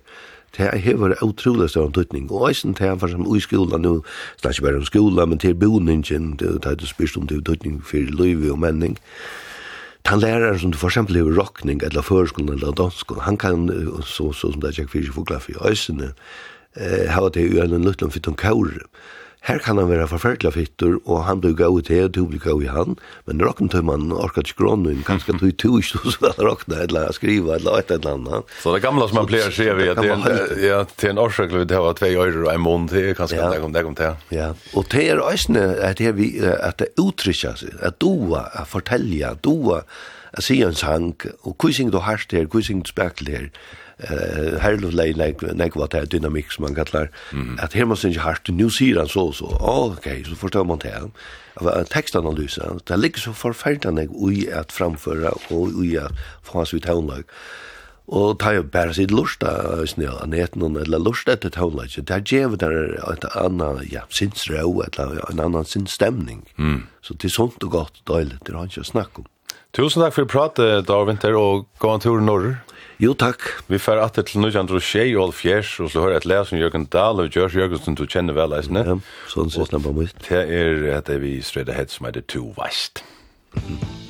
Det 0.57 0.81
hever 0.81 1.23
utrolig 1.23 1.69
stor 1.69 1.89
tutning 1.91 2.31
Og 2.31 2.49
eisen 2.49 2.73
til 2.73 2.99
for 2.99 3.07
som 3.07 3.35
i 3.35 3.39
skolan 3.39 3.81
nu, 3.81 4.03
slags 4.41 4.61
bare 4.61 4.77
om 4.77 4.85
skolan, 4.85 5.29
men 5.29 5.39
til 5.39 5.55
boningen, 5.55 6.37
det 6.39 6.65
er 6.65 6.75
det 6.75 6.87
spørst 6.87 7.17
om 7.17 7.27
det 7.27 7.45
tøtning 7.45 7.83
for 7.83 7.97
løyve 7.97 8.51
og 8.51 8.59
menning. 8.59 8.97
Han 10.05 10.19
læreren 10.19 10.59
som 10.59 10.73
for 10.73 10.87
eksempel 10.87 11.15
hever 11.15 11.37
rockning, 11.41 11.83
eller 11.83 12.01
førskolen, 12.01 12.53
eller 12.53 12.71
danskolen, 12.71 13.21
han 13.21 13.37
kan, 13.37 13.69
så, 14.03 14.31
så 14.31 14.51
som 14.51 14.61
det 14.61 14.77
er 14.77 14.81
ikke 14.81 14.91
fyrir 14.91 15.11
fugla 15.11 15.37
for 15.37 15.51
i 15.51 15.71
eisene, 15.71 16.13
eh, 16.75 17.11
hava 17.11 17.31
det 17.33 17.47
jo 17.49 17.61
en 17.63 17.85
luttlom 17.85 18.13
fyrt 18.13 18.31
om 18.31 18.37
kaur. 18.39 18.71
Her 19.45 19.59
kan 19.61 19.77
han 19.77 19.91
være 19.91 20.07
forferdelig 20.09 20.55
fytter, 20.55 20.95
og 21.05 21.19
han 21.27 21.41
blir 21.41 21.53
gau 21.53 21.75
i 21.77 21.83
det, 21.85 21.99
og 22.07 22.13
du 22.15 22.23
blir 22.31 22.41
gau 22.41 22.55
i 22.65 22.69
han, 22.71 22.95
men 23.29 23.43
rockentøyman 23.45 24.09
orkar 24.15 24.41
ikke 24.41 24.63
grånen, 24.63 25.03
kanskje 25.05 25.35
du 25.37 25.51
tu 25.51 25.67
ikke 25.77 26.01
du 26.01 26.09
som 26.15 26.25
vil 26.25 26.47
rockna, 26.47 26.79
eller 26.87 27.13
skriva, 27.13 27.59
eller 27.59 27.83
et 27.83 27.93
eller 27.93 28.15
annet. 28.15 28.55
Så 28.63 28.73
det 28.73 28.81
gamla 28.81 29.05
som 29.11 29.19
man 29.21 29.29
pleier 29.29 29.53
sier 29.53 29.77
vi, 29.77 29.91
at 29.93 30.01
det 30.01 30.09
ja 30.63 30.81
en, 30.81 30.89
til 30.97 31.13
en 31.13 31.21
årsak 31.21 31.53
det 31.53 31.77
hava 31.77 31.93
tvei 31.99 32.15
øyre 32.15 32.47
og 32.47 32.51
en 32.55 32.65
måned 32.65 32.95
til, 32.95 33.11
kanskje 33.19 33.37
ja. 33.37 33.51
det 33.53 33.61
kom 33.61 33.77
det 33.77 33.85
kom 33.85 33.99
til. 34.01 34.17
Ja, 34.33 34.49
og 34.73 34.89
det 34.95 35.05
er 35.13 35.21
òsne 35.21 35.67
at 35.77 36.01
det, 36.01 36.17
vi, 36.17 36.31
at 36.41 36.81
det 36.81 36.95
utrykja 36.97 37.53
seg, 37.61 37.77
at 37.85 38.01
doa, 38.01 38.47
at 38.49 38.73
fortelja, 38.73 39.35
doa, 39.45 39.83
at 40.33 40.43
sige 40.43 40.65
en 40.65 40.73
sang, 40.73 41.13
og 41.45 41.53
kusing 41.61 41.93
du 41.93 42.01
harst 42.01 42.33
her, 42.33 42.49
kusing 42.49 42.81
spekler. 42.89 43.51
spekel 43.53 43.84
eh 43.99 44.59
herlov 44.59 44.91
lei 44.91 45.13
nek 45.13 45.41
nek 45.41 45.75
vad 45.75 45.91
det 45.91 46.11
dynamik 46.11 46.51
som 46.51 46.63
man 46.63 46.75
kallar 46.75 47.09
mm. 47.31 47.59
att 47.61 47.87
måste 47.87 48.01
syns 48.01 48.17
hart 48.17 48.49
nu 48.49 48.69
ser 48.69 48.97
han 48.97 49.07
så 49.07 49.31
så 49.31 49.45
okej 49.59 50.23
så 50.25 50.35
förstår 50.35 50.63
man 50.63 50.79
det 50.79 51.11
av 51.55 51.83
textanalysen 51.83 52.79
det 52.87 52.97
ligger 52.97 53.19
så 53.19 53.33
förfärligt 53.33 53.93
nek 53.93 54.09
oj 54.11 54.51
att 54.51 54.71
framföra 54.71 55.29
och 55.29 55.69
oj 55.75 55.97
att 55.97 56.11
fas 56.43 56.73
ut 56.73 56.83
tonlag 56.83 57.23
Og 58.05 58.37
ta 58.37 58.51
jo 58.53 58.63
bare 58.69 58.93
sitt 58.93 59.09
lusta 59.09 59.49
snø 59.89 60.11
han 60.19 60.33
et 60.37 60.55
noen, 60.55 60.77
eller 60.77 61.01
lusta 61.01 61.33
etter 61.33 61.49
tonelage. 61.49 62.03
Det 62.05 62.13
er 62.13 62.21
djevet 62.21 62.61
der 62.61 62.75
et 63.11 63.25
annan, 63.33 63.81
ja, 63.89 64.05
sinnsrå, 64.13 64.83
eller 64.85 65.23
en 65.31 65.41
annan 65.41 65.65
sinnsstemning. 65.65 66.43
Mm. 66.57 66.83
Så 67.01 67.17
det 67.17 67.31
er 67.31 67.33
sånt 67.33 67.63
og 67.65 67.71
godt 67.71 68.03
døylet, 68.07 68.43
det 68.45 68.53
har 68.53 68.61
han 68.61 68.69
ikke 68.69 68.85
snakk 68.85 69.19
om. 69.19 69.25
Tusen 69.75 70.05
takk 70.05 70.13
for 70.15 70.23
pratet, 70.23 70.85
Dag 70.87 71.01
Vinter, 71.09 71.35
og 71.35 71.65
gå 71.83 71.89
en 71.91 71.99
tur 71.99 72.21
norr. 72.23 72.53
Jo, 73.03 73.11
takk. 73.11 73.43
Vi 73.67 73.75
fer 73.75 73.99
atter 73.99 74.23
til 74.23 74.39
1906 74.39 75.17
og 75.19 75.33
fjers, 75.35 75.73
og 75.83 75.91
så 75.91 75.99
hører 75.99 76.15
jeg 76.15 76.23
et 76.23 76.29
lær 76.31 76.47
som 76.47 76.61
Jørgen 76.61 76.87
Dahl 76.95 77.19
og 77.19 77.27
Gjørs 77.27 77.59
Jørgensen, 77.59 77.99
du 77.99 78.05
kjenner 78.07 78.37
vel 78.37 78.55
eisene. 78.55 78.85
Ja, 78.87 78.97
sånn 79.33 79.51
synes 79.51 79.75
jeg 79.75 79.83
bare 79.83 79.99
mye. 79.99 80.15
Det 80.29 80.45
er, 80.61 81.03
det 81.11 81.19
vi 81.25 81.35
strøyde 81.43 81.75
hett 81.75 81.91
som 81.91 82.07
er 82.07 82.15
det 82.15 82.27
to 82.31 82.47
veist. 82.55 83.03
Mm 83.59 83.75
-hmm. 83.75 84.04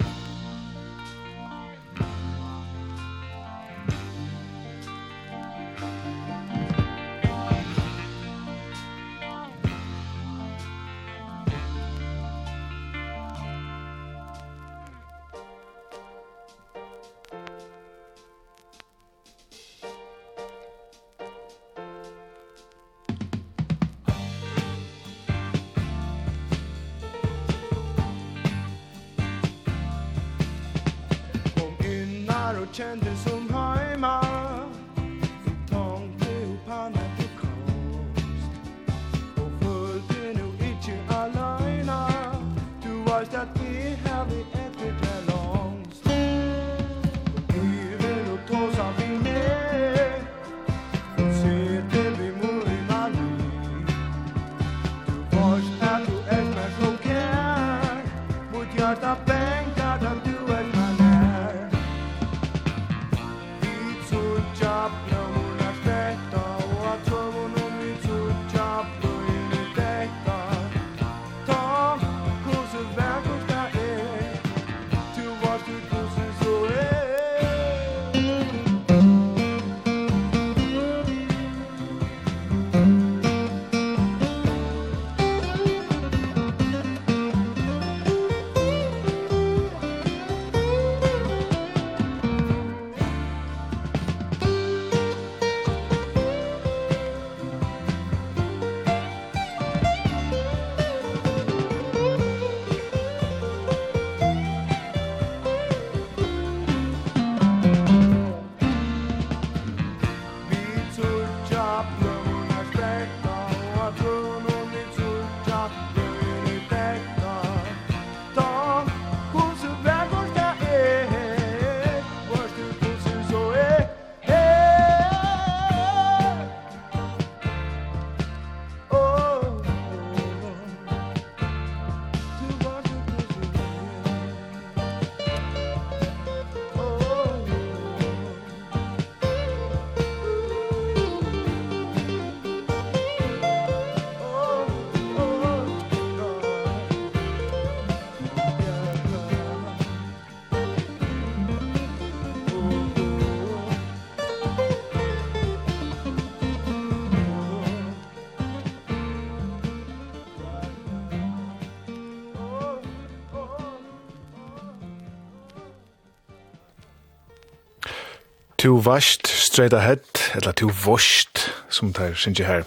To 168.65 168.79
vast 168.81 169.27
straight 169.27 169.73
ahead, 169.73 170.01
eller 170.33 170.51
to 170.51 170.71
vast, 170.85 171.51
som 171.69 171.91
det 171.93 172.01
er, 172.01 172.13
synes 172.17 172.39
jeg 172.39 172.47
her. 172.47 172.63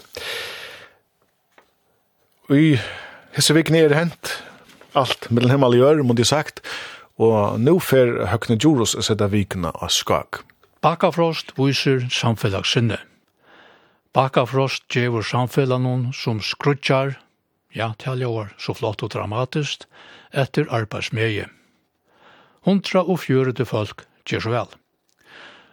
Vi 2.47 2.79
hisse 3.35 3.55
vik 3.57 3.67
ned 3.75 3.91
hent, 3.91 4.31
alt 4.95 5.27
mellom 5.27 5.51
himmel 5.51 5.75
og 5.75 5.83
jør, 5.83 6.01
må 6.07 6.15
de 6.15 6.23
sagt, 6.23 6.63
og 7.19 7.59
nå 7.59 7.75
fer 7.83 8.13
Høgne 8.31 8.55
Djurus 8.55 8.95
å 8.95 9.03
sette 9.03 9.27
vikene 9.27 9.73
av 9.75 9.91
skak. 9.91 10.39
Bakafrost 10.79 11.51
viser 11.59 12.07
samfellagssinne. 12.07 13.01
Bakafrost 14.15 14.87
gjevur 14.95 15.27
samfellanon 15.27 16.13
som 16.15 16.39
skrutjar, 16.39 17.17
ja, 17.75 17.91
taljóar, 17.99 18.55
så 18.55 18.71
flott 18.71 19.03
og 19.03 19.17
dramatiskt, 19.19 19.89
etter 20.31 20.71
arbeidsmeie. 20.71 21.51
Hundra 22.63 23.03
og 23.03 23.25
fjörete 23.27 23.67
folk 23.67 24.07
gjør 24.23 24.47
så 24.47 24.61
vel. 24.61 24.79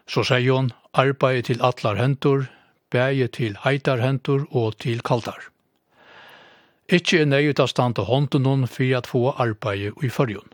Så 0.06 0.22
sier 0.24 0.54
hun 0.54 0.72
arbeid 0.94 1.48
til 1.48 1.62
atlar 1.62 1.98
hendur, 1.98 2.46
bæge 2.90 3.28
til 3.28 3.56
heitar 3.64 4.00
hendur 4.00 4.46
og 4.50 4.78
til 4.78 5.02
kaldar. 5.02 5.50
Ikkje 6.86 7.24
er 7.24 7.30
nøyut 7.30 7.58
av 7.58 7.70
standa 7.72 8.04
hånden 8.06 8.46
hon 8.46 8.68
fyrir 8.70 9.00
at 9.00 9.10
få 9.10 9.32
arbeid 9.34 9.98
i 10.06 10.10
fyrjun. 10.10 10.52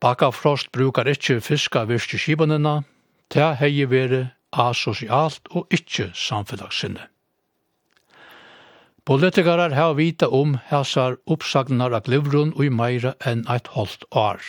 Baka 0.00 0.30
Frost 0.30 0.72
brukar 0.72 1.08
ikkje 1.08 1.40
fiska 1.40 1.86
virste 1.88 2.18
skibanina, 2.18 2.82
ta 3.30 3.54
hei 3.56 3.86
vere 3.88 4.32
asosialt 4.52 5.48
og 5.50 5.72
ikkje 5.72 6.10
samfélagssinne. 6.12 7.08
Politikarar 9.04 9.72
har 9.74 9.94
vita 9.94 10.28
om 10.28 10.58
hæsar 10.68 11.16
oppsagnar 11.26 11.94
av 11.96 12.04
glivron 12.06 12.52
og 12.54 12.66
i 12.66 12.70
meira 12.70 13.14
enn 13.26 13.46
eit 13.50 13.72
holdt 13.74 14.04
år. 14.14 14.42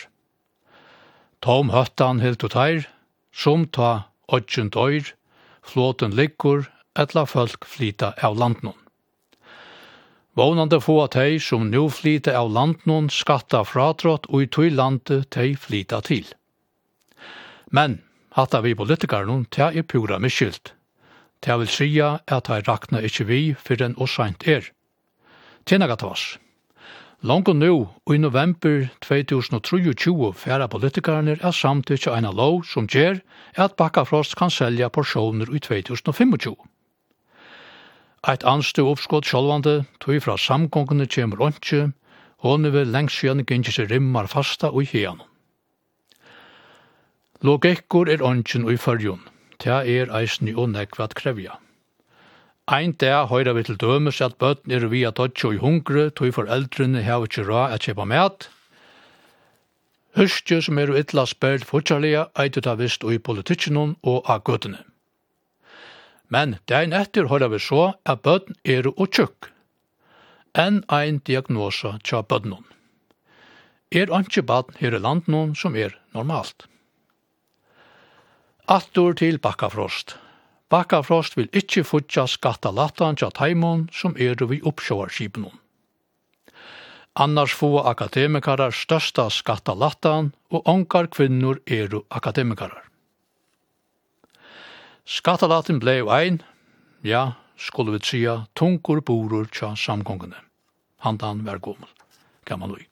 Tom 1.41 1.72
Høttan 1.73 2.19
helt 2.22 2.44
og 2.44 2.53
teir, 2.53 2.85
som 3.34 3.66
ta 3.68 4.10
odgjent 4.30 4.78
døyr, 4.78 5.10
flåten 5.66 6.16
liggur, 6.16 6.70
etla 6.96 7.26
folk 7.26 7.66
flyta 7.66 8.14
av 8.22 8.38
landnån. 8.38 8.78
Vånande 10.34 10.80
få 10.82 10.96
at 11.04 11.18
hei 11.18 11.40
som 11.42 11.68
nu 11.70 11.90
flyta 11.94 12.34
av 12.38 12.50
landnån 12.54 13.10
skatta 13.14 13.62
fratrått 13.70 14.26
og 14.30 14.46
i 14.46 14.50
tøy 14.50 14.70
landet 14.74 15.30
tei 15.34 15.54
flyta 15.54 16.02
til. 16.02 16.26
Men, 17.70 18.00
hatta 18.34 18.62
vi 18.66 18.74
politikarnon, 18.78 19.46
ta 19.46 19.70
er 19.70 19.86
pura 19.86 20.18
miskyldt. 20.22 20.74
Ta 21.42 21.58
vil 21.62 21.70
sia 21.70 22.16
at 22.26 22.50
hei 22.50 22.62
rakna 22.66 23.02
ikkje 23.06 23.28
vi 23.30 23.42
fyrir 23.58 23.92
en 23.92 24.00
åsaint 24.02 24.48
er. 24.48 24.72
Tjena 25.70 25.88
gattavars. 25.88 26.40
Langt 27.24 27.48
og 27.48 27.56
nå, 27.56 27.76
og 28.06 28.16
i 28.16 28.20
november 28.20 28.90
2023 29.02 30.34
færa 30.36 30.66
politikarene 30.68 31.38
er 31.40 31.52
samtidig 31.56 32.12
en 32.12 32.28
lov 32.36 32.66
som 32.68 32.88
gjør 32.88 33.22
at 33.56 33.78
Bakkafrost 33.80 34.36
kan 34.36 34.52
selja 34.52 34.90
porsjoner 34.90 35.48
i 35.56 35.60
2025. 35.60 36.56
Eit 38.28 38.44
anstu 38.44 38.84
oppskott 38.84 39.32
sjálvande, 39.32 39.86
tog 40.04 40.20
fra 40.26 40.36
samgångene 40.38 41.08
kjem 41.08 41.40
røntje, 41.40 41.94
hon 42.44 42.72
vil 42.76 42.91
lengst 42.91 43.24
siden 43.24 43.48
gynge 43.48 43.72
seg 43.72 43.88
rimmar 43.91 44.28
fasta 44.28 44.76
og 44.76 44.91
hian. 44.91 45.24
Logikkur 47.40 48.12
er 48.12 48.20
ånden 48.20 48.68
og 48.68 48.76
i 48.76 48.78
fyrjun, 48.78 49.24
ta 49.64 49.80
er 49.88 50.12
eisni 50.12 50.52
og 50.52 50.76
nekvat 50.76 51.16
krevja. 51.16 51.62
Ein 52.72 52.94
dag 52.95 53.27
høyra 53.27 53.52
vi 53.57 53.65
til 53.68 53.76
dømes 53.76 54.22
at 54.23 54.38
bøtten 54.40 54.72
er 54.72 54.85
via 54.88 55.10
dodge 55.11 55.49
og 55.49 55.56
i 55.57 55.60
hungre, 55.60 56.10
tog 56.15 56.31
foreldrene 56.31 57.02
har 57.03 57.26
ikke 57.26 57.44
råd 57.44 57.76
at 57.76 57.84
kjøpe 57.84 58.06
mat. 58.07 58.48
Hørstje 60.15 60.61
som 60.64 60.80
er 60.80 60.94
ytla 60.95 61.26
spelt 61.27 61.68
fortsalige, 61.68 62.23
eit 62.40 62.56
ut 62.56 62.69
av 62.72 62.80
vist 62.80 63.03
og 63.03 63.18
i 63.18 63.19
politikken 63.19 63.98
og 63.99 64.23
av 64.31 64.45
gøttene. 64.48 64.80
Men 66.31 66.56
dagen 66.72 66.95
etter 66.95 67.27
høyra 67.27 67.52
vi 67.52 67.60
så 67.60 67.98
at 68.07 68.23
bøtten 68.23 68.56
er 68.64 68.88
og 68.94 69.11
tjukk. 69.11 69.52
Enn 70.56 70.85
ein 70.88 71.19
diagnosa 71.27 71.98
tja 71.99 72.23
bøtten. 72.23 72.64
Er 73.91 74.07
anki 74.15 74.41
baden 74.41 74.80
her 74.80 74.95
i 74.95 75.03
landet 75.03 75.60
som 75.60 75.76
er 75.76 75.99
normalt. 76.15 76.64
Attor 78.72 79.19
til 79.19 79.44
bakkafrost. 79.44 80.15
Bakkafrost 80.74 81.36
vil 81.38 81.52
ikkje 81.54 81.84
futja 81.86 82.24
skatta 82.26 82.72
latan 82.74 83.18
tja 83.20 83.30
taimon 83.30 83.86
som 83.94 84.16
eru 84.18 84.48
vi 84.50 84.62
oppsjåarskipenon. 84.66 85.60
Annars 87.14 87.54
få 87.54 87.78
akademikarar 87.86 88.74
størsta 88.74 89.28
skatta 89.30 89.76
latan, 89.78 90.32
og 90.50 90.66
onkar 90.66 91.12
kvinnor 91.14 91.60
eru 91.70 92.02
akademikarar. 92.10 92.88
Skattalaten 95.06 95.78
blei 95.80 96.02
ein, 96.02 96.41
ja, 97.04 97.36
skulle 97.58 97.94
vi 97.94 98.00
tsia, 98.00 98.36
tungur 98.56 99.02
borur 99.06 99.45
tja 99.45 99.76
samgångene. 99.78 100.41
Handan 101.06 101.45
var 101.45 101.60
gommel, 101.60 101.90
kan 102.45 102.60
man 102.60 102.74
lui. 102.74 102.88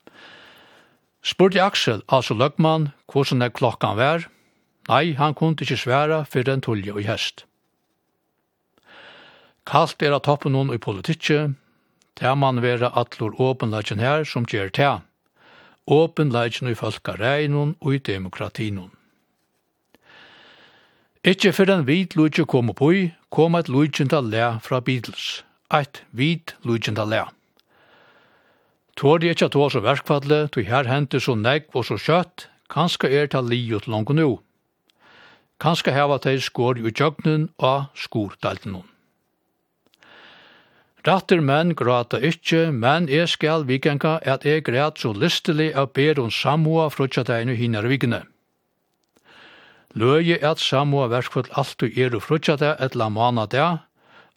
Spurte 1.24 1.64
Aksel, 1.64 2.04
altså 2.08 2.38
løgman, 2.38 2.92
hvordan 3.10 3.42
er 3.42 3.50
klokkan 3.50 3.98
vær? 3.98 4.30
Nei, 4.90 5.14
han 5.18 5.34
kunne 5.34 5.58
ikkje 5.58 5.82
sværa 5.82 6.26
fyrir 6.30 6.54
en 6.54 6.62
tullje 6.62 6.94
og 6.94 7.08
hest. 7.08 7.46
Kalt 9.66 10.02
er 10.02 10.16
at 10.16 10.26
toppen 10.26 10.56
noen 10.56 10.74
i 10.74 10.80
politikje, 10.82 11.54
det 12.18 12.34
man 12.38 12.62
vera 12.64 12.90
atlor 12.98 13.36
åpenleggen 13.42 14.02
her 14.02 14.26
som 14.26 14.46
gjer 14.50 14.72
ta. 14.74 15.02
Åpenleggen 15.86 16.70
i 16.72 16.78
folkareinen 16.78 17.76
og 17.80 17.96
i 17.96 18.02
demokratinon. 18.12 18.92
Ikkje 21.22 21.52
for 21.54 21.70
en 21.70 21.86
vid 21.86 22.16
lujtje 22.18 22.48
kom 22.50 22.72
opp 22.74 22.82
i, 22.90 23.12
kom 23.30 23.54
et 23.56 23.70
lujtjenta 23.70 24.24
le 24.26 24.58
fra 24.66 24.82
Beatles. 24.82 25.44
Eit 25.70 26.02
vid 26.12 26.56
lujtjenta 26.66 27.06
le. 27.06 27.28
Tår 28.98 29.22
de 29.22 29.30
ikkje 29.30 29.52
at 29.52 29.58
så 29.74 29.82
verkfadle, 29.86 30.48
tog 30.50 30.66
her 30.66 30.90
hente 30.90 31.22
så 31.22 31.36
negg 31.38 31.70
og 31.74 31.86
så 31.86 31.98
kjøtt, 32.02 32.48
kanska 32.70 33.08
er 33.08 33.30
ta 33.30 33.42
liot 33.42 33.88
langt 33.88 34.10
nu. 34.10 34.40
Kanska 35.62 35.94
heva 35.94 36.18
teg 36.18 36.42
skår 36.42 36.82
i 36.82 36.90
jøgnen 36.90 37.52
og 37.62 37.94
skordalten 37.94 38.82
Rattir 41.08 41.42
menn 41.42 41.74
grata 41.74 42.20
ikkje, 42.22 42.70
men 42.72 43.08
eg 43.10 43.30
skal 43.30 43.66
vikenka 43.66 44.20
at 44.34 44.46
eg 44.46 44.66
græt 44.68 45.02
så 45.02 45.14
listelig 45.14 45.72
av 45.74 45.94
ber 45.98 46.20
om 46.22 46.30
Samoa 46.30 46.90
frutja 46.94 47.24
deinu 47.26 47.56
hinar 47.58 47.88
vikene. 47.90 48.22
Løye 49.98 50.38
at 50.46 50.62
Samoa 50.62 51.08
verskvall 51.12 51.50
altu 51.58 51.90
eru 51.96 52.22
frutja 52.22 52.56
deg 52.56 52.78
et 52.80 52.96
la 52.96 53.10
mana 53.10 53.48
deg, 53.50 53.82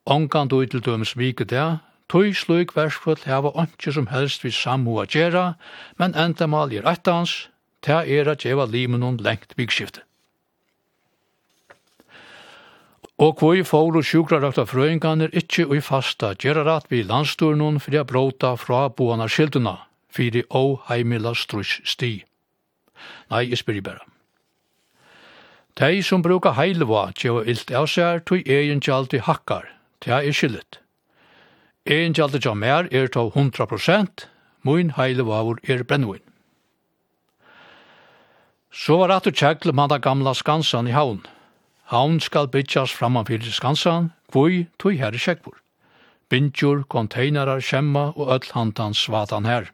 ongan 0.09 0.49
du 0.49 0.65
til 0.67 0.81
dømes 0.81 1.17
vike 1.21 1.45
deg, 1.45 1.85
Tøy 2.13 2.35
sløyk 2.37 2.75
verskvall 2.77 3.23
heva 3.25 3.51
onki 3.57 3.93
som 3.97 4.11
helst 4.13 4.45
vi 4.45 4.51
samua 4.53 5.07
gjerra, 5.09 5.55
men 5.99 6.13
endamal 6.15 6.73
er 6.77 6.85
ettans, 6.87 7.49
ta 7.81 8.03
er 8.05 8.29
at 8.29 8.45
jeva 8.45 8.67
limenon 8.69 9.17
lengt 9.25 9.57
vikskiftet. 9.57 10.05
Og 13.15 13.37
kvoi 13.39 13.63
fóru 13.63 14.01
sjúkrarøkta 14.03 14.65
frøyngarnir 14.67 15.31
ikkje 15.39 15.69
ui 15.71 15.79
fasta 15.79 16.33
gjerra 16.35 16.65
rat 16.67 16.89
vi 16.91 17.05
landsturnun 17.07 17.79
fyrir 17.79 18.01
a 18.03 18.07
bróta 18.09 18.57
fra 18.59 18.89
boana 18.91 19.29
skilduna, 19.31 19.77
fyrir 20.11 20.49
å 20.51 20.81
heimila 20.89 21.31
strus 21.39 21.77
sti. 21.87 22.25
Nei, 23.31 23.45
jeg 23.53 23.61
spyrir 23.63 23.85
bæra. 23.87 24.03
Dei 25.79 26.03
som 26.03 26.23
bruka 26.23 26.57
heilva 26.59 27.13
tjeva 27.15 27.45
ilt 27.47 27.71
av 27.71 27.87
seg 27.91 28.25
tui 28.27 28.43
egin 28.43 28.83
tjaldi 28.83 29.19
hakkar, 29.23 29.71
tja 30.03 30.19
er 30.19 30.35
skyllet. 30.35 30.81
Egin 31.87 32.15
tjaldi 32.15 32.43
tja 32.43 32.55
mer 32.55 32.91
er 32.91 33.07
tå 33.07 33.29
100%, 33.31 34.27
mun 34.67 34.91
heilva 34.99 35.43
vur 35.47 35.63
er 35.71 35.87
brennvin. 35.87 36.23
Så 38.75 38.99
var 38.99 39.15
at 39.15 39.27
du 39.27 39.31
tjekle 39.31 39.71
man 39.73 39.95
gamla 40.03 40.35
skansan 40.35 40.91
i 40.91 40.95
havn, 40.95 41.23
Havn 41.95 42.17
skal 42.19 42.49
bytjas 42.51 42.91
framanfyrir 42.91 43.55
skansan, 43.55 44.09
kvui 44.33 44.65
tui 44.83 44.97
herri 44.99 45.21
sjekkvur. 45.23 45.61
Bindjur, 46.27 46.81
konteinerar, 46.91 47.63
kjemma 47.63 48.09
og 48.17 48.33
öll 48.35 48.49
handan 48.51 48.97
svatan 48.99 49.47
her. 49.47 49.69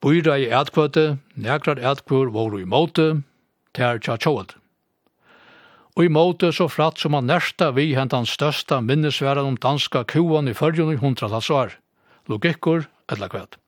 Bøyra 0.00 0.38
i 0.40 0.48
etkvøte, 0.48 1.18
nekrar 1.36 1.82
etkvur 1.92 2.32
voru 2.32 2.62
i 2.62 2.64
måte, 2.64 3.20
ter 3.76 4.00
tja 4.00 4.16
tjóet. 4.16 4.56
Og 5.98 6.08
i 6.08 6.14
måte 6.16 6.54
så 6.56 6.70
fratt 6.72 7.04
som 7.04 7.18
han 7.18 7.28
nærsta 7.28 7.74
vi 7.76 7.90
hentan 7.98 8.24
størsta 8.24 8.80
minnesværan 8.80 9.44
om 9.44 9.60
danska 9.60 10.06
kuan 10.08 10.48
i 10.48 10.56
fyrjun 10.56 10.94
i 10.94 11.00
hundratalsvar. 11.04 11.76
Logikkur, 12.32 12.88
etla 13.12 13.28
kvæt. 13.28 13.59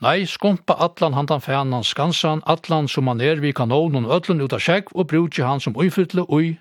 Nei, 0.00 0.24
skumpa 0.24 0.74
allan 0.80 1.12
handan 1.12 1.42
fænan 1.44 1.84
skansan, 1.84 2.40
allan 2.46 2.88
som 2.88 3.08
han 3.08 3.20
er 3.20 3.36
vi 3.40 3.52
kanonen 3.52 4.06
og 4.06 4.14
ödlen 4.16 4.40
ut 4.40 4.52
av 4.56 4.62
skjegg 4.64 4.88
og 4.94 5.10
brukje 5.12 5.44
han 5.44 5.60
som 5.60 5.76
uifytle 5.76 6.24
ui, 6.32 6.56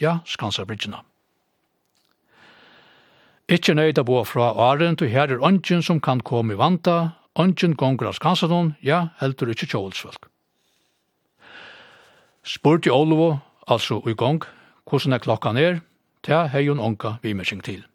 ja, 0.00 0.18
skansabridgina. 0.26 1.04
Ikkje 3.46 3.76
nøyd 3.78 4.00
a 4.02 4.02
boa 4.02 4.24
fra 4.26 4.50
åren, 4.50 4.96
du 4.98 5.06
her 5.06 5.30
er 5.30 5.38
ongen 5.38 5.82
som 5.82 6.00
kan 6.00 6.20
komme 6.20 6.54
i 6.54 6.58
vanta, 6.58 7.14
ongen 7.38 7.76
gonger 7.78 8.10
av 8.10 8.18
skansanon, 8.18 8.74
ja, 8.82 9.14
heldur 9.22 9.54
ikkje 9.54 9.70
kjolsvölk. 9.76 10.26
Spurte 12.42 12.90
Olovo, 12.90 13.38
altså 13.70 14.02
i 14.10 14.16
gong, 14.18 14.42
hvordan 14.90 15.14
er 15.14 15.22
klokkan 15.22 15.56
er, 15.56 15.80
ta 16.26 16.48
hei 16.50 16.66
hun 16.66 16.82
onka 16.82 17.20
vimersing 17.22 17.62
til. 17.62 17.86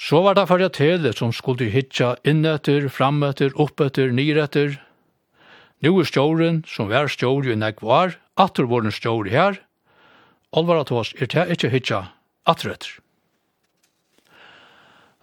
Så 0.00 0.22
var 0.24 0.34
det 0.34 0.46
fyrir 0.48 0.70
tele 0.72 1.12
som 1.12 1.32
skulle 1.32 1.68
hitja 1.68 2.14
innetter, 2.24 2.88
frametter, 2.88 3.52
oppetter, 3.60 4.08
niretter. 4.16 4.78
Nå 5.84 5.92
er 6.00 6.08
stjåren, 6.08 6.62
som 6.64 6.88
var 6.88 7.10
stjål 7.12 7.50
jo 7.50 7.56
nek 7.56 7.82
var, 7.84 8.16
atter 8.40 8.64
var 8.64 8.88
en 8.88 9.28
her. 9.28 9.60
Alvar 10.56 10.80
at 10.80 10.92
oss 10.92 11.12
er 11.20 11.26
det 11.26 11.50
ikke 11.52 11.68
hitja 11.68 12.00
atretter. 12.46 12.96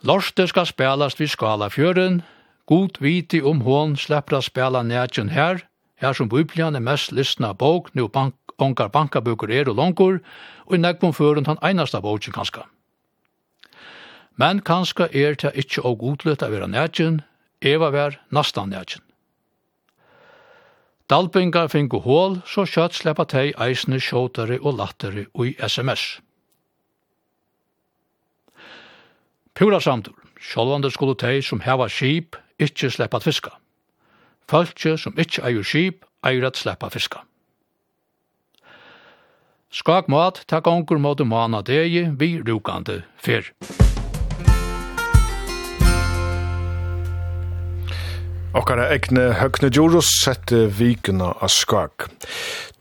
Lorste 0.03 0.47
skal 0.47 0.69
spelast 0.69 1.19
vid 1.19 1.33
Skalafjøren. 1.33 2.21
God 2.69 3.01
viti 3.01 3.41
om 3.41 3.61
hon 3.65 3.97
slipper 3.97 4.37
å 4.37 4.45
spela 4.45 4.83
nætjen 4.83 5.33
her, 5.33 5.65
her 5.97 6.13
som 6.13 6.29
Biblian 6.29 6.75
er 6.75 6.85
mest 6.85 7.11
listna 7.11 7.53
bok, 7.53 7.89
nu 7.95 8.07
bank, 8.07 8.35
onkar 8.59 8.91
bankabukur 8.93 9.49
er 9.49 9.69
og 9.69 9.77
longkur, 9.81 10.19
og 10.67 10.73
i 10.75 10.77
nekvom 10.77 11.13
føren 11.13 11.47
han 11.47 11.57
einasta 11.65 12.01
boken 12.01 12.35
kanskje. 12.35 12.67
Men 14.37 14.61
kanska 14.61 15.07
er 15.13 15.33
det 15.33 15.51
ikkje 15.57 15.83
og 15.83 15.97
godløtt 15.99 16.43
av 16.45 16.53
vera 16.53 16.67
nætjen, 16.69 17.21
eva 17.61 17.89
vær 17.89 18.19
nastan 18.29 18.69
nætjen. 18.69 19.01
Dalpingar 21.09 21.71
fingu 21.71 22.01
hål, 22.03 22.41
så 22.45 22.67
kjøtt 22.67 22.99
sleppa 22.99 23.25
tei 23.25 23.53
eisne 23.57 23.99
sjåtare 24.03 24.59
og 24.61 24.77
lattare 24.77 25.25
og 25.33 25.55
sms. 25.69 26.19
Pura 29.55 29.79
samtur, 29.81 30.13
sjålvande 30.37 30.91
skulle 30.91 31.15
tei 31.17 31.39
som 31.41 31.63
heva 31.63 31.87
skip, 31.89 32.35
ikkje 32.59 32.91
sleppa 32.93 33.23
fiska. 33.23 33.55
Fölkje 34.51 34.97
som 35.01 35.17
ikkje 35.17 35.47
eier 35.47 35.65
skip, 35.65 36.05
eier 36.27 36.45
at 36.45 36.59
sleppa 36.59 36.91
fiska. 36.93 37.23
Skakmat, 39.73 40.43
takk 40.47 40.67
onkur 40.67 41.01
måte 41.01 41.25
mana 41.25 41.63
degi 41.65 42.05
vi 42.19 42.37
rukande 42.43 43.01
fyr. 43.17 43.49
Okkara 48.57 48.87
egne 48.89 49.29
høgne 49.37 49.69
djurus 49.69 50.07
sette 50.23 50.63
vikuna 50.79 51.29
av 51.45 51.51
skak. 51.53 52.07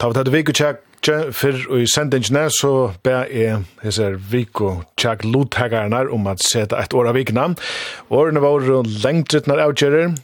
Ta 0.00 0.08
vi 0.08 0.16
tatt 0.16 0.56
tjekk 0.56 1.32
fyrr 1.36 1.66
og 1.68 1.82
i 1.84 1.88
sendingene 1.90 2.46
så 2.54 2.70
ber 3.04 3.28
jeg 3.28 3.60
hese 3.82 4.08
vikutjekk 4.32 5.26
lotheggarnar 5.28 6.08
om 6.14 6.30
at 6.32 6.40
sette 6.42 6.78
et 6.80 6.96
år 6.96 7.10
av 7.10 7.18
vikuna. 7.18 7.50
Årene 8.08 8.40
var 8.40 8.64
lengtrytnar 9.04 9.60
avgjerer, 9.66 10.16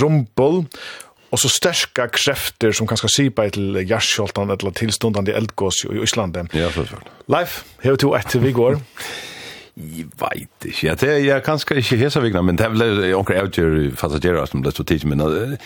rumpel 0.00 0.64
og 0.64 1.42
så 1.42 1.52
sterska 1.52 2.08
krefter 2.14 2.72
som 2.72 2.88
kanskje 2.88 3.12
sipa 3.12 3.44
til 3.52 3.76
jarsjoltan 3.84 4.54
eller 4.54 4.72
tilstundande 4.78 5.36
eldgås 5.36 5.84
i 5.90 6.00
Íslandi. 6.00 6.48
Ja, 6.56 6.72
selvfølgelig. 6.72 7.12
Leif, 7.28 7.60
hever 7.84 8.00
to 8.00 8.16
etter 8.16 8.40
vi 8.40 8.56
går. 8.56 8.80
Jeg 9.74 10.06
vet 10.20 10.68
ikke. 10.68 10.86
Jeg, 10.86 10.98
jeg, 11.02 11.26
jeg 11.26 11.42
kanskje 11.42 11.80
ikke 11.80 11.98
hesa 12.04 12.22
vikna, 12.22 12.44
men 12.46 12.58
det 12.58 12.68
er 12.68 12.74
vel 12.74 13.14
onker 13.18 13.40
avgjør 13.40 13.78
passagjerer 13.98 14.46
som 14.46 14.62
ble 14.62 14.70
så 14.74 14.86
tids, 14.86 15.06
men 15.08 15.22
uh, 15.24 15.56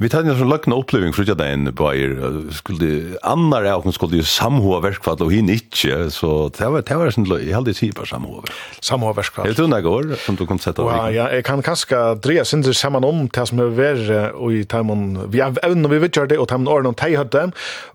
Vi 0.00 0.08
tar 0.08 0.24
en 0.24 0.32
sånn 0.32 0.48
løkna 0.48 0.78
oppleving 0.80 1.12
frutja 1.12 1.34
dagen 1.36 1.68
på 1.76 1.90
eier, 1.90 2.14
skulle 2.56 3.18
annar 3.26 3.66
av 3.68 3.82
hun 3.84 3.92
skulle 3.92 4.22
jo 4.22 4.24
samhoa 4.24 4.78
verkfall 4.86 5.20
og 5.26 5.32
hinn 5.34 5.50
ikkje, 5.52 6.06
så 6.14 6.30
det 6.56 6.70
var, 6.72 6.84
det 6.88 6.96
var 6.96 7.12
sånn, 7.12 7.26
jeg 7.34 7.52
heldig 7.52 7.74
sier 7.76 7.92
bare 7.98 8.08
samhoa 8.08 8.40
verkfall. 8.46 8.78
Samhoa 8.88 9.12
verkfall. 9.18 9.50
Er 9.50 9.58
det 9.58 9.66
unna 9.66 9.82
går, 9.84 10.14
som 10.24 10.38
du 10.40 10.46
kan 10.48 10.62
sette 10.62 10.80
av? 10.80 10.88
Ja, 10.88 11.02
ja, 11.12 11.26
jeg 11.36 11.44
kan 11.44 11.60
kanskje 11.66 12.00
dreja 12.24 12.46
sindri 12.48 12.72
saman 12.76 13.04
om 13.04 13.26
det 13.28 13.44
som 13.50 13.60
er 13.60 13.76
veri 13.76 14.22
og 14.30 14.56
i 14.56 14.64
taimon, 14.64 15.04
vi 15.28 15.44
har 15.44 15.52
og 15.60 15.92
vi 15.92 16.00
vidjar 16.06 16.32
det, 16.32 16.40
og 16.40 16.48
taimon 16.48 16.72
åren 16.72 16.94
og 16.94 16.96
tei 17.00 17.12
høyde, 17.18 17.50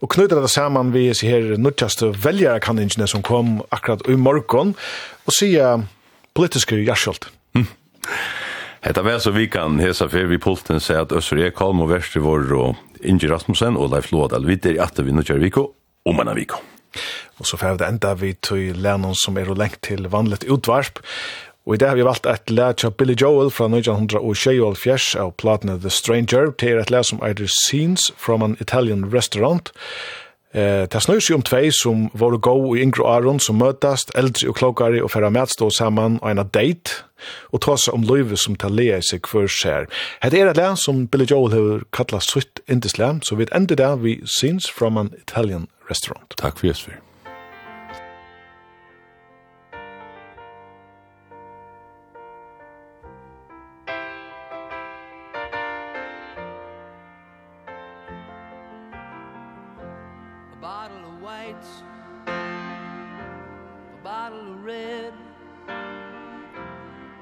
og 0.06 0.14
knyter 0.14 0.46
det 0.46 0.54
saman 0.54 0.94
vi 0.94 1.08
sier 1.18 1.42
her 1.42 1.58
nutjast 1.58 2.06
veljarkanningene 2.22 3.10
som 3.10 3.26
kom 3.26 3.64
akkurat 3.74 4.06
i 4.06 4.14
morgon, 4.14 4.78
og 5.26 5.34
sier 5.42 5.88
politiske 6.38 6.78
jarskjolt. 6.86 7.32
Mm. 7.58 7.66
Hetta 8.86 9.02
vær 9.02 9.18
så 9.18 9.32
vi 9.34 9.48
kan 9.50 9.80
hesa 9.82 10.06
fer 10.06 10.28
vi 10.30 10.38
pulten 10.38 10.78
seg 10.78 11.00
at 11.08 11.14
Øsre 11.18 11.48
Kalm 11.58 11.80
og 11.82 11.90
Vestre 11.90 12.22
vår 12.22 12.52
og 12.54 13.00
Inge 13.02 13.32
Rasmussen 13.32 13.80
og 13.82 13.90
Leif 13.96 14.12
Lodal 14.14 14.46
vi 14.46 14.60
der 14.62 14.78
at 14.84 15.00
vi 15.02 15.10
nå 15.10 15.24
kjører 15.26 15.42
viko 15.42 15.64
om 16.06 16.22
en 16.22 16.30
viko. 16.38 16.60
Og 17.42 17.50
så 17.50 17.58
fer 17.58 17.80
det 17.80 17.88
enda 17.90 18.14
vi 18.14 18.36
til 18.46 18.78
lennon 18.78 19.18
som 19.18 19.40
er 19.42 19.50
og 19.50 19.58
lengt 19.58 19.82
til 19.90 20.06
vanligt 20.14 20.46
utvarp. 20.46 21.02
Og 21.66 21.74
i 21.74 21.80
det 21.82 21.90
har 21.90 21.98
vi 21.98 22.06
valgt 22.06 22.30
et 22.30 22.54
lært 22.54 22.86
av 22.86 22.94
Billy 23.00 23.16
Joel 23.18 23.50
fra 23.50 23.66
1927 23.74 25.18
av 25.18 25.34
platene 25.42 25.80
The 25.82 25.90
Stranger 25.90 26.54
til 26.54 26.78
et 26.78 26.94
lært 26.94 27.10
som 27.10 27.26
eider 27.26 27.50
Scenes 27.50 28.12
from 28.14 28.46
an 28.46 28.54
Italian 28.62 29.10
Restaurant. 29.10 29.74
Eh, 30.56 30.86
det 30.88 31.02
snur 31.04 31.20
seg 31.20 31.36
om 31.36 31.44
tvei 31.44 31.68
som 31.76 32.06
var 32.16 32.38
gå 32.40 32.56
i 32.78 32.84
yngre 32.86 33.04
Aron 33.04 33.42
som 33.44 33.58
møtast, 33.60 34.14
eldre 34.16 34.54
og 34.54 34.56
klokare 34.56 35.02
og 35.04 35.12
færre 35.12 35.32
mætstå 35.36 35.68
saman 35.76 36.16
og 36.22 36.32
ena 36.32 36.46
date 36.48 37.04
og 37.52 37.62
ta 37.66 37.76
seg 37.76 37.98
om 37.98 38.06
løyve 38.08 38.40
som 38.40 38.56
tar 38.56 38.72
leie 38.72 39.02
seg 39.04 39.28
hver 39.28 39.52
skjer. 39.52 39.90
Het 40.24 40.34
er 40.34 40.52
et 40.52 40.60
land 40.60 40.80
som 40.80 41.08
Billy 41.12 41.28
Joel 41.28 41.52
har 41.52 41.88
kallat 41.92 42.24
sutt 42.24 42.64
indislam, 42.72 43.20
så 43.22 43.36
vi 43.36 43.50
ender 43.52 43.76
det 43.76 43.92
vi 44.04 44.22
scenes 44.24 44.70
from 44.72 44.98
an 44.98 45.12
Italian 45.20 45.68
restaurant. 45.90 46.38
Takk 46.40 46.60
for 46.60 46.72
Jesper. 46.72 47.05
bottle 60.66 61.06
of 61.06 61.22
white 61.22 61.68
a 62.26 64.04
bottle 64.04 64.54
of 64.54 64.64
red 64.64 65.14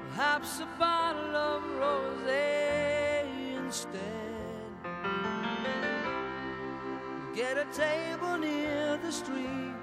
perhaps 0.08 0.60
a 0.60 0.68
bottle 0.78 1.36
of 1.36 1.62
rosé 1.78 3.26
instead. 3.58 4.00
Get 7.34 7.58
a 7.58 7.66
table 7.66 8.38
near 8.38 8.98
the 9.04 9.12
street 9.12 9.74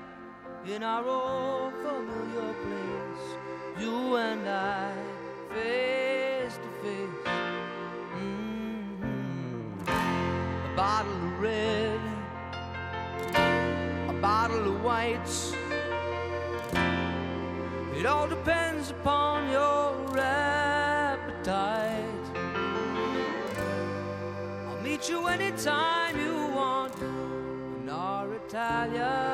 in 0.65 0.81
our 0.81 1.05
old 1.05 1.73
familiar 1.83 2.53
place 2.65 3.27
you 3.77 4.15
and 4.15 4.49
I 4.49 4.91
face 5.53 6.00
bottle 14.41 14.73
of 14.73 14.83
whites. 14.83 15.53
It 17.95 18.07
all 18.07 18.27
depends 18.27 18.89
upon 18.89 19.51
your 19.51 20.17
appetite. 20.17 22.25
I'll 24.67 24.81
meet 24.81 25.07
you 25.07 25.27
anytime 25.27 26.19
you 26.19 26.33
want 26.55 26.99
In 27.03 27.87
our 27.87 28.33
Italian 28.33 29.30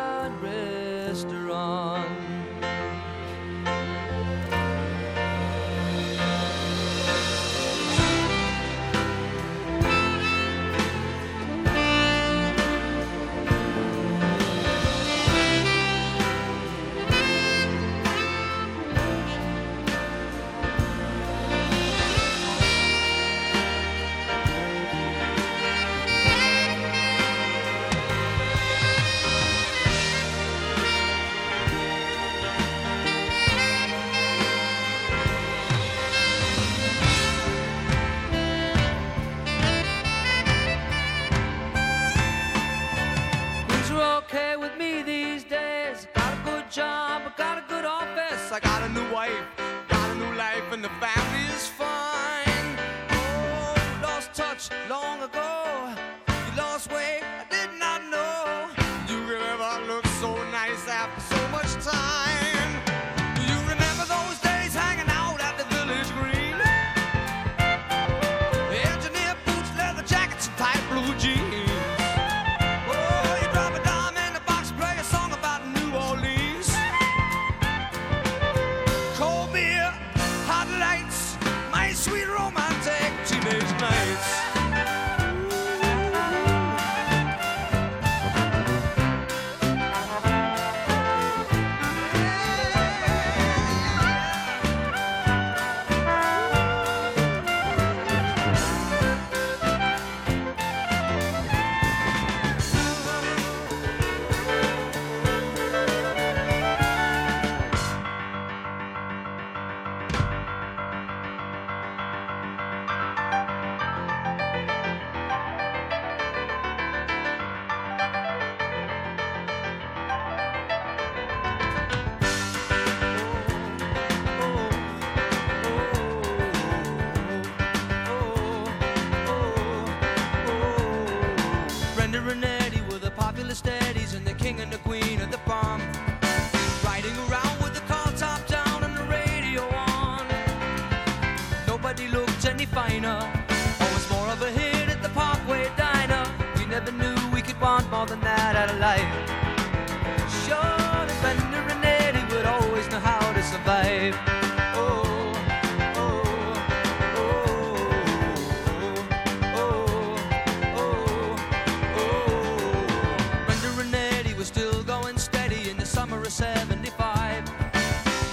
75 166.37 167.49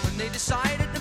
When 0.05 0.19
they 0.19 0.29
decided 0.29 0.94